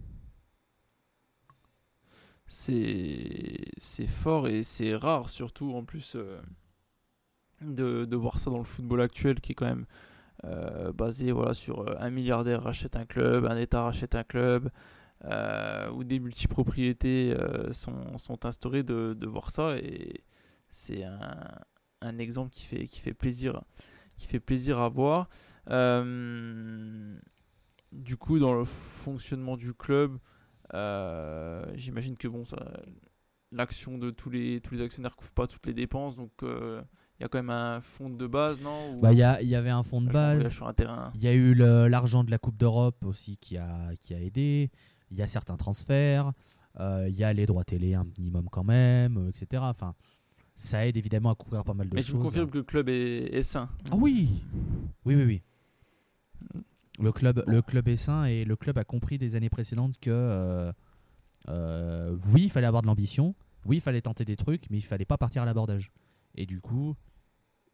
c'est 2.48 3.66
c'est 3.78 4.08
fort 4.08 4.48
et 4.48 4.64
c'est 4.64 4.96
rare 4.96 5.30
surtout 5.30 5.74
en 5.76 5.84
plus 5.86 6.16
euh, 6.16 6.42
de, 7.62 8.06
de 8.06 8.16
voir 8.18 8.40
ça 8.40 8.50
dans 8.50 8.58
le 8.58 8.64
football 8.64 9.02
actuel 9.02 9.40
qui 9.40 9.52
est 9.52 9.56
quand 9.56 9.68
même 9.68 9.86
euh, 10.46 10.92
basé 10.94 11.32
voilà 11.32 11.54
sur 11.54 11.82
euh, 11.88 11.96
un 12.00 12.10
milliardaire 12.10 12.64
rachète 12.64 12.96
un 12.96 13.06
club, 13.06 13.46
un 13.46 13.58
État 13.58 13.84
rachète 13.84 14.16
un 14.16 14.24
club, 14.24 14.70
où 15.94 16.04
des 16.06 16.20
multipropriétés 16.20 17.36
sont, 17.72 18.18
sont 18.18 18.46
instaurées 18.46 18.84
de, 18.84 19.14
de 19.20 19.28
voir 19.28 19.52
ça 19.52 19.78
et 19.78 20.24
c'est 20.70 21.04
un, 21.04 21.20
un 22.02 22.18
exemple 22.18 22.52
qui 22.52 22.64
fait, 22.66 22.86
qui 22.88 23.00
fait 23.02 23.14
plaisir 23.14 23.62
qui 24.20 24.28
fait 24.28 24.40
plaisir 24.40 24.80
à 24.80 24.90
voir. 24.90 25.30
Euh, 25.70 27.18
du 27.92 28.18
coup, 28.18 28.40
dans 28.40 28.54
le 28.54 28.64
fonctionnement 28.64 29.58
du 29.58 29.74
club, 29.74 30.18
euh, 30.74 31.66
j'imagine 31.76 32.16
que 32.18 32.28
bon, 32.28 32.44
l'action 33.52 33.98
de 33.98 34.12
tous 34.12 34.30
les, 34.30 34.62
tous 34.62 34.76
les 34.76 34.82
actionnaires 34.82 35.16
couvre 35.16 35.32
pas 35.32 35.48
toutes 35.48 35.66
les 35.66 35.74
dépenses, 35.74 36.16
donc 36.16 36.32
euh, 36.44 36.82
il 37.20 37.24
y 37.24 37.26
a 37.26 37.30
quand 37.30 37.40
même 37.40 37.50
un 37.50 37.82
fonds 37.82 38.10
de 38.10 38.28
base, 38.28 38.62
non? 38.62 38.94
Ou- 38.96 39.02
Bah 39.02 39.12
il 39.12 39.18
y, 39.20 39.56
avait 39.56 39.70
un 39.70 39.84
fond 39.84 40.02
de 40.02 40.08
Là, 40.08 40.36
base. 40.38 40.62
Il 41.16 41.24
y 41.24 41.28
a 41.28 41.34
eu 41.34 41.54
l'argent 41.56 42.24
de 42.24 42.32
la 42.32 42.38
Coupe 42.38 42.58
d'Europe 42.58 43.04
aussi 43.06 43.38
qui 43.38 43.58
a, 43.58 43.90
qui 44.00 44.14
a 44.14 44.20
aidé. 44.22 44.70
Il 45.12 45.18
y 45.18 45.22
a 45.22 45.28
certains 45.28 45.58
transferts. 45.58 46.32
Euh, 46.80 47.08
il 47.10 47.16
y 47.16 47.24
a 47.24 47.34
les 47.34 47.46
droits 47.48 47.64
télé 47.64 47.96
un 47.96 48.04
minimum 48.06 48.48
quand 48.50 48.64
même, 48.64 49.28
etc. 49.30 49.64
Enfin, 49.66 49.96
ça 50.60 50.86
aide 50.86 50.98
évidemment 50.98 51.32
à 51.32 51.36
couvrir 51.36 51.64
pas 51.64 51.74
mal 51.74 51.90
de 51.90 51.96
Mais 51.96 52.02
choses. 52.02 52.16
me 52.20 52.22
confirmes 52.24 52.50
que 52.50 52.58
le 52.58 52.64
club 52.64 52.90
est, 52.90 53.34
est 53.34 53.44
sain. 53.44 53.70
Ah 53.92 53.96
oui 53.96 54.44
Oui, 55.06 55.16
oui, 55.16 55.24
oui. 55.24 55.42
Le 57.00 57.12
club, 57.14 57.44
le 57.48 57.62
club 57.62 57.88
est 57.88 57.96
sain 57.96 58.26
et 58.26 58.44
le 58.44 58.56
club 58.58 58.78
a 58.78 58.84
compris 58.84 59.18
des 59.18 59.36
années 59.36 59.50
précédentes 59.50 59.98
que 60.00 60.10
euh, 60.12 60.72
euh, 61.48 62.18
oui, 62.34 62.44
il 62.44 62.50
fallait 62.50 62.68
avoir 62.68 62.82
de 62.82 62.88
l'ambition, 62.88 63.36
oui, 63.66 63.78
il 63.78 63.82
fallait 63.82 64.02
tenter 64.02 64.26
des 64.26 64.36
trucs, 64.36 64.70
mais 64.70 64.78
il 64.78 64.82
fallait 64.84 65.06
pas 65.06 65.18
partir 65.18 65.42
à 65.42 65.46
l'abordage. 65.46 65.92
Et 66.36 66.46
du 66.46 66.60
coup, 66.60 66.96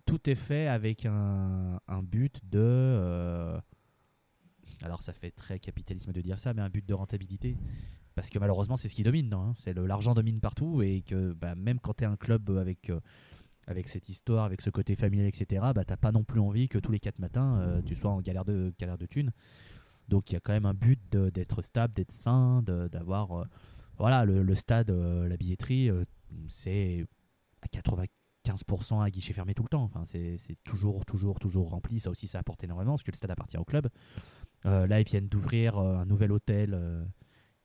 tout 0.06 0.30
est 0.30 0.36
fait 0.36 0.68
avec 0.68 1.08
un, 1.08 1.80
un 1.88 2.04
but 2.04 2.40
de. 2.48 2.60
euh, 2.62 3.60
alors, 4.84 5.02
ça 5.02 5.14
fait 5.14 5.32
très 5.32 5.58
capitalisme 5.60 6.12
de 6.12 6.22
dire 6.22 6.38
ça, 6.38 6.54
mais 6.54 6.62
un 6.62 6.70
but 6.70 6.86
de 6.88 6.94
rentabilité. 6.94 7.58
Parce 8.16 8.30
que 8.30 8.40
malheureusement, 8.40 8.78
c'est 8.78 8.88
ce 8.88 8.96
qui 8.96 9.04
domine. 9.04 9.34
hein. 9.34 9.54
C'est 9.60 9.74
l'argent 9.74 10.14
domine 10.14 10.40
partout 10.40 10.82
et 10.82 11.02
que 11.02 11.34
bah, 11.34 11.54
même 11.56 11.80
quand 11.80 11.96
tu 11.96 12.04
es 12.06 12.08
un 12.08 12.18
club 12.18 12.50
avec. 12.58 12.90
euh, 12.90 13.00
avec 13.68 13.88
cette 13.88 14.10
histoire, 14.10 14.46
avec 14.46 14.62
ce 14.62 14.70
côté 14.70 14.96
familial, 14.96 15.28
etc., 15.28 15.72
bah, 15.74 15.84
t'as 15.84 15.98
pas 15.98 16.12
non 16.12 16.24
plus 16.24 16.40
envie 16.40 16.70
que 16.70 16.78
tous 16.78 16.92
les 16.92 17.00
quatre 17.00 17.18
matins, 17.18 17.58
euh, 17.62 17.82
tu 17.82 17.96
sois 17.96 18.12
en 18.12 18.22
galère 18.22 18.46
de, 18.46 18.72
galère 18.78 19.00
de 19.00 19.08
thunes. 19.08 19.32
Donc 20.08 20.30
il 20.30 20.34
y 20.34 20.36
a 20.36 20.40
quand 20.40 20.54
même 20.54 20.68
un 20.68 20.76
but 20.76 21.02
d'être 21.12 21.64
stable, 21.64 21.92
d'être 21.96 22.12
sain, 22.12 22.62
d'avoir... 22.62 23.32
euh, 23.32 23.46
voilà, 23.98 24.24
le, 24.24 24.54
stade, 24.54 24.92
la 24.92 25.36
billetterie, 25.36 25.90
c'est 26.48 27.08
à 27.64 27.68
95% 27.68 29.02
à 29.02 29.10
guichet 29.10 29.34
fermé 29.34 29.56
tout 29.56 29.64
le 29.64 29.70
temps. 29.70 29.82
Enfin, 29.82 30.04
c'est 30.06 30.38
toujours, 30.64 31.04
toujours, 31.04 31.40
toujours 31.40 31.72
rempli. 31.72 32.00
Ça 32.00 32.12
aussi, 32.12 32.28
ça 32.28 32.38
apporte 32.38 32.64
énormément, 32.64 32.92
parce 32.92 33.02
que 33.04 33.10
le 33.10 33.18
stade 33.18 33.32
appartient 33.32 33.58
au 33.58 33.66
club. 33.66 33.88
Là, 34.64 35.00
ils 35.00 35.08
viennent 35.08 35.28
d'ouvrir 35.28 35.80
un 35.80 36.06
nouvel 36.06 36.32
hôtel. 36.32 36.80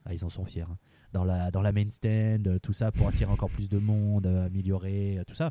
Ah, 0.05 0.15
ils 0.15 0.25
en 0.25 0.29
sont 0.31 0.45
fiers. 0.45 0.63
hein, 0.63 0.79
Dans 1.13 1.25
la, 1.25 1.51
dans 1.51 1.63
la 1.63 1.73
main 1.73 1.89
stand, 1.91 2.47
euh, 2.49 2.59
tout 2.59 2.73
ça 2.73 2.91
pour 2.93 3.09
attirer 3.09 3.31
encore 3.31 3.51
plus 3.51 3.69
de 3.69 3.79
monde, 3.79 4.27
euh, 4.27 4.47
améliorer, 4.47 5.19
euh, 5.19 5.25
tout 5.25 5.35
ça. 5.35 5.51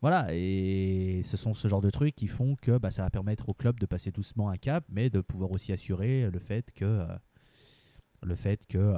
Voilà, 0.00 0.28
et 0.30 1.20
ce 1.24 1.36
sont 1.36 1.52
ce 1.52 1.68
genre 1.68 1.82
de 1.82 1.90
trucs 1.90 2.14
qui 2.14 2.26
font 2.26 2.56
que 2.56 2.78
bah, 2.78 2.90
ça 2.90 3.02
va 3.02 3.10
permettre 3.10 3.48
au 3.50 3.52
club 3.54 3.78
de 3.78 3.84
passer 3.86 4.10
doucement 4.10 4.48
un 4.48 4.56
cap, 4.56 4.84
mais 4.88 5.10
de 5.10 5.20
pouvoir 5.20 5.50
aussi 5.50 5.72
assurer 5.72 6.30
le 6.30 6.38
fait 6.38 6.70
que, 6.72 7.06
le 8.22 8.34
fait 8.34 8.66
que 8.66 8.94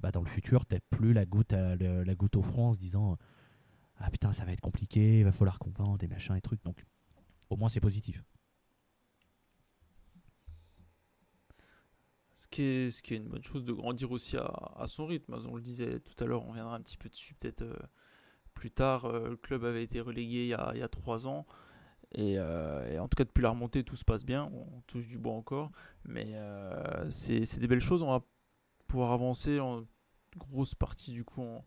bah, 0.00 0.10
dans 0.10 0.20
le 0.20 0.26
futur, 0.28 0.66
tu 0.66 0.76
plus 0.90 1.12
la 1.14 1.24
goutte, 1.24 1.52
à- 1.54 1.74
le- 1.76 2.02
la 2.04 2.14
goutte 2.14 2.36
au 2.36 2.42
front 2.42 2.68
en 2.68 2.72
disant 2.72 3.16
Ah 3.96 4.10
putain, 4.10 4.32
ça 4.32 4.44
va 4.44 4.52
être 4.52 4.60
compliqué, 4.60 5.20
il 5.20 5.24
va 5.24 5.32
falloir 5.32 5.58
qu'on 5.58 5.70
vende 5.70 5.98
des 6.00 6.08
machins 6.08 6.36
et 6.36 6.40
trucs. 6.42 6.62
Donc, 6.64 6.84
au 7.48 7.56
moins, 7.56 7.70
c'est 7.70 7.80
positif. 7.80 8.22
Ce 12.34 12.48
qui, 12.48 12.62
est, 12.62 12.90
ce 12.90 13.02
qui 13.02 13.14
est 13.14 13.18
une 13.18 13.28
bonne 13.28 13.44
chose 13.44 13.64
de 13.64 13.72
grandir 13.72 14.10
aussi 14.10 14.36
à, 14.36 14.46
à 14.76 14.86
son 14.86 15.06
rythme. 15.06 15.34
On 15.48 15.54
le 15.56 15.62
disait 15.62 16.00
tout 16.00 16.22
à 16.22 16.26
l'heure, 16.26 16.44
on 16.44 16.50
reviendra 16.50 16.76
un 16.76 16.80
petit 16.80 16.96
peu 16.96 17.08
dessus 17.08 17.34
peut-être 17.34 17.62
euh, 17.62 17.76
plus 18.54 18.70
tard. 18.70 19.04
Euh, 19.06 19.30
le 19.30 19.36
club 19.36 19.64
avait 19.64 19.84
été 19.84 20.00
relégué 20.00 20.42
il 20.44 20.48
y 20.48 20.54
a, 20.54 20.72
il 20.74 20.80
y 20.80 20.82
a 20.82 20.88
trois 20.88 21.26
ans. 21.28 21.46
Et, 22.12 22.38
euh, 22.38 22.92
et 22.92 22.98
en 22.98 23.08
tout 23.08 23.16
cas, 23.16 23.24
depuis 23.24 23.42
la 23.42 23.50
remontée, 23.50 23.84
tout 23.84 23.96
se 23.96 24.04
passe 24.04 24.24
bien. 24.24 24.50
On 24.52 24.80
touche 24.86 25.08
du 25.08 25.18
bois 25.18 25.34
encore. 25.34 25.70
Mais 26.04 26.34
c'est 27.10 27.58
des 27.60 27.66
belles 27.68 27.80
choses. 27.80 28.02
On 28.02 28.10
va 28.10 28.24
pouvoir 28.88 29.12
avancer 29.12 29.60
en 29.60 29.84
grosse 30.36 30.74
partie 30.74 31.12
du 31.12 31.24
coup 31.24 31.42
en- 31.42 31.64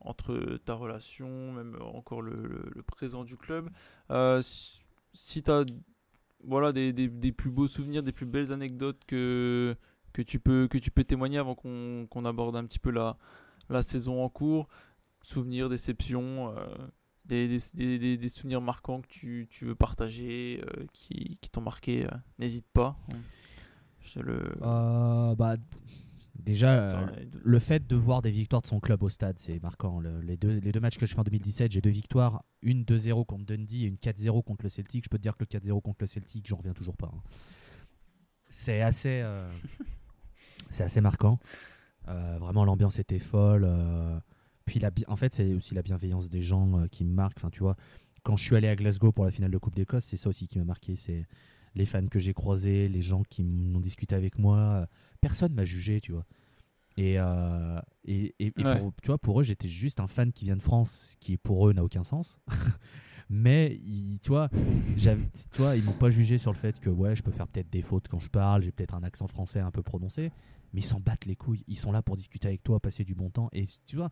entre 0.00 0.58
ta 0.64 0.74
relation, 0.74 1.52
même 1.52 1.76
encore 1.82 2.22
le, 2.22 2.70
le- 2.74 2.82
présent 2.82 3.24
du 3.24 3.36
club. 3.36 3.70
Si 4.42 4.84
si 5.12 5.42
tu 5.42 5.50
as 5.50 5.64
voilà, 6.44 6.72
des, 6.72 6.92
des- 6.92 7.08
des 7.08 7.32
plus 7.32 7.50
beaux 7.50 7.66
souvenirs, 7.68 8.02
des 8.02 8.12
plus 8.12 8.26
belles 8.26 8.52
anecdotes 8.52 9.04
que, 9.06 9.76
que, 10.18 10.22
tu, 10.22 10.40
peux, 10.40 10.66
que 10.68 10.78
tu 10.78 10.90
peux 10.90 11.04
témoigner 11.04 11.38
avant 11.38 11.54
qu'on 11.54 12.06
qu'on 12.10 12.24
aborde 12.24 12.56
un 12.56 12.64
petit 12.64 12.80
peu 12.80 12.90
la, 12.90 13.16
la 13.70 13.82
saison 13.82 14.24
en 14.24 14.28
cours, 14.28 14.68
souvenirs, 15.22 15.68
déceptions, 15.68 16.56
euh, 16.56 16.66
des, 17.24 17.46
des, 17.46 17.98
des- 17.98 18.16
des- 18.16 18.28
souvenirs 18.28 18.60
marquants 18.60 19.00
que 19.00 19.06
tu, 19.08 19.46
tu 19.50 19.64
veux 19.64 19.74
partager, 19.76 20.60
euh, 20.64 20.86
qui, 20.92 21.38
qui 21.40 21.50
t'ont 21.50 21.60
marqué, 21.60 22.04
euh, 22.06 22.10
n'hésite 22.38 22.66
pas. 22.72 22.98
Je 24.00 24.20
le... 24.20 24.56
Bah, 25.36 25.56
déjà, 26.34 26.86
Attends, 26.88 27.12
euh, 27.12 27.24
le 27.44 27.58
fait 27.58 27.86
de 27.86 27.94
voir 27.94 28.22
des 28.22 28.30
victoires 28.30 28.62
de 28.62 28.66
son 28.66 28.80
club 28.80 29.02
au 29.02 29.08
stade, 29.10 29.38
c'est 29.38 29.62
marquant. 29.62 30.00
Le- 30.00 30.20
les, 30.22 30.36
deux, 30.36 30.58
les 30.58 30.72
deux 30.72 30.80
matchs 30.80 30.96
que 30.98 31.04
je 31.06 31.12
fais 31.12 31.20
en 31.20 31.24
2017, 31.24 31.70
j'ai 31.72 31.80
deux 31.80 31.90
victoires, 31.90 32.42
une 32.62 32.82
2-0 32.84 33.24
contre 33.26 33.44
Dundee 33.44 33.84
et 33.84 33.88
une 33.88 33.96
4-0 33.96 34.42
contre 34.42 34.64
le 34.64 34.68
Celtic. 34.70 35.04
Je 35.04 35.10
peux 35.10 35.18
te 35.18 35.22
dire 35.22 35.36
que 35.36 35.44
le 35.44 35.46
4-0 35.60 35.80
contre 35.82 35.98
le 36.00 36.06
Celtic, 36.06 36.46
j'en 36.48 36.56
reviens 36.56 36.72
toujours 36.74 36.96
pas. 36.96 37.10
hein. 37.14 37.22
C'est 38.48 38.80
assez, 38.80 39.20
euh, 39.22 39.46
c'est 40.70 40.84
assez 40.84 41.00
marquant. 41.00 41.38
Euh, 42.08 42.38
vraiment, 42.40 42.64
l'ambiance 42.64 42.98
était 42.98 43.18
folle. 43.18 43.64
euh, 43.66 44.18
puis, 44.64 44.80
la, 44.80 44.90
en 45.08 45.16
fait, 45.16 45.32
c'est 45.34 45.54
aussi 45.54 45.74
la 45.74 45.82
bienveillance 45.82 46.28
des 46.28 46.42
gens 46.42 46.80
euh, 46.80 46.86
qui 46.86 47.04
me 47.04 47.12
marque. 47.12 47.38
Enfin, 47.38 47.50
tu 47.50 47.60
vois, 47.60 47.76
quand 48.22 48.36
je 48.36 48.44
suis 48.44 48.56
allé 48.56 48.68
à 48.68 48.76
Glasgow 48.76 49.12
pour 49.12 49.24
la 49.24 49.30
finale 49.30 49.50
de 49.50 49.58
Coupe 49.58 49.74
d'Écosse, 49.74 50.04
c'est 50.04 50.16
ça 50.16 50.28
aussi 50.28 50.46
qui 50.46 50.58
m'a 50.58 50.64
marqué. 50.64 50.94
C'est 50.96 51.26
les 51.74 51.86
fans 51.86 52.06
que 52.06 52.18
j'ai 52.18 52.34
croisés, 52.34 52.88
les 52.88 53.02
gens 53.02 53.22
qui 53.22 53.42
m'ont 53.44 53.80
discuté 53.80 54.14
avec 54.14 54.38
moi. 54.38 54.86
Personne 55.20 55.52
m'a 55.54 55.64
jugé, 55.64 56.00
tu 56.00 56.12
vois. 56.12 56.24
Et, 56.96 57.14
et, 57.14 58.34
et- 58.40 58.52
et 58.56 58.64
Ouais. 58.64 58.78
pour, 58.80 58.92
tu 59.02 59.06
vois, 59.06 59.18
pour 59.18 59.40
eux, 59.40 59.44
j'étais 59.44 59.68
juste 59.68 60.00
un 60.00 60.08
fan 60.08 60.32
qui 60.32 60.44
vient 60.44 60.56
de 60.56 60.62
France, 60.62 61.14
qui 61.20 61.36
pour 61.36 61.68
eux 61.68 61.72
n'a 61.72 61.84
aucun 61.84 62.02
sens. 62.04 62.38
Mais 63.30 63.78
ils- 63.84 64.18
tu 64.20 64.28
vois, 64.30 64.48
vois, 65.56 65.76
ils 65.76 65.84
m'ont 65.84 65.92
pas 65.92 66.10
jugé 66.10 66.38
sur 66.38 66.52
le 66.52 66.56
fait 66.58 66.78
que 66.80 66.88
ouais, 66.90 67.14
je 67.14 67.22
peux 67.22 67.30
faire 67.30 67.46
peut-être 67.46 67.70
des 67.70 67.82
fautes 67.82 68.08
quand 68.08 68.18
je 68.18 68.28
parle, 68.28 68.62
j'ai 68.62 68.72
peut-être 68.72 68.94
un 68.94 69.02
accent 69.02 69.26
français 69.26 69.60
un 69.60 69.70
peu 69.70 69.82
prononcé, 69.82 70.30
mais 70.72 70.80
ils 70.80 70.84
s'en 70.84 71.00
battent 71.00 71.26
les 71.26 71.36
couilles. 71.36 71.64
Ils 71.68 71.78
sont 71.78 71.92
là 71.92 72.02
pour 72.02 72.16
discuter 72.16 72.48
avec 72.48 72.62
toi, 72.62 72.80
passer 72.80 73.04
du 73.04 73.14
bon 73.14 73.28
temps. 73.30 73.48
Et 73.52 73.64
tu 73.86 73.96
vois, 73.96 74.08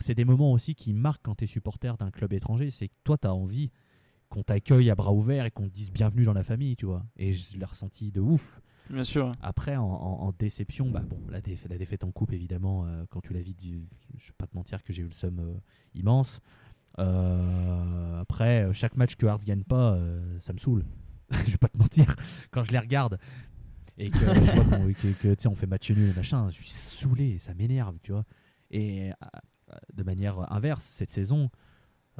c'est 0.00 0.14
des 0.14 0.24
moments 0.24 0.52
aussi 0.52 0.74
qui 0.74 0.92
marquent 0.92 1.22
quand 1.24 1.34
tu 1.36 1.44
es 1.44 1.46
supporter 1.46 1.96
d'un 1.98 2.10
club 2.10 2.32
étranger. 2.32 2.70
C'est 2.70 2.88
que 2.88 2.94
toi, 3.04 3.18
tu 3.18 3.26
as 3.26 3.34
envie 3.34 3.70
qu'on 4.28 4.44
t'accueille 4.44 4.90
à 4.90 4.94
bras 4.94 5.12
ouverts 5.12 5.44
et 5.46 5.50
qu'on 5.50 5.64
te 5.68 5.74
dise 5.74 5.90
bienvenue 5.92 6.24
dans 6.24 6.32
la 6.32 6.44
famille, 6.44 6.76
tu 6.76 6.86
vois. 6.86 7.04
Et 7.16 7.32
je 7.32 7.58
l'ai 7.58 7.64
ressenti 7.64 8.12
de 8.12 8.20
ouf. 8.20 8.60
Bien 8.88 9.04
sûr. 9.04 9.32
Après, 9.40 9.76
en, 9.76 9.84
en- 9.84 10.20
en 10.22 10.32
déception, 10.38 10.90
bah 10.90 11.02
bon, 11.08 11.18
la, 11.28 11.40
défa- 11.40 11.68
la 11.68 11.78
défaite 11.78 12.02
en 12.04 12.10
coupe, 12.10 12.32
évidemment, 12.32 12.86
euh, 12.86 13.04
quand 13.08 13.20
tu 13.20 13.32
la 13.32 13.40
vis, 13.40 13.54
je 14.16 14.26
vais 14.28 14.34
pas 14.38 14.46
te 14.48 14.56
mentir 14.56 14.82
que 14.82 14.92
j'ai 14.92 15.02
eu 15.02 15.06
le 15.06 15.10
seum 15.12 15.38
euh, 15.40 15.54
immense. 15.94 16.40
Euh, 16.98 18.20
après, 18.20 18.72
chaque 18.74 18.96
match 18.96 19.16
que 19.16 19.26
Hearts 19.26 19.44
gagne 19.44 19.64
pas, 19.64 19.92
euh, 19.92 20.38
ça 20.40 20.52
me 20.52 20.58
saoule. 20.58 20.84
je 21.30 21.52
vais 21.52 21.58
pas 21.58 21.68
te 21.68 21.78
mentir. 21.78 22.14
Quand 22.50 22.64
je 22.64 22.72
les 22.72 22.78
regarde 22.78 23.18
et 23.96 24.10
que 24.10 24.18
je 24.18 24.52
vois 24.52 24.64
qu'on 24.64 25.50
on 25.50 25.54
fait 25.54 25.66
match 25.66 25.90
nul 25.90 26.10
et 26.10 26.14
machin, 26.14 26.48
je 26.50 26.56
suis 26.56 26.70
saoulé, 26.70 27.38
ça 27.38 27.54
m'énerve, 27.54 27.98
tu 28.02 28.12
vois. 28.12 28.24
Et 28.70 29.10
euh, 29.10 29.74
de 29.94 30.02
manière 30.02 30.52
inverse, 30.52 30.84
cette 30.84 31.10
saison, 31.10 31.50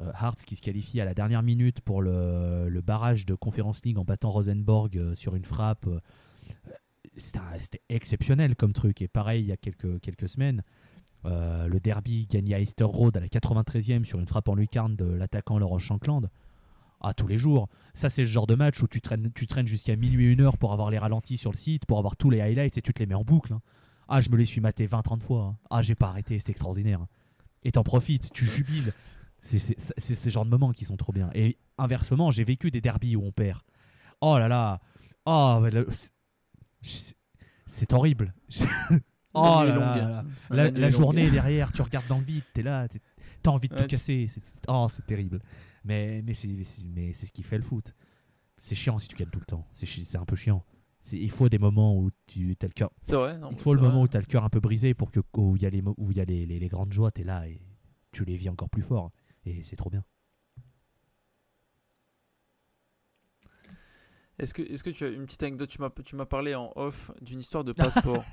euh, 0.01 0.11
Hearts 0.19 0.45
qui 0.45 0.55
se 0.55 0.61
qualifie 0.61 1.01
à 1.01 1.05
la 1.05 1.13
dernière 1.13 1.43
minute 1.43 1.81
pour 1.81 2.01
le, 2.01 2.81
barrage 2.83 3.25
de 3.25 3.35
Conference 3.35 3.83
League 3.83 3.97
en 3.97 4.05
battant 4.05 4.29
Rosenborg 4.29 4.97
euh, 4.97 5.15
sur 5.15 5.35
une 5.35 5.45
frappe, 5.45 5.85
euh, 5.87 5.99
c'était 7.17 7.81
exceptionnel 7.89 8.55
comme 8.55 8.73
truc. 8.73 9.01
Et 9.01 9.07
pareil, 9.07 9.43
il 9.43 9.47
y 9.47 9.51
a 9.51 9.57
quelques 9.57 10.29
semaines, 10.29 10.63
euh, 11.25 11.67
le 11.67 11.79
derby 11.79 12.25
gagné 12.29 12.55
à 12.55 12.59
Easter 12.59 12.83
Road 12.83 13.15
à 13.17 13.19
la 13.19 13.27
93e 13.27 14.03
sur 14.03 14.19
une 14.19 14.25
frappe 14.27 14.47
en 14.49 14.55
lucarne 14.55 14.95
de 14.95 15.05
l'attaquant 15.05 15.59
Laurent 15.59 15.77
Shankland. 15.79 16.29
Ah, 17.03 17.13
tous 17.13 17.27
les 17.27 17.37
jours. 17.39 17.67
Ça, 17.93 18.09
c'est 18.09 18.21
le 18.21 18.27
genre 18.27 18.45
de 18.47 18.55
match 18.55 18.81
où 18.83 18.87
tu 18.87 19.01
traînes, 19.01 19.31
tu 19.33 19.47
traînes 19.47 19.65
jusqu'à 19.67 19.95
minuit, 19.95 20.31
une 20.31 20.41
heure 20.41 20.57
pour 20.57 20.71
avoir 20.73 20.91
les 20.91 20.99
ralentis 20.99 21.37
sur 21.37 21.51
le 21.51 21.57
site, 21.57 21.85
pour 21.85 21.97
avoir 21.97 22.15
tous 22.15 22.29
les 22.29 22.41
highlights 22.41 22.77
et 22.77 22.81
tu 22.81 22.93
te 22.93 22.99
les 22.99 23.07
mets 23.07 23.15
en 23.15 23.23
boucle. 23.23 23.53
hein. 23.53 23.61
Ah, 24.07 24.21
je 24.21 24.29
me 24.29 24.37
les 24.37 24.45
suis 24.45 24.61
matés 24.61 24.87
20-30 24.87 25.21
fois. 25.21 25.41
hein. 25.43 25.57
Ah, 25.69 25.81
j'ai 25.81 25.95
pas 25.95 26.09
arrêté, 26.09 26.37
c'est 26.39 26.49
extraordinaire. 26.51 27.05
Et 27.63 27.71
t'en 27.71 27.83
profites, 27.83 28.31
tu 28.33 28.45
jubiles. 28.45 28.93
C'est 29.41 29.57
c'est- 29.57 29.79
c'est- 29.79 29.93
c'est 29.97 30.15
ce 30.15 30.29
genre 30.29 30.45
de 30.45 30.49
moments 30.51 30.71
qui 30.71 30.85
sont 30.85 30.97
trop 30.97 31.11
bien. 31.13 31.31
Et 31.33 31.57
inversement, 31.79 32.29
j'ai 32.29 32.43
vécu 32.43 32.69
des 32.69 32.81
derbies 32.81 33.15
où 33.15 33.23
on 33.23 33.31
perd. 33.31 33.61
Oh 34.21 34.37
là 34.37 34.47
là. 34.47 34.79
Oh, 35.25 35.63
c'est 37.65 37.93
horrible. 37.93 38.33
oh 39.33 39.61
nuit 39.63 39.69
là 39.69 39.75
là. 39.77 40.25
La 40.49 40.63
La, 40.65 40.71
la 40.71 40.89
journée 40.89 41.29
derrière, 41.31 41.71
tu 41.71 41.81
regardes 41.81 42.07
dans 42.07 42.17
le 42.19 42.23
vide, 42.25 42.43
t'es 42.53 42.63
là, 42.63 42.87
t'as 43.41 43.51
envie 43.51 43.67
de 43.69 43.73
Ouais, 43.73 43.81
tout 43.81 43.87
tu- 43.87 43.95
casser. 43.95 44.27
C'est- 44.29 44.61
oh, 44.67 44.87
c'est 44.89 45.05
terrible. 45.05 45.39
Mais, 45.83 46.21
mais 46.23 46.33
c'est 46.33 46.49
mais 46.85 47.13
c'est 47.13 47.25
ce 47.25 47.31
qui 47.31 47.43
fait 47.43 47.57
le 47.57 47.63
foot. 47.63 47.95
C'est 48.57 48.75
chiant 48.75 48.99
si 48.99 49.07
tu 49.07 49.15
gagnes 49.15 49.29
tout 49.31 49.39
le 49.39 49.45
temps. 49.45 49.67
C'est 49.73 49.85
c'est 49.87 50.17
un 50.17 50.25
peu 50.25 50.35
chiant. 50.35 50.63
C'est- 51.01 51.17
Il 51.17 51.31
faut 51.31 51.49
des 51.49 51.57
moments 51.57 51.97
où 51.97 52.11
tu 52.27 52.55
as 52.61 52.65
le 52.67 52.73
cœur. 52.73 52.91
C'est 53.01 53.15
vrai. 53.15 53.37
non, 53.39 53.49
Il 53.51 53.57
faut 53.57 53.73
le 53.73 53.81
moment 53.81 53.95
vrai. 53.95 54.03
où 54.03 54.07
tu 54.07 54.17
as 54.17 54.19
le 54.19 54.25
cœur 54.27 54.43
un 54.43 54.49
peu 54.49 54.59
brisé 54.59 54.93
pour 54.93 55.09
que 55.11 55.19
où 55.35 55.55
il 55.55 55.63
y 55.63 55.65
a 55.65 55.69
les 55.71 55.81
où 55.97 56.11
il 56.11 56.17
y 56.17 56.21
a 56.21 56.25
les, 56.25 56.45
les- 56.45 56.59
les 56.59 56.67
grandes 56.67 56.93
joies, 56.93 57.09
t'es 57.11 57.23
là 57.23 57.47
et 57.47 57.59
tu 58.11 58.23
les 58.25 58.35
vis 58.37 58.49
encore 58.49 58.69
plus 58.69 58.83
fort. 58.83 59.11
Et 59.45 59.63
c'est 59.63 59.75
trop 59.75 59.89
bien. 59.89 60.03
Est-ce 64.39 64.53
que, 64.53 64.61
est-ce 64.63 64.83
que 64.83 64.89
tu 64.89 65.03
as 65.03 65.09
une 65.09 65.25
petite 65.25 65.43
anecdote? 65.43 65.69
Tu 65.69 65.79
m'as, 65.81 65.89
tu 66.03 66.15
m'as 66.15 66.25
parlé 66.25 66.55
en 66.55 66.71
off 66.75 67.11
d'une 67.21 67.39
histoire 67.39 67.63
de 67.63 67.73
passeport. 67.73 68.23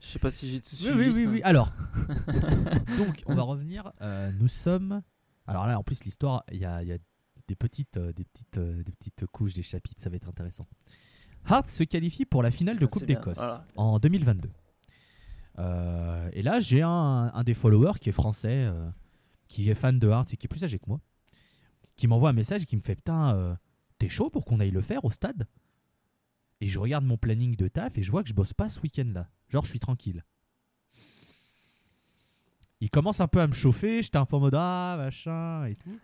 Je 0.00 0.06
sais 0.06 0.18
pas 0.18 0.30
si 0.30 0.50
j'ai 0.50 0.60
tout 0.60 0.68
Oui, 0.72 0.76
suivi. 0.78 0.98
oui, 0.98 1.08
oui, 1.10 1.26
oui. 1.26 1.40
Alors, 1.42 1.72
donc, 2.98 3.22
on 3.26 3.34
va 3.34 3.42
revenir. 3.42 3.92
Euh, 4.00 4.30
nous 4.32 4.48
sommes. 4.48 5.02
Alors 5.46 5.66
là, 5.66 5.78
en 5.78 5.82
plus, 5.82 6.04
l'histoire, 6.04 6.44
il 6.52 6.58
y 6.58 6.64
a, 6.64 6.82
il 6.82 6.88
y 6.88 6.92
a 6.92 6.98
des, 7.48 7.56
petites, 7.56 7.96
euh, 7.96 8.12
des, 8.12 8.24
petites, 8.24 8.58
euh, 8.58 8.82
des 8.82 8.92
petites 8.92 9.26
couches, 9.26 9.54
des 9.54 9.62
chapitres, 9.62 10.02
ça 10.02 10.10
va 10.10 10.16
être 10.16 10.28
intéressant. 10.28 10.66
Hearts 11.48 11.68
se 11.68 11.84
qualifie 11.84 12.24
pour 12.24 12.42
la 12.42 12.50
finale 12.50 12.78
de 12.78 12.84
Ah, 12.86 12.88
Coupe 12.88 13.04
d'Écosse 13.04 13.36
voilà. 13.38 13.64
en 13.76 13.98
2022. 13.98 14.50
Euh, 15.58 16.28
et 16.32 16.42
là, 16.42 16.60
j'ai 16.60 16.82
un, 16.82 17.30
un 17.32 17.44
des 17.44 17.54
followers 17.54 17.98
qui 18.00 18.08
est 18.08 18.12
français, 18.12 18.64
euh, 18.66 18.88
qui 19.48 19.70
est 19.70 19.74
fan 19.74 19.98
de 19.98 20.08
Hearts 20.08 20.32
et 20.32 20.36
qui 20.36 20.46
est 20.46 20.48
plus 20.48 20.64
âgé 20.64 20.78
que 20.78 20.84
moi, 20.88 21.00
qui 21.96 22.06
m'envoie 22.08 22.30
un 22.30 22.34
message 22.34 22.62
et 22.62 22.66
qui 22.66 22.76
me 22.76 22.82
fait 22.82 22.96
Putain, 22.96 23.34
euh, 23.36 23.54
t'es 23.98 24.08
chaud 24.08 24.28
pour 24.28 24.44
qu'on 24.44 24.60
aille 24.60 24.70
le 24.70 24.82
faire 24.82 25.04
au 25.04 25.10
stade? 25.10 25.46
Et 26.60 26.68
je 26.68 26.78
regarde 26.78 27.04
mon 27.04 27.16
planning 27.18 27.54
de 27.56 27.68
taf 27.68 27.98
et 27.98 28.02
je 28.02 28.10
vois 28.10 28.22
que 28.22 28.28
je 28.28 28.34
bosse 28.34 28.52
pas 28.54 28.68
ce 28.70 28.80
week-end-là. 28.80 29.28
Genre, 29.48 29.64
je 29.64 29.70
suis 29.70 29.78
tranquille. 29.80 30.24
Il 32.80 32.90
commence 32.90 33.20
un 33.20 33.28
peu 33.28 33.40
à 33.40 33.46
me 33.46 33.52
chauffer, 33.52 34.02
j'étais 34.02 34.18
un 34.18 34.26
peu 34.26 34.36
en 34.36 34.40
mode 34.40 34.54
Ah, 34.56 34.96
machin 34.98 35.64
et 35.66 35.76
tout. 35.76 35.98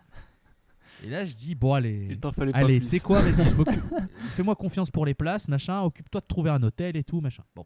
Et 1.03 1.09
là, 1.09 1.25
je 1.25 1.35
dis 1.35 1.53
Bon, 1.55 1.73
allez. 1.73 2.07
Il 2.11 2.19
t'en 2.19 2.31
fallait 2.31 2.51
pas 2.51 2.59
Allez, 2.59 2.79
tu 2.79 2.87
sais 2.87 2.99
quoi, 2.99 3.21
vas-y, 3.21 3.45
fais-moi 4.35 4.55
confiance 4.55 4.89
pour 4.89 5.05
les 5.05 5.13
places, 5.13 5.47
machin, 5.47 5.81
occupe-toi 5.81 6.21
de 6.21 6.25
trouver 6.25 6.49
un 6.49 6.61
hôtel 6.63 6.95
et 6.97 7.03
tout, 7.03 7.21
machin. 7.21 7.43
Bon. 7.55 7.65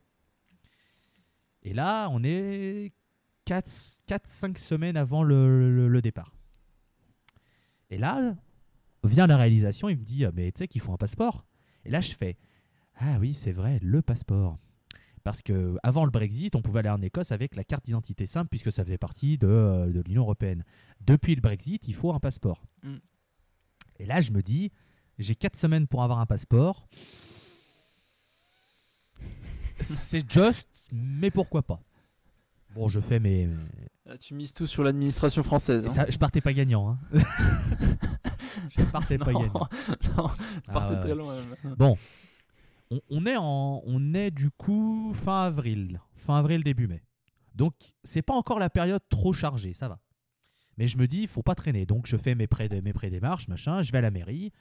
Et 1.63 1.73
là, 1.73 2.07
on 2.11 2.23
est 2.23 2.93
4-5 3.45 4.57
semaines 4.57 4.97
avant 4.97 5.23
le, 5.23 5.71
le- 5.73 5.87
le 5.87 6.01
départ. 6.01 6.33
Et 7.89 7.97
là, 7.97 8.35
vient 9.03 9.27
la 9.27 9.37
réalisation, 9.37 9.87
il 9.87 9.97
me 9.97 10.03
dit, 10.03 10.25
Ah, 10.25 10.31
mais 10.33 10.51
tu 10.51 10.59
sais 10.59 10.67
qu'il 10.67 10.81
faut 10.81 10.91
un 10.91 10.97
passeport. 10.97 11.45
Et 11.85 11.89
là, 11.89 12.01
je 12.01 12.13
fais, 12.13 12.37
ah 12.99 13.17
oui, 13.19 13.33
c'est 13.33 13.51
vrai, 13.51 13.79
le 13.81 14.01
passeport. 14.01 14.57
Parce 15.23 15.41
que 15.41 15.77
avant 15.83 16.05
le 16.05 16.11
Brexit, 16.11 16.55
on 16.55 16.61
pouvait 16.61 16.79
aller 16.79 16.89
en 16.89 17.01
Écosse 17.01 17.31
avec 17.31 17.55
la 17.55 17.63
carte 17.63 17.85
d'identité 17.85 18.25
simple, 18.25 18.47
puisque 18.49 18.71
ça 18.71 18.83
faisait 18.85 18.97
partie 18.97 19.37
de, 19.37 19.47
euh, 19.47 19.87
de 19.91 20.01
l'Union 20.01 20.21
Européenne. 20.23 20.63
Depuis 21.01 21.35
le 21.35 21.41
Brexit, 21.41 21.85
il 21.87 21.93
faut 21.95 22.13
un 22.13 22.19
passeport. 22.19 22.63
Mm. 22.83 22.95
Et 23.99 24.05
là, 24.05 24.21
je 24.21 24.31
me 24.31 24.41
dis, 24.41 24.71
j'ai 25.19 25.35
4 25.35 25.57
semaines 25.57 25.87
pour 25.87 26.03
avoir 26.03 26.19
un 26.19 26.25
passeport. 26.25 26.87
C'est 29.81 30.31
juste, 30.31 30.67
mais 30.91 31.29
pourquoi 31.29 31.61
pas? 31.61 31.79
Bon, 32.73 32.87
je 32.87 32.99
fais 32.99 33.19
mes. 33.19 33.47
Là, 34.05 34.17
tu 34.17 34.33
mises 34.33 34.53
tout 34.53 34.67
sur 34.67 34.83
l'administration 34.83 35.43
française. 35.43 35.85
hein. 35.85 35.89
ça, 35.89 36.09
je 36.09 36.17
partais 36.17 36.41
pas 36.41 36.53
gagnant. 36.53 36.89
Hein. 36.89 36.99
je 38.77 38.83
partais 38.85 39.17
pas 39.17 39.33
gagnant. 39.33 39.67
non, 40.17 40.29
Ah, 40.67 40.73
partez 40.73 40.95
ouais, 40.95 41.01
très 41.01 41.15
loin. 41.15 41.35
même. 41.35 41.75
Bon, 41.75 41.95
on, 43.09 43.25
est 43.25 43.37
en, 43.37 43.81
on 43.85 44.13
est 44.13 44.31
du 44.31 44.49
coup 44.51 45.11
fin 45.13 45.43
avril, 45.43 46.01
fin 46.15 46.37
avril 46.37 46.63
début 46.63 46.87
mai. 46.87 47.03
Donc 47.55 47.73
c'est 48.03 48.21
pas 48.21 48.33
encore 48.33 48.59
la 48.59 48.69
période 48.69 49.01
trop 49.09 49.33
chargée, 49.33 49.73
ça 49.73 49.87
va. 49.87 49.99
Mais 50.77 50.87
je 50.87 50.97
me 50.97 51.07
dis, 51.07 51.21
il 51.21 51.27
faut 51.27 51.41
pas 51.41 51.55
traîner. 51.55 51.85
Donc 51.85 52.07
je 52.07 52.17
fais 52.17 52.35
mes 52.35 52.47
pré 52.47 52.69
mes 52.81 52.93
pré-démarches, 52.93 53.47
machin. 53.47 53.81
Je 53.81 53.91
vais 53.91 53.97
à 53.97 54.01
la 54.01 54.11
mairie, 54.11 54.51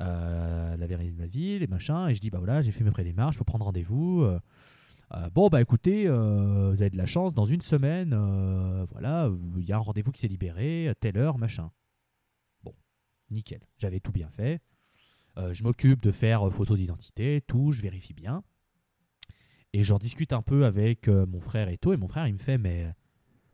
euh, 0.00 0.76
la 0.76 0.86
mairie 0.86 1.12
de 1.12 1.16
ma 1.16 1.26
ville 1.26 1.62
et 1.62 1.66
machin, 1.66 2.08
et 2.08 2.14
je 2.14 2.20
dis 2.20 2.30
bah 2.30 2.38
voilà, 2.38 2.60
j'ai 2.62 2.72
fait 2.72 2.84
mes 2.84 2.90
pré-démarches, 2.90 3.36
faut 3.36 3.44
prendre 3.44 3.64
rendez-vous. 3.64 4.22
euh, 4.22 4.40
euh, 5.14 5.30
bon 5.30 5.48
bah 5.48 5.60
écoutez, 5.60 6.08
vous 6.08 6.82
avez 6.82 6.90
de 6.90 6.96
la 6.96 7.06
chance, 7.06 7.32
dans 7.32 7.44
une 7.44 7.62
semaine, 7.62 8.14
voilà, 8.90 9.30
il 9.56 9.64
y 9.64 9.72
a 9.72 9.76
un 9.76 9.80
rendez-vous 9.80 10.10
qui 10.10 10.20
s'est 10.20 10.28
libéré, 10.28 10.92
telle 11.00 11.16
heure, 11.16 11.38
machin. 11.38 11.70
Bon, 12.64 12.74
nickel. 13.30 13.60
J'avais 13.78 14.00
tout 14.00 14.12
bien 14.12 14.28
fait. 14.28 14.60
Euh, 15.38 15.52
je 15.52 15.62
m'occupe 15.62 16.02
de 16.02 16.12
faire 16.12 16.46
euh, 16.46 16.50
photo 16.50 16.76
d'identité, 16.76 17.42
tout, 17.46 17.72
je 17.72 17.82
vérifie 17.82 18.14
bien. 18.14 18.42
Et 19.72 19.84
j'en 19.84 19.98
discute 19.98 20.32
un 20.32 20.42
peu 20.42 20.64
avec 20.64 21.08
euh, 21.08 21.26
mon 21.26 21.40
frère 21.40 21.68
et 21.68 21.76
tout. 21.76 21.92
Et 21.92 21.96
mon 21.96 22.08
frère, 22.08 22.26
il 22.26 22.34
me 22.34 22.38
fait 22.38 22.56
Mais 22.56 22.90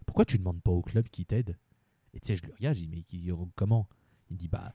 pourquoi 0.06 0.24
tu 0.24 0.38
demandes 0.38 0.62
pas 0.62 0.70
au 0.70 0.82
club 0.82 1.08
qui 1.08 1.26
t'aide? 1.26 1.58
Et 2.14 2.20
tu 2.20 2.28
sais, 2.28 2.36
je 2.36 2.44
lui 2.44 2.52
regarde, 2.52 2.76
je 2.76 2.82
dis 2.82 2.88
Mais 2.88 3.04
comment? 3.56 3.88
Il 4.30 4.34
me 4.34 4.38
dit 4.38 4.48
Bah, 4.48 4.74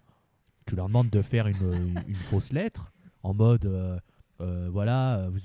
tu 0.66 0.76
leur 0.76 0.88
demandes 0.88 1.10
de 1.10 1.22
faire 1.22 1.48
une, 1.48 1.96
fausse 2.16 2.52
lettre 2.52 2.92
en 3.24 3.34
mode 3.34 4.02
Voilà, 4.40 5.30
vous- 5.30 5.40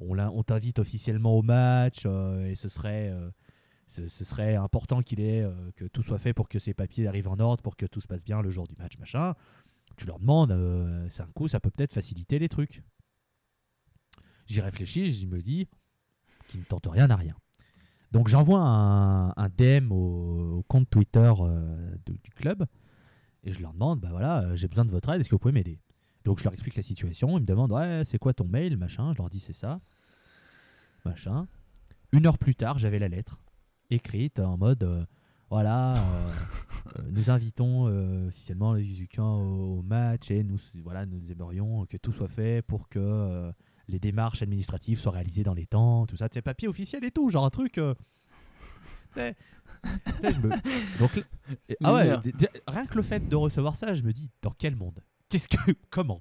on, 0.00 0.42
t'invite 0.42 0.78
officiellement 0.78 1.36
au 1.36 1.42
match 1.42 2.06
et 2.06 2.54
ce 2.54 2.68
serait. 2.70 3.12
ce, 3.88 4.08
serait 4.08 4.54
important 4.54 5.02
qu'il 5.02 5.20
ait 5.20 5.46
que 5.74 5.84
tout 5.84 6.02
soit 6.02 6.18
fait 6.18 6.32
pour 6.32 6.48
que 6.48 6.58
ces 6.58 6.72
papiers 6.72 7.06
arrivent 7.06 7.28
en 7.28 7.38
ordre, 7.40 7.62
pour 7.62 7.76
que 7.76 7.84
tout 7.84 8.00
se 8.00 8.06
passe 8.06 8.24
bien 8.24 8.40
le 8.40 8.48
jour 8.48 8.66
du 8.66 8.76
match, 8.76 8.96
machin 8.98 9.34
tu 9.96 10.06
leur 10.06 10.18
demandes, 10.18 10.52
euh, 10.52 11.06
c'est 11.10 11.22
un 11.22 11.30
coup, 11.34 11.48
ça 11.48 11.60
peut 11.60 11.70
peut-être 11.70 11.92
faciliter 11.92 12.38
les 12.38 12.48
trucs. 12.48 12.82
J'y 14.46 14.60
réfléchis, 14.60 15.12
je 15.12 15.26
me 15.26 15.40
dis 15.40 15.68
qu'il 16.48 16.60
ne 16.60 16.64
tente 16.64 16.86
rien 16.86 17.10
à 17.10 17.16
rien. 17.16 17.34
Donc 18.12 18.28
j'envoie 18.28 18.60
un, 18.60 19.48
DM 19.48 19.90
au, 19.90 20.64
compte 20.68 20.88
Twitter 20.88 21.32
euh, 21.40 21.96
du 22.06 22.30
club 22.30 22.66
et 23.42 23.52
je 23.52 23.60
leur 23.60 23.72
demande, 23.72 24.00
bah 24.00 24.08
voilà, 24.10 24.42
euh, 24.42 24.56
j'ai 24.56 24.68
besoin 24.68 24.84
de 24.84 24.90
votre 24.90 25.08
aide, 25.10 25.20
est-ce 25.20 25.28
que 25.28 25.34
vous 25.34 25.40
pouvez 25.40 25.52
m'aider? 25.52 25.80
Donc 26.24 26.38
je 26.38 26.44
leur 26.44 26.52
explique 26.52 26.76
la 26.76 26.82
situation, 26.82 27.36
ils 27.36 27.42
me 27.42 27.46
demandent, 27.46 27.72
ouais, 27.72 28.02
c'est 28.04 28.18
quoi 28.18 28.32
ton 28.32 28.46
mail, 28.46 28.76
machin, 28.76 29.12
je 29.12 29.18
leur 29.18 29.28
dis 29.28 29.40
c'est 29.40 29.52
ça, 29.52 29.80
machin. 31.04 31.46
Une 32.12 32.26
heure 32.26 32.38
plus 32.38 32.54
tard, 32.54 32.78
j'avais 32.78 32.98
la 32.98 33.08
lettre 33.08 33.40
écrite 33.90 34.40
en 34.40 34.56
mode, 34.56 35.06
voilà, 35.50 35.94
euh, 35.94 36.30
nous 37.10 37.30
invitons 37.30 37.86
euh, 37.88 38.28
officiellement 38.28 38.72
les 38.74 38.84
Uzukians 38.84 39.40
au, 39.40 39.78
au 39.78 39.82
match 39.82 40.30
et 40.30 40.42
nous, 40.42 40.58
voilà, 40.82 41.06
nous 41.06 41.30
aimerions 41.30 41.86
que 41.86 41.96
tout 41.96 42.12
soit 42.12 42.28
fait 42.28 42.62
pour 42.62 42.88
que 42.88 42.98
euh, 42.98 43.52
les 43.88 43.98
démarches 44.00 44.42
administratives 44.42 44.98
soient 44.98 45.12
réalisées 45.12 45.44
dans 45.44 45.54
les 45.54 45.66
temps, 45.66 46.06
tout 46.06 46.16
ça, 46.16 46.28
c'est 46.32 46.42
papier 46.42 46.68
officiel 46.68 47.04
et 47.04 47.10
tout, 47.10 47.28
genre 47.30 47.44
un 47.44 47.50
truc. 47.50 47.78
euh, 47.78 47.94
tu 49.14 49.20
sais, 49.20 49.36
tu 49.84 50.12
sais, 50.20 50.34
je 50.34 50.40
me- 50.40 50.98
Donc, 50.98 51.24
ah 51.84 51.94
ouais, 51.94 52.16
rien 52.66 52.86
que 52.86 52.94
le 52.96 53.02
fait 53.02 53.26
de 53.28 53.36
recevoir 53.36 53.76
ça, 53.76 53.94
je 53.94 54.02
me 54.02 54.12
dis, 54.12 54.30
dans 54.42 54.50
quel 54.50 54.74
monde? 54.76 55.00
Qu'est-ce 55.28 55.48
que. 55.48 55.56
Comment? 55.90 56.20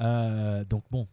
Euh, 0.00 0.64
Donc 0.64 0.84
bon. 0.90 1.08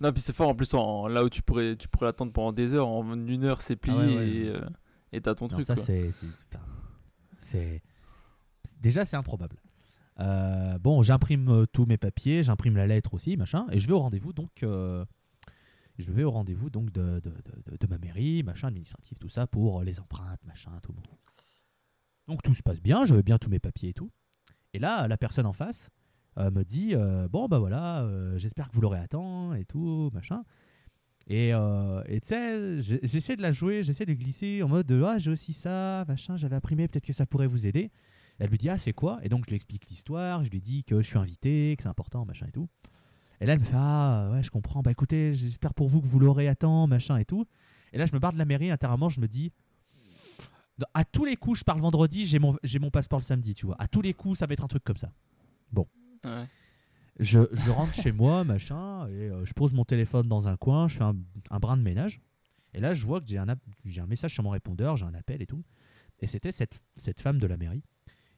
Non, 0.00 0.12
puis 0.12 0.22
c'est 0.22 0.34
fort 0.34 0.48
en 0.50 0.54
plus, 0.54 0.72
en, 0.74 1.08
là 1.08 1.24
où 1.24 1.28
tu 1.28 1.42
pourrais, 1.42 1.74
tu 1.76 1.88
pourrais 1.88 2.06
l'attendre 2.06 2.32
pendant 2.32 2.52
des 2.52 2.72
heures, 2.72 2.86
en 2.88 3.12
une 3.26 3.44
heure 3.44 3.60
c'est 3.62 3.74
plié 3.76 3.94
Ah 3.96 3.98
ouais, 4.00 4.16
ouais, 4.16 4.28
et 4.28 4.50
ouais. 4.50 4.56
euh, 4.56 4.68
et 5.12 5.20
t'as 5.20 5.34
ton 5.34 5.46
Non, 5.46 5.48
truc. 5.48 5.66
ça, 5.66 5.76
c'est. 7.40 7.82
Déjà, 8.80 9.04
c'est 9.04 9.16
improbable. 9.16 9.56
Euh, 10.20 10.78
bon, 10.78 11.02
j'imprime 11.02 11.48
euh, 11.48 11.66
tous 11.66 11.86
mes 11.86 11.96
papiers, 11.96 12.42
j'imprime 12.42 12.76
la 12.76 12.86
lettre 12.86 13.14
aussi, 13.14 13.36
machin, 13.36 13.66
et 13.70 13.78
je 13.80 13.86
vais 13.86 13.92
au 13.92 14.00
rendez-vous 14.00 14.32
donc. 14.32 14.62
euh, 14.62 15.04
je 15.98 16.12
vais 16.12 16.22
au 16.22 16.30
rendez-vous 16.30 16.70
donc 16.70 16.92
de, 16.92 17.18
de, 17.20 17.30
de- 17.30 17.76
de- 17.76 17.86
ma 17.88 17.98
mairie, 17.98 18.42
machin, 18.44 18.68
administratif, 18.68 19.18
tout 19.18 19.28
ça, 19.28 19.46
pour 19.48 19.82
les 19.82 19.98
empreintes, 19.98 20.44
machin, 20.44 20.70
tout 20.82 20.92
bon. 20.92 21.02
Donc 22.28 22.42
tout 22.42 22.54
se 22.54 22.62
passe 22.62 22.80
bien, 22.80 23.04
j'avais 23.04 23.22
bien 23.24 23.38
tous 23.38 23.50
mes 23.50 23.58
papiers 23.58 23.88
et 23.90 23.94
tout. 23.94 24.10
Et 24.74 24.78
là, 24.78 25.08
la 25.08 25.16
personne 25.16 25.46
en 25.46 25.52
face 25.52 25.90
euh, 26.36 26.50
me 26.52 26.62
dit 26.62 26.94
Bon, 27.30 27.48
bah 27.48 27.58
voilà, 27.58 28.06
j'espère 28.36 28.68
que 28.68 28.74
vous 28.74 28.80
l'aurez 28.80 28.98
à 29.00 29.08
temps 29.08 29.54
et 29.54 29.64
tout, 29.64 30.10
machin. 30.12 30.44
Et 31.30 31.52
euh, 31.52 32.02
tu 32.08 32.20
sais, 32.24 32.80
j'essaie 33.02 33.36
de 33.36 33.42
la 33.42 33.52
jouer, 33.52 33.82
j'essaie 33.82 34.06
de 34.06 34.14
glisser 34.14 34.62
en 34.62 34.68
mode 34.68 34.86
de, 34.86 35.02
Ah, 35.02 35.18
j'ai 35.18 35.30
aussi 35.30 35.52
ça, 35.52 36.04
machin, 36.08 36.36
j'avais 36.38 36.56
imprimé, 36.56 36.88
peut-être 36.88 37.04
que 37.04 37.12
ça 37.12 37.26
pourrait 37.26 37.46
vous 37.46 37.66
aider. 37.66 37.90
Elle 38.38 38.48
lui 38.48 38.56
dit 38.56 38.70
Ah, 38.70 38.78
c'est 38.78 38.94
quoi? 38.94 39.18
Et 39.22 39.28
donc 39.28 39.44
je 39.44 39.50
lui 39.50 39.56
explique 39.56 39.88
l'histoire, 39.90 40.42
je 40.42 40.50
lui 40.50 40.60
dis 40.60 40.84
que 40.84 41.02
je 41.02 41.06
suis 41.06 41.18
invité, 41.18 41.74
que 41.76 41.82
c'est 41.82 41.88
important, 41.88 42.24
machin 42.24 42.46
et 42.48 42.52
tout. 42.52 42.68
Et 43.40 43.46
là, 43.46 43.52
elle 43.52 43.58
me 43.58 43.64
fait 43.64 43.76
Ah, 43.76 44.30
ouais, 44.32 44.42
je 44.42 44.50
comprends, 44.50 44.80
bah 44.80 44.90
écoutez, 44.90 45.34
j'espère 45.34 45.74
pour 45.74 45.88
vous 45.88 46.00
que 46.00 46.06
vous 46.06 46.18
l'aurez 46.18 46.48
à 46.48 46.54
temps, 46.54 46.86
machin 46.86 47.18
et 47.18 47.26
tout. 47.26 47.44
Et 47.92 47.98
là, 47.98 48.06
je 48.06 48.14
me 48.14 48.18
barre 48.18 48.32
de 48.32 48.38
la 48.38 48.46
mairie, 48.46 48.70
intérieurement, 48.70 49.10
je 49.10 49.20
me 49.20 49.28
dis 49.28 49.52
à 50.94 51.04
tous 51.04 51.24
les 51.24 51.36
coups, 51.36 51.58
je 51.58 51.64
pars 51.64 51.76
le 51.76 51.82
vendredi, 51.82 52.24
j'ai 52.24 52.38
mon, 52.38 52.56
mon 52.80 52.90
passeport 52.90 53.18
le 53.18 53.24
samedi, 53.24 53.54
tu 53.54 53.66
vois. 53.66 53.76
À 53.78 53.88
tous 53.88 54.00
les 54.00 54.14
coups, 54.14 54.38
ça 54.38 54.46
va 54.46 54.52
être 54.52 54.64
un 54.64 54.68
truc 54.68 54.84
comme 54.84 54.96
ça. 54.96 55.10
Ouais. 56.24 56.46
Je, 57.18 57.70
rentre 57.70 57.94
chez 57.94 58.12
moi, 58.12 58.44
machin, 58.44 59.08
et 59.08 59.28
euh, 59.28 59.44
je 59.44 59.52
pose 59.52 59.72
mon 59.72 59.84
téléphone 59.84 60.28
dans 60.28 60.46
un 60.46 60.56
coin, 60.56 60.86
je 60.86 60.98
fais 60.98 61.04
un, 61.04 61.58
brin 61.58 61.76
de 61.76 61.82
ménage. 61.82 62.20
Et 62.74 62.80
là, 62.80 62.94
je 62.94 63.04
vois 63.04 63.20
que 63.20 63.26
j'ai 63.26 63.38
un, 63.38 64.06
message 64.06 64.34
sur 64.34 64.44
mon 64.44 64.50
répondeur, 64.50 64.96
j'ai 64.96 65.04
un 65.04 65.14
appel 65.14 65.42
et 65.42 65.46
tout. 65.46 65.64
Et 66.20 66.26
c'était 66.26 66.52
cette, 66.52 66.80
femme 67.20 67.38
de 67.38 67.46
la 67.46 67.56
mairie 67.56 67.82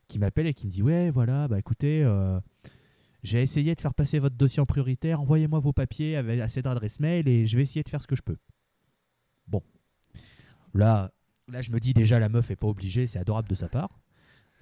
qui 0.09 0.19
m'appelle 0.19 0.47
et 0.47 0.55
qui 0.55 0.67
me 0.67 0.71
dit 0.71 0.83
Ouais, 0.83 1.11
voilà, 1.11 1.47
bah 1.47 1.59
écoutez, 1.59 2.03
euh, 2.03 2.41
j'ai 3.23 3.43
essayé 3.43 3.75
de 3.75 3.81
faire 3.81 3.95
passer 3.95 4.19
votre 4.19 4.37
dossier 4.37 4.61
en 4.61 4.67
prioritaire, 4.67 5.21
envoyez-moi 5.21 5.59
vos 5.59 5.73
papiers 5.73 6.17
à 6.17 6.49
cette 6.49 6.67
adresse 6.67 7.01
mail 7.01 7.29
et 7.29 7.47
je 7.47 7.57
vais 7.57 7.63
essayer 7.63 7.83
de 7.83 7.89
faire 7.89 8.03
ce 8.03 8.07
que 8.07 8.17
je 8.17 8.23
peux. 8.23 8.39
Bon. 9.47 9.63
Là, 10.73 11.13
là 11.49 11.61
je 11.61 11.71
me 11.71 11.81
dis 11.81 11.93
déjà, 11.93 12.19
la 12.19 12.29
meuf 12.29 12.51
est 12.51 12.57
pas 12.57 12.69
obligée, 12.69 13.07
c'est 13.07 13.19
adorable 13.19 13.49
de 13.49 13.55
sa 13.55 13.69
part. 13.69 14.01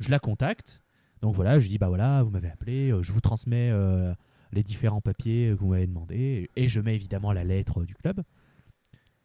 Je 0.01 0.11
la 0.11 0.19
contacte. 0.19 0.83
Donc 1.21 1.35
voilà, 1.35 1.59
je 1.61 1.69
dis 1.69 1.79
Bah 1.79 1.89
voilà, 1.89 2.23
vous 2.23 2.31
m'avez 2.31 2.49
appelé, 2.49 2.91
euh, 2.91 3.03
je 3.03 3.13
vous 3.13 3.21
transmets 3.21 3.71
euh, 3.71 4.15
les 4.53 4.63
différents 4.63 5.01
papiers 5.01 5.51
que 5.51 5.61
vous 5.61 5.69
m'avez 5.69 5.87
demandé 5.87 6.51
et 6.57 6.69
je 6.69 6.81
mets 6.81 6.95
évidemment 6.95 7.33
la 7.33 7.45
lettre 7.45 7.85
du 7.85 7.95
club. 7.95 8.23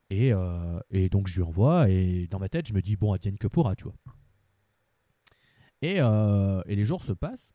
Et, 0.09 0.31
euh, 0.33 0.79
et 0.89 1.09
donc 1.09 1.27
je 1.27 1.35
lui 1.35 1.43
envoie 1.43 1.89
et 1.89 2.27
dans 2.29 2.39
ma 2.39 2.49
tête 2.49 2.67
je 2.67 2.73
me 2.73 2.81
dis 2.81 2.95
bon 2.95 3.13
advienne 3.13 3.37
que 3.37 3.47
pourra 3.47 3.75
tu 3.75 3.85
vois. 3.85 3.95
Et, 5.81 5.99
les 6.75 6.85
jours 6.85 7.03
se 7.03 7.11
passent, 7.11 7.51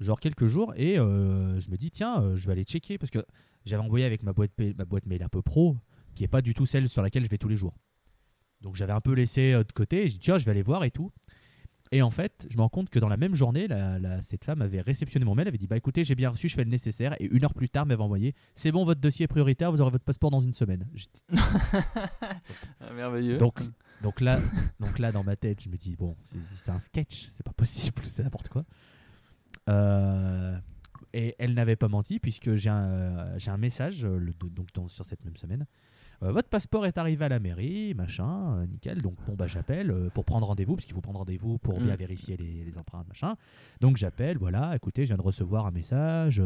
genre 0.00 0.20
quelques 0.20 0.46
jours 0.46 0.72
et 0.76 0.96
je 0.96 1.70
me 1.70 1.76
dis 1.76 1.90
tiens 1.90 2.36
je 2.36 2.46
vais 2.46 2.52
aller 2.52 2.64
checker 2.64 2.98
parce 2.98 3.10
que 3.10 3.24
j'avais 3.64 3.82
envoyé 3.82 4.04
avec 4.04 4.22
ma 4.22 4.32
boîte, 4.32 4.52
ma 4.58 4.84
boîte 4.84 5.06
mail 5.06 5.22
un 5.22 5.28
peu 5.28 5.42
pro 5.42 5.76
qui 6.14 6.24
est 6.24 6.28
pas 6.28 6.42
du 6.42 6.54
tout 6.54 6.66
celle 6.66 6.88
sur 6.88 7.02
laquelle 7.02 7.24
je 7.24 7.30
vais 7.30 7.38
tous 7.38 7.48
les 7.48 7.56
jours. 7.56 7.74
Donc 8.60 8.76
j'avais 8.76 8.92
un 8.92 9.00
peu 9.00 9.12
laissé 9.12 9.52
de 9.52 9.72
côté 9.72 10.04
et 10.04 10.08
je 10.08 10.14
dis 10.14 10.20
tiens 10.20 10.38
je 10.38 10.44
vais 10.44 10.50
aller 10.50 10.62
voir 10.62 10.84
et 10.84 10.90
tout. 10.90 11.10
Et 11.96 12.02
en 12.02 12.10
fait, 12.10 12.48
je 12.50 12.56
me 12.56 12.62
rends 12.62 12.68
compte 12.68 12.90
que 12.90 12.98
dans 12.98 13.08
la 13.08 13.16
même 13.16 13.36
journée, 13.36 13.68
la- 13.68 14.00
la- 14.00 14.20
cette 14.22 14.44
femme 14.44 14.62
avait 14.62 14.80
réceptionné 14.80 15.24
mon 15.24 15.36
mail, 15.36 15.46
avait 15.46 15.58
dit 15.58 15.68
Bah 15.68 15.76
écoutez, 15.76 16.02
j'ai 16.02 16.16
bien 16.16 16.30
reçu, 16.30 16.48
je 16.48 16.56
fais 16.56 16.64
le 16.64 16.70
nécessaire. 16.70 17.14
Et 17.20 17.26
une 17.32 17.44
heure 17.44 17.54
plus 17.54 17.68
tard, 17.68 17.86
m'avait 17.86 18.02
envoyé 18.02 18.34
C'est 18.56 18.72
bon, 18.72 18.84
votre 18.84 19.00
dossier 19.00 19.24
est 19.24 19.28
prioritaire, 19.28 19.70
vous 19.70 19.80
aurez 19.80 19.92
votre 19.92 20.02
passeport 20.04 20.30
dans 20.32 20.40
une 20.40 20.54
semaine. 20.54 20.88
Ah, 22.80 22.92
merveilleux. 22.94 23.36
Donc, 23.36 23.60
donc, 24.02 24.20
là, 24.20 24.40
donc 24.80 24.98
là, 24.98 25.12
dans 25.12 25.22
ma 25.22 25.36
tête, 25.36 25.62
je 25.62 25.68
me 25.68 25.76
dis 25.76 25.94
Bon, 25.94 26.16
c'est 26.24 26.70
un 26.72 26.80
sketch, 26.80 27.26
c'est 27.32 27.44
pas 27.44 27.52
possible, 27.52 28.02
c'est 28.10 28.24
n'importe 28.24 28.48
quoi. 28.48 28.64
Euh, 29.68 30.56
et 31.12 31.36
elle 31.38 31.54
n'avait 31.54 31.76
pas 31.76 31.88
menti, 31.88 32.18
puisque 32.18 32.56
j'ai 32.56 32.70
un, 32.70 33.36
un 33.46 33.56
message 33.56 34.04
euh, 34.04 34.18
le- 34.18 34.32
donc, 34.32 34.66
dans- 34.74 34.88
sur 34.88 35.06
cette 35.06 35.24
même 35.24 35.36
semaine. 35.36 35.64
Euh, 36.24 36.32
votre 36.32 36.48
passeport 36.48 36.86
est 36.86 36.96
arrivé 36.98 37.24
à 37.24 37.28
la 37.28 37.38
mairie, 37.38 37.94
machin, 37.94 38.56
euh, 38.56 38.66
nickel. 38.66 39.02
Donc 39.02 39.16
bon 39.26 39.34
bah 39.34 39.46
j'appelle 39.46 39.90
euh, 39.90 40.08
pour 40.10 40.24
prendre 40.24 40.46
rendez-vous 40.46 40.74
parce 40.76 40.84
qu'il 40.86 40.94
faut 40.94 41.00
prendre 41.02 41.18
rendez-vous 41.18 41.58
pour 41.58 41.78
bien 41.80 41.94
Mm. 41.94 41.98
vérifier 41.98 42.36
les, 42.36 42.64
les 42.64 42.78
empreintes, 42.78 43.06
machin. 43.08 43.34
Donc 43.80 43.96
j'appelle, 43.96 44.38
voilà, 44.38 44.74
écoutez, 44.74 45.02
je 45.02 45.08
viens 45.08 45.16
de 45.16 45.22
recevoir 45.22 45.66
un 45.66 45.70
message. 45.70 46.42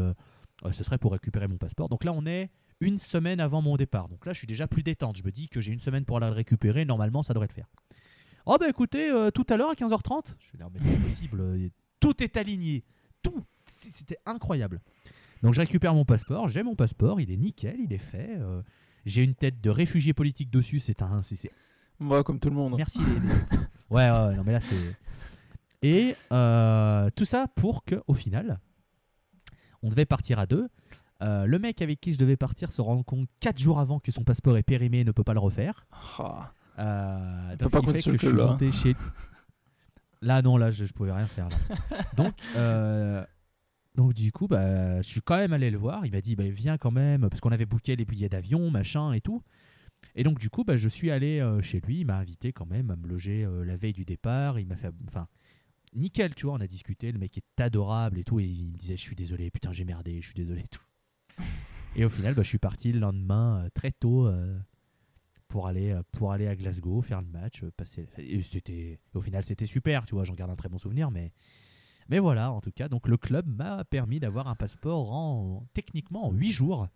ce 0.71 0.83
serait 0.83 0.97
pour 0.97 1.13
récupérer 1.13 1.47
mon 1.47 1.57
passeport. 1.57 1.87
Donc 1.89 2.03
là 2.03 2.11
on 2.13 2.25
est 2.25 2.49
une 2.81 2.97
semaine 2.97 3.39
avant 3.39 3.61
mon 3.61 3.77
départ. 3.77 4.09
Donc 4.09 4.25
là 4.25 4.33
je 4.33 4.37
suis 4.37 4.47
déjà 4.47 4.67
plus 4.67 4.83
détente. 4.83 5.17
Je 5.17 5.23
me 5.23 5.31
dis 5.31 5.47
que 5.49 5.61
j'ai 5.61 5.71
une 5.71 5.79
semaine 5.79 6.03
pour 6.05 6.17
aller 6.17 6.27
le 6.27 6.33
récupérer. 6.33 6.83
Normalement 6.85 7.23
ça 7.23 7.33
devrait 7.33 7.47
le 7.47 7.53
faire. 7.53 7.67
Oh 8.45 8.57
bah 8.59 8.67
écoutez, 8.69 9.09
tout 9.33 9.45
à 9.49 9.57
l'heure 9.57 9.69
à 9.69 9.73
15h30. 9.75 10.35
Je 10.39 10.51
vais 10.51 10.57
dire 10.57 10.69
mais 10.73 10.79
c'est 10.81 11.01
possible. 11.03 11.71
Tout 11.99 12.21
est 12.23 12.35
aligné. 12.37 12.83
Tout. 13.21 13.43
C'était- 13.67 13.91
C'était 13.93 14.17
incroyable. 14.25 14.81
Donc 15.43 15.53
je 15.53 15.59
récupère 15.61 15.93
mon 15.93 16.03
passeport. 16.05 16.47
J'ai 16.49 16.63
mon 16.63 16.75
passeport. 16.75 17.21
Il 17.21 17.31
est 17.31 17.37
nickel. 17.37 17.77
Il 17.79 17.93
est 17.93 17.97
fait. 17.97 18.35
euh, 18.39 18.61
j'ai 19.05 19.23
une 19.23 19.35
tête 19.35 19.61
de 19.61 19.69
réfugié 19.69 20.13
politique 20.13 20.49
dessus. 20.49 20.79
C'est 20.79 21.01
un. 21.01 21.21
c'est- 21.21 21.35
c'est 21.35 21.51
Moi, 21.99 22.23
comme 22.23 22.39
tout 22.39 22.49
le 22.49 22.55
monde. 22.55 22.75
Merci 22.77 22.99
les, 22.99 23.05
les- 23.27 23.33
Ouais, 23.89 24.09
ouais, 24.09 24.27
ouais, 24.27 24.35
non 24.35 24.43
mais 24.45 24.51
là 24.53 24.61
c'est. 24.61 24.95
Et 25.81 26.15
euh, 26.31 27.09
tout 27.15 27.25
ça 27.25 27.47
pour 27.55 27.83
que, 27.85 28.01
au 28.07 28.13
final, 28.13 28.59
on 29.81 29.89
devait 29.89 30.05
partir 30.05 30.37
à 30.39 30.45
deux. 30.45 30.67
Euh, 31.21 31.45
le 31.45 31.59
mec 31.59 31.81
avec 31.81 31.99
qui 31.99 32.13
je 32.13 32.17
devais 32.19 32.37
partir 32.37 32.71
se 32.71 32.81
rend 32.81 33.01
compte 33.03 33.27
4 33.41 33.57
jours 33.59 33.79
avant 33.79 33.99
que 33.99 34.11
son 34.11 34.23
passeport 34.23 34.57
est 34.57 34.63
périmé 34.63 34.99
et 34.99 35.03
ne 35.03 35.11
peut 35.11 35.23
pas 35.23 35.33
le 35.33 35.39
refaire. 35.39 35.85
Ah. 36.19 36.53
Euh, 36.79 37.55
donc, 37.57 37.71
pas 37.71 37.79
ce 37.81 37.85
qui 37.85 37.93
fait 37.93 38.03
que 38.03 38.09
le 38.11 38.17
je 38.17 38.27
suis 38.27 38.33
monté 38.35 38.71
chez. 38.71 38.95
Là, 40.21 40.41
non, 40.41 40.57
là, 40.57 40.69
je, 40.71 40.85
je 40.85 40.93
pouvais 40.93 41.11
rien 41.11 41.27
faire. 41.27 41.47
Là. 41.49 41.57
donc, 42.17 42.33
euh, 42.55 43.23
donc, 43.99 44.13
du 44.13 44.31
coup, 44.31 44.47
bah, 44.47 45.01
je 45.01 45.09
suis 45.09 45.19
quand 45.19 45.35
même 45.35 45.51
allé 45.51 45.69
le 45.69 45.77
voir. 45.77 46.05
Il 46.05 46.13
m'a 46.13 46.21
dit, 46.21 46.37
bah, 46.37 46.47
viens 46.47 46.77
quand 46.77 46.89
même, 46.89 47.27
parce 47.29 47.41
qu'on 47.41 47.51
avait 47.51 47.65
booké 47.65 47.97
les 47.97 48.05
billets 48.05 48.29
d'avion, 48.29 48.71
machin 48.71 49.11
et 49.11 49.19
tout. 49.19 49.43
Et 50.15 50.23
donc, 50.23 50.39
du 50.39 50.49
coup, 50.49 50.63
bah, 50.63 50.77
je 50.77 50.87
suis 50.87 51.11
allé 51.11 51.41
euh, 51.41 51.61
chez 51.61 51.81
lui. 51.81 51.99
Il 51.99 52.05
m'a 52.05 52.15
invité 52.15 52.53
quand 52.53 52.65
même 52.65 52.91
à 52.91 52.95
me 52.95 53.05
loger 53.09 53.43
euh, 53.43 53.65
la 53.65 53.75
veille 53.75 53.91
du 53.91 54.05
départ. 54.05 54.57
Il 54.57 54.67
m'a 54.67 54.77
fait. 54.77 54.93
Enfin, 55.05 55.27
nickel, 55.93 56.33
tu 56.33 56.45
vois, 56.45 56.55
on 56.55 56.61
a 56.61 56.67
discuté. 56.67 57.11
Le 57.11 57.19
mec 57.19 57.37
est 57.37 57.61
adorable 57.61 58.19
et 58.19 58.23
tout. 58.23 58.39
Et 58.39 58.45
il 58.45 58.67
me 58.67 58.77
disait, 58.77 58.95
je 58.95 59.01
suis 59.01 59.17
désolé, 59.17 59.51
putain, 59.51 59.73
j'ai 59.73 59.83
merdé, 59.83 60.21
je 60.21 60.27
suis 60.27 60.33
désolé 60.33 60.61
et 60.61 60.67
tout. 60.69 60.85
Et 61.97 62.05
au 62.05 62.09
final, 62.09 62.33
bah, 62.35 62.41
je 62.41 62.47
suis 62.47 62.57
parti 62.57 62.93
le 62.93 63.01
lendemain 63.01 63.65
euh, 63.65 63.69
très 63.73 63.91
tôt 63.91 64.31
pour, 65.49 65.67
aller, 65.67 65.99
pour 66.13 66.31
aller 66.31 66.47
à 66.47 66.55
Glasgow, 66.55 67.01
faire 67.01 67.19
le 67.19 67.27
match. 67.27 67.65
passer... 67.75 68.07
Et 68.17 68.41
c'était, 68.43 69.01
au 69.13 69.19
final, 69.19 69.43
c'était 69.43 69.65
super, 69.65 70.05
tu 70.05 70.15
vois, 70.15 70.23
j'en 70.23 70.35
garde 70.35 70.51
un 70.51 70.55
très 70.55 70.69
bon 70.69 70.77
souvenir. 70.77 71.11
Mais, 71.11 71.33
mais 72.09 72.19
voilà, 72.19 72.51
en 72.51 72.61
tout 72.61 72.71
cas, 72.71 72.87
donc 72.89 73.07
le 73.07 73.17
club 73.17 73.47
m'a 73.47 73.83
permis 73.85 74.19
d'avoir 74.19 74.47
un 74.47 74.55
passeport 74.55 75.11
en, 75.13 75.65
techniquement 75.73 76.25
en 76.27 76.31
8 76.31 76.51
jours. 76.51 76.87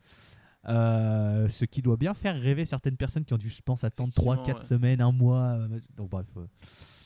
Euh, 0.70 1.50
ce 1.50 1.66
qui 1.66 1.82
doit 1.82 1.98
bien 1.98 2.14
faire 2.14 2.40
rêver 2.40 2.66
certaines 2.66 2.96
personnes 2.96 3.26
qui 3.26 3.34
ont 3.34 3.38
dû, 3.38 3.50
je 3.50 3.62
pense, 3.62 3.84
attendre 3.84 4.14
3, 4.14 4.38
4 4.38 4.42
Effectivement, 4.44 4.60
ouais. 4.60 4.66
semaines, 4.66 5.02
un 5.02 5.12
mois. 5.12 5.42
euh, 5.60 5.80
Donc 5.98 6.10
bref. 6.10 6.26
euh. 6.38 6.46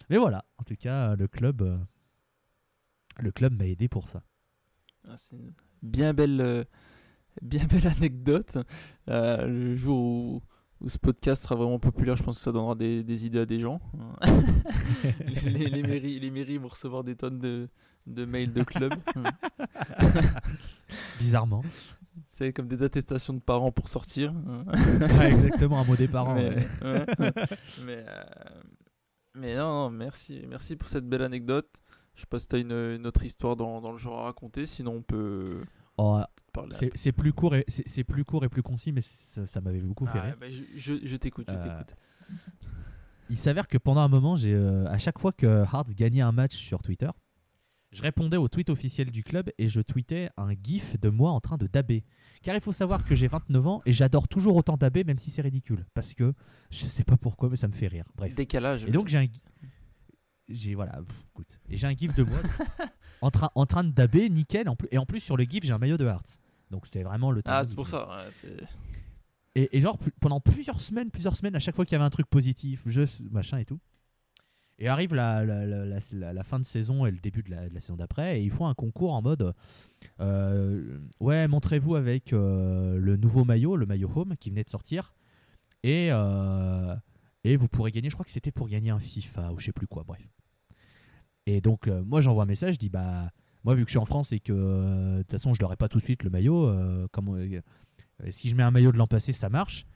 Mais 0.10 0.18
voilà, 0.18 0.46
en 0.60 0.64
tout 0.64 0.76
cas, 0.76 1.16
le 1.16 1.28
club, 1.28 1.62
euh, 1.64 1.78
le 3.20 3.32
club 3.32 3.54
m'a 3.58 3.66
aidé 3.66 3.88
pour 3.88 4.08
ça. 4.10 4.22
Ah, 5.10 5.16
c'est 5.18 5.38
une 5.38 5.54
bien 5.82 6.14
belle, 6.14 6.66
bien 7.42 7.66
belle 7.66 7.88
anecdote. 7.98 8.58
Le 9.08 9.76
jour 9.76 9.98
où, 10.00 10.42
où 10.82 10.90
ce 10.90 11.00
podcast 11.00 11.42
sera 11.44 11.56
vraiment 11.56 11.80
populaire, 11.80 12.16
je 12.16 12.22
pense 12.24 12.36
que 12.38 12.42
ça 12.44 12.52
donnera 12.52 12.76
des, 12.76 13.04
des 13.04 13.26
idées 13.26 13.40
à 13.40 13.46
des 13.48 13.60
gens. 13.60 13.82
les 15.46 15.82
mairies, 15.84 16.20
les 16.20 16.30
mairies 16.32 16.58
vont 16.58 16.68
recevoir 16.68 17.04
des 17.04 17.16
tonnes 17.16 17.40
de, 17.40 17.70
de 18.08 18.26
mails 18.26 18.54
de 18.54 18.64
club. 18.64 18.94
Bizarrement. 21.20 21.64
C'est 22.32 22.54
comme 22.54 22.68
des 22.68 22.84
attestations 22.84 23.34
de 23.34 23.40
parents 23.40 23.72
pour 23.72 23.90
sortir. 23.90 24.34
Ouais, 25.20 25.32
exactement, 25.32 25.80
un 25.80 25.84
mot 25.84 25.96
des 25.96 26.08
parents. 26.08 26.36
mais, 26.36 26.50
ouais. 26.50 27.06
ouais. 27.20 27.34
mais, 27.86 28.04
euh, 28.08 28.24
mais 29.36 29.56
non, 29.56 29.84
non, 29.84 29.90
merci, 29.90 30.44
merci 30.48 30.76
pour 30.76 30.88
cette 30.88 31.08
belle 31.08 31.24
anecdote. 31.24 31.70
Je 32.16 32.22
sais 32.22 32.28
pas 32.28 32.40
si 32.40 32.48
tu 32.48 32.56
as 32.56 32.60
une, 32.60 32.72
une 32.72 33.06
autre 33.06 33.24
histoire 33.24 33.56
dans, 33.56 33.82
dans 33.82 33.92
le 33.92 33.98
genre 33.98 34.22
à 34.22 34.24
raconter, 34.26 34.66
sinon 34.66 34.96
on 34.96 35.02
peut 35.02 35.62
Oh, 35.98 36.16
un 36.16 36.26
c'est 36.72 37.12
plus 37.12 37.34
court 37.34 37.56
et 37.56 37.64
c'est 37.68 38.04
plus 38.04 38.26
court 38.26 38.44
et 38.44 38.50
plus 38.50 38.64
concis, 38.64 38.92
mais 38.92 39.02
ça, 39.02 39.46
ça 39.46 39.62
m'avait 39.62 39.80
beaucoup 39.82 40.08
fait 40.08 40.18
Ah, 40.18 40.22
rire. 40.24 40.38
bah, 40.42 40.48
je 40.50 40.64
je- 40.76 41.06
je 41.06 41.16
t'écoute, 41.18 41.46
je 41.48 41.54
Euh, 41.54 41.62
t'écoute. 41.62 41.96
Il 43.30 43.38
s'avère 43.38 43.68
que 43.68 43.78
pendant 43.78 44.02
un 44.02 44.08
moment, 44.08 44.36
j'ai 44.36 44.56
euh, 44.56 44.88
à 44.88 44.98
chaque 44.98 45.20
fois 45.20 45.32
que 45.32 45.46
Hearts 45.46 45.94
gagnait 45.96 46.22
un 46.22 46.32
match 46.32 46.56
sur 46.56 46.82
Twitter, 46.82 47.10
je 47.92 48.02
répondais 48.02 48.38
au 48.38 48.48
tweet 48.48 48.70
officiel 48.70 49.12
du 49.12 49.24
club 49.24 49.50
et 49.58 49.70
je 49.70 49.82
tweetais 49.82 50.30
un 50.38 50.52
gif 50.62 51.00
de 51.00 51.10
moi 51.10 51.32
en 51.32 51.40
train 51.40 51.58
de 51.58 51.68
dabber. 51.68 52.04
Car 52.44 52.54
il 52.56 52.62
faut 52.62 52.74
savoir 52.74 53.04
que 53.04 53.16
j'ai 53.16 53.28
29 53.28 53.66
ans 53.68 53.82
et 53.86 53.94
j'adore 53.94 54.28
toujours 54.28 54.56
autant 54.56 54.78
dabber, 54.78 55.04
même 55.04 55.18
si 55.18 55.32
c'est 55.32 55.42
ridicule. 55.42 55.86
Parce 55.94 56.14
que 56.14 56.34
je 56.70 56.86
sais 56.88 57.04
pas 57.04 57.18
pourquoi, 57.18 57.50
mais 57.50 57.56
ça 57.58 57.68
me 57.68 57.74
fait 57.74 57.88
rire. 57.88 58.06
Bref. 58.16 58.36
Décalage. 58.36 58.86
Et 58.86 58.92
donc 58.92 59.08
j'ai 59.08 59.18
un 59.18 59.24
gi- 59.26 59.42
j'ai 60.50 60.76
voilà, 60.76 61.02
pff, 61.02 61.24
écoute, 61.32 61.60
et 61.70 61.78
j'ai 61.78 61.88
un 61.88 61.96
gif 61.96 62.14
de 62.16 62.24
moi 62.24 62.40
en 63.22 63.32
train 63.32 63.50
en 63.56 63.66
train 63.66 63.84
de 63.84 63.92
dabber, 63.92 64.30
nickel. 64.30 64.70
En 64.70 64.76
plus, 64.76 64.88
et 64.92 64.98
en 64.98 65.06
plus 65.06 65.20
sur 65.20 65.36
le 65.38 65.44
gif 65.44 65.64
j'ai 65.64 65.74
un 65.74 65.78
maillot 65.78 65.98
de 65.98 66.06
Hearts. 66.06 66.40
Donc 66.72 66.86
c'était 66.86 67.04
vraiment 67.04 67.32
le. 67.32 67.42
ah, 67.46 67.60
timing. 67.62 67.70
c'est 67.70 67.76
pour 67.76 67.88
ça. 67.88 68.08
ouais, 68.26 68.30
Et, 69.56 69.78
et 69.78 69.82
genre, 69.82 69.98
pendant 70.22 70.40
plusieurs 70.40 70.82
semaines, 70.82 71.10
plusieurs 71.10 71.36
semaines, 71.36 71.56
à 71.56 71.60
chaque 71.60 71.76
fois 71.76 71.86
qu'il 71.86 71.94
y 71.94 71.96
avait 71.96 72.06
un 72.06 72.10
truc 72.10 72.28
positif, 72.28 72.84
je, 72.86 73.02
machin 73.32 73.58
et 73.58 73.66
tout. 73.66 73.80
Et 74.80 74.88
arrive 74.88 75.16
la, 75.16 75.94
fin 76.44 76.60
de 76.60 76.66
saison 76.66 77.06
et 77.08 77.12
le 77.12 77.18
début 77.18 77.42
de 77.42 77.50
la, 77.50 77.80
saison 77.80 77.96
d'après, 77.96 78.40
et 78.40 78.44
ils 78.44 78.52
font 78.52 78.68
un 78.68 78.76
concours 78.76 79.14
en 79.14 79.24
mode 79.24 79.54
euh, 80.20 81.00
Ouais, 81.20 81.48
montrez-vous 81.48 81.96
avec 81.96 82.32
euh, 82.32 82.98
le 83.00 83.18
nouveau 83.18 83.44
maillot, 83.44 83.76
le 83.76 83.88
maillot 83.88 84.12
Home, 84.16 84.36
qui 84.40 84.52
venait 84.52 84.64
de 84.64 84.70
sortir. 84.70 85.16
Et, 85.82 86.10
euh, 86.12 86.96
et 87.44 87.56
vous 87.56 87.68
pourrez 87.68 87.92
gagner, 87.92 88.10
je 88.10 88.16
crois 88.16 88.26
que 88.26 88.32
c'était 88.32 88.52
pour 88.52 88.68
gagner 88.68 88.92
un 88.92 89.00
FIFA 89.00 89.52
ou 89.52 89.60
je 89.60 89.66
sais 89.66 89.72
plus 89.72 89.88
quoi, 89.88 90.04
bref. 90.04 90.22
Et 91.48 91.60
donc, 91.60 91.88
moi, 91.88 92.22
j'envoie 92.22 92.44
un 92.44 92.48
message, 92.48 92.76
je 92.76 92.80
dis, 92.80 92.90
bah, 92.90 93.32
moi, 93.64 93.74
vu 93.74 93.84
que 93.84 93.90
je 93.90 93.94
suis 93.94 94.00
en 94.00 94.06
France 94.06 94.32
et 94.32 94.40
que 94.40 94.54
de 94.54 95.22
toute 95.24 95.32
façon, 95.32 95.56
je 95.56 95.62
l'aurai 95.62 95.78
pas 95.78 95.90
tout 95.90 95.98
de 95.98 96.04
suite 96.04 96.24
le 96.24 96.30
maillot, 96.30 96.72
si 98.30 98.50
je 98.50 98.56
mets 98.56 98.64
un 98.64 98.72
maillot 98.72 98.92
de 98.92 98.98
l'an 98.98 99.08
passé, 99.08 99.34
ça 99.34 99.50
marche. 99.50 99.88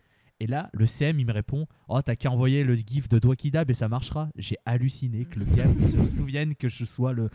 Et 0.41 0.47
là, 0.47 0.71
le 0.73 0.87
CM, 0.87 1.19
il 1.19 1.27
me 1.27 1.33
répond 1.33 1.67
Oh, 1.87 2.01
t'as 2.01 2.15
qu'à 2.15 2.31
envoyer 2.31 2.63
le 2.63 2.73
gif 2.73 3.07
de 3.07 3.19
Dwakidab 3.19 3.69
et 3.69 3.75
ça 3.75 3.87
marchera. 3.87 4.27
J'ai 4.35 4.57
halluciné 4.65 5.25
que 5.25 5.37
le 5.37 5.45
gars 5.45 5.67
se 5.79 6.07
souvienne 6.07 6.55
que 6.55 6.67
je 6.67 6.83
sois 6.83 7.13
le. 7.13 7.29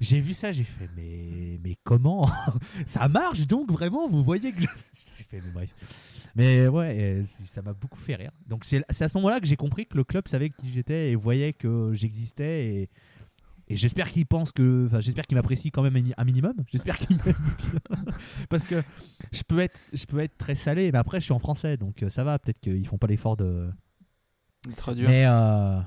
J'ai 0.00 0.18
vu 0.20 0.32
ça, 0.32 0.52
j'ai 0.52 0.64
fait 0.64 0.88
Mais, 0.96 1.60
mais 1.62 1.76
comment? 1.84 2.30
Ça 2.86 3.08
marche 3.08 3.46
donc 3.46 3.70
vraiment 3.70 4.08
Vous 4.08 4.24
voyez 4.24 4.52
que. 4.52 4.60
J'ai 4.62 5.24
fait, 5.24 5.42
mais 5.44 5.50
bref. 5.52 5.74
Mais 6.34 6.66
ouais, 6.66 7.24
ça 7.46 7.60
m'a 7.60 7.74
beaucoup 7.74 8.00
fait 8.00 8.14
rire. 8.14 8.30
Donc 8.46 8.64
c'est 8.64 8.82
à 8.88 9.08
ce 9.08 9.14
moment-là 9.18 9.38
que 9.38 9.46
j'ai 9.46 9.56
compris 9.56 9.84
que 9.86 9.98
le 9.98 10.04
club 10.04 10.28
savait 10.28 10.48
qui 10.48 10.72
j'étais 10.72 11.10
et 11.10 11.14
voyait 11.14 11.52
que 11.52 11.90
j'existais 11.92 12.64
et, 12.74 12.88
et 13.72 13.76
j'espère 13.76 14.08
qu'il 14.10 14.26
pense 14.26 14.52
que, 14.52 14.84
enfin 14.86 15.00
j'espère 15.00 15.26
qu'il 15.26 15.36
m'apprécie 15.36 15.70
quand 15.70 15.82
même 15.82 15.96
un 16.16 16.24
minimum. 16.24 16.54
J'espère 16.68 16.96
qu'il 16.98 17.16
m'aime 17.16 17.34
bien. 17.58 18.14
parce 18.50 18.64
que 18.64 18.82
je 19.32 19.42
peux 19.42 19.58
être, 19.60 19.80
je 19.92 20.04
peux 20.06 20.20
être 20.20 20.36
très 20.36 20.54
salé, 20.54 20.92
mais 20.92 20.98
après 20.98 21.20
je 21.20 21.24
suis 21.24 21.32
en 21.32 21.38
français 21.38 21.76
donc 21.76 22.02
euh, 22.02 22.10
ça 22.10 22.24
va. 22.24 22.38
Peut-être 22.38 22.60
qu'ils 22.60 22.86
font 22.86 22.98
pas 22.98 23.06
l'effort 23.06 23.36
de. 23.36 23.70
De 24.68 24.74
traduire. 24.74 25.08
Mais 25.08 25.24
euh, 25.26 25.80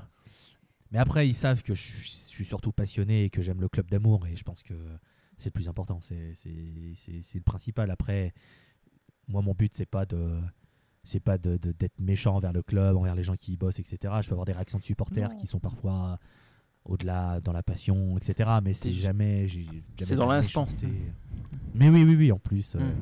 mais 0.90 0.98
après 0.98 1.28
ils 1.28 1.34
savent 1.34 1.62
que 1.62 1.74
je 1.74 1.80
suis, 1.80 2.02
je 2.02 2.28
suis 2.28 2.44
surtout 2.44 2.72
passionné 2.72 3.24
et 3.24 3.30
que 3.30 3.40
j'aime 3.42 3.60
le 3.60 3.68
club 3.68 3.88
d'amour 3.90 4.26
et 4.26 4.36
je 4.36 4.42
pense 4.44 4.62
que 4.62 4.74
c'est 5.38 5.46
le 5.48 5.52
plus 5.52 5.68
important. 5.68 6.00
C'est 6.00 6.34
le 6.44 7.40
principal. 7.40 7.90
Après 7.90 8.34
moi 9.28 9.42
mon 9.42 9.54
but 9.54 9.72
c'est 9.76 9.86
pas 9.86 10.06
de 10.06 10.40
c'est 11.04 11.20
pas 11.20 11.38
de- 11.38 11.56
de- 11.56 11.70
d'être 11.72 12.00
méchant 12.00 12.34
envers 12.34 12.52
le 12.52 12.62
club, 12.62 12.96
envers 12.96 13.14
les 13.14 13.22
gens 13.22 13.36
qui 13.36 13.52
y 13.52 13.56
bossent, 13.56 13.78
etc. 13.78 13.96
Je 14.22 14.28
peux 14.28 14.32
avoir 14.34 14.44
des 14.44 14.52
réactions 14.52 14.78
de 14.78 14.84
supporters 14.84 15.28
Non. 15.30 15.36
qui 15.36 15.46
sont 15.46 15.60
parfois 15.60 16.18
au-delà 16.86 17.40
dans 17.40 17.52
la 17.52 17.62
passion, 17.62 18.16
etc. 18.16 18.50
Mais 18.62 18.72
c'est 18.74 18.92
jamais. 18.92 19.46
c'est 19.98 20.14
dans 20.16 20.26
l'instant. 20.26 20.64
Mais 21.74 21.88
oui, 21.90 22.04
oui, 22.04 22.16
oui. 22.16 22.32
En 22.32 22.38
plus, 22.38 22.74
euh, 22.76 22.80
Mm. 22.80 22.94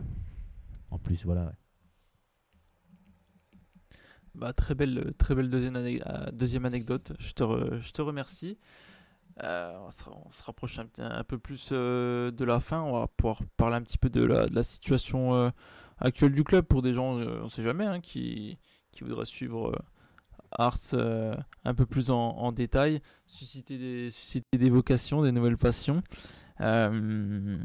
en 0.90 0.98
plus, 0.98 1.24
voilà. 1.24 1.44
ouais. 1.44 1.52
Bah, 4.35 4.52
très 4.52 4.74
belle, 4.74 5.12
très 5.16 5.35
belle 5.36 5.48
deuxième, 5.48 5.77
ane- 5.77 6.02
euh, 6.06 6.31
deuxième 6.32 6.65
anecdote. 6.65 7.12
Je 7.20 7.32
te, 7.32 7.44
re- 7.44 7.78
je 7.78 7.93
te 7.93 8.02
remercie. 8.02 8.59
Euh, 9.43 9.77
on, 9.86 9.90
se, 9.90 10.02
on 10.09 10.31
se 10.32 10.43
rapproche 10.43 10.78
un, 10.98 11.24
peu 11.24 11.39
plus 11.39 11.69
euh, 11.73 12.31
de 12.32 12.44
la 12.44 12.59
fin. 12.61 12.81
On 12.82 12.98
va 12.98 13.06
pouvoir 13.06 13.40
parler 13.56 13.77
un 13.77 13.82
petit 13.82 13.98
peu 13.98 14.11
de 14.11 14.24
la, 14.24 14.47
de 14.48 14.55
la 14.55 14.62
situation 14.65 15.35
euh, 15.35 15.51
actuelle 15.98 16.32
du 16.32 16.43
club 16.43 16.65
pour 16.66 16.82
des 16.82 16.94
gens, 16.94 17.19
euh, 17.19 17.40
on 17.43 17.48
sait 17.48 17.62
jamais, 17.62 17.85
hein, 17.86 18.01
qui, 18.01 18.59
qui 18.90 19.05
voudraient 19.05 19.24
suivre 19.24 19.70
euh, 19.70 19.77
Arts 20.52 20.78
euh, 20.94 21.34
un 21.64 21.74
peu 21.74 21.86
plus 21.86 22.10
en, 22.10 22.16
en 22.16 22.52
détail, 22.52 23.00
susciter 23.26 23.78
des, 23.78 24.10
susciter 24.10 24.58
des 24.58 24.70
vocations, 24.70 25.22
des 25.22 25.32
nouvelles 25.32 25.58
passions. 25.58 26.02
Euh, 26.60 27.58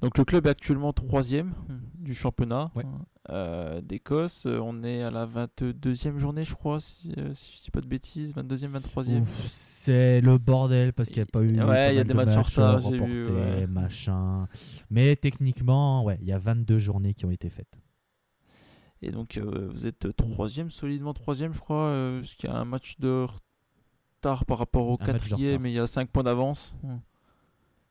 donc 0.00 0.18
le 0.18 0.24
club 0.24 0.46
est 0.46 0.50
actuellement 0.50 0.92
troisième 0.92 1.54
du 1.94 2.12
championnat 2.12 2.72
Ouais. 2.74 2.82
euh, 3.30 3.80
d'Écosse. 3.80 4.46
On 4.46 4.82
est 4.82 5.02
à 5.02 5.12
la 5.12 5.26
22e 5.26 6.18
journée, 6.18 6.42
je 6.42 6.54
crois, 6.56 6.80
si, 6.80 7.14
si 7.34 7.56
je 7.56 7.62
dis 7.62 7.70
pas 7.70 7.80
de 7.80 7.86
bêtises, 7.86 8.34
22e, 8.34 8.72
23e. 8.80 9.20
Ouf, 9.20 9.28
C'est 9.46 10.20
le 10.20 10.38
bordel 10.38 10.92
parce 10.92 11.08
qu'il 11.08 11.18
n'y 11.18 11.22
a 11.22 11.26
pas 11.26 11.42
eu. 11.42 11.60
Ouais, 11.62 11.94
il 11.94 11.96
y 11.96 12.00
a 12.00 12.04
des 12.04 12.08
de 12.08 12.14
matchs 12.14 12.36
en 12.36 12.42
retard, 12.42 12.80
j'ai 12.80 12.98
vu, 12.98 13.26
ouais. 13.30 13.66
machin. 13.68 14.48
Mais 14.90 15.14
techniquement, 15.14 16.02
ouais, 16.02 16.18
il 16.20 16.26
y 16.26 16.32
a 16.32 16.38
22 16.38 16.78
journées 16.78 17.14
qui 17.14 17.24
ont 17.26 17.30
été 17.30 17.48
faites. 17.48 17.78
Et 19.02 19.10
donc 19.10 19.36
euh, 19.36 19.68
vous 19.72 19.86
êtes 19.86 20.14
troisième, 20.16 20.70
solidement 20.70 21.12
troisième, 21.12 21.52
je 21.52 21.60
crois, 21.60 21.86
euh, 21.86 22.20
parce 22.20 22.34
qu'il 22.34 22.48
y 22.48 22.52
a 22.52 22.56
un 22.56 22.64
match 22.64 22.98
de 23.00 23.26
retard 24.18 24.44
par 24.46 24.58
rapport 24.58 24.88
au 24.88 24.96
quatrième, 24.96 25.62
mais 25.62 25.72
il 25.72 25.74
y 25.74 25.80
a 25.80 25.86
5 25.88 26.08
points 26.08 26.22
d'avance. 26.22 26.76
Hmm. 26.84 26.98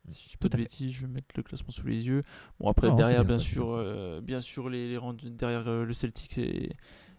Si 0.10 0.24
je 0.24 0.30
dis 0.30 0.38
pas 0.38 0.50
Tout 0.50 0.58
de 0.58 0.64
bêtises, 0.64 0.92
je 0.94 1.02
vais 1.02 1.12
mettre 1.12 1.28
le 1.36 1.44
classement 1.44 1.70
sous 1.70 1.86
les 1.86 2.08
yeux. 2.08 2.24
Bon 2.60 2.70
après 2.70 2.88
Non, 2.88 2.96
derrière 2.96 3.26
bien 3.26 3.40
sûr, 3.40 3.68
euh, 3.72 4.20
bien 4.22 4.42
sûr 4.42 4.70
les, 4.70 4.88
les 4.90 4.98
Rangers- 4.98 5.30
derrière 5.30 5.68
euh, 5.68 5.86
le 5.86 5.94
Celtic 5.94 6.38
et, 6.38 6.72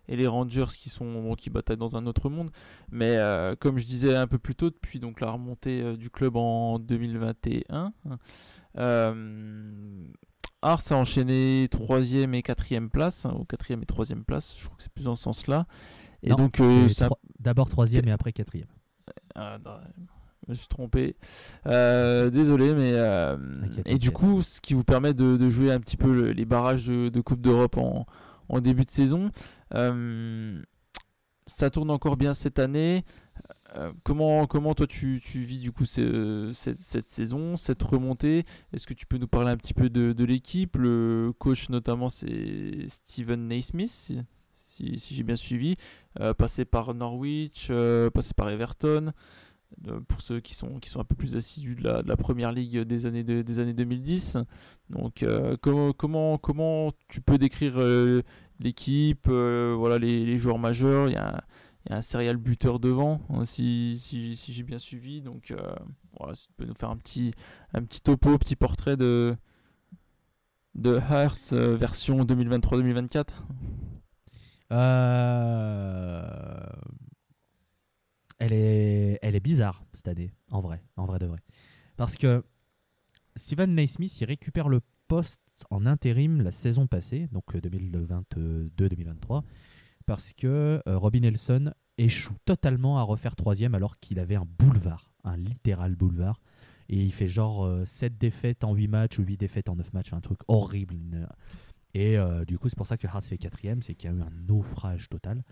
et 0.08 0.16
les 0.16 0.26
Rangers 0.26 0.64
qui 0.76 0.88
sont 0.88 1.10
bon, 1.22 1.34
qui 1.34 1.50
bataillent 1.50 1.76
dans 1.76 1.96
un 1.96 2.06
autre 2.06 2.28
monde. 2.30 2.50
Mais 2.90 3.18
euh, 3.18 3.54
comme 3.56 3.78
je 3.78 3.84
disais 3.84 4.16
un 4.16 4.26
peu 4.26 4.38
plus 4.38 4.54
tôt, 4.56 4.70
depuis 4.70 4.98
donc 5.00 5.20
la 5.20 5.30
remontée 5.30 5.96
du 5.96 6.10
club 6.10 6.36
en 6.36 6.78
2021, 6.78 7.92
euh, 8.78 10.06
Ars 10.62 10.80
a 10.90 10.94
enchaîné 10.94 11.66
troisième 11.70 12.34
et 12.34 12.42
quatrième 12.42 12.88
place, 12.90 13.26
hein, 13.26 13.34
ou 13.38 13.44
quatrième 13.44 13.82
et 13.82 13.86
troisième 13.86 14.24
place. 14.24 14.54
Je 14.58 14.64
crois 14.64 14.76
que 14.76 14.82
c'est 14.84 14.92
plus 14.92 15.04
dans 15.04 15.14
ce 15.16 15.22
sens-là. 15.24 15.66
Et 16.22 16.30
Non, 16.30 16.36
donc 16.36 16.60
euh, 16.60 16.88
ça- 16.88 17.08
d'abord 17.40 17.68
troisième 17.68 18.06
et 18.08 18.12
après 18.12 18.32
quatrième. 18.32 18.68
ah, 19.34 19.58
non, 19.64 19.72
je 20.46 20.50
me 20.50 20.54
suis 20.54 20.68
trompé. 20.68 21.16
Euh, 21.66 22.30
désolé, 22.30 22.74
mais 22.74 22.92
euh, 22.94 23.36
et 23.86 23.98
du 23.98 24.12
coup, 24.12 24.42
ce 24.42 24.60
qui 24.60 24.74
vous 24.74 24.84
permet 24.84 25.14
de, 25.14 25.36
de 25.36 25.50
jouer 25.50 25.72
un 25.72 25.80
petit 25.80 25.96
peu 25.96 26.12
le- 26.14 26.30
les 26.32 26.44
barrages 26.44 26.86
de, 26.86 27.08
de 27.08 27.20
Coupe 27.20 27.40
d'Europe 27.40 27.76
en, 27.76 28.06
en 28.48 28.60
début 28.60 28.84
de 28.84 28.90
saison. 28.90 29.30
Ça 31.46 31.70
tourne 31.70 31.90
encore 31.90 32.16
bien 32.16 32.34
cette 32.34 32.58
année. 32.60 33.04
Euh, 33.76 33.92
comment, 34.04 34.46
comment 34.46 34.74
toi 34.74 34.86
tu, 34.86 35.18
vis 35.18 35.58
du 35.58 35.72
coup 35.72 35.86
ce- 35.86 36.50
cette, 36.52 37.08
saison, 37.08 37.56
cette 37.56 37.82
remontée? 37.82 38.44
Est-ce 38.72 38.86
que 38.86 38.92
tu 38.94 39.06
peux 39.06 39.16
nous 39.16 39.28
parler 39.28 39.50
un 39.50 39.56
petit 39.56 39.72
peu 39.74 39.88
de, 39.88 40.24
l'équipe? 40.24 40.76
Le 40.76 41.32
coach 41.38 41.68
notamment 41.70 42.08
c'est 42.10 42.86
Steven 42.88 43.48
Naismith, 43.48 43.90
si, 43.90 45.14
j'ai 45.14 45.22
bien 45.22 45.36
suivi, 45.36 45.76
euh, 46.20 46.34
passé 46.34 46.64
par 46.64 46.92
Norwich, 46.94 47.68
euh, 47.70 48.10
passé 48.10 48.34
par 48.34 48.50
Everton. 48.50 49.12
Euh, 49.88 50.00
pour 50.06 50.20
ceux 50.20 50.40
qui 50.40 50.54
sont, 50.54 50.78
qui 50.80 50.90
sont 50.90 51.00
un 51.00 51.04
peu 51.04 51.14
plus 51.14 51.34
assidus 51.34 51.76
de 51.76 51.82
la, 51.84 52.16
première 52.18 52.52
ligue 52.52 52.80
des 52.80 53.06
années, 53.06 53.24
de- 53.24 53.40
des 53.40 53.58
années 53.58 53.72
2010. 53.72 54.36
Donc, 54.90 55.24
comment, 55.62 55.92
comment, 55.94 56.36
comment 56.36 56.90
tu 57.08 57.22
peux 57.22 57.38
décrire 57.38 57.74
l'équipe, 58.60 59.28
voilà, 59.28 59.98
les, 59.98 60.36
joueurs 60.38 60.58
majeurs? 60.58 61.08
Il 61.08 61.14
y 61.14 61.16
a, 61.16 61.42
y 61.90 61.92
a 61.92 61.96
un 61.96 62.02
serial 62.02 62.36
buteur 62.36 62.78
devant, 62.78 63.20
hein, 63.28 63.44
si, 63.44 63.98
si, 63.98 64.34
j'ai 64.34 64.62
bien 64.62 64.78
suivi. 64.78 65.20
Donc, 65.20 65.50
euh, 65.50 65.74
voilà, 66.18 66.34
si 66.34 66.48
tu 66.48 66.54
peux 66.54 66.64
nous 66.64 66.74
faire 66.74 66.90
un 66.90 66.96
petit, 66.96 67.32
un 67.74 67.82
petit 67.82 68.00
topo, 68.00 68.38
petit 68.38 68.56
portrait 68.56 68.96
de, 68.96 69.36
de 70.74 70.96
Hearts 70.96 71.52
euh, 71.52 71.76
version 71.76 72.24
2023-2024. 72.24 73.26
Euh, 74.72 76.22
Elle 78.38 78.54
est, 78.54 79.18
elle 79.22 79.36
est 79.36 79.40
bizarre 79.40 79.84
cette 79.94 80.08
année, 80.08 80.32
en 80.50 80.60
vrai, 80.60 80.82
en 80.96 81.04
vrai 81.04 81.20
de 81.20 81.26
vrai. 81.26 81.38
Parce 81.96 82.16
que 82.16 82.42
Steven 83.36 83.72
Naismith, 83.72 84.20
il 84.20 84.24
récupère 84.24 84.68
le 84.68 84.80
poste 85.06 85.42
en 85.70 85.86
intérim 85.86 86.42
la 86.42 86.50
saison 86.50 86.88
passée, 86.88 87.28
donc 87.30 87.54
euh, 87.54 87.60
2022-2023, 87.60 89.42
parce 90.12 90.34
que 90.34 90.82
euh, 90.86 90.98
Robin 90.98 91.20
Nelson 91.20 91.72
échoue 91.96 92.34
totalement 92.44 92.98
à 92.98 93.02
refaire 93.02 93.34
troisième 93.34 93.74
alors 93.74 93.98
qu'il 93.98 94.18
avait 94.18 94.34
un 94.36 94.44
boulevard, 94.58 95.10
un 95.24 95.38
littéral 95.38 95.96
boulevard. 95.96 96.38
Et 96.90 97.02
il 97.02 97.12
fait 97.14 97.28
genre 97.28 97.66
7 97.86 98.18
défaites 98.18 98.62
en 98.64 98.74
8 98.74 98.88
matchs 98.88 99.18
ou 99.18 99.22
8 99.22 99.38
défaites 99.38 99.70
en 99.70 99.76
9 99.76 99.90
matchs, 99.94 100.12
un 100.12 100.20
truc 100.20 100.40
horrible. 100.48 100.92
une- 100.94 101.26
Et 101.94 102.18
euh, 102.18 102.44
du 102.44 102.58
coup, 102.58 102.68
c'est 102.68 102.76
pour 102.76 102.86
ça 102.86 102.98
que 102.98 103.06
Hearts 103.06 103.24
fait 103.24 103.38
quatrième, 103.38 103.80
c'est 103.80 103.94
qu'il 103.94 104.10
y 104.10 104.12
a 104.12 104.16
eu 104.16 104.20
un 104.20 104.30
naufrage 104.46 105.08
total. 105.08 105.42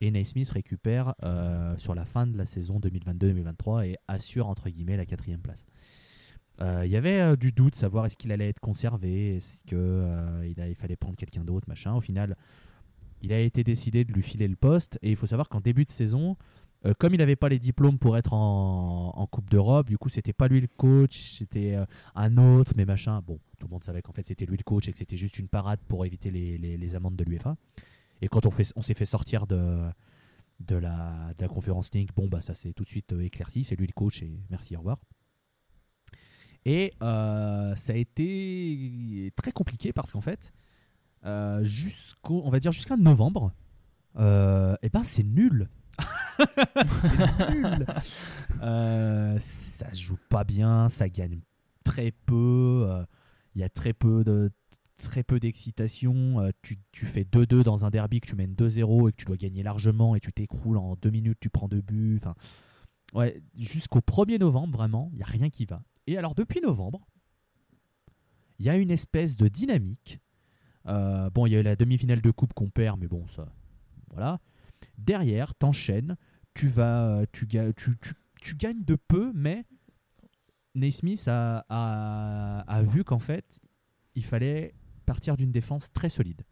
Et 0.00 0.12
Naismith 0.12 0.50
récupère 0.50 1.14
euh, 1.24 1.76
sur 1.78 1.96
la 1.96 2.04
fin 2.04 2.28
de 2.28 2.36
la 2.38 2.46
saison 2.46 2.78
2022-2023 2.78 3.86
et 3.88 3.96
assure 4.06 4.46
entre 4.46 4.68
guillemets 4.70 4.96
la 4.96 5.06
quatrième 5.06 5.40
place. 5.40 5.64
Euh, 6.60 6.82
Il 6.84 6.90
y 6.92 6.96
avait 6.96 7.20
euh, 7.20 7.34
du 7.36 7.50
doute, 7.50 7.74
savoir 7.74 8.06
est-ce 8.06 8.16
qu'il 8.16 8.30
allait 8.30 8.48
être 8.48 8.60
conservé, 8.60 9.36
est-ce 9.36 9.62
qu'il 9.64 10.64
il 10.68 10.74
fallait 10.76 10.96
prendre 10.96 11.16
quelqu'un 11.16 11.44
d'autre, 11.44 11.66
machin. 11.68 11.94
Au 11.94 12.00
final, 12.00 12.36
il 13.22 13.32
a 13.32 13.40
été 13.40 13.64
décidé 13.64 14.04
de 14.04 14.12
lui 14.12 14.22
filer 14.22 14.48
le 14.48 14.56
poste. 14.56 14.98
Et 15.02 15.10
il 15.10 15.16
faut 15.16 15.26
savoir 15.26 15.48
qu'en 15.48 15.60
début 15.60 15.84
de 15.84 15.90
saison, 15.90 16.36
euh, 16.84 16.94
comme 16.98 17.14
il 17.14 17.18
n'avait 17.18 17.36
pas 17.36 17.48
les 17.48 17.58
diplômes 17.58 17.98
pour 17.98 18.16
être 18.16 18.32
en, 18.32 19.26
Coupe 19.30 19.50
d'Europe, 19.50 19.88
du 19.88 19.98
coup, 19.98 20.08
c'était 20.08 20.32
pas 20.32 20.46
lui 20.46 20.60
le 20.60 20.68
coach, 20.68 21.36
c'était 21.38 21.74
euh, 21.74 21.84
un 22.14 22.36
autre, 22.36 22.72
mais 22.76 22.84
machin. 22.84 23.20
Bon, 23.26 23.40
tout 23.58 23.66
le 23.66 23.72
monde 23.72 23.84
savait 23.84 24.02
qu'en 24.02 24.12
fait, 24.12 24.24
c'était 24.24 24.46
lui 24.46 24.56
le 24.56 24.62
coach 24.62 24.88
et 24.88 24.92
que 24.92 24.98
c'était 24.98 25.16
juste 25.16 25.38
une 25.38 25.48
parade 25.48 25.80
pour 25.88 26.06
éviter 26.06 26.30
les, 26.30 26.94
amendes 26.94 27.16
de 27.16 27.24
l'UEFA. 27.24 27.56
Et 28.22 28.28
quand 28.28 28.46
on, 28.46 28.82
s'est 28.82 28.94
fait 28.94 29.06
sortir 29.06 29.46
de, 29.46 29.90
la, 30.70 31.34
conférence 31.48 31.92
League, 31.92 32.10
bon, 32.14 32.28
bah, 32.28 32.40
ça 32.40 32.54
s'est 32.54 32.72
tout 32.72 32.84
de 32.84 32.88
suite 32.88 33.12
euh, 33.12 33.20
éclairci. 33.20 33.64
C'est 33.64 33.76
lui 33.76 33.86
le 33.86 33.92
coach 33.92 34.22
et 34.22 34.40
merci, 34.50 34.76
au 34.76 34.78
revoir. 34.78 34.98
Et 36.64 36.92
ça 37.00 37.92
a 37.92 37.94
été 37.94 39.32
très 39.36 39.52
compliqué 39.52 39.92
parce 39.92 40.10
qu'en 40.10 40.20
fait, 40.20 40.52
euh, 41.26 41.62
jusqu'au, 41.64 42.42
on 42.44 42.50
va 42.50 42.60
dire 42.60 42.72
jusqu'à 42.72 42.96
novembre, 42.96 43.52
euh, 44.16 44.76
et 44.82 44.88
ben 44.88 45.04
c'est 45.04 45.22
nul. 45.24 45.68
c'est 46.86 47.54
nul. 47.54 47.86
Euh, 48.62 49.38
ça 49.38 49.92
se 49.92 50.00
joue 50.00 50.18
pas 50.28 50.44
bien, 50.44 50.88
ça 50.88 51.08
gagne 51.08 51.40
très 51.84 52.12
peu. 52.12 52.86
euh, 52.88 53.04
Il 53.54 53.60
y 53.60 53.64
a 53.64 53.68
très 53.68 53.92
peu 53.92 54.24
de 54.24 54.50
très 55.02 55.22
peu 55.22 55.38
d'excitation. 55.40 56.40
euh, 56.40 56.50
tu, 56.62 56.78
tu 56.92 57.06
fais 57.06 57.22
2-2 57.24 57.62
dans 57.62 57.84
un 57.84 57.90
derby 57.90 58.20
que 58.20 58.26
tu 58.28 58.34
mènes 58.36 58.54
2-0 58.54 59.08
et 59.08 59.12
que 59.12 59.16
tu 59.16 59.24
dois 59.26 59.36
gagner 59.36 59.62
largement 59.62 60.16
et 60.16 60.20
tu 60.20 60.32
t'écroules 60.32 60.78
en 60.78 60.96
deux 60.96 61.10
minutes, 61.10 61.38
tu 61.40 61.50
prends 61.50 61.68
deux 61.68 61.82
buts. 61.82 62.18
Enfin, 62.20 62.34
Ouais, 63.14 63.40
jusqu'au 63.56 64.00
1er 64.00 64.38
novembre, 64.38 64.76
vraiment, 64.76 65.08
il 65.12 65.18
n'y 65.18 65.22
a 65.22 65.26
rien 65.26 65.48
qui 65.48 65.64
va. 65.64 65.80
Et 66.06 66.18
alors, 66.18 66.34
depuis 66.34 66.60
novembre, 66.60 67.06
il 68.58 68.66
y 68.66 68.68
a 68.70 68.76
une 68.76 68.90
espèce 68.90 69.36
de 69.36 69.48
dynamique. 69.48 70.20
Euh, 70.86 71.30
bon, 71.30 71.46
il 71.46 71.52
y 71.52 71.56
a 71.56 71.60
eu 71.60 71.62
la 71.62 71.76
demi-finale 71.76 72.20
de 72.20 72.30
coupe 72.30 72.52
qu'on 72.54 72.70
perd, 72.70 72.98
mais 73.00 73.08
bon, 73.08 73.26
ça. 73.28 73.48
Voilà. 74.10 74.40
Derrière, 74.98 75.54
t'enchaînes. 75.54 76.16
Tu 76.54 76.68
vas. 76.68 77.24
Tu, 77.32 77.46
tu, 77.46 77.74
tu, 77.74 78.14
tu 78.40 78.54
gagnes 78.54 78.84
de 78.84 78.94
peu, 78.96 79.32
mais 79.34 79.64
Naismith 80.74 81.26
a, 81.28 81.64
a, 81.68 82.60
a 82.60 82.82
vu 82.82 83.04
qu'en 83.04 83.18
fait, 83.18 83.60
il 84.14 84.24
fallait 84.24 84.74
partir 85.04 85.36
d'une 85.36 85.52
défense 85.52 85.92
très 85.92 86.08
solide. 86.08 86.42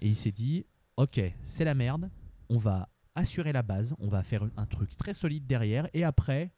Et 0.00 0.08
il 0.08 0.16
s'est 0.16 0.32
dit 0.32 0.66
Ok, 0.96 1.20
c'est 1.44 1.64
la 1.64 1.74
merde. 1.74 2.10
On 2.48 2.56
va 2.56 2.88
assurer 3.14 3.52
la 3.52 3.62
base. 3.62 3.94
On 3.98 4.08
va 4.08 4.22
faire 4.22 4.48
un 4.56 4.66
truc 4.66 4.96
très 4.96 5.14
solide 5.14 5.46
derrière. 5.46 5.88
Et 5.94 6.04
après, 6.04 6.52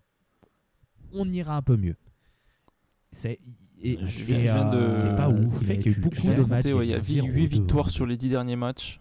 on 1.12 1.30
ira 1.30 1.56
un 1.56 1.62
peu 1.62 1.76
mieux. 1.76 1.96
C'est. 3.12 3.38
Et, 3.84 3.98
Je 4.06 4.22
et, 4.22 4.24
viens- 4.24 4.38
je 4.38 4.42
viens 4.42 4.70
de- 4.70 4.76
euh, 4.76 5.00
c'est 5.10 5.16
pas 5.16 5.28
ouf. 5.28 5.58
Qui 5.58 5.64
fait 5.64 5.78
qu'il 5.78 5.92
y 5.92 5.94
a 5.94 5.98
eu 5.98 6.00
beaucoup 6.00 6.26
de 6.28 6.34
de 6.34 6.42
matchs. 6.44 6.66
ouais, 6.66 6.86
Il 6.86 6.90
y 6.90 6.94
a 6.94 7.00
qui 7.00 7.18
étaient 7.18 7.26
8 7.28 7.42
0-2. 7.44 7.48
victoires 7.48 7.90
sur 7.90 8.06
les 8.06 8.16
10 8.16 8.28
derniers 8.28 8.56
matchs. 8.56 9.00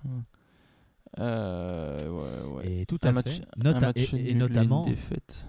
Euh, 1.20 1.98
ouais, 2.10 2.56
ouais. 2.56 2.72
Et 2.82 2.86
tout 2.86 2.98
Un 3.04 3.10
à 3.10 3.12
match, 3.12 3.30
fait. 3.40 3.46
un 3.60 3.64
Nota- 3.64 3.80
match 3.88 4.14
et, 4.14 4.18
et 4.18 4.32
et 4.32 4.34
notamment, 4.36 4.84
défaite. 4.86 5.46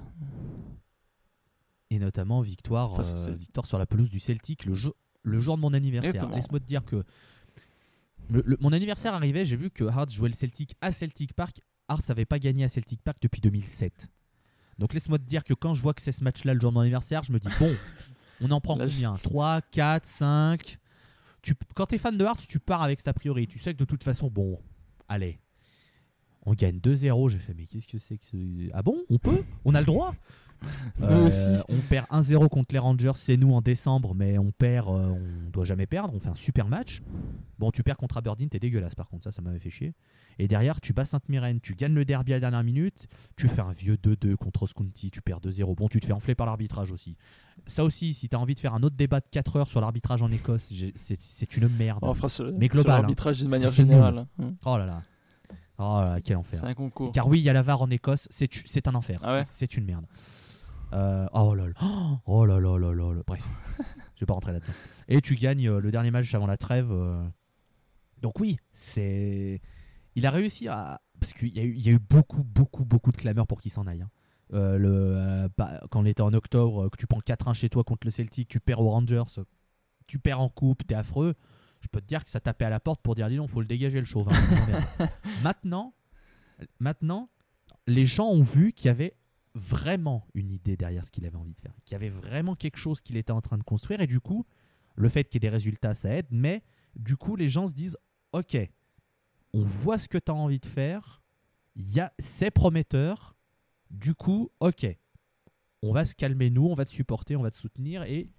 et 1.90 1.98
notamment 1.98 2.40
victoire, 2.40 2.98
euh, 3.01 3.32
victoire 3.34 3.66
sur 3.66 3.78
la 3.78 3.86
pelouse 3.86 4.10
du 4.10 4.18
Celtic 4.20 4.64
le 4.66 4.74
jour, 4.74 4.94
le 5.22 5.39
jour 5.40 5.56
de 5.56 5.62
mon 5.62 5.72
anniversaire. 5.72 6.28
Laisse-moi 6.30 6.59
te 6.60 6.66
dire 6.66 6.84
que 6.84 7.05
le- 8.28 8.43
le- 8.44 8.56
mon 8.60 8.72
anniversaire 8.72 9.14
arrivait, 9.14 9.44
j'ai 9.44 9.56
vu 9.56 9.70
que 9.70 9.84
Hearts 9.84 10.10
jouait 10.10 10.28
le 10.30 10.34
Celtic 10.34 10.74
à 10.80 10.90
Celtic 10.93 11.32
Park. 11.34 11.60
Hearts 11.90 12.09
n'avait 12.09 12.24
pas 12.24 12.39
gagné 12.39 12.64
à 12.64 12.68
Celtic 12.68 13.01
Park 13.02 13.18
depuis 13.20 13.40
2007. 13.40 14.09
Donc 14.78 14.94
laisse-moi 14.94 15.18
te 15.18 15.24
dire 15.24 15.44
que 15.44 15.55
quand 15.55 15.74
je 15.74 15.82
vois 15.82 15.94
que 15.94 16.02
c'est 16.02 16.12
ce 16.12 16.24
match-là 16.24 16.55
le 16.55 16.60
jour 16.60 16.70
de 16.70 16.74
mon 16.74 16.80
anniversaire, 16.80 17.22
je 17.22 17.32
me 17.32 17.39
dis 17.39 17.48
bon, 17.60 17.70
on 18.43 18.51
en 18.51 18.60
prend 18.60 18.77
Là, 18.77 18.86
combien? 18.86 19.14
3, 19.23 19.60
4, 19.70 20.06
5 20.06 20.78
tu, 21.43 21.55
Quand 21.74 21.86
t'es 21.86 21.98
fan 21.98 22.16
de 22.16 22.24
Hearts, 22.24 22.47
tu 22.48 22.59
pars 22.59 22.82
avec 22.82 23.01
cet 23.01 23.09
a 23.09 23.12
priori. 23.12 23.47
Tu 23.47 23.59
sais 23.59 23.73
que 23.74 23.78
de 23.78 23.85
toute 23.85 24.05
façon, 24.05 24.28
bon, 24.28 24.59
allez, 25.09 25.40
on 26.44 26.55
gagne 26.55 26.78
2-0. 26.78 27.28
J'ai 27.31 27.39
fait, 27.39 27.55
mais 27.55 27.66
qu'est-ce 27.66 27.86
que 27.86 27.98
c'est 27.98 28.19
que 28.19 28.24
ce. 28.24 28.70
Ah 28.73 28.82
bon? 28.82 29.02
On 29.10 29.19
peut? 29.19 29.44
On 29.64 29.74
a 29.74 29.81
le 29.81 29.86
droit? 29.86 30.14
Nous 30.98 31.26
aussi. 31.26 31.51
On 31.68 31.78
perd 31.89 32.06
1-0 32.10 32.48
contre 32.48 32.72
les 32.72 32.78
Rangers, 32.78 33.12
c'est 33.16 33.36
nous 33.36 33.52
en 33.52 33.60
décembre, 33.60 34.14
mais 34.14 34.39
on 34.39 34.51
perd, 34.52 34.89
euh, 34.89 35.10
on 35.47 35.51
doit 35.51 35.64
jamais 35.64 35.86
perdre. 35.86 36.14
On 36.14 36.20
fait 36.20 36.28
un 36.28 36.34
super 36.34 36.68
match. 36.68 37.02
Bon, 37.59 37.70
tu 37.70 37.82
perds 37.82 37.97
contre 37.97 38.16
Aberdeen, 38.16 38.48
t'es 38.48 38.59
dégueulasse 38.59 38.94
par 38.94 39.09
contre, 39.09 39.24
ça, 39.24 39.32
ça 39.32 39.40
m'avait 39.43 39.59
fait 39.59 39.70
chier. 39.70 39.94
Et 40.39 40.48
derrière, 40.48 40.80
tu 40.80 40.93
bats 40.93 41.05
Sainte-Myrène, 41.05 41.60
tu 41.60 41.74
gagnes 41.74 41.94
le 41.94 42.05
derby 42.05 42.32
à 42.32 42.36
la 42.36 42.40
dernière 42.40 42.64
minute, 42.64 43.06
tu 43.36 43.48
fais 43.48 43.60
un 43.60 43.72
vieux 43.72 43.97
2-2 43.97 44.36
contre 44.36 44.66
Scounty, 44.66 45.10
tu 45.10 45.20
perds 45.20 45.40
2-0. 45.40 45.74
Bon, 45.76 45.89
tu 45.89 46.01
te 46.01 46.06
fais 46.06 46.12
enfler 46.12 46.34
par 46.34 46.47
l'arbitrage 46.47 46.90
aussi. 46.90 47.16
Ça 47.66 47.84
aussi, 47.84 48.14
si 48.14 48.28
t'as 48.28 48.39
envie 48.39 48.55
de 48.55 48.60
faire 48.60 48.74
un 48.74 48.82
autre 48.82 48.97
débat 48.97 49.20
de 49.20 49.26
4 49.30 49.56
heures 49.56 49.68
sur 49.68 49.80
l'arbitrage 49.80 50.22
en 50.22 50.30
Écosse, 50.30 50.72
c'est 50.97 51.56
une 51.56 51.68
merde. 51.68 52.01
On 52.02 52.14
fera 52.14 52.28
sur, 52.28 52.51
Mais 52.59 52.68
global, 52.68 53.01
l'arbitrage 53.02 53.36
d'une 53.39 53.47
hein. 53.48 53.51
manière 53.51 53.70
C'est- 53.70 53.76
c'est 53.76 53.82
générale. 53.89 54.26
hein. 54.40 54.55
Oh 54.64 54.76
là 54.78 54.86
là. 54.86 55.02
Oh 55.78 56.01
là 56.01 56.18
quel 56.22 56.36
enfer. 56.36 56.59
C'est 56.60 56.66
un 56.66 56.74
concours. 56.74 57.12
Car 57.12 57.26
oui, 57.28 57.39
il 57.40 57.43
y 57.44 57.48
a 57.48 57.52
la 57.52 57.62
VAR 57.62 57.82
en 57.82 57.90
Écosse, 57.90 58.26
c'est 58.30 58.89
un 58.89 58.94
enfer. 58.94 59.18
Ah 59.22 59.36
ouais 59.39 59.43
c'est 59.44 59.76
une 59.76 59.84
merde. 59.84 60.05
Euh, 60.93 61.27
oh 61.32 61.55
là 61.55 61.66
là. 61.69 61.73
Oh 62.27 62.44
là 62.44 62.60
là 62.60 62.78
là 62.78 62.93
là 62.93 63.12
là. 63.14 63.23
Bref, 63.27 63.43
je 64.14 64.20
vais 64.20 64.27
pas 64.27 64.35
rentrer 64.35 64.52
là-dedans. 64.52 64.73
Et 65.09 65.20
tu 65.20 65.35
gagnes 65.36 65.69
euh, 65.69 65.81
le 65.81 65.90
dernier 65.90 66.10
match 66.10 66.32
avant 66.35 66.47
la 66.47 66.56
trêve. 66.56 66.90
euh. 66.90 67.23
Donc 68.20 68.39
oui, 68.40 68.56
c'est. 68.73 69.60
Il 70.14 70.27
a 70.27 70.31
réussi 70.31 70.69
à. 70.69 71.01
Parce 71.20 71.32
qu'il 71.32 71.56
y, 71.56 71.60
a 71.60 71.62
eu- 71.62 71.74
il 71.74 71.81
y 71.81 71.89
a 71.89 71.93
eu 71.93 71.98
beaucoup, 71.98 72.43
beaucoup, 72.44 72.85
beaucoup 72.85 73.12
de 73.12 73.16
clameurs 73.16 73.47
pour 73.47 73.60
qu'il 73.60 73.70
s'en 73.70 73.86
aille. 73.86 74.02
hein. 74.02 74.10
Euh, 74.55 74.77
le, 74.77 74.90
euh, 74.93 75.48
bah, 75.56 75.81
quand 75.90 76.01
on 76.01 76.05
était 76.05 76.20
en 76.20 76.32
octobre, 76.35 76.85
euh, 76.85 76.89
que 76.90 76.97
tu 76.98 77.06
prends 77.06 77.20
4-1 77.20 77.55
chez 77.55 77.70
toi 77.70 77.85
contre 77.85 78.06
le 78.06 78.10
Celtic, 78.10 78.48
tu 78.48 78.60
perds 78.60 78.81
aux 78.81 78.90
Rangers, 78.90 79.23
euh, 79.39 79.44
tu 80.06 80.19
perds 80.19 80.40
en 80.40 80.48
coupe, 80.51 80.86
t'es 80.86 80.94
affreux. 80.94 81.35
Je 81.81 81.89
peux 81.89 82.01
te 82.02 82.06
dire 82.06 82.23
que 82.23 82.31
ça 82.31 82.39
tapait 82.40 82.66
à 82.66 82.70
la 82.70 82.81
porte 82.81 83.01
pour 83.01 83.14
dire 83.14 83.28
dis 83.31 83.36
donc, 83.36 83.48
faut 83.48 83.60
le 83.60 83.66
dégager 83.66 83.98
le 83.98 84.05
chauve. 84.05 84.28
hein. 84.28 85.06
maintenant, 85.43 85.94
maintenant, 86.81 87.31
les 87.86 88.05
gens 88.05 88.27
ont 88.28 88.43
vu 88.43 88.73
qu'il 88.73 88.86
y 88.86 88.90
avait 88.90 89.14
vraiment 89.54 90.26
une 90.34 90.50
idée 90.50 90.76
derrière 90.76 91.04
ce 91.04 91.10
qu'il 91.10 91.26
avait 91.26 91.36
envie 91.36 91.54
de 91.54 91.60
faire, 91.60 91.74
qu'il 91.84 91.92
y 91.92 91.96
avait 91.96 92.08
vraiment 92.08 92.54
quelque 92.54 92.78
chose 92.78 93.00
qu'il 93.00 93.16
était 93.16 93.32
en 93.32 93.40
train 93.40 93.58
de 93.58 93.62
construire, 93.62 94.00
et 94.00 94.06
du 94.06 94.20
coup, 94.20 94.46
le 94.96 95.08
fait 95.08 95.24
qu'il 95.24 95.34
y 95.34 95.38
ait 95.38 95.48
des 95.50 95.54
résultats, 95.54 95.94
ça 95.94 96.14
aide, 96.16 96.26
mais 96.30 96.62
du 96.96 97.16
coup, 97.16 97.36
les 97.36 97.48
gens 97.48 97.66
se 97.66 97.74
disent, 97.74 97.96
ok, 98.32 98.56
on 99.54 99.62
voit 99.64 99.98
ce 99.98 100.08
que 100.08 100.18
tu 100.18 100.30
as 100.30 100.34
envie 100.34 100.60
de 100.60 100.66
faire, 100.66 101.22
il 101.74 101.90
y 101.90 102.00
a, 102.00 102.12
c'est 102.18 102.50
prometteur, 102.50 103.36
du 103.90 104.14
coup, 104.14 104.50
ok, 104.60 104.86
on 105.82 105.92
va 105.92 106.06
se 106.06 106.14
calmer 106.14 106.50
nous, 106.50 106.66
on 106.66 106.74
va 106.74 106.84
te 106.84 106.90
supporter, 106.90 107.36
on 107.36 107.42
va 107.42 107.50
te 107.50 107.56
soutenir, 107.56 108.02
et 108.04 108.30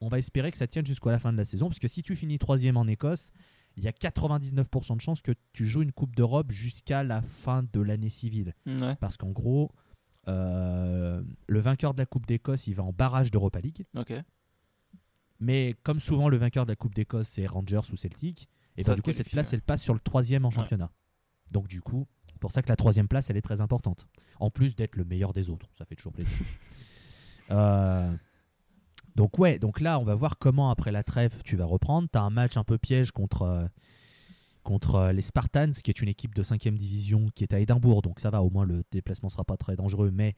on 0.00 0.08
va 0.08 0.18
espérer 0.18 0.50
que 0.50 0.58
ça 0.58 0.66
tienne 0.66 0.86
jusqu'à 0.86 1.10
la 1.10 1.18
fin 1.18 1.32
de 1.32 1.38
la 1.38 1.44
saison, 1.44 1.68
parce 1.68 1.78
que 1.78 1.88
si 1.88 2.02
tu 2.02 2.14
finis 2.14 2.38
troisième 2.38 2.76
en 2.76 2.86
Écosse, 2.86 3.30
il 3.76 3.82
y 3.82 3.88
a 3.88 3.92
99% 3.92 4.96
de 4.96 5.00
chances 5.00 5.20
que 5.20 5.32
tu 5.52 5.66
joues 5.66 5.82
une 5.82 5.90
Coupe 5.92 6.14
d'Europe 6.14 6.52
jusqu'à 6.52 7.02
la 7.02 7.22
fin 7.22 7.64
de 7.72 7.80
l'année 7.80 8.08
civile. 8.08 8.54
Ouais, 8.66 8.94
Parce 9.00 9.16
qu'en 9.16 9.30
gros, 9.30 9.72
le 10.26 11.58
vainqueur 11.60 11.94
de 11.94 11.98
la 11.98 12.06
Coupe 12.06 12.26
d'Écosse, 12.26 12.66
il 12.66 12.74
va 12.74 12.82
en 12.82 12.92
barrage 12.92 13.30
d'Europa 13.30 13.60
League. 13.60 13.86
Mais 15.40 15.74
comme 15.82 16.00
souvent, 16.00 16.28
le 16.28 16.36
vainqueur 16.36 16.64
de 16.64 16.72
la 16.72 16.76
Coupe 16.76 16.94
d'Écosse, 16.94 17.28
c'est 17.28 17.46
Rangers 17.46 17.80
ou 17.92 17.96
Celtic. 17.96 18.48
Et 18.76 18.82
ben, 18.82 18.94
du 18.94 19.02
coup, 19.02 19.12
cette 19.12 19.30
place, 19.30 19.50
ouais. 19.50 19.54
elle 19.56 19.62
passe 19.62 19.82
sur 19.82 19.94
le 19.94 20.00
troisième 20.00 20.44
en 20.44 20.48
Ouais. 20.48 20.54
championnat. 20.54 20.90
Donc 21.52 21.68
du 21.68 21.80
coup, 21.80 22.06
pour 22.40 22.52
ça 22.52 22.62
que 22.62 22.68
la 22.68 22.76
troisième 22.76 23.08
place, 23.08 23.30
elle 23.30 23.36
est 23.36 23.42
très 23.42 23.60
importante. 23.60 24.06
En 24.40 24.50
plus 24.50 24.74
d'être 24.76 24.96
le 24.96 25.04
meilleur 25.04 25.32
des 25.32 25.48
autres. 25.50 25.70
Ça 25.78 25.84
fait 25.84 25.96
toujours 25.96 26.12
plaisir. 26.12 26.36
Euh, 27.50 28.10
donc 29.16 29.38
ouais, 29.38 29.58
donc 29.58 29.82
là, 29.82 29.98
on 29.98 30.04
va 30.04 30.14
voir 30.14 30.38
comment 30.38 30.70
après 30.70 30.90
la 30.92 31.02
trêve, 31.02 31.42
tu 31.44 31.56
vas 31.56 31.66
reprendre. 31.66 32.08
Tu 32.10 32.16
as 32.16 32.22
un 32.22 32.30
match 32.30 32.56
un 32.56 32.64
peu 32.64 32.78
piège 32.78 33.10
contre... 33.12 33.68
euh, 34.64 34.70
contre 34.70 34.94
euh, 34.96 35.12
les 35.12 35.22
Spartans, 35.22 35.72
qui 35.72 35.90
est 35.90 36.00
une 36.00 36.08
équipe 36.08 36.34
de 36.34 36.42
5ème 36.42 36.76
division 36.76 37.26
qui 37.34 37.44
est 37.44 37.54
à 37.54 37.60
Édimbourg. 37.60 38.02
Donc 38.02 38.20
ça 38.20 38.30
va, 38.30 38.42
au 38.42 38.50
moins 38.50 38.64
le 38.66 38.82
déplacement 38.90 39.28
sera 39.30 39.44
pas 39.44 39.56
très 39.56 39.76
dangereux. 39.76 40.10
Mais 40.12 40.34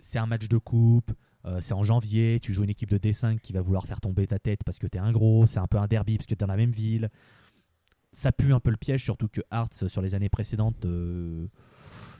c'est 0.00 0.18
un 0.18 0.26
match 0.26 0.48
de 0.48 0.58
coupe, 0.58 1.12
euh, 1.44 1.60
c'est 1.60 1.74
en 1.74 1.84
janvier, 1.84 2.38
tu 2.40 2.52
joues 2.52 2.64
une 2.64 2.70
équipe 2.70 2.90
de 2.90 2.98
D5 2.98 3.38
qui 3.40 3.52
va 3.52 3.60
vouloir 3.60 3.86
faire 3.86 4.00
tomber 4.00 4.26
ta 4.26 4.38
tête 4.38 4.60
parce 4.64 4.78
que 4.78 4.86
t'es 4.86 4.98
un 4.98 5.12
gros, 5.12 5.46
c'est 5.46 5.58
un 5.60 5.66
peu 5.66 5.78
un 5.78 5.86
derby 5.86 6.16
parce 6.16 6.26
que 6.26 6.34
t'es 6.34 6.44
dans 6.44 6.52
la 6.52 6.56
même 6.56 6.70
ville. 6.72 7.10
Ça 8.12 8.32
pue 8.32 8.52
un 8.52 8.60
peu 8.60 8.70
le 8.70 8.76
piège, 8.76 9.04
surtout 9.04 9.28
que 9.28 9.40
Hearts, 9.52 9.88
sur 9.88 10.02
les 10.02 10.14
années 10.14 10.30
précédentes, 10.30 10.84
euh, 10.86 11.46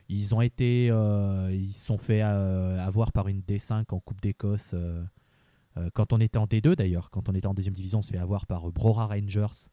ils 0.08 0.34
ont 0.34 0.40
été. 0.42 0.88
euh, 0.90 1.50
ils 1.52 1.72
se 1.72 1.86
sont 1.86 1.98
fait 1.98 2.22
euh, 2.22 2.78
avoir 2.84 3.12
par 3.12 3.28
une 3.28 3.40
D5 3.40 3.84
en 3.94 4.00
Coupe 4.00 4.20
d'Écosse. 4.20 4.72
euh, 4.74 5.04
euh, 5.76 5.90
quand 5.94 6.12
on 6.12 6.20
était 6.20 6.38
en 6.38 6.46
D2 6.46 6.76
d'ailleurs, 6.76 7.10
quand 7.10 7.28
on 7.28 7.34
était 7.34 7.46
en 7.46 7.54
deuxième 7.54 7.74
division, 7.74 8.00
on 8.00 8.02
se 8.02 8.12
fait 8.12 8.18
avoir 8.18 8.46
par 8.46 8.68
euh, 8.68 8.72
Brora 8.72 9.06
Rangers. 9.06 9.68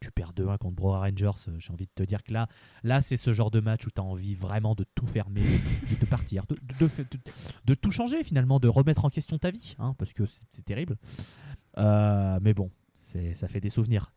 Tu 0.00 0.10
perds 0.10 0.32
2-1 0.32 0.56
contre 0.58 0.76
Brora 0.76 1.00
Rangers. 1.00 1.30
euh, 1.48 1.56
J'ai 1.58 1.72
envie 1.72 1.84
de 1.84 1.90
te 1.94 2.02
dire 2.02 2.22
que 2.22 2.32
là, 2.32 2.48
là 2.82 3.02
c'est 3.02 3.18
ce 3.18 3.32
genre 3.34 3.50
de 3.50 3.60
match 3.60 3.86
où 3.86 3.90
tu 3.90 4.00
as 4.00 4.04
envie 4.04 4.34
vraiment 4.34 4.74
de 4.74 4.84
tout 4.94 5.06
fermer, 5.06 5.42
de, 6.00 6.06
partir, 6.06 6.44
de, 6.46 6.56
de, 7.66 7.74
tout 7.74 7.90
changer 7.90 8.24
finalement, 8.24 8.58
de 8.60 8.68
remettre 8.68 9.04
en 9.04 9.10
question 9.10 9.38
ta 9.38 9.50
vie, 9.50 9.76
hein, 9.78 9.94
parce 9.98 10.14
que 10.14 10.24
c'est 10.26 10.64
terrible. 10.64 10.96
Euh, 11.78 12.38
mais 12.42 12.54
bon, 12.54 12.70
ça 13.34 13.46
fait 13.48 13.60
des 13.60 13.68
souvenirs. 13.70 14.12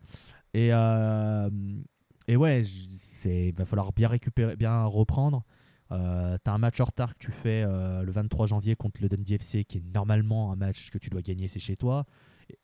Et, 0.53 0.69
euh, 0.71 1.49
et 2.27 2.37
ouais, 2.37 2.63
il 3.25 3.53
va 3.53 3.65
falloir 3.65 3.91
bien 3.91 4.07
récupérer, 4.07 4.55
bien 4.55 4.85
reprendre. 4.85 5.43
T'as 5.89 6.51
un 6.51 6.57
match 6.57 6.79
en 6.79 6.85
retard 6.85 7.13
que 7.13 7.19
tu 7.19 7.31
fais 7.31 7.63
le 7.65 8.09
23 8.11 8.47
janvier 8.47 8.75
contre 8.75 9.01
le 9.01 9.09
Dundee 9.09 9.35
FC, 9.35 9.63
qui 9.65 9.77
est 9.79 9.83
normalement 9.93 10.51
un 10.51 10.55
match 10.55 10.89
que 10.89 10.97
tu 10.97 11.09
dois 11.09 11.21
gagner, 11.21 11.47
c'est 11.47 11.59
chez 11.59 11.75
toi. 11.75 12.05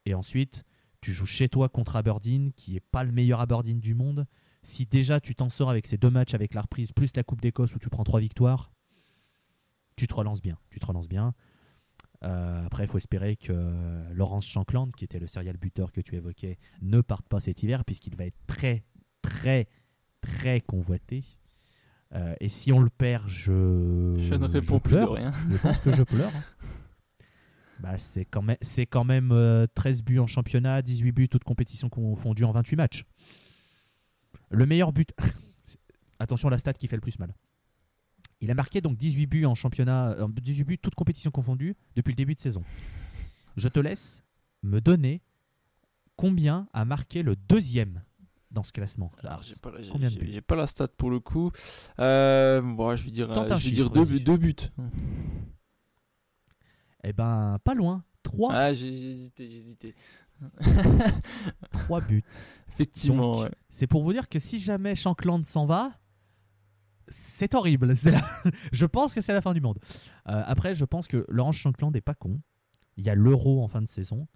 Et 0.06 0.14
ensuite, 0.16 0.64
tu 1.02 1.14
joues 1.14 1.26
chez 1.26 1.50
toi 1.50 1.70
contre 1.70 1.96
Aberdeen, 1.96 2.52
qui 2.54 2.76
est 2.76 2.84
pas 2.92 3.04
le 3.04 3.12
meilleur 3.12 3.40
Aberdeen 3.40 3.80
du 3.80 3.94
monde. 3.94 4.26
Si 4.64 4.86
déjà 4.86 5.20
tu 5.20 5.36
t'en 5.36 5.50
sors 5.50 5.70
avec 5.70 5.88
ces 5.88 5.98
deux 5.98 6.10
matchs 6.10 6.34
avec 6.34 6.54
la 6.54 6.62
reprise, 6.62 6.92
plus 6.92 7.16
la 7.16 7.24
Coupe 7.24 7.42
d'Écosse 7.42 7.76
où 7.76 7.80
tu 7.80 7.90
prends 7.90 8.04
trois 8.04 8.20
victoires, 8.20 8.72
tu 9.96 10.08
te 10.08 10.14
relances 10.14 10.42
bien. 10.42 10.58
Tu 10.70 10.80
te 10.80 10.86
relances 10.86 11.08
bien. 11.08 11.34
Euh, 12.24 12.66
après, 12.66 12.84
il 12.84 12.88
faut 12.88 12.98
espérer 12.98 13.38
que 13.38 13.54
euh, 13.54 14.14
Laurence 14.14 14.46
Shankland, 14.46 14.92
qui 14.92 15.06
était 15.06 15.20
le 15.20 15.28
serial 15.28 15.58
buteur 15.58 15.92
que 15.92 16.02
tu 16.02 16.16
évoquais, 16.16 16.58
ne 16.82 17.02
parte 17.02 17.28
pas 17.28 17.40
cet 17.40 17.64
hiver, 17.64 17.86
puisqu'il 17.86 18.16
va 18.16 18.26
être 18.26 18.38
très, 18.48 18.84
très, 19.22 19.68
très 20.22 20.60
convoité. 20.62 21.24
Euh, 22.16 22.34
et 22.40 22.50
si 22.50 22.74
on 22.74 22.80
le 22.80 22.90
perd, 22.90 23.28
je. 23.28 24.16
Je 24.18 24.36
ne 24.36 24.46
réponds 24.46 24.80
plus 24.80 24.98
de 24.98 25.04
rien. 25.04 25.32
Je 25.50 25.58
pense 25.58 25.80
que 25.80 25.92
je 25.92 26.04
pleure. 26.04 26.32
Bah, 27.80 27.98
c'est 27.98 28.26
quand 28.26 28.42
même, 28.42 28.58
c'est 28.62 28.86
quand 28.86 29.04
même 29.06 29.32
euh, 29.32 29.66
13 29.74 30.04
buts 30.04 30.20
en 30.20 30.28
championnat, 30.28 30.82
18 30.82 31.12
buts 31.12 31.30
toutes 31.30 31.44
compétitions 31.46 31.90
confondues 31.90 32.44
en 32.44 32.52
28 32.52 32.76
matchs. 32.76 33.06
Le 34.50 34.66
meilleur 34.66 34.92
but. 34.92 35.14
Attention, 36.20 36.50
la 36.50 36.60
stat 36.60 36.74
qui 36.74 36.88
fait 36.88 36.98
le 36.98 37.02
plus 37.02 37.18
mal. 37.20 37.34
Il 38.42 38.52
a 38.52 38.54
marqué 38.54 38.82
donc 38.82 38.98
18 38.98 39.28
buts 39.28 39.46
en 39.46 39.56
championnat, 39.56 40.12
euh, 40.12 40.28
18 40.28 40.64
buts 40.66 40.78
toutes 40.78 40.96
compétitions 40.96 41.32
confondues 41.32 41.76
depuis 41.96 42.12
le 42.12 42.16
début 42.16 42.36
de 42.36 42.40
saison. 42.40 42.64
Je 43.58 43.68
te 43.70 43.80
laisse 43.80 44.24
me 44.64 44.80
donner 44.82 45.22
combien 46.18 46.68
a 46.74 46.84
marqué 46.86 47.24
le 47.24 47.36
deuxième 47.38 48.02
dans 48.52 48.64
ce 48.64 48.72
classement 48.74 49.12
Alors, 49.24 49.42
j'ai 49.44 49.56
pas, 49.56 49.72
la- 49.72 49.82
j'ai- 49.82 49.92
Combien 49.92 50.08
de 50.10 50.14
j'ai- 50.14 50.20
buts 50.20 50.30
j'ai 50.34 50.42
pas 50.42 50.56
la 50.56 50.68
stat 50.68 50.88
pour 50.90 51.10
le 51.12 51.20
coup. 51.20 51.52
Euh, 52.00 52.62
bon, 52.62 52.96
je 52.96 53.04
vais 53.06 53.12
dire, 53.12 53.28
Tente 53.28 53.52
euh, 53.52 53.54
un 53.54 53.58
je 53.58 53.70
vais 53.70 53.76
chiffre, 53.76 53.76
dire 53.76 53.90
deux, 53.92 54.04
vas-y. 54.04 54.24
deux 54.24 54.38
buts. 54.38 54.56
Eh 57.04 57.14
ben, 57.14 57.58
pas 57.64 57.74
loin. 57.74 58.04
3, 58.24 58.54
Ah, 58.54 58.74
j'ai 58.74 58.88
hésité, 59.12 59.50
j'ai 59.50 59.58
hésité. 59.58 59.96
buts. 62.08 62.24
Effectivement, 62.74 63.40
ouais. 63.40 63.52
C'est 63.70 63.88
pour 63.88 64.04
vous 64.04 64.14
dire 64.14 64.30
que 64.30 64.40
si 64.40 64.60
jamais 64.60 64.96
Shankland 64.96 65.44
s'en 65.44 65.66
va, 65.66 66.00
c'est 67.08 67.54
horrible. 67.56 67.94
La- 68.06 68.22
je 68.72 68.86
pense 68.86 69.14
que 69.14 69.22
c'est 69.22 69.34
la 69.34 69.42
fin 69.42 69.54
du 69.54 69.62
monde. 69.62 69.80
Euh, 70.28 70.44
après, 70.46 70.76
je 70.76 70.86
pense 70.86 71.08
que 71.08 71.26
Laurent 71.30 71.52
Shankland 71.52 71.92
n'est 71.92 72.02
pas 72.02 72.16
con. 72.16 72.42
Il 72.98 73.06
y 73.06 73.10
a 73.10 73.16
l'Euro 73.16 73.64
en 73.64 73.68
fin 73.68 73.82
de 73.82 73.88
saison. 73.88 74.28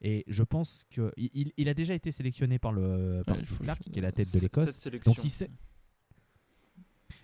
Et 0.00 0.24
je 0.28 0.44
pense 0.44 0.84
que 0.90 1.12
il, 1.16 1.68
a 1.68 1.74
déjà 1.74 1.92
été 1.92 2.12
sélectionné 2.12 2.60
par 2.60 2.72
le 2.72 3.22
par 3.26 3.36
Ouais, 3.36 3.42
qui 3.80 3.98
est 3.98 4.02
la 4.02 4.12
tête 4.12 4.32
de 4.32 4.38
l'Écosse. 4.38 4.86
Donc 5.04 5.24
il 5.24 5.30
sait. 5.30 5.50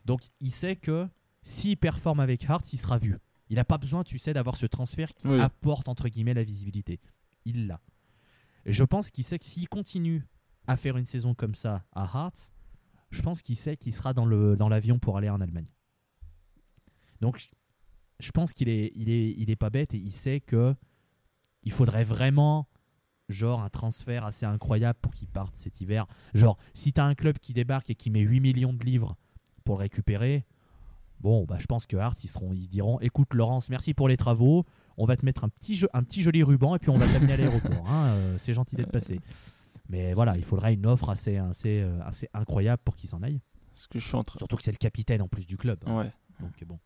Donc 0.04 0.22
il 0.40 0.50
sait 0.50 0.74
que 0.74 1.06
s'il 1.44 1.76
performe 1.76 2.18
avec 2.18 2.48
Hart, 2.50 2.72
il 2.72 2.78
sera 2.78 2.98
vu. 2.98 3.16
Il 3.50 3.56
n'a 3.56 3.64
pas 3.64 3.78
besoin, 3.78 4.04
tu 4.04 4.18
sais, 4.18 4.32
d'avoir 4.32 4.56
ce 4.56 4.66
transfert 4.66 5.14
qui 5.14 5.28
Oui. 5.28 5.38
apporte 5.40 5.88
entre 5.88 6.08
guillemets 6.08 6.34
la 6.34 6.44
visibilité. 6.44 7.00
Il 7.44 7.66
l'a. 7.66 7.80
Et 8.64 8.72
je 8.72 8.84
pense 8.84 9.10
qu'il 9.10 9.24
sait 9.24 9.38
que 9.38 9.44
s'il 9.44 9.68
continue 9.68 10.24
à 10.66 10.76
faire 10.78 10.96
une 10.96 11.04
saison 11.04 11.34
comme 11.34 11.54
ça 11.54 11.84
à 11.92 12.04
Hart, 12.04 12.52
je 13.10 13.20
pense 13.22 13.42
qu'il 13.42 13.56
sait 13.56 13.76
qu'il 13.76 13.92
sera 13.92 14.14
dans 14.14 14.24
le 14.24 14.56
dans 14.56 14.68
l'avion 14.70 14.98
pour 14.98 15.18
aller 15.18 15.28
en 15.28 15.40
Allemagne. 15.40 15.68
Donc 17.20 17.50
je 18.20 18.30
pense 18.32 18.52
qu'il 18.52 18.68
est 18.68 18.92
il 18.94 19.10
est 19.10 19.34
il 19.36 19.50
est 19.50 19.56
pas 19.56 19.70
bête 19.70 19.94
et 19.94 19.98
il 19.98 20.10
sait 20.12 20.40
que 20.40 20.74
il 21.62 21.72
faudrait 21.72 22.04
vraiment 22.04 22.68
genre 23.28 23.62
un 23.62 23.70
transfert 23.70 24.24
assez 24.24 24.44
incroyable 24.46 24.98
pour 25.00 25.14
qu'il 25.14 25.28
parte 25.28 25.56
cet 25.56 25.80
hiver. 25.80 26.06
Genre, 26.34 26.58
si 26.74 26.92
tu 26.92 27.00
as 27.00 27.04
un 27.06 27.14
club 27.14 27.38
qui 27.38 27.54
débarque 27.54 27.88
et 27.88 27.94
qui 27.94 28.10
met 28.10 28.20
8 28.20 28.40
millions 28.40 28.74
de 28.74 28.84
livres 28.84 29.16
pour 29.64 29.76
le 29.76 29.80
récupérer, 29.82 30.44
bon, 31.20 31.44
bah, 31.44 31.56
je 31.58 31.66
pense 31.66 31.86
que 31.86 31.96
Hart, 31.96 32.22
ils, 32.24 32.28
seront, 32.28 32.52
ils 32.52 32.64
se 32.64 32.68
diront 32.68 33.00
écoute, 33.00 33.32
Laurence, 33.34 33.68
merci 33.70 33.94
pour 33.94 34.08
les 34.08 34.16
travaux. 34.16 34.64
On 34.96 35.06
va 35.06 35.16
te 35.16 35.24
mettre 35.24 35.44
un 35.44 35.48
petit, 35.48 35.74
jeu- 35.76 35.88
un 35.92 36.02
petit 36.04 36.22
joli 36.22 36.42
ruban 36.42 36.76
et 36.76 36.78
puis 36.78 36.90
on 36.90 36.96
va 36.98 37.06
t'amener 37.06 37.32
à 37.32 37.36
l'aéroport. 37.36 37.88
hein, 37.90 38.06
euh, 38.08 38.36
c'est 38.38 38.54
gentil 38.54 38.76
d'être 38.76 38.92
passé. 38.92 39.20
Mais 39.88 40.12
voilà, 40.12 40.36
il 40.36 40.44
faudrait 40.44 40.74
une 40.74 40.86
offre 40.86 41.10
assez, 41.10 41.36
assez, 41.36 41.80
euh, 41.82 41.98
assez 42.04 42.28
incroyable 42.32 42.80
pour 42.84 42.96
qu'il 42.96 43.08
s'en 43.08 43.22
aille. 43.22 43.40
Parce 43.72 43.86
que 43.88 43.98
je 43.98 44.06
suis 44.06 44.16
en 44.16 44.22
train. 44.24 44.38
Surtout 44.38 44.56
que 44.56 44.62
c'est 44.62 44.70
le 44.72 44.76
capitaine 44.78 45.20
en 45.20 45.28
plus 45.28 45.46
du 45.46 45.56
club. 45.56 45.78
hein. 45.86 45.96
Ouais. 45.98 46.10
Donc 46.40 46.52
bon. 46.66 46.78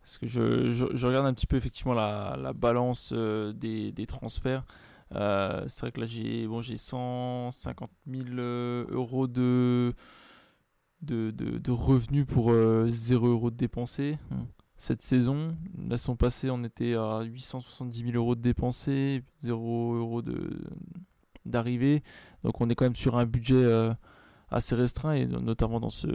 Parce 0.00 0.18
que 0.18 0.26
je, 0.28 0.70
je, 0.72 0.84
je 0.94 1.06
regarde 1.06 1.26
un 1.26 1.34
petit 1.34 1.46
peu 1.48 1.56
effectivement 1.56 1.92
la, 1.94 2.36
la 2.40 2.52
balance 2.52 3.10
euh, 3.12 3.52
des, 3.52 3.90
des 3.92 4.06
transferts. 4.06 4.64
Euh, 5.14 5.64
c'est 5.68 5.80
vrai 5.82 5.92
que 5.92 6.00
là 6.00 6.06
j'ai 6.06 6.46
bon, 6.46 6.60
j'ai 6.62 6.76
150 6.76 7.90
000 8.08 8.24
euh, 8.38 8.86
euros 8.90 9.26
de, 9.26 9.92
de, 11.06 11.70
revenus 11.70 12.26
pour 12.26 12.50
euh, 12.50 12.86
0 12.88 13.26
euros 13.28 13.50
de 13.50 13.56
dépensés. 13.56 14.18
Cette 14.76 15.00
saison, 15.00 15.56
la 15.88 15.96
saison 15.96 16.16
passée, 16.16 16.50
on 16.50 16.62
était 16.62 16.94
à 16.94 17.22
870 17.22 18.04
000 18.12 18.16
euros 18.16 18.34
de 18.34 18.42
dépensés, 18.42 19.22
0 19.40 19.94
euros 19.94 20.22
d'arrivée. 21.46 22.02
Donc 22.44 22.60
on 22.60 22.68
est 22.68 22.74
quand 22.74 22.84
même 22.84 22.96
sur 22.96 23.16
un 23.16 23.24
budget 23.24 23.54
euh, 23.54 23.94
assez 24.50 24.74
restreint 24.74 25.12
et 25.12 25.26
notamment 25.26 25.80
dans, 25.80 25.90
ce, 25.90 26.06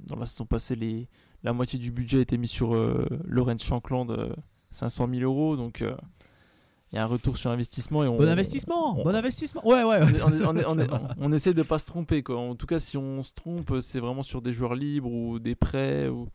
dans 0.00 0.16
la 0.16 0.26
saison 0.26 0.46
passée, 0.46 0.76
les, 0.76 1.08
la 1.42 1.52
moitié 1.52 1.78
du 1.78 1.92
budget 1.92 2.18
a 2.18 2.20
été 2.22 2.38
mis 2.38 2.48
sur 2.48 2.74
euh, 2.74 3.06
Lorenz 3.24 3.62
Shankland, 3.62 4.10
euh, 4.10 4.34
500 4.70 5.08
000 5.10 5.22
euros. 5.22 5.56
Donc 5.56 5.82
euh, 5.82 5.94
il 6.92 6.96
y 6.96 6.98
a 6.98 7.02
un 7.02 7.06
retour 7.06 7.36
sur 7.36 7.50
investissement. 7.50 8.04
Et 8.04 8.08
on, 8.08 8.16
Bon 8.16 8.28
investissement 8.28 8.98
on- 9.00 9.02
Bon 9.04 9.14
investissement 9.14 9.66
Ouais, 9.66 9.82
ouais. 9.82 10.00
on, 11.18 11.32
essaie 11.32 11.52
de 11.54 11.62
pas 11.62 11.78
se 11.78 11.86
tromper. 11.86 12.22
Quoi. 12.22 12.38
En 12.38 12.54
tout 12.54 12.66
cas, 12.66 12.78
si 12.78 12.96
on 12.96 13.22
se 13.22 13.34
trompe, 13.34 13.74
c'est 13.80 14.00
vraiment 14.00 14.22
sur 14.22 14.40
des 14.42 14.52
joueurs 14.52 14.74
libres 14.74 15.10
ou 15.12 15.38
des 15.38 15.54
prêts 15.54 16.08
ou 16.08 16.28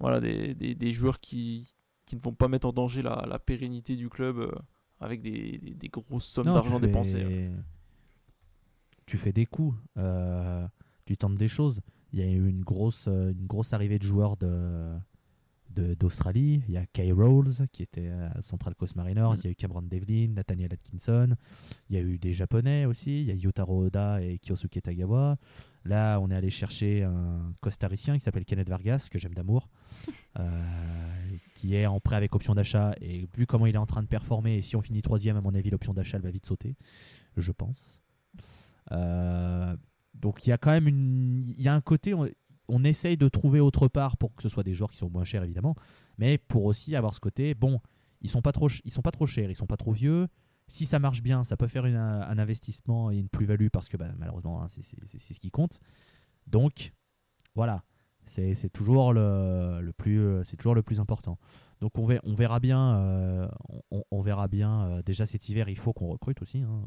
voilà, 0.00 0.20
des, 0.20 0.54
des- 0.54 0.74
des 0.74 0.92
joueurs 0.92 1.20
qui, 1.20 1.68
qui 2.06 2.16
ne 2.16 2.20
vont 2.20 2.32
pas 2.32 2.48
mettre 2.48 2.66
en 2.66 2.72
danger 2.72 3.02
la, 3.02 3.24
la 3.28 3.38
pérennité 3.38 3.96
du 3.96 4.08
club 4.08 4.38
euh, 4.38 4.50
avec 5.00 5.20
des, 5.22 5.58
des- 5.58 5.74
des 5.74 5.88
grosses 5.88 6.24
sommes 6.26 6.44
d'argent 6.46 6.78
fais- 6.78 6.86
dépensées. 6.86 7.24
ouais. 7.24 7.50
Tu 9.06 9.18
fais 9.18 9.32
des 9.32 9.46
coups, 9.46 9.76
euh, 9.98 10.66
tu 11.04 11.16
tentes 11.16 11.36
des 11.36 11.48
choses. 11.48 11.80
Il 12.12 12.18
y 12.18 12.22
a 12.22 12.26
eu 12.30 12.48
une 12.48 12.62
grosse, 12.62 13.06
euh, 13.08 13.32
une 13.32 13.46
grosse 13.46 13.72
arrivée 13.72 13.98
de 13.98 14.04
joueurs 14.04 14.36
de- 14.36 14.96
d'Australie. 15.98 16.62
Il 16.68 16.74
y 16.74 16.76
a 16.76 16.86
Kay 16.86 17.12
Rolls 17.12 17.66
qui 17.72 17.82
était 17.82 18.08
à 18.08 18.40
Central 18.42 18.74
Coast 18.74 18.96
Mariners. 18.96 19.36
Mm. 19.36 19.40
Il 19.42 19.44
y 19.44 19.48
a 19.48 19.50
eu 19.50 19.54
Cameron 19.54 19.82
Devlin, 19.82 20.28
Nathaniel 20.34 20.72
Atkinson. 20.72 21.36
Il 21.88 21.96
y 21.96 21.98
a 21.98 22.02
eu 22.02 22.18
des 22.18 22.32
Japonais 22.32 22.86
aussi. 22.86 23.20
Il 23.20 23.26
y 23.26 23.30
a 23.30 23.34
Yotaro 23.34 23.86
Oda 23.86 24.22
et 24.22 24.38
Kyosuke 24.38 24.80
Tagawa. 24.82 25.38
Là, 25.86 26.18
on 26.20 26.30
est 26.30 26.34
allé 26.34 26.50
chercher 26.50 27.04
un 27.04 27.54
costaricien 27.60 28.14
qui 28.14 28.20
s'appelle 28.20 28.44
Kenneth 28.44 28.68
Vargas, 28.68 29.08
que 29.10 29.18
j'aime 29.18 29.34
d'amour, 29.34 29.68
euh, 30.38 30.50
qui 31.54 31.76
est 31.76 31.86
en 31.86 32.00
prêt 32.00 32.16
avec 32.16 32.34
option 32.34 32.54
d'achat. 32.54 32.94
Et 33.00 33.28
vu 33.36 33.46
comment 33.46 33.66
il 33.66 33.74
est 33.74 33.78
en 33.78 33.86
train 33.86 34.02
de 34.02 34.08
performer, 34.08 34.56
et 34.56 34.62
si 34.62 34.74
on 34.74 34.82
finit 34.82 35.02
troisième, 35.02 35.36
à 35.36 35.40
mon 35.40 35.54
avis, 35.54 35.70
l'option 35.70 35.94
d'achat 35.94 36.16
elle 36.16 36.24
va 36.24 36.30
vite 36.30 36.46
sauter, 36.46 36.74
je 37.36 37.52
pense. 37.52 38.02
Euh, 38.92 39.76
donc 40.14 40.46
il 40.46 40.50
y 40.50 40.52
a 40.52 40.58
quand 40.58 40.70
même 40.70 40.88
une, 40.88 41.54
il 41.56 41.62
y 41.62 41.68
a 41.68 41.74
un 41.74 41.80
côté, 41.80 42.14
on, 42.68 42.84
essaye 42.84 43.16
de 43.16 43.28
trouver 43.28 43.60
autre 43.60 43.88
part 43.88 44.16
pour 44.16 44.34
que 44.34 44.42
ce 44.42 44.48
soit 44.48 44.62
des 44.62 44.74
joueurs 44.74 44.90
qui 44.90 44.98
sont 44.98 45.10
moins 45.10 45.24
chers 45.24 45.42
évidemment, 45.44 45.74
mais 46.18 46.38
pour 46.38 46.64
aussi 46.64 46.96
avoir 46.96 47.14
ce 47.14 47.20
côté, 47.20 47.54
bon, 47.54 47.80
ils 48.22 48.30
sont 48.30 48.42
pas 48.42 48.52
trop, 48.52 48.68
ils 48.84 48.90
sont 48.92 49.02
pas 49.02 49.10
trop 49.10 49.26
chers, 49.26 49.50
ils 49.50 49.56
sont 49.56 49.66
pas 49.66 49.76
trop 49.76 49.92
vieux. 49.92 50.28
Si 50.68 50.84
ça 50.84 50.98
marche 50.98 51.22
bien, 51.22 51.44
ça 51.44 51.56
peut 51.56 51.68
faire 51.68 51.84
un 51.84 52.38
investissement 52.38 53.10
et 53.12 53.18
une 53.18 53.28
plus-value 53.28 53.68
parce 53.72 53.88
que 53.88 53.96
bah, 53.96 54.08
malheureusement 54.18 54.62
hein, 54.62 54.66
c'est 54.68 54.82
ce 54.82 55.40
qui 55.40 55.50
compte. 55.50 55.80
Donc 56.48 56.92
voilà, 57.54 57.84
c'est 58.26 58.72
toujours 58.72 59.12
le, 59.12 59.80
le 59.80 59.92
plus, 59.92 60.20
euh, 60.20 60.44
c'est 60.44 60.56
toujours 60.56 60.74
le 60.74 60.82
plus 60.82 61.00
important. 61.00 61.38
Donc 61.80 61.96
on 61.98 62.06
verra, 62.06 62.22
on 62.24 62.34
verra 62.34 62.60
bien, 62.60 62.96
euh, 62.96 63.48
on, 64.10 64.22
verra 64.22 64.48
bien. 64.48 64.86
euh, 64.86 65.02
déjà 65.02 65.26
cet 65.26 65.48
hiver, 65.48 65.68
il 65.68 65.76
faut 65.76 65.92
qu'on 65.92 66.08
recrute 66.08 66.42
aussi. 66.42 66.62
hein, 66.62 66.82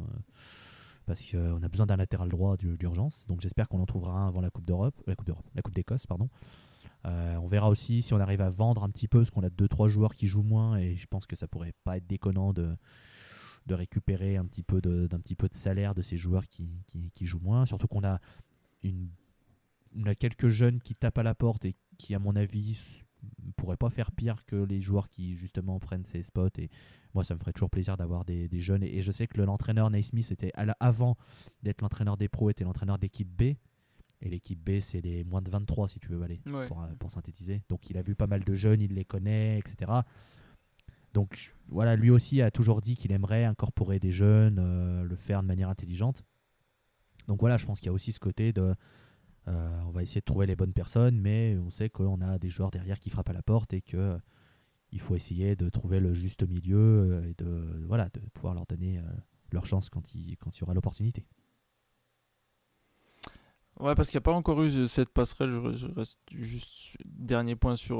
parce 1.09 1.25
qu'on 1.25 1.63
a 1.63 1.67
besoin 1.67 1.87
d'un 1.87 1.95
latéral 1.95 2.29
droit 2.29 2.55
d'ur- 2.55 2.77
d'urgence. 2.77 3.25
Donc 3.27 3.41
j'espère 3.41 3.67
qu'on 3.67 3.81
en 3.81 3.87
trouvera 3.87 4.13
un 4.13 4.27
avant 4.27 4.41
la 4.41 4.51
Coupe 4.51 4.65
d'Europe, 4.65 4.93
la 5.07 5.15
Coupe 5.15 5.25
d'Europe, 5.25 5.45
la 5.55 5.63
Coupe 5.63 5.73
d'Écosse, 5.73 6.05
pardon. 6.05 6.29
Euh, 7.07 7.35
on 7.37 7.47
verra 7.47 7.67
aussi 7.67 8.03
si 8.03 8.13
on 8.13 8.19
arrive 8.19 8.41
à 8.41 8.51
vendre 8.51 8.83
un 8.83 8.91
petit 8.91 9.07
peu, 9.07 9.17
parce 9.19 9.31
qu'on 9.31 9.41
a 9.41 9.49
deux 9.49 9.67
trois 9.67 9.87
joueurs 9.87 10.13
qui 10.13 10.27
jouent 10.27 10.43
moins, 10.43 10.77
et 10.77 10.95
je 10.95 11.07
pense 11.07 11.25
que 11.25 11.35
ça 11.35 11.47
pourrait 11.47 11.73
pas 11.83 11.97
être 11.97 12.05
déconnant 12.05 12.53
de, 12.53 12.75
de 13.65 13.73
récupérer 13.73 14.37
un 14.37 14.45
petit 14.45 14.61
peu 14.61 14.81
de, 14.81 15.07
d'un 15.07 15.19
petit 15.19 15.35
peu 15.35 15.47
de 15.47 15.55
salaire 15.55 15.95
de 15.95 16.03
ces 16.03 16.17
joueurs 16.17 16.47
qui, 16.47 16.69
qui, 17.15 17.25
jouent 17.25 17.39
moins. 17.39 17.65
Surtout 17.65 17.87
qu'on 17.87 18.03
a 18.03 18.19
une, 18.83 19.09
on 19.97 20.05
a 20.05 20.13
quelques 20.13 20.49
jeunes 20.49 20.79
qui 20.79 20.93
tapent 20.93 21.17
à 21.17 21.23
la 21.23 21.33
porte 21.33 21.65
et 21.65 21.75
qui, 21.97 22.13
à 22.13 22.19
mon 22.19 22.35
avis, 22.35 23.01
pourraient 23.57 23.77
pas 23.77 23.89
faire 23.89 24.11
pire 24.11 24.45
que 24.45 24.57
les 24.57 24.79
joueurs 24.79 25.09
qui 25.09 25.35
justement 25.35 25.79
prennent 25.79 26.05
ces 26.05 26.21
spots. 26.21 26.49
Moi, 27.13 27.23
ça 27.23 27.33
me 27.33 27.39
ferait 27.39 27.53
toujours 27.53 27.69
plaisir 27.69 27.97
d'avoir 27.97 28.23
des, 28.25 28.47
des 28.47 28.59
jeunes. 28.59 28.83
Et, 28.83 28.97
et 28.97 29.01
je 29.01 29.11
sais 29.11 29.25
que 29.27 29.37
le- 29.37 29.45
l'entraîneur 29.45 29.89
Naismith 29.89 30.31
était 30.31 30.51
à 30.53 30.65
la- 30.65 30.77
avant 30.79 31.17
d'être 31.63 31.81
l'entraîneur 31.81 32.17
des 32.17 32.27
pros, 32.29 32.49
était 32.49 32.63
l'entraîneur 32.63 32.97
de 32.97 33.01
l'équipe 33.03 33.29
B. 33.29 33.55
Et 34.21 34.27
l'équipe 34.29 34.59
B, 34.63 34.79
c'est 34.81 34.99
les 35.01 35.23
moins 35.23 35.41
de 35.41 35.49
23 35.49 35.87
si 35.87 35.99
tu 35.99 36.09
veux 36.09 36.21
aller 36.21 36.41
Ouais. 36.45 36.67
pour, 36.67 36.81
euh, 36.83 36.87
pour 36.99 37.09
synthétiser. 37.11 37.61
Donc 37.69 37.89
il 37.89 37.97
a 37.97 38.01
vu 38.01 38.15
pas 38.15 38.27
mal 38.27 38.43
de 38.43 38.53
jeunes, 38.53 38.81
il 38.81 38.93
les 38.93 39.05
connaît, 39.05 39.57
etc. 39.59 39.91
Donc 41.13 41.53
voilà, 41.67 41.95
lui 41.95 42.09
aussi 42.11 42.41
a 42.41 42.51
toujours 42.51 42.81
dit 42.81 42.95
qu'il 42.95 43.11
aimerait 43.11 43.45
incorporer 43.45 43.99
des 43.99 44.11
jeunes, 44.11 44.57
euh, 44.59 45.03
le 45.03 45.15
faire 45.15 45.41
de 45.41 45.47
manière 45.47 45.69
intelligente. 45.69 46.23
Donc 47.27 47.39
voilà, 47.39 47.57
je 47.57 47.65
pense 47.65 47.79
qu'il 47.79 47.87
y 47.87 47.89
a 47.89 47.93
aussi 47.93 48.11
ce 48.11 48.19
côté 48.19 48.53
de... 48.53 48.75
euh, 49.47 49.81
on 49.87 49.91
va 49.91 50.03
essayer 50.03 50.21
de 50.21 50.25
trouver 50.25 50.45
les 50.45 50.55
bonnes 50.55 50.73
personnes, 50.73 51.19
mais 51.19 51.57
on 51.57 51.71
sait 51.71 51.89
qu'on 51.89 52.21
a 52.21 52.37
des 52.37 52.49
joueurs 52.49 52.71
derrière 52.71 52.99
qui 52.99 53.09
frappent 53.09 53.29
à 53.29 53.33
la 53.33 53.41
porte 53.41 53.73
et 53.73 53.81
que 53.81 54.19
il 54.91 54.99
faut 54.99 55.15
essayer 55.15 55.55
de 55.55 55.69
trouver 55.69 55.99
le 55.99 56.13
juste 56.13 56.47
milieu 56.47 56.77
euh, 56.77 57.29
et 57.29 57.33
de, 57.35 57.85
voilà, 57.85 58.09
de 58.13 58.21
pouvoir 58.33 58.53
leur 58.53 58.65
donner 58.65 58.97
euh, 58.97 59.03
leur 59.51 59.65
chance 59.65 59.89
quand 59.89 60.15
il, 60.15 60.37
quand 60.37 60.55
il 60.57 60.61
y 60.61 60.63
aura 60.63 60.73
l'opportunité. 60.73 61.25
Ouais, 63.79 63.95
parce 63.95 64.09
qu'il 64.09 64.17
n'y 64.17 64.23
a 64.23 64.29
pas 64.29 64.33
encore 64.33 64.61
eu 64.63 64.75
euh, 64.75 64.87
cette 64.87 65.09
passerelle. 65.09 65.51
Je, 65.73 65.87
reste 65.87 66.19
juste 66.31 66.97
dernier 67.05 67.55
point 67.55 67.75
sur, 67.75 67.97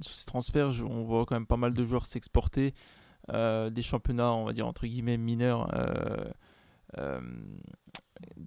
sur 0.00 0.14
ces 0.14 0.26
transferts. 0.26 0.84
On 0.84 1.02
voit 1.02 1.26
quand 1.26 1.34
même 1.34 1.46
pas 1.46 1.56
mal 1.56 1.74
de 1.74 1.84
joueurs 1.84 2.06
s'exporter 2.06 2.74
des 3.28 3.82
championnats, 3.82 4.32
on 4.32 4.44
va 4.44 4.52
dire 4.52 4.66
entre 4.66 4.84
guillemets 4.84 5.16
mineurs, 5.16 5.70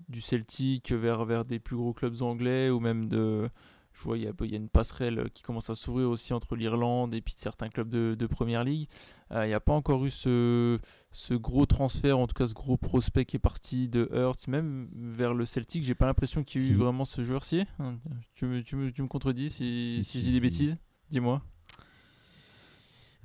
du 0.10 0.20
Celtic 0.20 0.92
vers, 0.92 1.24
vers 1.24 1.46
des 1.46 1.60
plus 1.60 1.78
gros 1.78 1.94
clubs 1.94 2.22
anglais 2.22 2.70
ou 2.70 2.80
même 2.80 3.08
de. 3.08 3.50
Je 3.98 4.04
vois, 4.04 4.18
il 4.18 4.26
y 4.26 4.28
a, 4.28 4.32
il 4.42 4.52
y 4.52 4.54
a 4.56 4.58
une 4.58 4.68
passerelle 4.68 5.30
qui 5.34 5.42
commence 5.42 5.70
à 5.70 5.76
s'ouvrir 5.76 6.10
aussi 6.10 6.34
entre 6.34 6.56
l'Irlande 6.58 7.14
et 7.16 7.22
puis 7.22 7.34
certains 7.38 7.70
clubs 7.70 7.88
de, 7.90 8.14
de 8.20 8.28
Première 8.28 8.66
Ligue. 8.66 8.90
Euh, 9.32 9.46
il 9.46 9.48
n'y 9.48 9.54
a 9.54 9.62
pas 9.62 9.72
encore 9.72 10.06
eu 10.06 10.10
ce, 10.10 10.78
ce 11.12 11.34
gros 11.34 11.66
transfert, 11.66 12.20
en 12.20 12.28
tout 12.28 12.34
cas 12.34 12.46
ce 12.46 12.54
gros 12.54 12.76
prospect 12.76 13.24
qui 13.24 13.38
est 13.38 13.40
parti 13.40 13.88
de 13.88 14.10
Hertz, 14.14 14.48
même 14.50 14.90
vers 14.94 15.34
le 15.34 15.46
Celtic. 15.46 15.86
J'ai 15.86 15.96
pas 15.96 16.06
l'impression 16.08 16.44
qu'il 16.44 16.62
y 16.62 16.66
a 16.66 16.72
eu 16.72 16.76
vraiment 16.76 17.06
ce 17.06 17.24
joueur-ci. 17.24 17.64
Hein, 17.80 17.96
Tu 18.36 18.46
me, 18.46 18.62
tu 18.64 18.76
me, 18.76 18.92
tu 18.92 19.02
me 19.02 19.08
contredis 19.08 19.50
si, 19.50 20.04
Si, 20.04 20.20
je 20.20 20.26
dis 20.26 20.34
des 20.34 20.42
bêtises 20.42 20.78
Dis-moi. 21.10 21.42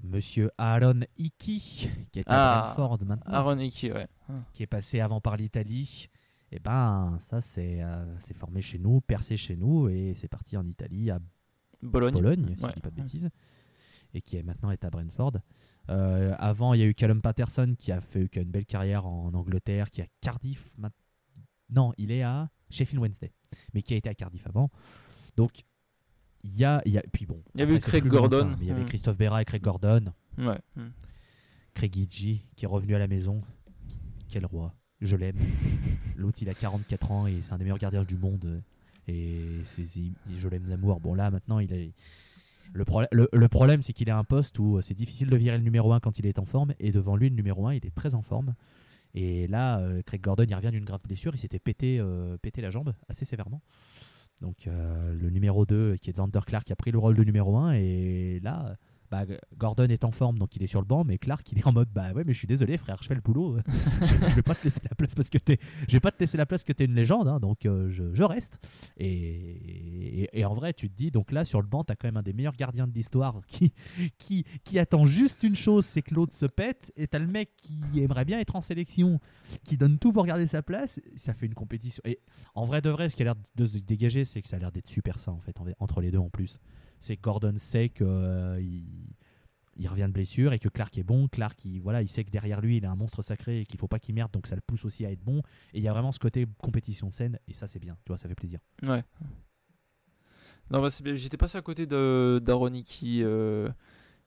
Monsieur 0.02 0.50
Aaron 0.56 1.00
Hickey, 1.18 1.58
qui 2.12 2.18
est 2.20 2.24
Ah, 2.26 2.60
à 2.60 2.74
Brentford 2.74 3.04
maintenant. 3.04 3.32
Aaron 3.32 3.58
Hickey, 3.58 3.92
ouais. 3.92 4.06
qui 4.54 4.62
est 4.62 4.66
passé 4.66 5.00
avant 5.00 5.20
par 5.20 5.36
l'Italie 5.36 6.08
Et 6.52 6.58
ben 6.58 7.16
ça 7.20 7.40
c'est 7.40 7.80
euh, 7.82 8.04
c'est 8.18 8.34
formé 8.34 8.60
chez 8.62 8.78
nous, 8.78 9.00
percé 9.00 9.36
chez 9.36 9.56
nous 9.56 9.88
et 9.88 10.14
c'est 10.16 10.28
parti 10.28 10.56
en 10.56 10.66
Italie 10.66 11.10
à 11.10 11.20
Bologne. 11.82 12.12
Bologne, 12.14 12.54
si 12.56 12.62
Ouais. 12.64 12.70
je 12.70 12.74
dis 12.74 12.80
pas 12.80 12.90
de 12.90 12.96
bêtises, 12.96 13.30
et 14.14 14.20
qui 14.20 14.36
est 14.36 14.42
maintenant 14.42 14.70
est 14.70 14.84
à 14.84 14.90
Brentford. 14.90 15.34
Euh, 15.88 16.34
avant, 16.38 16.74
il 16.74 16.80
y 16.80 16.82
a 16.82 16.86
eu 16.86 16.94
Callum 16.94 17.22
Patterson 17.22 17.74
qui 17.78 17.90
a 17.92 18.00
fait 18.00 18.28
qui 18.28 18.38
a 18.38 18.42
une 18.42 18.50
belle 18.50 18.66
carrière 18.66 19.06
en 19.06 19.32
Angleterre, 19.34 19.90
qui 19.90 20.00
est 20.00 20.04
à 20.04 20.08
Cardiff. 20.20 20.74
Non, 21.70 21.92
il 21.98 22.10
est 22.10 22.22
à 22.22 22.50
Sheffield 22.70 23.00
Wednesday, 23.00 23.32
mais 23.72 23.82
qui 23.82 23.94
a 23.94 23.96
été 23.96 24.08
à 24.08 24.14
Cardiff 24.14 24.46
avant. 24.46 24.70
Donc 25.36 25.62
il 26.42 26.56
y 26.56 26.64
a, 26.64 26.82
il 26.84 26.92
y 26.92 26.98
a 26.98 27.02
puis 27.12 27.26
bon. 27.26 27.42
Il 27.54 27.60
y 27.60 27.62
avait 27.62 27.76
eu 27.76 27.78
Craig 27.78 28.04
Gordon. 28.06 28.56
il 28.60 28.66
y 28.66 28.70
avait 28.72 28.82
Mm. 28.82 28.86
Christophe 28.86 29.16
Berra 29.18 29.40
et 29.42 29.44
Craig 29.44 29.62
Gordon, 29.62 30.12
Ouais. 30.38 30.58
Craig 31.74 31.92
Gidgey 31.94 32.42
qui 32.56 32.64
est 32.64 32.68
revenu 32.68 32.94
à 32.96 32.98
la 32.98 33.06
maison. 33.06 33.42
Quel 34.28 34.46
roi, 34.46 34.74
je 35.00 35.16
l'aime. 35.16 35.36
L'autre, 36.16 36.38
il 36.42 36.48
a 36.48 36.54
44 36.54 37.10
ans 37.10 37.26
et 37.26 37.40
c'est 37.42 37.52
un 37.52 37.58
des 37.58 37.64
meilleurs 37.64 37.78
gardiens 37.78 38.04
du 38.04 38.16
monde. 38.16 38.62
Et 39.08 39.62
je 40.36 40.48
l'aime 40.48 40.64
d'amour. 40.64 41.00
Bon, 41.00 41.14
là, 41.14 41.30
maintenant, 41.30 41.58
il. 41.58 41.92
Le, 42.72 42.84
problème 42.84 43.08
le, 43.12 43.48
problème, 43.48 43.82
c'est 43.82 43.92
qu'il 43.92 44.08
à 44.10 44.16
un 44.16 44.22
poste 44.22 44.58
où 44.60 44.76
euh, 44.76 44.80
c'est 44.80 44.94
difficile 44.94 45.28
de 45.28 45.36
virer 45.36 45.58
le 45.58 45.64
numéro 45.64 45.92
1 45.92 45.98
quand 45.98 46.20
il 46.20 46.26
est 46.26 46.38
en 46.38 46.44
forme. 46.44 46.72
Et 46.78 46.92
devant 46.92 47.16
lui, 47.16 47.28
le 47.28 47.34
numéro 47.34 47.66
1, 47.66 47.74
il 47.74 47.84
est 47.84 47.94
très 47.94 48.14
en 48.14 48.22
forme. 48.22 48.54
Et 49.12 49.48
là, 49.48 49.80
euh, 49.80 50.02
Craig 50.02 50.20
Gordon, 50.20 50.44
il 50.48 50.54
revient 50.54 50.70
d'une 50.70 50.84
grave 50.84 51.00
blessure. 51.02 51.34
Il 51.34 51.38
s'était 51.38 51.58
pété, 51.58 51.98
euh, 51.98 52.36
pété 52.38 52.60
la 52.62 52.70
jambe 52.70 52.94
assez 53.08 53.24
sévèrement. 53.24 53.60
Donc, 54.40 54.66
le 54.66 55.28
numéro 55.28 55.66
2, 55.66 55.96
qui 55.96 56.08
est 56.08 56.14
Xander 56.14 56.40
Clark, 56.46 56.64
qui 56.64 56.72
a 56.72 56.76
pris 56.76 56.90
le 56.90 56.96
rôle 56.96 57.14
de 57.14 57.24
numéro 57.24 57.58
1. 57.58 57.74
Et 57.74 58.40
là, 58.42 58.74
bah, 59.10 59.24
Gordon 59.56 59.88
est 59.88 60.04
en 60.04 60.10
forme, 60.10 60.38
donc 60.38 60.56
il 60.56 60.62
est 60.62 60.66
sur 60.66 60.80
le 60.80 60.86
banc. 60.86 61.04
Mais 61.04 61.18
Clark, 61.18 61.50
il 61.52 61.58
est 61.58 61.66
en 61.66 61.72
mode 61.72 61.88
Bah 61.92 62.12
ouais, 62.12 62.22
mais 62.24 62.32
je 62.32 62.38
suis 62.38 62.46
désolé, 62.46 62.76
frère, 62.78 62.98
je 63.02 63.08
fais 63.08 63.14
le 63.14 63.20
boulot. 63.20 63.58
je 64.02 64.34
vais 64.34 64.42
pas 64.42 64.54
te 64.54 64.64
laisser 64.64 64.80
la 64.88 64.94
place 64.94 65.14
parce 65.14 65.30
que 65.30 65.38
t'es 65.38 65.58
je 65.88 65.92
vais 65.92 66.00
pas 66.00 66.10
te 66.10 66.20
laisser 66.20 66.36
la 66.36 66.46
place 66.46 66.64
que 66.64 66.72
tu 66.72 66.82
es 66.82 66.86
une 66.86 66.94
légende, 66.94 67.28
hein, 67.28 67.40
donc 67.40 67.66
euh, 67.66 67.90
je, 67.90 68.22
reste. 68.22 68.58
Et, 68.98 70.28
en 70.44 70.54
vrai, 70.54 70.72
tu 70.72 70.88
te 70.88 70.96
dis, 70.96 71.10
donc 71.10 71.32
là, 71.32 71.44
sur 71.44 71.60
le 71.60 71.66
banc, 71.66 71.84
tu 71.84 71.92
as 71.92 71.96
quand 71.96 72.08
même 72.08 72.16
un 72.16 72.22
des 72.22 72.32
meilleurs 72.32 72.56
gardiens 72.56 72.86
de 72.86 72.92
l'histoire 72.92 73.40
qui, 73.46 73.72
qui, 74.18 74.44
qui 74.64 74.78
attend 74.78 75.04
juste 75.04 75.42
une 75.42 75.56
chose, 75.56 75.84
c'est 75.84 76.02
que 76.02 76.14
l'autre 76.14 76.34
se 76.34 76.46
pète. 76.46 76.92
Et 76.96 77.06
tu 77.06 77.16
as 77.16 77.20
le 77.20 77.26
mec 77.26 77.50
qui 77.56 78.00
aimerait 78.00 78.24
bien 78.24 78.38
être 78.38 78.56
en 78.56 78.60
sélection, 78.60 79.20
qui 79.64 79.76
donne 79.76 79.98
tout 79.98 80.12
pour 80.12 80.24
garder 80.26 80.46
sa 80.46 80.62
place. 80.62 81.00
Ça 81.16 81.34
fait 81.34 81.46
une 81.46 81.54
compétition. 81.54 82.02
Et 82.04 82.20
en 82.54 82.64
vrai, 82.64 82.80
de 82.80 82.90
vrai, 82.90 83.08
ce 83.08 83.16
qui 83.16 83.22
a 83.22 83.26
l'air 83.26 83.36
de 83.56 83.66
se 83.66 83.78
dégager, 83.78 84.24
c'est 84.24 84.42
que 84.42 84.48
ça 84.48 84.56
a 84.56 84.58
l'air 84.58 84.72
d'être 84.72 84.88
super 84.88 85.18
sain, 85.18 85.32
en 85.32 85.40
fait, 85.40 85.58
en- 85.60 85.66
entre 85.78 86.00
les 86.00 86.10
deux 86.10 86.18
en 86.18 86.30
plus. 86.30 86.60
C'est 87.00 87.20
Gordon 87.20 87.54
sait 87.58 87.88
que. 87.88 88.04
euh, 88.04 88.60
revient 89.88 90.06
de 90.06 90.12
blessure 90.12 90.52
et 90.52 90.58
que 90.58 90.68
Clark 90.68 90.96
est 90.98 91.02
bon. 91.02 91.26
Clark, 91.28 91.64
il, 91.64 91.80
voilà, 91.80 92.02
il 92.02 92.08
sait 92.08 92.22
que 92.24 92.30
derrière 92.30 92.60
lui, 92.60 92.76
il 92.76 92.84
a 92.84 92.90
un 92.90 92.96
monstre 92.96 93.22
sacré 93.22 93.60
et 93.60 93.66
qu'il 93.66 93.78
faut 93.78 93.88
pas 93.88 93.98
qu'il 93.98 94.14
merde, 94.14 94.30
donc 94.30 94.46
ça 94.46 94.54
le 94.54 94.60
pousse 94.60 94.84
aussi 94.84 95.06
à 95.06 95.10
être 95.10 95.24
bon. 95.24 95.38
Et 95.72 95.78
il 95.78 95.82
y 95.82 95.88
a 95.88 95.92
vraiment 95.92 96.12
ce 96.12 96.18
côté 96.18 96.46
compétition 96.58 97.10
saine, 97.10 97.38
et 97.48 97.54
ça, 97.54 97.66
c'est 97.66 97.78
bien, 97.78 97.96
tu 98.04 98.08
vois, 98.08 98.18
ça 98.18 98.28
fait 98.28 98.34
plaisir. 98.34 98.60
Ouais. 98.82 99.02
Non, 100.70 100.80
bah. 100.82 100.88
J'étais 101.14 101.36
passé 101.36 101.56
à 101.56 101.62
côté 101.62 101.86
d'Aroniki, 101.86 103.22
euh, 103.22 103.70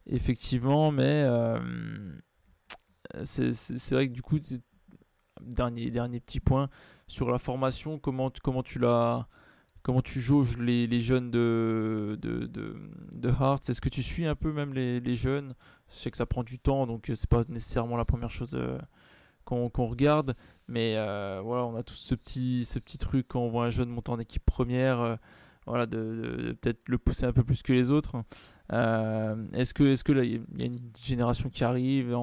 effectivement, 0.08 0.92
mais 0.92 1.24
euh, 1.24 1.60
c'est 3.24 3.92
vrai 3.92 4.08
que 4.08 4.14
du 4.14 4.24
coup, 4.24 4.40
dernier, 5.42 5.92
dernier 5.92 6.20
petit 6.20 6.40
point 6.40 6.70
sur 7.08 7.30
la 7.30 7.38
formation, 7.38 8.00
comment, 8.00 8.32
comment 8.42 8.64
tu 8.64 8.80
l'as. 8.80 9.28
Comment 9.84 10.02
tu 10.02 10.22
jauges 10.22 10.58
les, 10.58 11.02
jeunes 11.02 11.30
de, 11.30 12.18
de, 12.22 13.30
Hearts? 13.30 13.70
Est-ce 13.70 13.82
que 13.82 13.90
tu 13.90 14.02
suis 14.02 14.26
un 14.26 14.36
peu 14.36 14.54
même 14.54 14.74
les, 14.74 15.16
jeunes? 15.18 15.56
Je 15.90 15.96
sais 15.96 16.10
que 16.10 16.16
ça 16.16 16.26
prend 16.26 16.44
du 16.44 16.58
temps, 16.58 16.88
donc 16.88 17.10
euh, 17.10 17.16
c'est 17.16 17.30
pas 17.30 17.44
nécessairement 17.50 17.98
la 17.98 18.06
première 18.06 18.32
chose 18.32 18.56
euh, 18.56 18.78
qu'on 19.44 19.70
regarde. 19.86 20.36
Mais 20.70 20.96
euh, 20.96 21.42
voilà, 21.44 21.66
on 21.66 21.76
a 21.76 21.84
tous 21.84 21.96
ce 21.96 22.16
petit, 22.16 22.64
ce 22.64 22.80
petit 22.80 22.98
truc 22.98 23.28
quand 23.28 23.42
on 23.42 23.50
voit 23.50 23.66
un 23.66 23.70
jeune 23.72 23.90
monter 23.90 24.12
en 24.12 24.20
équipe 24.20 24.46
première. 24.46 25.18
voilà, 25.68 25.86
de, 25.86 26.58
peut-être 26.62 26.88
le 26.88 26.98
pousser 26.98 27.26
un 27.26 27.34
peu 27.34 27.44
plus 27.44 27.62
que 27.62 27.74
les 27.74 27.92
autres. 27.92 28.24
Est-ce 28.70 29.74
que, 29.74 29.84
est-ce 29.84 30.10
là, 30.14 30.24
il 30.24 30.46
y 30.58 30.64
a 30.64 30.66
une 30.66 30.92
génération 30.98 31.50
qui 31.50 31.66
arrive, 31.66 32.16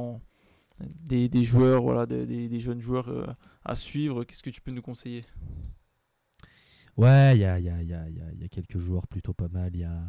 des, 0.80 1.44
joueurs, 1.44 1.82
voilà, 1.82 2.06
des, 2.06 2.58
jeunes 2.58 2.80
joueurs 2.80 3.36
à 3.66 3.74
suivre? 3.74 4.24
Qu'est-ce 4.24 4.42
que 4.42 4.48
tu 4.48 4.62
peux 4.62 4.72
nous 4.72 4.80
conseiller? 4.80 5.26
Ouais, 6.96 7.36
il 7.36 7.40
y 7.40 7.44
a, 7.44 7.58
y, 7.58 7.68
a, 7.68 7.82
y, 7.82 7.94
a, 7.94 8.08
y 8.08 8.48
quelques 8.48 8.78
joueurs 8.78 9.06
plutôt 9.06 9.32
pas 9.32 9.48
mal. 9.48 9.70
Il 9.74 9.80
y 9.80 9.84
a 9.84 10.02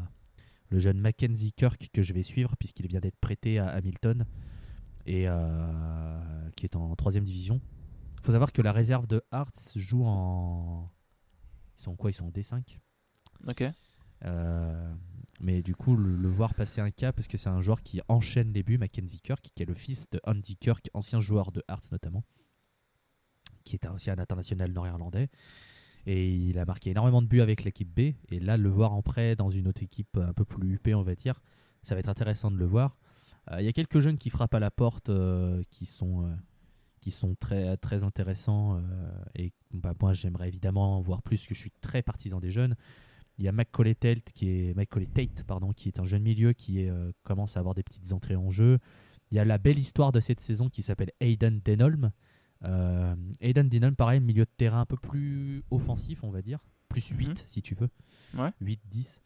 le 0.70 0.80
jeune 0.80 1.00
Mackenzie 1.00 1.52
Kirk 1.54 1.90
que 1.94 2.02
je 2.02 2.14
vais 2.14 2.24
suivre, 2.24 2.56
puisqu'il 2.58 2.88
vient 2.88 3.00
d'être 3.00 3.20
prêté 3.20 3.60
à 3.60 3.68
Hamilton, 3.68 4.26
et 5.06 5.28
euh, 5.28 6.50
qui 6.56 6.66
est 6.66 6.76
en 6.76 6.96
troisième 6.96 7.24
division. 7.24 7.62
Il 8.20 8.24
faut 8.24 8.32
savoir 8.32 8.52
que 8.52 8.62
la 8.62 8.72
réserve 8.72 9.08
de 9.08 9.22
Hearts 9.32 9.74
joue 9.76 10.04
en. 10.06 10.90
Ils 11.78 11.84
sont 11.84 11.96
quoi? 11.96 12.12
Ils 12.12 12.14
sont 12.14 12.26
en 12.26 12.32
D5 12.32 12.80
Ok. 13.48 13.64
Euh, 14.24 14.94
mais 15.40 15.64
du 15.64 15.76
coup, 15.76 15.96
le, 15.96 16.16
le 16.16 16.30
voir 16.30 16.54
passer 16.54 16.82
un 16.82 16.92
cap, 16.92 17.16
parce 17.16 17.28
que 17.28 17.38
c'est 17.38 17.50
un 17.50 17.62
joueur 17.62 17.82
qui 17.82 18.00
enchaîne 18.08 18.54
les 18.54 18.64
buts, 18.64 18.78
Mackenzie 18.78 19.20
Kirk, 19.20 19.50
qui 19.56 19.64
est 19.64 19.66
le 19.66 19.74
fils 19.74 20.10
de 20.12 20.22
Andy 20.26 20.56
Kirk, 20.56 20.90
ancien 20.94 21.20
joueur 21.20 21.52
de 21.52 21.64
Hearts 21.68 21.92
notamment, 21.92 22.24
qui 23.64 23.76
est 23.76 23.88
aussi 23.88 24.12
un 24.12 24.20
international 24.20 24.72
nord-irlandais. 24.72 25.30
Et 26.08 26.30
il 26.30 26.58
a 26.60 26.66
marqué 26.66 26.92
énormément 26.92 27.22
de 27.22 27.28
buts 27.28 27.42
avec 27.42 27.64
l'équipe 27.64 27.90
B. 27.94 28.16
Et 28.32 28.40
là, 28.40 28.58
le 28.58 28.70
voir 28.70 28.94
en 28.94 29.02
prêt 29.02 29.36
dans 29.36 29.50
une 29.50 29.68
autre 29.68 29.84
équipe 29.84 30.18
un 30.18 30.34
peu 30.34 30.46
plus 30.46 30.74
huppée, 30.74 30.96
on 30.96 31.04
va 31.04 31.16
dire, 31.16 31.42
ça 31.84 31.96
va 31.96 32.00
être 32.00 32.10
intéressant 32.10 32.52
de 32.52 32.58
le 32.58 32.66
voir. 32.66 32.98
Euh, 33.52 33.62
Il 33.62 33.66
y 33.66 33.70
a 33.70 33.74
quelques 33.74 34.00
jeunes 34.00 34.18
qui 34.18 34.30
frappent 34.30 34.54
à 34.56 34.60
la 34.60 34.72
porte, 34.72 35.10
euh, 35.10 35.62
qui 35.70 35.86
sont. 35.86 36.26
euh, 36.26 36.36
qui 37.00 37.10
sont 37.10 37.34
très, 37.34 37.78
très 37.78 38.04
intéressants 38.04 38.80
et 39.34 39.54
bah, 39.74 39.96
moi 40.00 40.14
j'aimerais 40.14 40.50
évidemment 40.50 40.98
en 40.98 41.02
voir 41.02 41.24
plus 41.24 41.48
que 41.48 41.56
je 41.56 41.60
suis 41.60 41.72
très 41.82 42.04
partisan 42.04 42.40
des 42.40 42.52
jeunes 42.52 42.76
il 43.40 43.46
y 43.46 43.48
a 43.48 43.52
Macaulay 43.52 43.96
Tate 43.96 44.32
qui 44.36 44.50
est 44.50 44.76
Macaulay 44.76 45.08
Tate 45.08 45.44
pardon 45.48 45.74
qui 45.74 45.88
est 45.88 46.00
un 46.00 46.06
jeune 46.06 46.22
milieu 46.22 46.54
qui 46.54 46.88
commence 47.24 47.58
à 47.58 47.60
avoir 47.60 47.74
des 47.74 47.82
petites 47.82 48.14
entrées 48.14 48.36
en 48.36 48.52
jeu. 48.52 48.78
Il 49.32 49.38
y 49.38 49.40
a 49.40 49.46
la 49.46 49.58
belle 49.58 49.80
histoire 49.80 50.12
de 50.12 50.20
cette 50.20 50.42
saison 50.42 50.70
qui 50.70 50.84
s'appelle 50.84 51.10
Aiden 51.22 51.60
Denholm. 51.66 52.12
Euh, 52.64 53.16
Aiden 53.40 53.70
Denholm 53.70 53.96
pareil 53.96 54.20
milieu 54.20 54.46
de 54.46 54.52
terrain 54.58 54.82
un 54.82 54.86
peu 54.86 54.98
plus 54.98 55.64
offensif 55.72 56.24
on 56.24 56.30
va 56.32 56.42
dire, 56.42 56.60
plus 56.90 57.08
8 57.08 57.30
Mhm. 57.30 57.36
si 57.48 57.62
tu 57.62 57.76
veux. 57.76 57.90
Ouais. 58.38 58.52
8 58.62 58.80
10. 58.90 59.22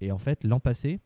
Et 0.00 0.10
en 0.12 0.18
fait 0.18 0.42
l'an 0.44 0.58
passé 0.60 1.00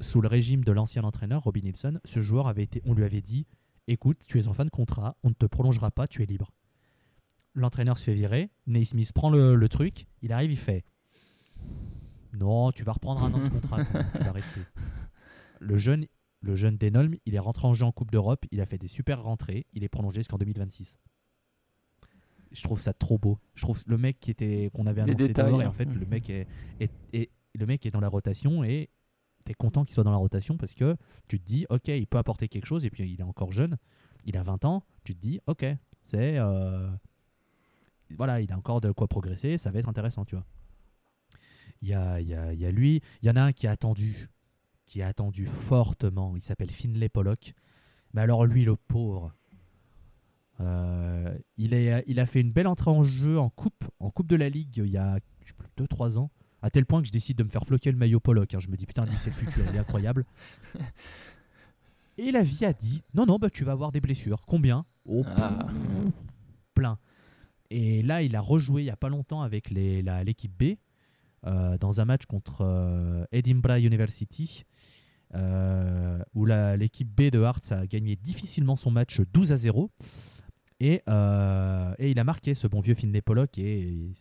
sous 0.00 0.20
le 0.20 0.28
régime 0.28 0.62
de 0.62 0.72
l'ancien 0.72 1.02
entraîneur 1.04 1.42
Robbie 1.42 1.62
Nilsson, 1.62 1.98
ce 2.04 2.20
joueur 2.20 2.46
avait 2.48 2.62
été 2.62 2.80
on 2.84 2.94
lui 2.94 3.02
avait 3.04 3.22
dit 3.22 3.46
écoute, 3.88 4.24
tu 4.28 4.38
es 4.38 4.46
en 4.48 4.52
fin 4.52 4.64
de 4.64 4.70
contrat, 4.70 5.16
on 5.22 5.28
ne 5.30 5.34
te 5.34 5.46
prolongera 5.46 5.90
pas, 5.90 6.06
tu 6.08 6.22
es 6.22 6.26
libre. 6.26 6.52
L'entraîneur 7.54 7.96
se 7.98 8.04
fait 8.04 8.14
virer, 8.14 8.50
Naismith 8.66 9.12
prend 9.12 9.30
le, 9.30 9.54
le 9.54 9.68
truc, 9.68 10.06
il 10.22 10.32
arrive, 10.32 10.50
il 10.50 10.58
fait 10.58 10.84
Non, 12.32 12.70
tu 12.72 12.84
vas 12.84 12.92
reprendre 12.92 13.22
un 13.24 13.32
an 13.32 13.38
de 13.44 13.48
contrat, 13.48 13.78
tu 14.14 14.22
vas 14.24 14.32
rester. 14.32 14.60
Le 15.60 15.76
jeune, 15.78 16.06
le 16.40 16.54
jeune 16.54 16.76
Denholm, 16.76 17.14
il 17.24 17.34
est 17.34 17.38
rentré 17.38 17.66
en 17.66 17.72
jeu 17.74 17.84
en 17.86 17.92
Coupe 17.92 18.10
d'Europe, 18.10 18.44
il 18.50 18.60
a 18.60 18.66
fait 18.66 18.78
des 18.78 18.88
super 18.88 19.22
rentrées, 19.22 19.66
il 19.72 19.84
est 19.84 19.88
prolongé 19.88 20.20
jusqu'en 20.20 20.36
2026. 20.38 20.98
Je 22.52 22.62
trouve 22.62 22.80
ça 22.80 22.92
trop 22.92 23.18
beau. 23.18 23.38
Je 23.54 23.62
trouve 23.62 23.82
le 23.86 23.98
mec 23.98 24.18
qui 24.20 24.30
était 24.30 24.70
qu'on 24.72 24.86
avait 24.86 25.02
annoncé 25.02 25.28
dehors 25.48 25.62
et 25.62 25.66
en 25.66 25.72
fait 25.72 25.84
le 25.86 26.06
mec 26.06 26.30
est, 26.30 26.46
est- 26.80 26.90
est- 27.12 27.30
le 27.54 27.66
mec 27.66 27.84
est 27.86 27.90
dans 27.90 28.00
la 28.00 28.08
rotation 28.08 28.62
et 28.64 28.88
t'es 29.44 29.54
content 29.54 29.84
qu'il 29.84 29.94
soit 29.94 30.04
dans 30.04 30.10
la 30.10 30.16
rotation 30.16 30.56
parce 30.56 30.74
que 30.74 30.96
tu 31.28 31.38
te 31.40 31.44
dis 31.44 31.66
ok 31.70 31.88
il 31.88 32.06
peut 32.06 32.18
apporter 32.18 32.48
quelque 32.48 32.66
chose 32.66 32.84
et 32.84 32.90
puis 32.90 33.10
il 33.10 33.20
est 33.20 33.24
encore 33.24 33.52
jeune 33.52 33.76
il 34.24 34.36
a 34.36 34.42
20 34.42 34.64
ans 34.64 34.84
tu 35.04 35.14
te 35.14 35.20
dis 35.20 35.40
ok 35.46 35.64
c'est 36.02 36.38
euh, 36.38 36.88
voilà 38.16 38.40
il 38.40 38.50
a 38.52 38.56
encore 38.56 38.80
de 38.80 38.90
quoi 38.92 39.06
progresser 39.08 39.58
ça 39.58 39.70
va 39.70 39.78
être 39.78 39.88
intéressant 39.88 40.24
tu 40.24 40.34
vois. 40.36 40.44
Il 41.82 41.88
y 41.88 41.94
a, 41.94 42.20
il 42.20 42.28
y, 42.28 42.34
a, 42.34 42.52
il 42.52 42.60
y 42.60 42.66
a 42.66 42.70
lui 42.70 43.02
il 43.22 43.26
y 43.28 43.30
en 43.30 43.36
a 43.36 43.42
un 43.42 43.52
qui 43.52 43.66
a 43.66 43.70
attendu 43.70 44.28
qui 44.86 45.02
a 45.02 45.08
attendu 45.08 45.46
fortement 45.46 46.36
il 46.36 46.42
s'appelle 46.42 46.70
Finlay 46.70 47.08
Pollock. 47.08 47.54
Mais 48.14 48.22
alors 48.22 48.46
lui 48.46 48.64
le 48.64 48.76
pauvre 48.76 49.32
euh, 50.60 51.36
il, 51.56 51.74
est, 51.74 52.02
il 52.06 52.18
a 52.20 52.26
fait 52.26 52.40
une 52.40 52.52
belle 52.52 52.66
entrée 52.66 52.90
en 52.90 53.02
jeu 53.02 53.38
en 53.38 53.50
coupe 53.50 53.84
en 54.00 54.10
coupe 54.10 54.26
de 54.28 54.36
la 54.36 54.48
ligue 54.48 54.78
il 54.78 54.90
y 54.90 54.96
a 54.96 55.18
2-3 55.78 56.16
ans 56.18 56.30
à 56.62 56.70
tel 56.70 56.86
point 56.86 57.00
que 57.02 57.06
je 57.08 57.12
décide 57.12 57.36
de 57.36 57.44
me 57.44 57.50
faire 57.50 57.64
floquer 57.64 57.90
le 57.92 57.98
maillot 57.98 58.18
Pollock. 58.20 58.54
hein. 58.54 58.58
Je 58.60 58.68
me 58.70 58.76
dis 58.76 58.86
putain, 58.86 59.04
lui 59.04 59.16
c'est 59.18 59.30
le 59.30 59.36
futur, 59.36 59.62
il 59.70 59.76
est 59.76 59.78
incroyable. 59.78 60.24
Et 62.18 62.32
la 62.32 62.42
vie 62.42 62.64
a 62.64 62.72
dit 62.72 63.02
non, 63.14 63.26
non, 63.26 63.36
bah 63.36 63.50
tu 63.50 63.64
vas 63.64 63.72
avoir 63.72 63.92
des 63.92 64.00
blessures. 64.00 64.44
Combien? 64.46 64.86
Oh, 65.04 65.22
Ah. 65.36 65.66
plein. 66.74 66.98
Et 67.70 68.02
là, 68.02 68.22
il 68.22 68.34
a 68.36 68.40
rejoué 68.40 68.82
il 68.82 68.86
y 68.86 68.90
a 68.90 68.96
pas 68.96 69.08
longtemps 69.08 69.42
avec 69.42 69.70
l'équipe 69.70 70.52
B 70.58 70.76
euh, 71.46 71.76
dans 71.78 72.00
un 72.00 72.04
match 72.06 72.24
contre 72.26 72.62
euh, 72.62 73.24
Edinburgh 73.32 73.82
University. 73.82 74.64
euh, 75.34 76.20
où 76.34 76.46
l'équipe 76.46 77.08
B 77.08 77.30
de 77.30 77.40
Hearts 77.40 77.72
a 77.72 77.86
gagné 77.86 78.14
difficilement 78.16 78.76
son 78.76 78.90
match 78.92 79.20
12 79.32 79.52
à 79.52 79.56
0 79.56 79.90
et, 80.80 81.02
euh, 81.08 81.94
et 81.98 82.10
il 82.10 82.18
a 82.18 82.24
marqué 82.24 82.54
ce 82.54 82.66
bon 82.66 82.80
vieux 82.80 82.94
Finlay 82.94 83.22
Pollock 83.22 83.58
et 83.58 84.12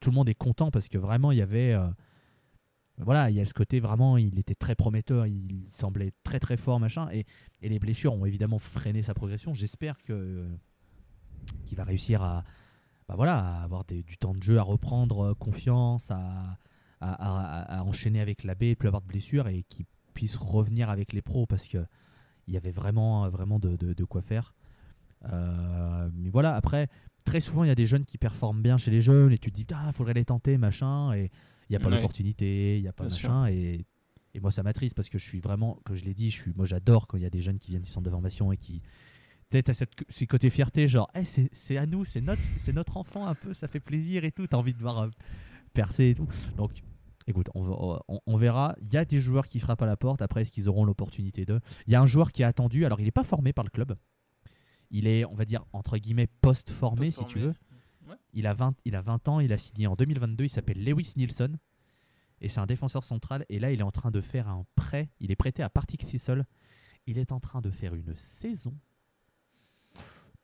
tout 0.00 0.10
le 0.10 0.14
monde 0.14 0.28
est 0.28 0.34
content 0.34 0.70
parce 0.70 0.88
que 0.88 0.98
vraiment 0.98 1.32
il 1.32 1.38
y 1.38 1.42
avait 1.42 1.72
euh, 1.72 1.88
voilà 2.98 3.30
il 3.30 3.36
y 3.36 3.40
a 3.40 3.44
ce 3.44 3.54
côté 3.54 3.80
vraiment 3.80 4.16
il 4.16 4.38
était 4.38 4.54
très 4.54 4.74
prometteur 4.74 5.26
il 5.26 5.66
semblait 5.70 6.12
très 6.24 6.38
très 6.38 6.56
fort 6.56 6.78
machin 6.80 7.08
et, 7.12 7.26
et 7.60 7.68
les 7.68 7.78
blessures 7.78 8.14
ont 8.14 8.24
évidemment 8.24 8.58
freiné 8.58 9.02
sa 9.02 9.12
progression 9.14 9.52
j'espère 9.54 10.02
que 10.04 10.46
qu'il 11.64 11.76
va 11.76 11.84
réussir 11.84 12.22
à 12.22 12.44
bah 13.08 13.16
voilà, 13.16 13.62
avoir 13.62 13.84
du 13.84 14.16
temps 14.16 14.32
de 14.32 14.42
jeu, 14.42 14.58
à 14.58 14.62
reprendre 14.62 15.32
euh, 15.32 15.34
confiance, 15.34 16.10
à, 16.10 16.56
à, 17.00 17.82
enchaîner 17.84 18.20
avec 18.20 18.44
la 18.44 18.54
plus 18.54 18.76
avoir 18.86 19.02
de 19.02 19.08
blessures 19.08 19.48
et 19.48 19.64
qui 19.64 19.86
puisse 20.14 20.36
revenir 20.36 20.88
avec 20.88 21.12
les 21.12 21.20
pros 21.20 21.44
parce 21.46 21.66
que 21.66 21.84
il 22.46 22.54
y 22.54 22.56
avait 22.56 22.70
vraiment, 22.70 23.28
vraiment 23.28 23.58
de- 23.58 23.76
de 23.76 24.04
quoi 24.04 24.22
faire. 24.22 24.54
Euh, 25.32 26.08
mais 26.14 26.30
voilà, 26.30 26.54
après, 26.56 26.88
très 27.24 27.40
souvent, 27.40 27.64
il 27.64 27.68
y 27.68 27.70
a 27.70 27.74
des 27.74 27.86
jeunes 27.86 28.04
qui 28.04 28.18
performent 28.18 28.62
bien 28.62 28.78
chez 28.78 28.90
les 28.90 29.00
jeunes 29.00 29.32
et 29.32 29.38
tu 29.38 29.50
te 29.52 29.56
dis, 29.56 29.66
ah, 29.74 29.92
faudrait 29.92 30.14
les 30.14 30.24
tenter, 30.24 30.58
machin, 30.58 31.12
et 31.14 31.30
il 31.68 31.72
n'y 31.72 31.76
a 31.76 31.80
pas 31.80 31.86
Ouais. 31.88 31.96
l'opportunité, 31.96 32.76
il 32.78 32.82
n'y 32.82 32.88
a 32.88 32.92
pas 32.92 33.04
Bien 33.06 33.14
machin, 33.14 33.46
et, 33.46 33.86
et 34.34 34.40
moi, 34.40 34.50
ça 34.52 34.62
m'attriste 34.62 34.94
parce 34.96 35.08
que 35.08 35.18
je 35.18 35.24
suis 35.24 35.40
vraiment, 35.40 35.78
comme 35.84 35.96
je 35.96 36.04
l'ai 36.04 36.14
dit, 36.14 36.30
je 36.30 36.36
suis, 36.36 36.52
moi, 36.56 36.66
j'adore 36.66 37.06
quand 37.06 37.16
il 37.16 37.22
y 37.22 37.26
a 37.26 37.30
des 37.30 37.40
jeunes 37.40 37.58
qui 37.58 37.70
viennent 37.70 37.82
du 37.82 37.90
centre 37.90 38.04
de 38.04 38.10
formation 38.10 38.50
et 38.52 38.56
qui. 38.56 38.82
Tu 39.50 39.60
sais, 39.72 39.84
ce 40.08 40.24
côté 40.24 40.48
fierté, 40.48 40.88
genre, 40.88 41.10
Eh, 41.14 41.24
c'est, 41.24 41.50
c'est 41.52 41.76
à 41.76 41.84
nous, 41.84 42.06
c'est 42.06 42.22
notre, 42.22 42.40
c'est 42.56 42.72
notre 42.74 42.96
enfant 42.96 43.26
un 43.26 43.34
peu, 43.34 43.52
ça 43.52 43.68
fait 43.68 43.80
plaisir 43.80 44.24
et 44.24 44.32
tout, 44.32 44.46
t'as 44.46 44.56
envie 44.56 44.72
de 44.72 44.78
voir 44.80 44.98
euh, 45.00 45.08
percer 45.74 46.08
et 46.08 46.14
tout. 46.14 46.26
Donc, 46.56 46.70
écoute, 47.26 47.50
on- 47.54 47.98
on 48.26 48.36
verra. 48.38 48.74
Il 48.80 48.90
y 48.90 48.96
a 48.96 49.04
des 49.04 49.20
joueurs 49.20 49.46
qui 49.46 49.58
frappent 49.60 49.82
à 49.82 49.86
la 49.86 49.98
porte, 49.98 50.22
après, 50.22 50.40
est-ce 50.40 50.50
qu'ils 50.50 50.70
auront 50.70 50.86
l'opportunité 50.86 51.44
d'eux? 51.44 51.60
Il 51.86 51.92
y 51.92 51.96
a 51.96 52.00
un 52.00 52.06
joueur 52.06 52.32
qui 52.32 52.40
est 52.40 52.46
attendu, 52.46 52.86
alors 52.86 52.98
il 53.00 53.04
n'est 53.04 53.10
pas 53.10 53.24
formé 53.24 53.52
par 53.52 53.62
le 53.64 53.68
club. 53.70 53.94
Il 54.92 55.06
est, 55.06 55.24
on 55.24 55.34
va 55.34 55.44
dire, 55.44 55.64
entre 55.72 55.98
guillemets, 55.98 56.28
post-formé, 56.40 57.10
si 57.10 57.24
tu 57.24 57.38
veux. 57.38 57.54
Ouais. 58.06 58.14
Il 58.34 58.46
a, 58.46 58.54
20, 58.54 58.74
il 58.84 58.94
a 58.94 59.00
20 59.00 59.28
ans, 59.28 59.40
il 59.40 59.52
a 59.52 59.58
signé 59.58 59.86
en 59.86 59.96
2022, 59.96 60.44
il 60.44 60.50
s'appelle 60.50 60.84
Lewis 60.84 61.14
Nielsen. 61.16 61.58
Et 62.42 62.48
c'est 62.48 62.60
un 62.60 62.66
défenseur 62.66 63.02
central. 63.02 63.46
Et 63.48 63.58
là, 63.58 63.72
il 63.72 63.80
est 63.80 63.84
en 63.84 63.90
train 63.90 64.10
de 64.10 64.20
faire 64.20 64.48
un 64.48 64.66
prêt. 64.74 65.08
Il 65.20 65.30
est 65.30 65.36
prêté 65.36 65.62
à 65.62 65.70
Partick 65.70 66.04
Thistle. 66.04 66.44
Il 67.06 67.18
est 67.18 67.32
en 67.32 67.40
train 67.40 67.60
de 67.60 67.70
faire 67.70 67.94
une 67.94 68.14
saison. 68.16 68.74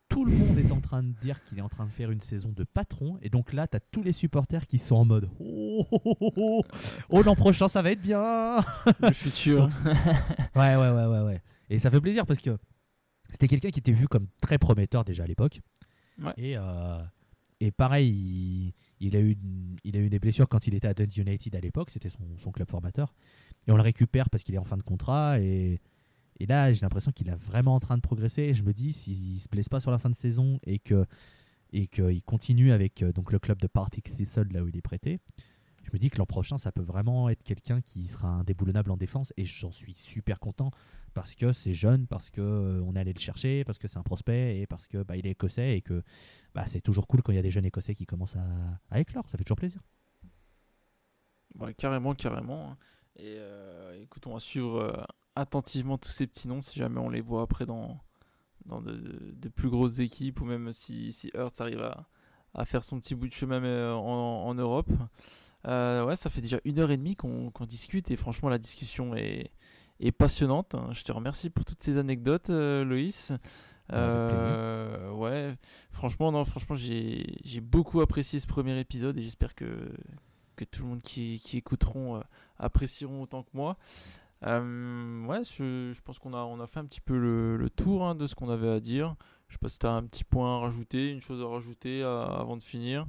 Tout 0.08 0.24
le 0.24 0.32
monde 0.32 0.56
est 0.58 0.72
en 0.72 0.80
train 0.80 1.02
de 1.02 1.12
dire 1.12 1.44
qu'il 1.44 1.58
est 1.58 1.62
en 1.62 1.68
train 1.68 1.84
de 1.84 1.90
faire 1.90 2.10
une 2.10 2.20
saison 2.20 2.50
de 2.50 2.64
patron. 2.64 3.18
Et 3.20 3.28
donc 3.28 3.52
là, 3.52 3.66
tu 3.66 3.76
as 3.76 3.80
tous 3.80 4.02
les 4.02 4.12
supporters 4.12 4.66
qui 4.66 4.78
sont 4.78 4.96
en 4.96 5.04
mode 5.04 5.28
Oh, 5.38 5.86
oh, 5.90 6.00
oh, 6.04 6.16
oh, 6.20 6.32
oh, 6.36 6.62
oh, 7.10 7.22
l'an 7.24 7.34
prochain, 7.34 7.68
ça 7.68 7.82
va 7.82 7.90
être 7.90 8.00
bien 8.00 8.58
Le 9.00 9.12
futur. 9.12 9.68
Ouais, 10.56 10.76
ouais, 10.76 10.90
ouais, 10.90 11.06
ouais, 11.06 11.20
ouais. 11.20 11.42
Et 11.68 11.78
ça 11.78 11.90
fait 11.90 12.00
plaisir 12.00 12.24
parce 12.24 12.40
que 12.40 12.58
c'était 13.30 13.48
quelqu'un 13.48 13.70
qui 13.70 13.78
était 13.80 13.92
vu 13.92 14.08
comme 14.08 14.26
très 14.40 14.58
prometteur 14.58 15.04
déjà 15.04 15.24
à 15.24 15.26
l'époque. 15.26 15.60
Ouais. 16.22 16.32
Et, 16.36 16.56
euh, 16.56 17.00
et 17.60 17.70
pareil, 17.70 18.08
il, 18.10 18.72
il 19.06 19.16
a 19.16 19.20
eu, 19.20 19.32
une- 19.32 19.76
il 19.84 19.96
a 19.96 20.00
eu 20.00 20.08
des 20.10 20.18
blessures 20.18 20.48
quand 20.48 20.66
il 20.66 20.74
était 20.74 20.88
à 20.88 20.94
Dundee 20.94 21.20
United 21.20 21.54
à 21.54 21.60
l'époque, 21.60 21.90
c'était 21.90 22.08
son, 22.08 22.24
son 22.38 22.50
club 22.52 22.68
formateur. 22.68 23.14
Et 23.66 23.72
on 23.72 23.76
le 23.76 23.82
récupère 23.82 24.30
parce 24.30 24.44
qu'il 24.44 24.54
est 24.54 24.58
en 24.58 24.64
fin 24.64 24.76
de 24.76 24.82
contrat. 24.82 25.40
Et, 25.40 25.80
et 26.40 26.46
là, 26.46 26.72
j'ai 26.72 26.80
l'impression 26.82 27.12
qu'il 27.12 27.28
est 27.28 27.34
vraiment 27.36 27.74
en 27.74 27.80
train 27.80 27.96
de 27.96 28.02
progresser. 28.02 28.42
Et 28.42 28.54
je 28.54 28.62
me 28.62 28.72
dis, 28.72 28.92
s'il 28.92 29.38
se 29.40 29.48
blesse 29.48 29.68
pas 29.68 29.80
sur 29.80 29.90
la 29.90 29.98
fin 29.98 30.10
de 30.10 30.14
saison 30.16 30.58
et 30.64 30.78
que 30.78 31.04
et 31.70 31.86
qu'il 31.86 32.22
continue 32.22 32.72
avec 32.72 33.02
euh, 33.02 33.12
donc 33.12 33.30
le 33.30 33.38
club 33.38 33.58
de 33.60 33.66
Partick 33.66 34.14
Thistle 34.14 34.48
là 34.52 34.64
où 34.64 34.68
il 34.68 34.76
est 34.78 34.80
prêté, 34.80 35.18
je 35.88 35.92
me 35.94 35.98
dis 35.98 36.10
que 36.10 36.18
l'an 36.18 36.26
prochain, 36.26 36.58
ça 36.58 36.70
peut 36.70 36.82
vraiment 36.82 37.30
être 37.30 37.42
quelqu'un 37.42 37.80
qui 37.80 38.06
sera 38.06 38.28
indéboulonnable 38.28 38.90
en 38.90 38.98
défense. 38.98 39.32
Et 39.38 39.46
j'en 39.46 39.72
suis 39.72 39.94
super 39.94 40.38
content 40.38 40.70
parce 41.14 41.34
que 41.34 41.54
c'est 41.54 41.72
jeune, 41.72 42.06
parce 42.06 42.28
que 42.28 42.42
euh, 42.42 42.82
on 42.84 42.94
est 42.94 43.00
allé 43.00 43.14
le 43.14 43.18
chercher, 43.18 43.64
parce 43.64 43.78
que 43.78 43.88
c'est 43.88 43.98
un 43.98 44.02
prospect 44.02 44.58
et 44.58 44.66
parce 44.66 44.86
que 44.86 45.02
bah, 45.02 45.16
est 45.16 45.24
écossais 45.24 45.78
et 45.78 45.80
que 45.80 46.02
bah, 46.54 46.64
c'est 46.66 46.82
toujours 46.82 47.06
cool 47.06 47.22
quand 47.22 47.32
il 47.32 47.36
y 47.36 47.38
a 47.38 47.42
des 47.42 47.50
jeunes 47.50 47.64
écossais 47.64 47.94
qui 47.94 48.04
commencent 48.04 48.36
à, 48.36 48.46
à 48.90 49.00
éclore. 49.00 49.28
Ça 49.30 49.38
fait 49.38 49.44
toujours 49.44 49.56
plaisir. 49.56 49.80
Ouais, 51.58 51.72
carrément, 51.72 52.14
carrément. 52.14 52.76
Et 53.16 53.36
euh, 53.38 54.00
écoute, 54.02 54.26
on 54.26 54.34
va 54.34 54.40
suivre 54.40 54.76
euh, 54.76 55.02
attentivement 55.34 55.96
tous 55.96 56.10
ces 56.10 56.26
petits 56.26 56.48
noms 56.48 56.60
si 56.60 56.78
jamais 56.78 57.00
on 57.00 57.08
les 57.08 57.22
voit 57.22 57.42
après 57.42 57.64
dans, 57.66 58.00
de, 58.66 59.48
plus 59.48 59.70
grosses 59.70 59.98
équipes 59.98 60.40
ou 60.40 60.44
même 60.44 60.70
si, 60.72 61.12
si 61.12 61.30
Hurts 61.34 61.60
arrive 61.60 61.80
à, 61.80 62.64
faire 62.64 62.84
son 62.84 63.00
petit 63.00 63.14
bout 63.14 63.28
de 63.28 63.32
chemin 63.32 63.62
euh, 63.64 63.94
en 63.94 64.54
Europe. 64.54 64.90
Euh, 65.66 66.04
ouais, 66.04 66.16
ça 66.16 66.30
fait 66.30 66.40
déjà 66.40 66.58
une 66.64 66.78
heure 66.78 66.90
et 66.90 66.96
demie 66.96 67.16
qu'on 67.16 67.50
discute 67.66 68.10
et 68.10 68.16
franchement 68.16 68.48
la 68.48 68.58
discussion 68.58 69.14
est, 69.16 69.50
est 70.00 70.12
passionnante. 70.12 70.76
Je 70.92 71.02
te 71.02 71.12
remercie 71.12 71.50
pour 71.50 71.64
toutes 71.64 71.82
ces 71.82 71.98
anecdotes, 71.98 72.50
euh, 72.50 72.84
Loïs. 72.84 73.32
Plaisir. 73.88 74.04
Euh, 74.04 75.10
ouais, 75.12 75.56
franchement, 75.90 76.30
non, 76.30 76.44
franchement, 76.44 76.76
j'ai 76.76 77.60
beaucoup 77.62 78.02
apprécié 78.02 78.38
ce 78.38 78.46
premier 78.46 78.78
épisode 78.78 79.16
et 79.16 79.22
j'espère 79.22 79.54
que, 79.54 79.90
que 80.56 80.64
tout 80.64 80.82
le 80.82 80.88
monde 80.90 81.02
qui, 81.02 81.40
qui 81.42 81.56
écouteront 81.56 82.16
euh, 82.16 82.20
apprécieront 82.58 83.22
autant 83.22 83.42
que 83.42 83.50
moi. 83.54 83.78
Euh, 84.44 85.24
ouais, 85.24 85.42
je, 85.42 85.90
je 85.92 86.00
pense 86.02 86.18
qu'on 86.18 86.34
a, 86.34 86.44
on 86.44 86.60
a 86.60 86.66
fait 86.66 86.80
un 86.80 86.84
petit 86.84 87.00
peu 87.00 87.18
le, 87.18 87.56
le 87.56 87.70
tour 87.70 88.04
hein, 88.04 88.14
de 88.14 88.26
ce 88.26 88.34
qu'on 88.34 88.50
avait 88.50 88.70
à 88.70 88.78
dire. 88.78 89.16
Je 89.48 89.54
sais 89.54 89.58
pas 89.58 89.68
si 89.68 89.78
tu 89.78 89.86
as 89.86 89.92
un 89.92 90.04
petit 90.04 90.24
point 90.24 90.58
à 90.58 90.60
rajouter, 90.60 91.10
une 91.10 91.22
chose 91.22 91.42
à 91.42 91.46
rajouter 91.46 92.02
avant 92.02 92.58
de 92.58 92.62
finir. 92.62 93.06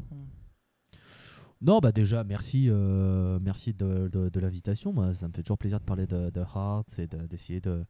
Non, 1.61 1.79
bah 1.79 1.91
déjà, 1.91 2.23
merci, 2.23 2.67
euh, 2.69 3.37
merci 3.41 3.73
de, 3.73 4.07
de- 4.07 4.29
de 4.29 4.39
l'invitation. 4.39 4.93
Moi, 4.93 5.13
ça 5.15 5.27
me 5.27 5.33
fait 5.33 5.43
toujours 5.43 5.57
plaisir 5.57 5.79
de 5.79 5.85
parler 5.85 6.07
de, 6.07 6.29
de 6.29 6.39
Hearts 6.39 6.99
et 6.99 7.07
de- 7.07 7.27
d'essayer 7.27 7.59
de, 7.59 7.83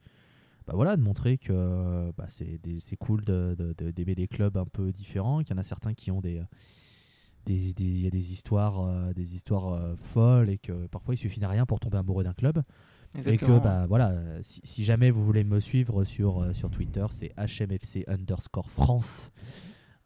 bah 0.66 0.74
voilà, 0.76 0.98
de 0.98 1.02
montrer 1.04 1.38
que 1.38 2.12
bah, 2.18 2.26
c'est 2.30 2.60
cool 2.98 3.22
d'aimer 3.26 4.16
des 4.16 4.28
clubs 4.28 4.58
un 4.58 4.66
peu 4.66 4.92
différents, 4.92 5.44
qu'il 5.44 5.56
y 5.56 5.58
en 5.58 5.62
a 5.62 5.64
certains 5.64 5.94
qui 5.94 6.10
ont 6.10 6.20
des, 6.20 6.42
des, 7.46 7.74
des- 7.74 8.00
y 8.02 8.08
a 8.08 8.10
des 8.10 8.32
histoires, 8.34 8.82
euh, 8.82 9.14
des 9.14 9.36
histoires 9.36 9.68
euh, 9.74 9.96
folles 9.98 10.50
et 10.50 10.58
que 10.58 10.88
parfois 10.88 11.14
il 11.14 11.18
suffit 11.18 11.40
de 11.40 11.46
rien 11.46 11.68
pour 11.68 11.80
tomber 11.80 11.98
amoureux 11.98 12.24
d'un 12.24 12.34
club. 12.34 12.64
Et 13.34 13.38
que 13.38 13.46
bah 13.64 13.86
voilà, 13.88 14.14
si, 14.42 14.62
si 14.64 14.84
jamais 14.84 15.12
vous 15.12 15.24
voulez 15.24 15.44
me 15.44 15.60
suivre 15.60 16.04
sur, 16.06 16.56
sur 16.56 16.72
Twitter, 16.72 17.06
c'est 17.12 17.34
HMFC 17.38 18.04
underscore 18.08 18.70
France. 18.72 19.32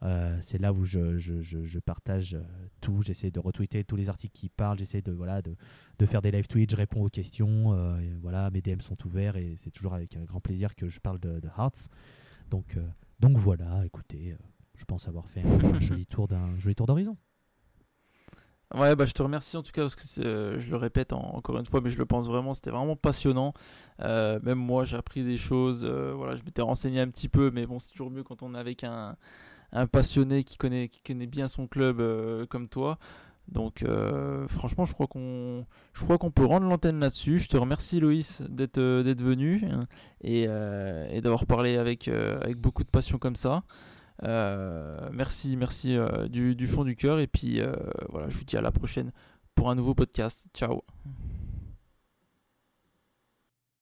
Euh, 0.04 0.38
c'est 0.42 0.58
là 0.60 0.74
où 0.74 0.84
je, 0.84 1.18
je, 1.18 1.42
je, 1.42 1.80
partage 1.80 2.34
euh, 2.34 2.44
tout. 2.82 3.02
J'essaie 3.02 3.32
de 3.32 3.40
retweeter 3.40 3.86
tous 3.86 3.96
les 3.96 4.10
articles 4.10 4.34
qui 4.34 4.50
parlent. 4.50 4.78
J'essaie 4.78 5.02
de, 5.02 5.14
voilà, 5.14 5.42
de, 5.42 5.56
de 5.98 6.06
faire 6.06 6.22
des 6.22 6.32
live 6.32 6.48
tweets. 6.48 6.72
Je 6.72 6.76
réponds 6.76 7.04
aux 7.04 7.10
questions. 7.10 7.74
euh, 7.74 7.98
voilà, 8.22 8.50
mes 8.52 8.62
DM 8.62 8.82
sont 8.82 8.98
ouverts 9.06 9.38
et 9.38 9.56
c'est 9.56 9.72
toujours 9.72 9.94
avec 9.94 10.18
un 10.18 10.24
grand 10.24 10.42
plaisir 10.42 10.76
que 10.76 10.90
je 10.90 11.00
parle 11.00 11.20
de, 11.20 11.42
Hearts. 11.58 11.88
Donc, 12.50 12.78
donc 13.20 13.38
voilà, 13.38 13.86
écoutez, 13.86 14.36
je 14.76 14.84
pense 14.86 15.08
avoir 15.08 15.28
fait 15.28 15.42
un, 15.42 15.80
joli 15.80 16.06
tour 16.06 16.28
d'un 16.28 16.60
joli 16.60 16.76
tour 16.76 16.86
d'horizon. 16.86 17.16
Ouais, 18.76 18.96
bah, 18.96 19.06
je 19.06 19.14
te 19.14 19.22
remercie 19.22 19.56
en 19.56 19.64
tout 19.64 19.72
cas 19.72 19.84
parce 19.84 19.96
que 19.96 20.58
je 20.60 20.70
le 20.70 20.76
répète 20.78 21.14
en- 21.14 21.36
encore 21.36 21.58
une 21.60 21.66
fois, 21.66 21.80
mais 21.82 21.92
je 21.92 21.98
le 21.98 22.06
pense 22.06 22.28
vraiment, 22.28 22.54
c'était 22.54 22.72
vraiment 22.72 22.96
passionnant. 22.96 23.54
Même 24.00 24.58
moi, 24.58 24.84
j'ai 24.84 24.98
appris 24.98 25.24
des 25.24 25.38
choses. 25.38 25.86
voilà, 25.86 26.36
je 26.36 26.44
m'étais 26.44 26.62
renseigné 26.62 27.00
un 27.00 27.08
petit 27.08 27.30
peu, 27.30 27.50
mais 27.52 27.66
bon, 27.66 27.80
c'est 27.80 27.92
toujours 27.92 28.12
mieux 28.12 28.24
quand 28.24 28.44
on 28.44 28.54
est 28.54 28.60
avec 28.60 28.84
un, 28.84 29.16
un 29.74 29.88
passionné 29.88 30.44
qui 30.44 30.58
connaît, 30.58 30.88
qui 30.88 31.02
connaît 31.02 31.28
bien 31.28 31.48
son 31.48 31.68
club 31.68 32.00
euh, 32.00 32.46
comme 32.46 32.70
toi. 32.70 32.98
Donc, 33.50 33.84
euh, 33.84 34.48
franchement, 34.48 34.86
je 34.86 34.94
crois 34.94 35.08
qu'on, 35.08 35.66
je 35.94 36.04
crois 36.04 36.18
qu'on 36.18 36.32
peut 36.32 36.46
rendre 36.46 36.68
l'antenne 36.68 37.00
là-dessus. 37.00 37.40
Je 37.40 37.50
te 37.50 37.58
remercie, 37.58 38.00
Loïs, 38.00 38.42
d'être, 38.48 38.78
euh, 38.78 39.04
d'être 39.04 39.22
venu 39.22 39.66
hein, 39.70 39.86
et, 40.22 40.48
d'avoir 41.22 41.46
parlé 41.46 41.78
avec, 41.78 42.08
avec 42.08 42.58
beaucoup 42.58 42.84
de 42.84 42.90
passion 42.90 43.18
comme 43.18 43.36
ça. 43.36 43.64
Merci, 44.22 45.58
merci 45.58 45.98
du, 46.30 46.56
du 46.56 46.68
fond 46.68 46.86
du 46.86 46.96
cœur. 46.96 47.20
Et 47.20 47.28
puis 47.28 47.60
voilà, 48.10 48.30
je 48.30 48.38
vous 48.38 48.46
dis 48.46 48.56
à 48.56 48.62
la 48.62 48.72
prochaine 48.72 49.12
pour 49.56 49.70
un 49.70 49.76
nouveau 49.76 49.94
podcast. 49.94 50.48
Ciao. 50.54 50.84